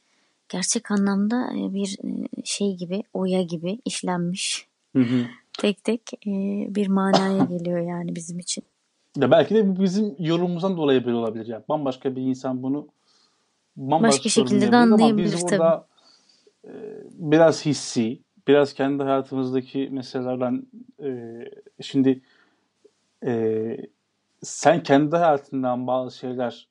gerçek 0.49 0.91
anlamda 0.91 1.53
e, 1.53 1.75
bir 1.75 1.99
e, 2.05 2.27
şey 2.45 2.77
gibi, 2.77 3.03
oya 3.13 3.43
gibi 3.43 3.79
işlenmiş. 3.85 4.67
Hı 4.97 5.03
hı. 5.03 5.27
Tek 5.59 5.85
tek 5.85 6.01
e, 6.27 6.31
bir 6.75 6.89
manaya 6.89 7.45
geliyor 7.45 7.79
yani 7.79 8.17
bizim 8.17 8.39
için. 8.39 8.65
Ya 9.17 9.31
belki 9.31 9.55
de 9.55 9.69
bu 9.69 9.83
bizim 9.83 10.17
yorumumuzdan 10.19 10.77
dolayı 10.77 11.05
böyle 11.05 11.17
olabilir. 11.17 11.47
Yani 11.47 11.65
bambaşka 11.69 12.17
bir 12.17 12.23
insan 12.23 12.63
bunu 12.63 12.89
bambaşka 13.77 14.09
Başka 14.09 14.29
şekilde 14.29 14.73
de 14.73 14.77
anlayabilir 14.77 15.33
biz 15.33 15.43
burada 15.43 15.87
e, 16.65 16.73
biraz 17.13 17.67
hissi, 17.67 18.21
biraz 18.49 18.75
kendi 18.75 19.03
hayatımızdaki 19.03 19.89
meselelerden 19.93 20.67
e, 21.03 21.41
şimdi 21.81 22.21
e, 23.25 23.77
sen 24.43 24.83
kendi 24.83 25.17
hayatından 25.17 25.87
bazı 25.87 26.17
şeyler 26.17 26.69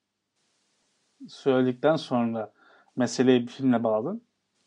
söyledikten 1.28 1.96
sonra 1.96 2.52
meseleyi 2.96 3.42
bir 3.42 3.48
filmle 3.48 3.84
bağladın. 3.84 4.22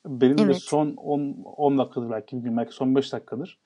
Benim 0.06 0.38
evet. 0.38 0.48
de 0.48 0.54
son 0.54 0.94
10, 0.96 1.42
10 1.44 1.78
dakikadır 1.78 2.10
belki 2.10 2.56
belki 2.56 2.72
son 2.72 2.94
5 2.94 3.12
dakikadır. 3.12 3.58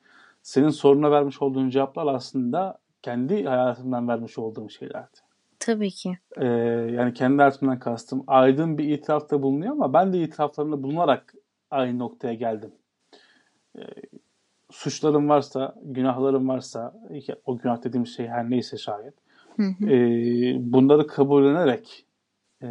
Senin 0.42 0.70
soruna 0.70 1.10
vermiş 1.10 1.42
olduğun 1.42 1.70
cevaplar 1.70 2.14
aslında 2.14 2.78
kendi 3.02 3.44
hayatımdan 3.44 4.08
vermiş 4.08 4.38
olduğum 4.38 4.70
şeylerdi. 4.70 5.18
Tabii 5.58 5.90
ki. 5.90 6.18
Ee, 6.36 6.46
yani 6.94 7.14
kendi 7.14 7.36
hayatımdan 7.36 7.78
kastım. 7.78 8.24
Aydın 8.26 8.78
bir 8.78 8.84
itirafta 8.84 9.42
bulunuyor 9.42 9.72
ama 9.72 9.92
ben 9.92 10.12
de 10.12 10.22
itiraflarında 10.22 10.82
bulunarak 10.82 11.34
aynı 11.70 11.98
noktaya 11.98 12.34
geldim. 12.34 12.72
Ee, 13.78 13.82
suçlarım 14.70 15.28
varsa, 15.28 15.74
günahlarım 15.82 16.48
varsa, 16.48 16.94
o 17.44 17.58
günah 17.58 17.82
dediğim 17.82 18.06
şey 18.06 18.26
her 18.26 18.50
neyse 18.50 18.76
şayet. 18.76 19.14
E, 19.58 19.92
bunları 20.72 21.06
kabullenerek 21.06 22.06
e, 22.62 22.68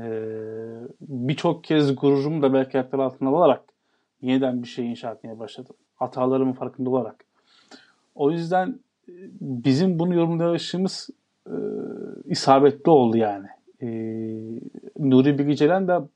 birçok 1.02 1.64
kez 1.64 1.96
gururumu 1.96 2.42
da 2.42 2.54
belki 2.54 2.78
ayaklar 2.78 3.00
altına 3.00 3.30
alarak 3.30 3.64
yeniden 4.22 4.64
bir 4.64 4.68
şey 4.68 4.92
inşa 4.92 5.12
etmeye 5.12 5.40
başladım. 5.40 5.76
Hatalarımın 5.96 6.54
farkında 6.54 6.90
olarak. 6.90 7.26
O 8.16 8.32
yüzden 8.32 8.80
e, 9.10 9.14
bizim 9.42 10.00
bunu 10.00 10.16
yorumlayışımız 10.16 11.10
e, 11.48 11.56
isabetli 12.26 12.90
oldu 12.90 13.18
yani. 13.18 13.48
E, 13.82 13.88
Nuri 15.00 15.40
Bilge 15.40 15.56
Ceylan 15.56 15.88
da 15.88 16.10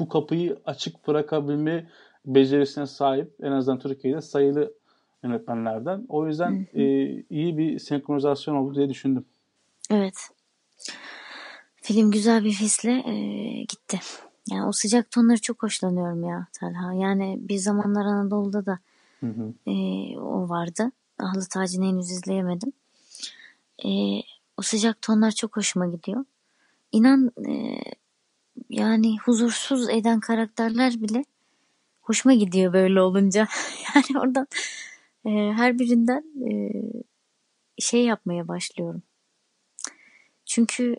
bu 0.00 0.08
kapıyı 0.08 0.56
açık 0.64 1.08
bırakabilme 1.08 1.86
becerisine 2.26 2.86
sahip 2.86 3.32
en 3.42 3.52
azından 3.52 3.78
Türkiye'de 3.78 4.20
sayılı 4.20 4.74
yönetmenlerden. 5.24 6.06
O 6.08 6.26
yüzden. 6.26 6.66
E, 6.74 6.82
iyi 7.30 7.58
bir 7.58 7.78
senkronizasyon 7.78 8.54
oldu 8.54 8.74
diye 8.74 8.88
düşündüm. 8.88 9.24
Evet. 9.92 10.30
Film 11.82 12.10
güzel 12.10 12.44
bir 12.44 12.52
hisle 12.52 12.92
e, 12.92 13.14
gitti. 13.62 14.00
Yani 14.50 14.66
o 14.66 14.72
sıcak 14.72 15.10
tonları 15.10 15.40
çok 15.40 15.62
hoşlanıyorum 15.62 16.24
ya 16.24 16.46
Talha. 16.52 16.92
Yani 16.92 17.38
bir 17.40 17.56
zamanlar 17.56 18.04
Anadolu'da 18.04 18.66
da 18.66 18.78
hı 19.20 19.26
hı. 19.26 19.70
E, 19.70 19.72
o 20.18 20.48
vardı. 20.48 20.92
Ahlı 21.18 21.48
Taci'ni 21.48 21.86
henüz 21.88 22.10
izleyemedim. 22.10 22.72
E, 23.84 23.90
o 24.56 24.62
sıcak 24.62 25.02
tonlar 25.02 25.30
çok 25.30 25.56
hoşuma 25.56 25.86
gidiyor. 25.86 26.24
İnan 26.92 27.32
e, 27.48 27.80
yani 28.70 29.18
huzursuz 29.18 29.88
eden 29.88 30.20
karakterler 30.20 31.02
bile 31.02 31.24
hoşuma 32.02 32.34
gidiyor 32.34 32.72
böyle 32.72 33.00
olunca. 33.00 33.48
yani 33.94 34.20
oradan 34.20 34.46
e, 35.26 35.30
her 35.30 35.78
birinden 35.78 36.24
e, 36.50 36.72
şey 37.78 38.04
yapmaya 38.04 38.48
başlıyorum. 38.48 39.02
Çünkü 40.52 40.96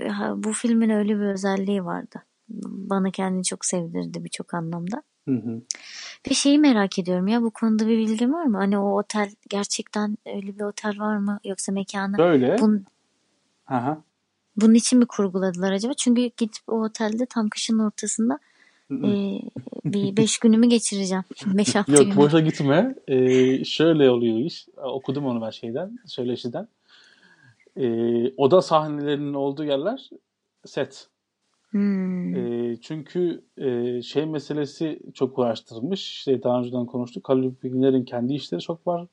e, 0.00 0.08
bu 0.36 0.52
filmin 0.52 0.90
öyle 0.90 1.16
bir 1.16 1.24
özelliği 1.24 1.84
vardı. 1.84 2.22
Bana 2.48 3.10
kendini 3.10 3.44
çok 3.44 3.64
sevdirdi 3.64 4.24
birçok 4.24 4.54
anlamda. 4.54 5.02
Hı 5.28 5.34
hı. 5.34 5.62
Ve 6.30 6.34
şeyi 6.34 6.58
merak 6.58 6.98
ediyorum 6.98 7.28
ya 7.28 7.42
bu 7.42 7.50
konuda 7.50 7.88
bir 7.88 7.98
bilgin 7.98 8.32
var 8.32 8.44
mı? 8.44 8.56
Hani 8.56 8.78
o 8.78 8.98
otel 8.98 9.30
gerçekten 9.48 10.18
öyle 10.26 10.58
bir 10.58 10.62
otel 10.62 10.98
var 10.98 11.16
mı? 11.16 11.40
Yoksa 11.44 11.72
mekanı 11.72 12.18
Böyle. 12.18 12.58
Bun, 12.58 12.84
Aha. 13.66 14.02
Bunun 14.56 14.74
için 14.74 14.98
mi 14.98 15.06
kurguladılar 15.06 15.72
acaba? 15.72 15.94
Çünkü 15.94 16.22
gidip 16.22 16.62
o 16.66 16.84
otelde 16.84 17.26
tam 17.26 17.48
kışın 17.48 17.78
ortasında 17.78 18.38
e, 18.90 19.40
bir 19.84 20.16
beş 20.16 20.38
günümü 20.38 20.66
geçireceğim. 20.66 21.24
Beş 21.46 21.74
hafta 21.74 21.92
Yok 21.92 22.02
günü. 22.04 22.16
boşa 22.16 22.40
gitme. 22.40 22.94
Ee, 23.08 23.64
şöyle 23.64 24.10
oluyor 24.10 24.38
iş. 24.38 24.66
Okudum 24.76 25.26
onu 25.26 25.42
ben 25.42 25.50
şeyden, 25.50 25.98
söyleşiden. 26.06 26.68
Ee, 27.78 28.32
oda 28.36 28.62
sahnelerinin 28.62 29.34
olduğu 29.34 29.64
yerler 29.64 30.10
set. 30.64 31.08
Hmm. 31.70 32.36
E, 32.36 32.76
çünkü 32.76 33.44
e, 33.56 34.02
şey 34.02 34.26
meselesi 34.26 35.00
çok 35.14 35.38
uğraştırılmış. 35.38 36.12
İşte 36.12 36.42
daha 36.42 36.58
önceden 36.58 36.86
konuştuk. 36.86 37.28
Halil 37.28 37.52
Bilginer'in 37.62 38.04
kendi 38.04 38.34
işleri 38.34 38.60
çok 38.60 38.86
var. 38.86 39.06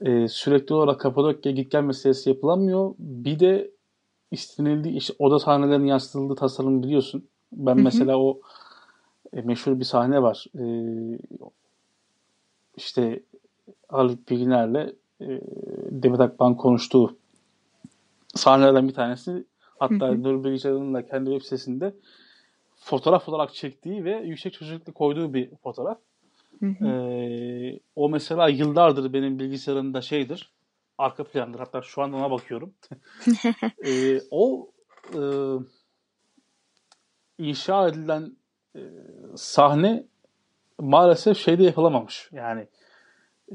E, 0.00 0.28
sürekli 0.28 0.74
olarak 0.74 1.00
Kapadokya 1.00 1.52
git 1.52 1.70
gel 1.70 1.82
meselesi 1.82 2.30
yapılamıyor. 2.30 2.94
Bir 2.98 3.40
de 3.40 3.70
istenildiği 4.30 4.96
işte 4.96 5.14
oda 5.18 5.38
sahnelerinin 5.38 5.86
yansıtıldığı 5.86 6.34
tasarım 6.34 6.82
biliyorsun. 6.82 7.28
Ben 7.52 7.80
mesela 7.80 8.18
o 8.18 8.40
e, 9.32 9.42
meşhur 9.42 9.78
bir 9.80 9.84
sahne 9.84 10.22
var. 10.22 10.46
E, 10.58 10.64
işte 12.76 13.22
Haluk 13.88 14.30
Bilginer'le 14.30 14.92
e, 15.20 15.26
Demet 15.90 16.20
Akban 16.20 16.56
konuştuğu 16.56 17.17
sahnelerden 18.34 18.88
bir 18.88 18.94
tanesi 18.94 19.44
hatta 19.78 20.24
Bilge 20.24 20.70
da 20.70 21.06
kendi 21.06 21.30
web 21.30 21.42
sitesinde 21.42 21.94
fotoğraf 22.76 23.28
olarak 23.28 23.54
çektiği 23.54 24.04
ve 24.04 24.16
yüksek 24.16 24.52
çocuklu 24.52 24.92
koyduğu 24.92 25.34
bir 25.34 25.56
fotoğraf. 25.56 25.98
Ee, 26.62 27.80
o 27.96 28.08
mesela 28.08 28.48
yıllardır 28.48 29.12
benim 29.12 29.38
bilgisayarımda 29.38 30.02
şeydir. 30.02 30.52
Arka 30.98 31.24
plandır. 31.24 31.58
Hatta 31.58 31.82
şu 31.82 32.02
anda 32.02 32.16
ona 32.16 32.30
bakıyorum. 32.30 32.74
ee, 33.86 34.20
o 34.30 34.70
e, 35.14 35.20
inşa 37.38 37.88
edilen 37.88 38.36
e, 38.76 38.80
sahne 39.36 40.04
maalesef 40.78 41.38
şeyde 41.38 41.64
yapılamamış. 41.64 42.28
Yani 42.32 42.68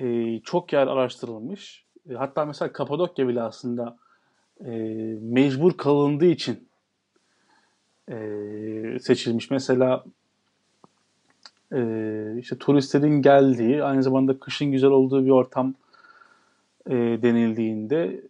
e, 0.02 0.40
çok 0.40 0.74
yer 0.74 0.88
araştırılmış. 0.88 1.86
E, 2.10 2.14
hatta 2.14 2.46
mesela 2.46 2.74
Kapadokya 2.74 3.28
bile 3.28 3.42
aslında 3.42 3.98
e, 4.60 4.72
mecbur 5.22 5.78
kalındığı 5.78 6.26
için 6.26 6.68
e, 8.10 8.18
seçilmiş. 9.02 9.52
Mesela 9.52 10.04
e, 11.74 12.36
işte 12.40 12.58
turistlerin 12.58 13.22
geldiği, 13.22 13.84
aynı 13.84 14.04
zamanda 14.04 14.40
kışın 14.40 14.72
güzel 14.72 14.90
olduğu 14.90 15.26
bir 15.26 15.30
ortam 15.30 15.74
e, 16.88 16.94
denildiğinde 16.96 18.22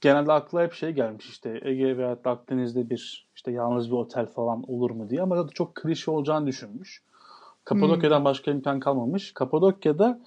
genelde 0.00 0.32
akla 0.32 0.62
hep 0.62 0.72
şey 0.72 0.90
gelmiş 0.90 1.28
işte 1.28 1.60
Ege 1.62 1.96
veya 1.96 2.18
Akdeniz'de 2.24 2.90
bir 2.90 3.26
işte 3.36 3.52
yalnız 3.52 3.90
bir 3.90 3.96
otel 3.96 4.26
falan 4.26 4.70
olur 4.70 4.90
mu 4.90 5.10
diye 5.10 5.22
ama 5.22 5.36
da 5.36 5.48
çok 5.48 5.74
klişe 5.74 6.10
olacağını 6.10 6.46
düşünmüş. 6.46 7.02
Kapadokya'dan 7.64 8.18
hmm. 8.18 8.24
başka 8.24 8.50
imkan 8.50 8.80
kalmamış. 8.80 9.32
Kapadokya'da 9.32 10.20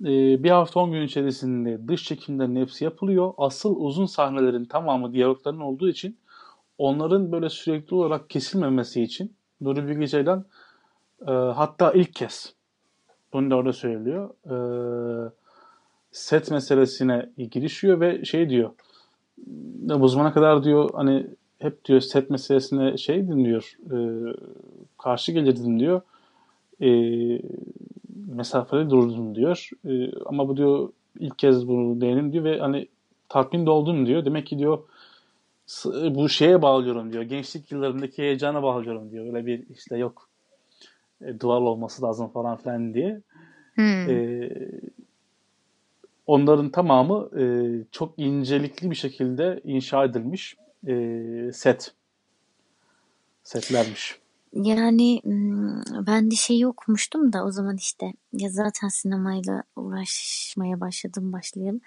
e, 0.00 0.42
bir 0.44 0.50
hafta 0.50 0.80
10 0.80 0.92
gün 0.92 1.02
içerisinde 1.02 1.88
dış 1.88 2.04
çekimlerin 2.04 2.56
hepsi 2.56 2.84
yapılıyor. 2.84 3.32
Asıl 3.38 3.76
uzun 3.76 4.06
sahnelerin 4.06 4.64
tamamı 4.64 5.12
diyalogların 5.12 5.60
olduğu 5.60 5.88
için 5.88 6.16
onların 6.78 7.32
böyle 7.32 7.50
sürekli 7.50 7.94
olarak 7.94 8.30
kesilmemesi 8.30 9.02
için 9.02 9.34
Nuri 9.60 9.88
Bilge 9.88 10.06
Ceylan 10.06 10.44
e, 11.26 11.30
hatta 11.30 11.92
ilk 11.92 12.14
kez 12.14 12.54
bunu 13.32 13.50
da 13.50 13.56
orada 13.56 13.72
söylüyor. 13.72 14.30
E, 14.46 14.56
set 16.12 16.50
meselesine 16.50 17.30
girişiyor 17.50 18.00
ve 18.00 18.24
şey 18.24 18.50
diyor 18.50 18.70
bu 19.84 20.08
zamana 20.08 20.32
kadar 20.32 20.64
diyor 20.64 20.90
hani 20.94 21.26
hep 21.58 21.84
diyor 21.84 22.00
set 22.00 22.30
meselesine 22.30 22.96
şey 22.96 23.28
dinliyor 23.28 23.76
e, 23.90 23.96
karşı 24.98 25.32
gelirdin 25.32 25.80
diyor 25.80 26.00
e, 26.80 26.88
mesafeli 28.26 28.90
durdum 28.90 29.34
diyor. 29.34 29.70
E, 29.88 30.10
ama 30.26 30.48
bu 30.48 30.56
diyor 30.56 30.88
ilk 31.18 31.38
kez 31.38 31.68
bunu 31.68 32.00
denedim 32.00 32.32
diyor 32.32 32.44
ve 32.44 32.58
hani 32.58 32.88
tatmin 33.28 33.66
oldum 33.66 34.06
diyor. 34.06 34.24
Demek 34.24 34.46
ki 34.46 34.58
diyor 34.58 34.78
bu 36.10 36.28
şeye 36.28 36.62
bağlıyorum 36.62 37.12
diyor. 37.12 37.22
Gençlik 37.22 37.72
yıllarındaki 37.72 38.22
heyecana 38.22 38.62
bağlıyorum 38.62 39.10
diyor. 39.10 39.26
Öyle 39.26 39.46
bir 39.46 39.62
işte 39.70 39.96
yok 39.96 40.28
e, 41.24 41.40
dual 41.40 41.62
olması 41.62 42.02
lazım 42.02 42.28
falan 42.28 42.56
filan 42.56 42.94
diye. 42.94 43.20
Hmm. 43.74 44.10
E, 44.10 44.50
onların 46.26 46.70
tamamı 46.70 47.40
e, 47.40 47.44
çok 47.92 48.14
incelikli 48.16 48.90
bir 48.90 48.96
şekilde 48.96 49.60
inşa 49.64 50.04
edilmiş. 50.04 50.56
e, 50.86 51.50
set. 51.52 51.92
Setlermiş. 53.42 54.23
Yani 54.54 55.20
ben 56.06 56.30
de 56.30 56.34
şeyi 56.34 56.66
okumuştum 56.66 57.32
da 57.32 57.44
o 57.44 57.50
zaman 57.50 57.76
işte 57.76 58.12
ya 58.32 58.48
zaten 58.48 58.88
sinemayla 58.88 59.62
uğraşmaya 59.76 60.80
başladım 60.80 61.32
başlayalım. 61.32 61.80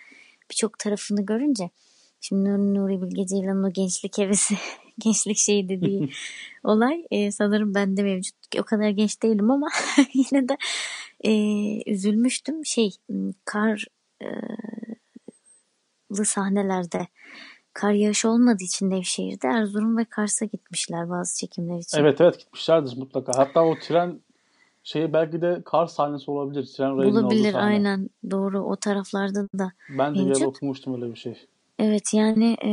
Birçok 0.52 0.80
tarafını 0.80 1.26
görünce 1.26 1.70
şimdi 2.22 2.50
Nuri, 2.50 3.02
Bilge 3.02 3.26
Ceylan'ın 3.28 3.64
o 3.64 3.74
gençlik 3.74 4.18
hevesi, 4.18 4.56
gençlik 5.00 5.38
şeyi 5.38 5.70
dediği 5.70 6.10
olay 6.64 7.06
e, 7.12 7.32
sanırım 7.32 7.76
bende 7.76 8.04
mevcut. 8.04 8.36
O 8.60 8.64
kadar 8.64 8.90
genç 8.90 9.24
değilim 9.24 9.52
ama 9.52 9.68
yine 10.14 10.50
de 10.50 10.58
e, 11.24 11.32
üzülmüştüm. 11.92 12.66
Şey 12.66 12.92
karlı 13.46 13.78
sahnelerde 16.24 17.08
kar 17.78 17.92
yağışı 17.92 18.30
olmadığı 18.30 18.64
için 18.64 18.90
Nevşehir'de 18.90 19.48
Erzurum 19.48 19.98
ve 19.98 20.06
Kars'a 20.06 20.46
gitmişler 20.46 21.10
bazı 21.10 21.40
çekimler 21.40 21.80
için. 21.80 21.98
Evet 21.98 22.22
evet 22.22 22.40
gitmişlerdir 22.40 22.98
mutlaka. 22.98 23.32
Hatta 23.36 23.64
o 23.66 23.76
tren 23.80 24.20
şeyi 24.84 25.14
belki 25.14 25.42
de 25.42 25.62
kar 25.66 25.88
sahnesi 25.88 26.32
olabilir. 26.32 26.66
Tren 26.78 26.90
Olabilir 26.90 27.54
aynen 27.54 28.10
doğru 28.32 28.64
o 28.64 28.76
taraflarda 28.76 29.48
da 29.60 29.72
Ben 29.98 30.16
de 30.16 30.20
bir 30.20 30.46
okumuştum 30.46 30.94
öyle 31.02 31.14
bir 31.14 31.20
şey. 31.20 31.48
Evet 31.80 32.14
yani 32.14 32.58
e, 32.66 32.72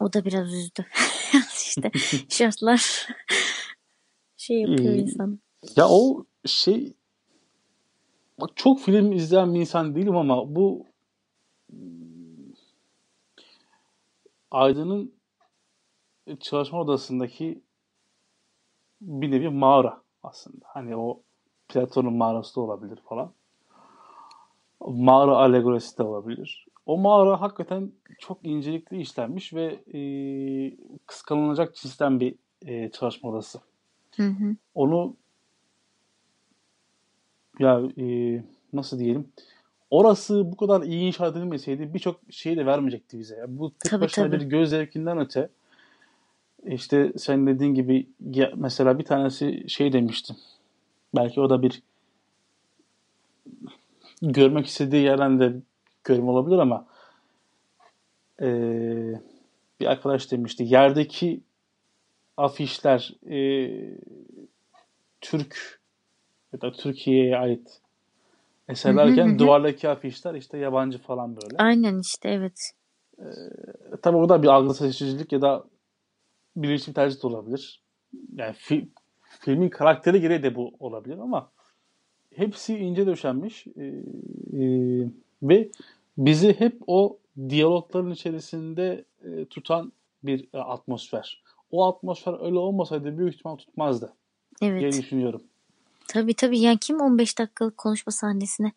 o 0.00 0.12
da 0.12 0.24
biraz 0.24 0.54
üzdü. 0.54 0.86
işte 1.52 1.90
şartlar 2.28 3.08
şey 4.36 4.60
yapıyor 4.60 4.94
insan. 4.94 5.38
Ya 5.76 5.88
o 5.88 6.24
şey 6.46 6.92
bak 8.40 8.50
çok 8.56 8.80
film 8.80 9.12
izleyen 9.12 9.54
bir 9.54 9.60
insan 9.60 9.94
değilim 9.94 10.16
ama 10.16 10.54
bu 10.54 10.89
Aydın'ın 14.50 15.14
çalışma 16.40 16.80
odasındaki 16.80 17.62
bir 19.00 19.30
nevi 19.30 19.48
mağara 19.48 20.02
aslında. 20.22 20.64
Hani 20.68 20.96
o 20.96 21.22
Platon'un 21.68 22.14
mağarası 22.14 22.56
da 22.56 22.60
olabilir 22.60 22.98
falan. 23.08 23.32
Mağara 24.80 25.36
alegorisi 25.36 25.98
de 25.98 26.02
olabilir. 26.02 26.66
O 26.86 26.98
mağara 26.98 27.40
hakikaten 27.40 27.92
çok 28.18 28.38
incelikli 28.42 29.00
işlenmiş 29.00 29.54
ve 29.54 29.80
e, 29.94 30.00
kıskanılacak 31.06 31.74
cinsten 31.74 32.20
bir 32.20 32.34
e, 32.66 32.90
çalışma 32.90 33.30
odası. 33.30 33.60
Hı 34.16 34.26
hı. 34.26 34.56
Onu 34.74 35.16
ya 37.58 37.82
e, 37.98 38.04
nasıl 38.72 38.98
diyelim 38.98 39.32
orası 39.90 40.52
bu 40.52 40.56
kadar 40.56 40.82
iyi 40.82 41.06
inşa 41.06 41.26
edilmeseydi 41.26 41.94
birçok 41.94 42.20
şeyi 42.30 42.56
de 42.56 42.66
vermeyecekti 42.66 43.18
bize. 43.18 43.36
Yani 43.36 43.58
bu 43.58 43.70
tek 43.70 43.90
tabii, 43.90 44.04
başına 44.04 44.24
tabii. 44.24 44.40
bir 44.40 44.46
göz 44.46 44.70
zevkinden 44.70 45.18
öte 45.18 45.48
işte 46.66 47.12
sen 47.16 47.46
dediğin 47.46 47.74
gibi 47.74 48.06
mesela 48.54 48.98
bir 48.98 49.04
tanesi 49.04 49.64
şey 49.68 49.92
demiştim. 49.92 50.36
Belki 51.16 51.40
o 51.40 51.50
da 51.50 51.62
bir 51.62 51.82
görmek 54.22 54.66
istediği 54.66 55.04
yerden 55.04 55.40
de 55.40 55.54
görüm 56.04 56.28
olabilir 56.28 56.58
ama 56.58 56.86
e, 58.42 58.48
bir 59.80 59.86
arkadaş 59.86 60.30
demişti. 60.30 60.64
Yerdeki 60.66 61.40
afişler 62.36 63.14
e, 63.30 63.70
Türk 65.20 65.80
ya 66.52 66.60
da 66.60 66.72
Türkiye'ye 66.72 67.36
ait 67.38 67.79
eserlerken 68.70 69.38
duvardaki 69.38 69.88
afişler 69.88 70.34
işte 70.34 70.58
yabancı 70.58 70.98
falan 70.98 71.36
böyle. 71.36 71.56
Aynen 71.58 71.98
işte 71.98 72.28
evet. 72.28 72.72
Ee, 73.18 73.24
tabii 74.02 74.16
o 74.16 74.28
da 74.28 74.42
bir 74.42 74.48
algı 74.48 74.74
seçicilik 74.74 75.32
ya 75.32 75.42
da 75.42 75.64
bilinçli 76.56 76.90
bir 76.90 76.94
tercih 76.94 77.22
de 77.22 77.26
olabilir. 77.26 77.82
Yani 78.34 78.52
fi, 78.52 78.88
filmin 79.40 79.68
karakteri 79.68 80.20
gereği 80.20 80.42
de 80.42 80.54
bu 80.54 80.72
olabilir 80.78 81.18
ama 81.18 81.50
hepsi 82.34 82.78
ince 82.78 83.06
döşenmiş 83.06 83.66
ee, 83.66 83.84
e, 83.84 85.08
ve 85.42 85.70
bizi 86.18 86.60
hep 86.60 86.82
o 86.86 87.18
diyalogların 87.48 88.10
içerisinde 88.10 89.04
e, 89.24 89.44
tutan 89.44 89.92
bir 90.22 90.48
e, 90.54 90.58
atmosfer. 90.58 91.42
O 91.70 91.86
atmosfer 91.86 92.44
öyle 92.44 92.58
olmasaydı 92.58 93.18
büyük 93.18 93.34
ihtimal 93.34 93.56
tutmazdı. 93.56 94.12
Evet. 94.62 94.80
diye 94.80 94.92
düşünüyorum. 94.92 95.42
Tabii 96.12 96.34
tabii 96.34 96.58
yani 96.58 96.78
kim 96.78 97.00
15 97.00 97.38
dakikalık 97.38 97.78
konuşma 97.78 98.12
sahnesine 98.12 98.72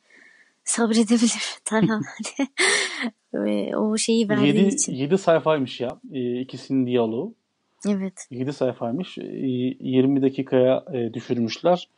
sabredebilir 0.63 1.43
Tarhan 1.65 2.03
Ve 3.33 3.77
o 3.77 3.97
şeyi 3.97 4.29
verdiği 4.29 4.47
7, 4.47 4.75
için. 4.75 4.93
7 4.93 5.17
sayfaymış 5.17 5.81
ya 5.81 5.99
e, 6.11 6.39
ikisinin 6.39 6.85
diyaloğu. 6.85 7.33
Evet. 7.87 8.27
7 8.31 8.53
sayfaymış. 8.53 9.17
20 9.17 10.19
e, 10.19 10.21
dakikaya 10.21 10.85
e, 10.93 11.13
düşürmüşler. 11.13 11.89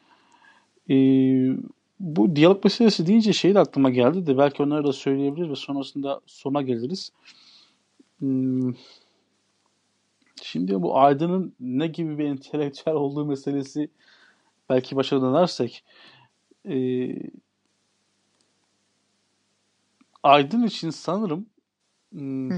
Bu 2.00 2.36
diyalog 2.36 2.64
meselesi 2.64 3.08
deyince 3.08 3.34
şey 3.34 3.56
de 3.56 3.60
aklıma 3.60 3.90
geldi 3.90 4.28
de 4.28 4.38
belki 4.38 4.64
onları 4.64 4.84
da 4.88 4.94
söyleyebiliriz 4.94 5.50
ve 5.50 5.56
sonrasında 5.56 6.22
sona 6.26 6.62
geliriz. 6.62 7.12
Hmm. 8.20 8.74
Şimdi 10.42 10.82
bu 10.82 10.98
Aydın'ın 11.00 11.54
ne 11.60 11.88
gibi 11.88 12.18
bir 12.18 12.26
entelektüel 12.26 12.96
olduğu 12.96 13.26
meselesi 13.26 13.90
belki 14.70 14.96
başa 14.96 15.22
dönersek 15.22 15.84
e, 16.70 16.76
Aydın 20.26 20.64
için 20.64 20.90
sanırım 20.90 21.46
hmm, 22.12 22.50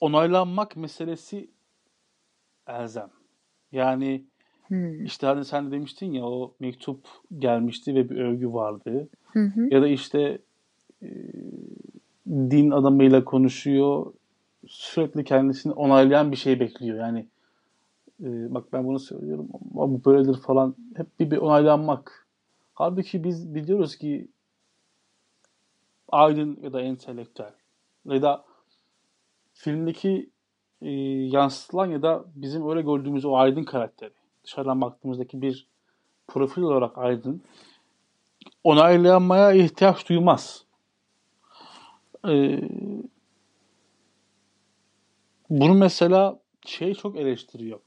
onaylanmak 0.00 0.76
meselesi 0.76 1.50
elzem. 2.66 3.10
Yani 3.72 4.24
hmm. 4.68 5.04
işte 5.04 5.26
hani 5.26 5.44
sen 5.44 5.66
de 5.66 5.70
demiştin 5.70 6.12
ya 6.12 6.24
o 6.24 6.54
mektup 6.60 7.06
gelmişti 7.38 7.94
ve 7.94 8.10
bir 8.10 8.16
övgü 8.16 8.52
vardı. 8.52 9.08
Hı 9.32 9.40
hı. 9.40 9.68
Ya 9.70 9.82
da 9.82 9.88
işte 9.88 10.38
e, 11.02 11.08
din 12.28 12.70
adamıyla 12.70 13.24
konuşuyor. 13.24 14.12
Sürekli 14.66 15.24
kendisini 15.24 15.72
onaylayan 15.72 16.32
bir 16.32 16.36
şey 16.36 16.60
bekliyor. 16.60 16.98
Yani 16.98 17.26
e, 18.20 18.54
bak 18.54 18.72
ben 18.72 18.86
bunu 18.86 18.98
söylüyorum 18.98 19.48
ama 19.74 19.92
bu 19.92 20.04
böyledir 20.04 20.40
falan 20.40 20.76
hep 20.96 21.20
bir, 21.20 21.30
bir 21.30 21.36
onaylanmak. 21.36 22.26
Halbuki 22.74 23.24
biz 23.24 23.54
biliyoruz 23.54 23.96
ki 23.96 24.28
aydın 26.08 26.58
ya 26.62 26.72
da 26.72 26.80
entelektüel 26.80 27.52
ya 28.04 28.22
da 28.22 28.44
filmdeki 29.54 30.30
e, 30.82 30.90
yansıtılan 31.30 31.86
ya 31.86 32.02
da 32.02 32.24
bizim 32.34 32.68
öyle 32.68 32.82
gördüğümüz 32.82 33.24
o 33.24 33.36
aydın 33.36 33.64
karakteri 33.64 34.14
dışarıdan 34.44 34.80
baktığımızdaki 34.80 35.42
bir 35.42 35.68
profil 36.28 36.62
olarak 36.62 36.98
aydın 36.98 37.42
onaylanmaya 38.64 39.52
ihtiyaç 39.52 40.08
duymaz. 40.08 40.64
Ee, 42.28 42.60
bunu 45.50 45.74
mesela 45.74 46.40
şey 46.66 46.94
çok 46.94 47.16
eleştiriyor 47.16 47.80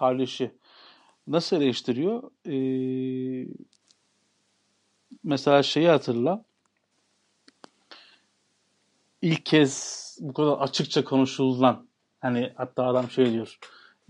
kardeşi 0.00 0.50
nasıl 1.26 1.56
eleştiriyor? 1.56 2.22
Ee, 2.46 3.48
mesela 5.24 5.62
şeyi 5.62 5.88
hatırla. 5.88 6.44
İlk 9.22 9.46
kez 9.46 10.00
bu 10.20 10.32
kadar 10.32 10.52
açıkça 10.52 11.04
konuşulan 11.04 11.86
hani 12.20 12.52
hatta 12.56 12.84
adam 12.86 13.10
şey 13.10 13.32
diyor 13.32 13.58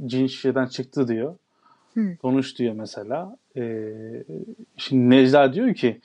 cin 0.07 0.27
şişeden 0.27 0.67
çıktı 0.67 1.09
diyor. 1.09 1.39
Hı. 1.95 2.17
Konuş 2.17 2.59
diyor 2.59 2.75
mesela. 2.75 3.37
Ee, 3.57 4.25
şimdi 4.77 5.11
Necla 5.11 5.53
diyor 5.53 5.75
ki 5.75 6.01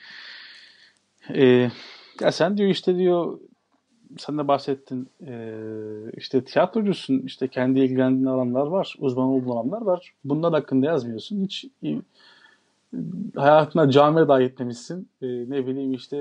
e, 1.33 1.71
ya 2.21 2.31
sen 2.31 2.57
diyor 2.57 2.69
işte 2.69 2.97
diyor 2.97 3.39
sen 4.17 4.37
de 4.37 4.47
bahsettin 4.47 5.09
e, 5.27 5.55
işte 6.17 6.43
tiyatrocusun 6.43 7.19
işte 7.19 7.47
kendi 7.47 7.79
ilgilendiğin 7.79 8.25
alanlar 8.25 8.67
var 8.67 8.95
uzman 8.99 9.27
olduğun 9.27 9.49
alanlar 9.49 9.81
var. 9.81 10.13
Bunlar 10.23 10.53
hakkında 10.53 10.85
yazmıyorsun. 10.85 11.43
Hiç 11.43 11.65
e, 11.83 12.01
hayatına 13.35 13.89
camiye 13.89 14.27
dahi 14.27 14.43
etmemişsin. 14.43 15.09
E, 15.21 15.27
ne 15.27 15.67
bileyim 15.67 15.93
işte 15.93 16.17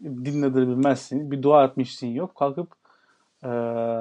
e, 0.00 0.04
din 0.04 0.42
nedir 0.42 0.68
bilmezsin. 0.68 1.30
Bir 1.30 1.42
dua 1.42 1.64
etmişsin 1.64 2.06
yok. 2.06 2.34
Kalkıp 2.34 2.72
e, 3.42 3.48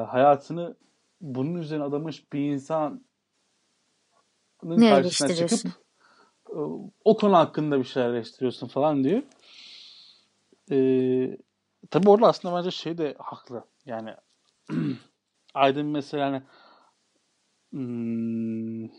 hayatını 0.07 0.75
bunun 1.21 1.55
üzerine 1.55 1.83
adamış 1.83 2.33
bir 2.33 2.39
insanın 2.39 3.03
ne 4.63 4.89
karşısına 4.89 5.35
çıkıp 5.35 5.71
e, 6.49 6.59
o 7.05 7.17
konu 7.17 7.37
hakkında 7.37 7.79
bir 7.79 7.83
şeyler 7.83 8.09
eleştiriyorsun 8.09 8.67
falan 8.67 9.03
diyor. 9.03 9.21
E, 10.71 10.77
tabii 11.91 12.09
orada 12.09 12.27
aslında 12.27 12.55
bence 12.55 12.71
şey 12.71 12.97
de 12.97 13.15
haklı. 13.19 13.63
Yani 13.85 14.13
Aydın 15.53 15.85
mesela 15.85 16.25
hani 16.25 16.41
hmm, 17.71 18.89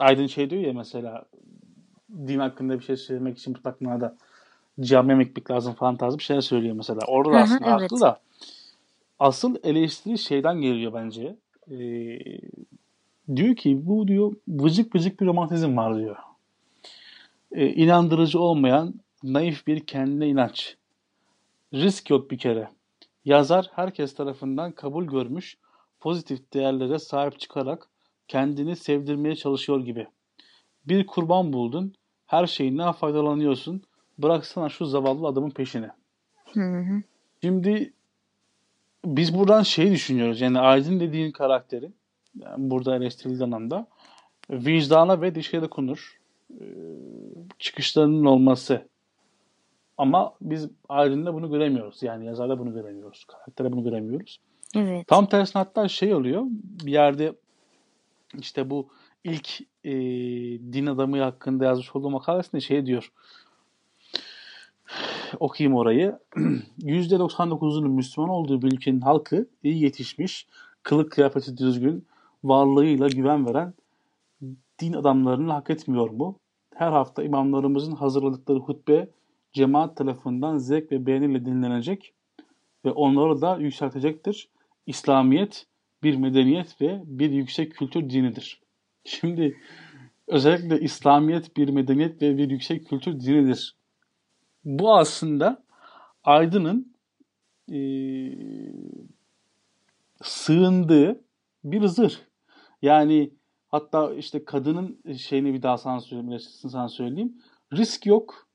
Aydın 0.00 0.26
şey 0.26 0.50
diyor 0.50 0.62
ya 0.62 0.72
mesela 0.72 1.24
din 2.26 2.38
hakkında 2.38 2.78
bir 2.78 2.84
şey 2.84 2.96
söylemek 2.96 3.38
için 3.38 3.52
mutlaka 3.52 4.00
da 4.00 4.16
camiye 4.80 5.22
gitmek 5.22 5.50
lazım 5.50 5.74
falan 5.74 5.96
tarzı 5.96 6.18
bir 6.18 6.22
şeyler 6.22 6.40
söylüyor 6.40 6.76
mesela. 6.76 7.00
Orada 7.06 7.32
da 7.32 7.38
aslında 7.38 7.70
evet. 7.70 7.82
haklı 7.82 8.00
da 8.00 8.20
asıl 9.18 9.56
eleştiri 9.64 10.18
şeyden 10.18 10.60
geliyor 10.60 10.94
bence. 10.94 11.36
E, 11.70 11.78
diyor 13.36 13.56
ki 13.56 13.86
bu 13.86 14.08
diyor 14.08 14.32
vıcık 14.48 14.94
vıcık 14.94 15.20
bir 15.20 15.26
romantizm 15.26 15.76
var 15.76 15.96
diyor. 15.96 16.16
E, 17.52 17.68
inandırıcı 17.68 18.40
olmayan 18.40 18.94
naif 19.22 19.66
bir 19.66 19.86
kendine 19.86 20.28
inanç. 20.28 20.77
Risk 21.74 22.10
yok 22.10 22.30
bir 22.30 22.38
kere. 22.38 22.68
Yazar 23.24 23.70
herkes 23.74 24.14
tarafından 24.14 24.72
kabul 24.72 25.04
görmüş 25.04 25.58
pozitif 26.00 26.52
değerlere 26.52 26.98
sahip 26.98 27.40
çıkarak 27.40 27.88
kendini 28.28 28.76
sevdirmeye 28.76 29.36
çalışıyor 29.36 29.80
gibi. 29.80 30.06
Bir 30.84 31.06
kurban 31.06 31.52
buldun, 31.52 31.94
her 32.26 32.46
şeyinden 32.46 32.92
faydalanıyorsun. 32.92 33.82
Bıraksana 34.18 34.68
şu 34.68 34.86
zavallı 34.86 35.26
adamın 35.26 35.50
peşine. 35.50 35.90
Hı 36.52 36.60
hı. 36.60 37.02
Şimdi 37.42 37.92
biz 39.04 39.38
buradan 39.38 39.62
şey 39.62 39.90
düşünüyoruz. 39.90 40.40
Yani 40.40 40.58
Aydın 40.58 41.00
dediğin 41.00 41.30
karakteri 41.30 41.92
yani 42.40 42.70
burada 42.70 42.96
eleştirildiği 42.96 43.44
anlamda 43.44 43.86
vicdana 44.50 45.20
ve 45.20 45.34
dokunur. 45.34 46.18
Ee, 46.60 46.64
çıkışlarının 47.58 48.24
olması. 48.24 48.88
Ama 49.98 50.34
biz 50.40 50.68
Aydın'da 50.88 51.34
bunu 51.34 51.50
göremiyoruz. 51.50 52.02
Yani 52.02 52.26
yazarda 52.26 52.58
bunu 52.58 52.72
göremiyoruz. 52.72 53.24
Karakterde 53.24 53.72
bunu 53.72 53.84
göremiyoruz. 53.84 54.40
Evet. 54.76 55.06
Tam 55.06 55.26
tersine 55.26 55.62
hatta 55.62 55.88
şey 55.88 56.14
oluyor. 56.14 56.42
Bir 56.84 56.92
yerde 56.92 57.32
işte 58.38 58.70
bu 58.70 58.88
ilk 59.24 59.60
e, 59.84 59.92
din 60.72 60.86
adamı 60.86 61.22
hakkında 61.22 61.64
yazmış 61.64 61.96
olduğu 61.96 62.10
makalesinde 62.10 62.60
şey 62.60 62.86
diyor. 62.86 63.12
Okuyayım 65.40 65.76
orayı. 65.76 66.18
%99'unun 66.78 67.88
Müslüman 67.88 68.30
olduğu 68.30 68.62
bir 68.62 68.72
ülkenin 68.72 69.00
halkı 69.00 69.48
iyi 69.62 69.82
yetişmiş, 69.82 70.46
kılık 70.82 71.12
kıyafeti 71.12 71.56
düzgün, 71.56 72.06
varlığıyla 72.44 73.08
güven 73.08 73.46
veren 73.46 73.74
din 74.78 74.92
adamlarını 74.92 75.52
hak 75.52 75.70
etmiyor 75.70 76.10
mu? 76.10 76.38
Her 76.74 76.92
hafta 76.92 77.22
imamlarımızın 77.22 77.92
hazırladıkları 77.92 78.58
hutbe 78.58 79.08
cemaat 79.52 79.96
tarafından 79.96 80.58
zevk 80.58 80.92
ve 80.92 81.06
beğeniyle 81.06 81.44
dinlenecek 81.44 82.14
ve 82.84 82.90
onları 82.90 83.40
da 83.40 83.56
yükseltecektir. 83.56 84.48
İslamiyet 84.86 85.66
bir 86.02 86.16
medeniyet 86.16 86.80
ve 86.80 87.02
bir 87.04 87.30
yüksek 87.30 87.74
kültür 87.74 88.10
dinidir. 88.10 88.60
Şimdi 89.04 89.60
özellikle 90.26 90.80
İslamiyet 90.80 91.56
bir 91.56 91.68
medeniyet 91.68 92.22
ve 92.22 92.36
bir 92.36 92.50
yüksek 92.50 92.88
kültür 92.88 93.20
dinidir. 93.20 93.76
Bu 94.64 94.94
aslında 94.96 95.62
Aydın'ın 96.24 96.94
e, 97.72 97.78
sığındığı 100.22 101.20
bir 101.64 101.86
zırh. 101.86 102.14
Yani 102.82 103.30
hatta 103.68 104.14
işte 104.14 104.44
kadının 104.44 105.00
şeyini 105.18 105.54
bir 105.54 105.62
daha 105.62 105.78
sana 105.78 106.00
söyleyeyim, 106.00 106.40
sana 106.40 106.88
söyleyeyim. 106.88 107.42
Risk 107.72 108.06
yok. 108.06 108.47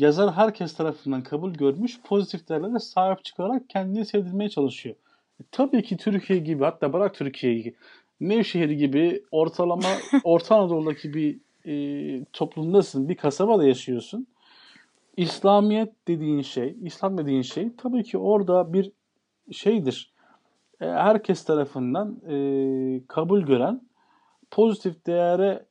Yazar 0.00 0.32
herkes 0.32 0.74
tarafından 0.74 1.22
kabul 1.22 1.52
görmüş, 1.52 2.00
pozitif 2.04 2.48
değerlere 2.48 2.78
sahip 2.78 3.24
çıkarak 3.24 3.70
kendini 3.70 4.06
sevdirmeye 4.06 4.50
çalışıyor. 4.50 4.94
E, 5.40 5.44
tabii 5.52 5.82
ki 5.82 5.96
Türkiye 5.96 6.38
gibi, 6.38 6.64
hatta 6.64 6.92
bırak 6.92 7.14
Türkiye'yi, 7.14 7.74
Nevşehir 8.20 8.70
gibi 8.70 9.22
ortalama 9.30 9.88
Orta 10.24 10.56
Anadolu'daki 10.56 11.14
bir 11.14 11.38
e, 11.66 12.24
toplumdasın, 12.32 13.08
bir 13.08 13.16
kasabada 13.16 13.64
yaşıyorsun. 13.64 14.26
İslamiyet 15.16 15.92
dediğin 16.08 16.42
şey, 16.42 16.76
İslam 16.82 17.18
dediğin 17.18 17.42
şey 17.42 17.68
tabii 17.76 18.02
ki 18.02 18.18
orada 18.18 18.72
bir 18.72 18.92
şeydir. 19.52 20.12
E, 20.80 20.86
herkes 20.86 21.44
tarafından 21.44 22.20
e, 22.28 22.36
kabul 23.08 23.40
gören, 23.40 23.80
pozitif 24.50 25.06
değere 25.06 25.66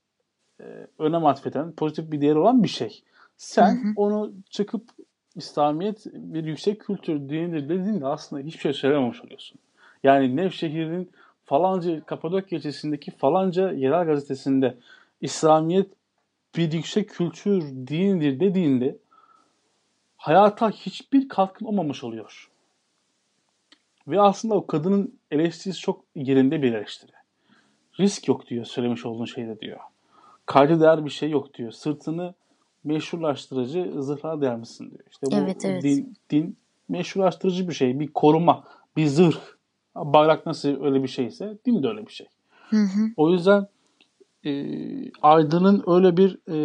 e, 0.60 0.88
önem 1.00 1.26
atfeden, 1.26 1.72
pozitif 1.72 2.12
bir 2.12 2.22
değer 2.22 2.36
olan 2.36 2.64
bir 2.64 2.68
şey. 2.68 3.04
Sen 3.40 3.84
hı 3.84 3.88
hı. 3.88 3.94
onu 3.96 4.34
çıkıp 4.50 4.90
İslamiyet 5.36 6.06
bir 6.14 6.44
yüksek 6.44 6.82
kültür 6.82 7.16
dinidir 7.30 7.70
dediğinde 7.70 8.08
aslında 8.08 8.42
hiçbir 8.42 8.60
şey 8.60 8.74
söylememiş 8.74 9.22
oluyorsun. 9.22 9.60
Yani 10.04 10.36
Nevşehir'in 10.36 11.12
falanca 11.46 12.06
Kapadokya 12.06 12.58
ilçesindeki 12.58 13.12
falanca 13.12 13.72
yerel 13.72 14.06
gazetesinde 14.06 14.78
İslamiyet 15.22 15.92
bir 16.58 16.72
yüksek 16.72 17.10
kültür 17.10 17.62
dinidir 17.62 18.40
dediğinde 18.40 18.98
hayata 20.18 20.70
hiçbir 20.70 21.30
katkın 21.30 21.66
olmamış 21.66 22.04
oluyor. 22.04 22.50
Ve 24.08 24.22
aslında 24.22 24.56
o 24.56 24.68
kadının 24.68 25.20
eleştirisi 25.32 25.80
çok 25.80 26.04
yerinde 26.16 26.62
bir 26.62 26.74
eleştiri. 26.74 27.12
Risk 28.00 28.28
yok 28.28 28.48
diyor 28.48 28.66
söylemiş 28.66 29.06
olduğun 29.06 29.26
şeyde 29.26 29.60
diyor. 29.60 29.80
Kayda 30.46 30.80
değer 30.80 31.06
bir 31.06 31.10
şey 31.10 31.30
yok 31.30 31.54
diyor. 31.54 31.72
Sırtını 31.72 32.34
meşrulaştırıcı 32.84 33.94
zırhlar 34.04 34.42
der 34.42 34.56
misin 34.56 34.92
diyor. 34.92 35.04
İşte 35.12 35.28
bu 35.32 35.36
evet, 35.36 35.66
evet. 35.66 35.84
Din, 35.84 36.16
din 36.30 36.58
meşrulaştırıcı 36.90 37.68
bir 37.68 37.74
şey. 37.74 38.00
Bir 38.00 38.08
koruma, 38.08 38.64
bir 38.98 39.08
zırh. 39.08 39.40
Bayrak 39.96 40.46
nasıl 40.46 40.84
öyle 40.84 41.04
bir 41.04 41.08
şeyse 41.08 41.58
din 41.66 41.84
de 41.84 41.88
öyle 41.88 42.08
bir 42.08 42.12
şey. 42.12 42.28
Hı 42.70 42.78
hı. 42.78 43.10
O 43.18 43.30
yüzden 43.30 43.68
e, 44.46 44.52
Aydın'ın 45.22 45.84
öyle 45.88 46.18
bir 46.18 46.40
e, 46.50 46.58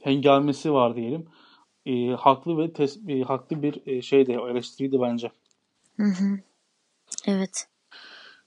hengamesi 0.00 0.72
var 0.72 0.96
diyelim. 0.96 1.26
E, 1.86 2.10
haklı 2.10 2.58
ve 2.58 2.72
tes, 2.72 2.98
e, 3.08 3.22
haklı 3.22 3.62
bir 3.62 3.86
e, 3.86 4.02
şeydi, 4.02 4.32
eleştiriydi 4.32 5.00
bence. 5.00 5.30
Hı 5.96 6.02
hı. 6.02 6.38
Evet. 7.26 7.68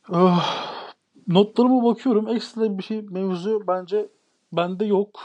Oh, 0.09 0.45
notlarıma 1.27 1.83
bakıyorum. 1.83 2.27
Ekstra 2.27 2.77
bir 2.77 2.83
şey 2.83 3.01
mevzu 3.01 3.63
bence 3.67 4.07
bende 4.53 4.85
yok. 4.85 5.21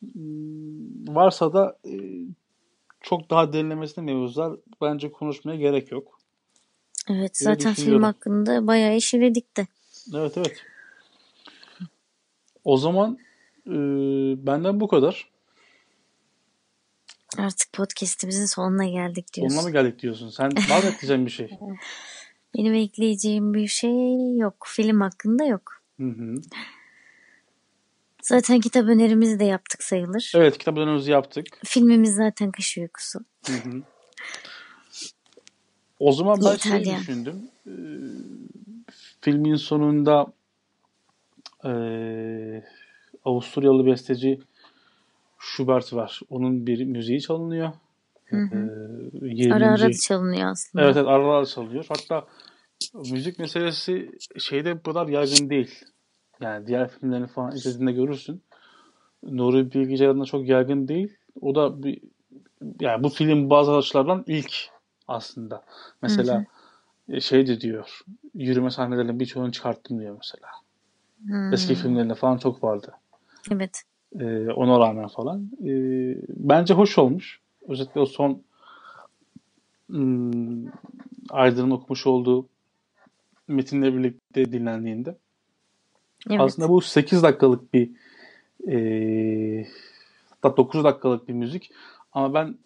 Hmm, 0.00 1.14
varsa 1.16 1.52
da 1.52 1.78
e, 1.84 1.92
çok 3.00 3.30
daha 3.30 3.52
derinlemesine 3.52 4.04
mevzular 4.04 4.58
bence 4.80 5.12
konuşmaya 5.12 5.56
gerek 5.56 5.92
yok. 5.92 6.18
Evet 7.10 7.36
zaten 7.36 7.74
film 7.74 8.02
hakkında 8.02 8.66
bayağı 8.66 8.96
işledik 8.96 9.56
de. 9.56 9.66
Evet 10.14 10.36
evet. 10.36 10.62
O 12.64 12.76
zaman 12.76 13.18
e, 13.66 13.72
benden 14.46 14.80
bu 14.80 14.88
kadar. 14.88 15.30
Artık 17.38 17.72
podcastimizin 17.72 18.46
sonuna 18.46 18.86
geldik 18.86 19.34
diyorsun. 19.34 19.56
Sonuna 19.56 19.68
mı 19.68 19.72
geldik 19.72 20.02
diyorsun? 20.02 20.28
Sen 20.28 20.50
var 20.70 20.82
mı 20.82 20.88
ekleyeceğin 20.88 21.26
bir 21.26 21.30
şey? 21.30 21.50
Benim 22.56 22.74
ekleyeceğim 22.74 23.54
bir 23.54 23.66
şey 23.66 24.36
yok. 24.36 24.66
Film 24.68 25.00
hakkında 25.00 25.44
yok. 25.44 25.82
Hı 26.00 26.08
hı. 26.08 26.34
Zaten 28.28 28.60
kitap 28.60 28.88
önerimizi 28.88 29.40
de 29.40 29.44
yaptık 29.44 29.82
sayılır. 29.82 30.32
Evet 30.36 30.58
kitap 30.58 30.76
önerimizi 30.78 31.10
yaptık. 31.10 31.46
Filmimiz 31.64 32.14
zaten 32.14 32.50
Kış 32.50 32.78
Uykusu. 32.78 33.18
Hı 33.46 33.52
hı. 33.52 33.82
O 35.98 36.12
zaman 36.12 36.40
ben 36.44 36.56
şey 36.56 36.84
düşündüm. 36.84 37.50
Ee, 37.66 37.70
filmin 39.20 39.56
sonunda 39.56 40.26
e, 41.64 41.72
Avusturyalı 43.24 43.86
besteci 43.86 44.40
Schubert 45.38 45.92
var. 45.92 46.20
Onun 46.30 46.66
bir 46.66 46.84
müziği 46.84 47.20
çalınıyor. 47.20 47.72
Hı 48.26 48.36
hı. 48.36 48.56
Ee, 49.22 49.26
20. 49.26 49.54
Ara 49.54 49.72
ara 49.72 49.92
çalınıyor 49.92 50.50
aslında. 50.50 50.84
Evet, 50.84 50.96
evet 50.96 51.08
ara 51.08 51.34
ara 51.34 51.46
çalıyor. 51.46 51.86
Hatta 51.88 52.26
müzik 52.94 53.38
meselesi 53.38 54.10
şeyde 54.38 54.78
bu 54.78 54.82
kadar 54.82 55.08
yaygın 55.08 55.50
değil. 55.50 55.84
Yani 56.40 56.66
diğer 56.66 56.88
filmlerini 56.88 57.26
falan 57.26 57.52
izlediğinde 57.52 57.92
görürsün. 57.92 58.42
Nuri 59.22 59.72
Bilge 59.72 59.96
Ceylan'da 59.96 60.24
çok 60.24 60.48
yaygın 60.48 60.88
değil. 60.88 61.16
O 61.40 61.54
da 61.54 61.82
bir 61.82 62.00
yani 62.80 63.02
bu 63.02 63.08
film 63.08 63.50
bazı 63.50 63.76
açılardan 63.76 64.24
ilk 64.26 64.70
aslında. 65.08 65.64
Mesela 66.02 66.34
hı 66.34 66.38
hı. 67.12 67.16
E, 67.16 67.20
şey 67.20 67.46
de 67.46 67.60
diyor. 67.60 68.00
Yürüme 68.34 68.70
sahnelerinin 68.70 69.20
birçoğunu 69.20 69.52
çıkarttım 69.52 70.00
diyor 70.00 70.16
mesela. 70.16 70.48
Hmm. 71.26 71.52
Eski 71.52 71.74
filmlerinde 71.74 72.14
falan 72.14 72.38
çok 72.38 72.64
vardı. 72.64 72.94
Evet. 73.52 73.82
Ee, 74.20 74.48
ona 74.50 74.78
rağmen 74.80 75.08
falan. 75.08 75.50
Ee, 75.64 76.16
bence 76.28 76.74
hoş 76.74 76.98
olmuş. 76.98 77.40
Özellikle 77.68 78.00
o 78.00 78.06
son 78.06 78.42
hmm, 79.86 80.66
Aydın'ın 81.30 81.70
okumuş 81.70 82.06
olduğu 82.06 82.48
metinle 83.48 83.94
birlikte 83.94 84.52
dinlendiğinde. 84.52 85.16
Evet. 86.30 86.40
Aslında 86.40 86.68
bu 86.68 86.80
8 86.80 87.22
dakikalık 87.22 87.74
bir 87.74 87.90
e, 88.68 89.66
hatta 90.30 90.56
9 90.56 90.84
dakikalık 90.84 91.28
bir 91.28 91.32
müzik 91.32 91.70
ama 92.12 92.34
ben 92.34 92.58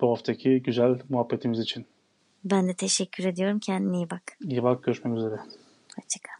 bu 0.00 0.10
haftaki 0.10 0.62
güzel 0.62 0.98
muhabbetimiz 1.08 1.60
için. 1.60 1.86
Ben 2.44 2.68
de 2.68 2.74
teşekkür 2.74 3.24
ediyorum. 3.24 3.58
Kendine 3.58 3.96
iyi 3.96 4.10
bak. 4.10 4.22
İyi 4.44 4.62
bak. 4.62 4.84
Görüşmek 4.84 5.16
üzere. 5.18 5.36
Hoşçakal. 5.96 6.35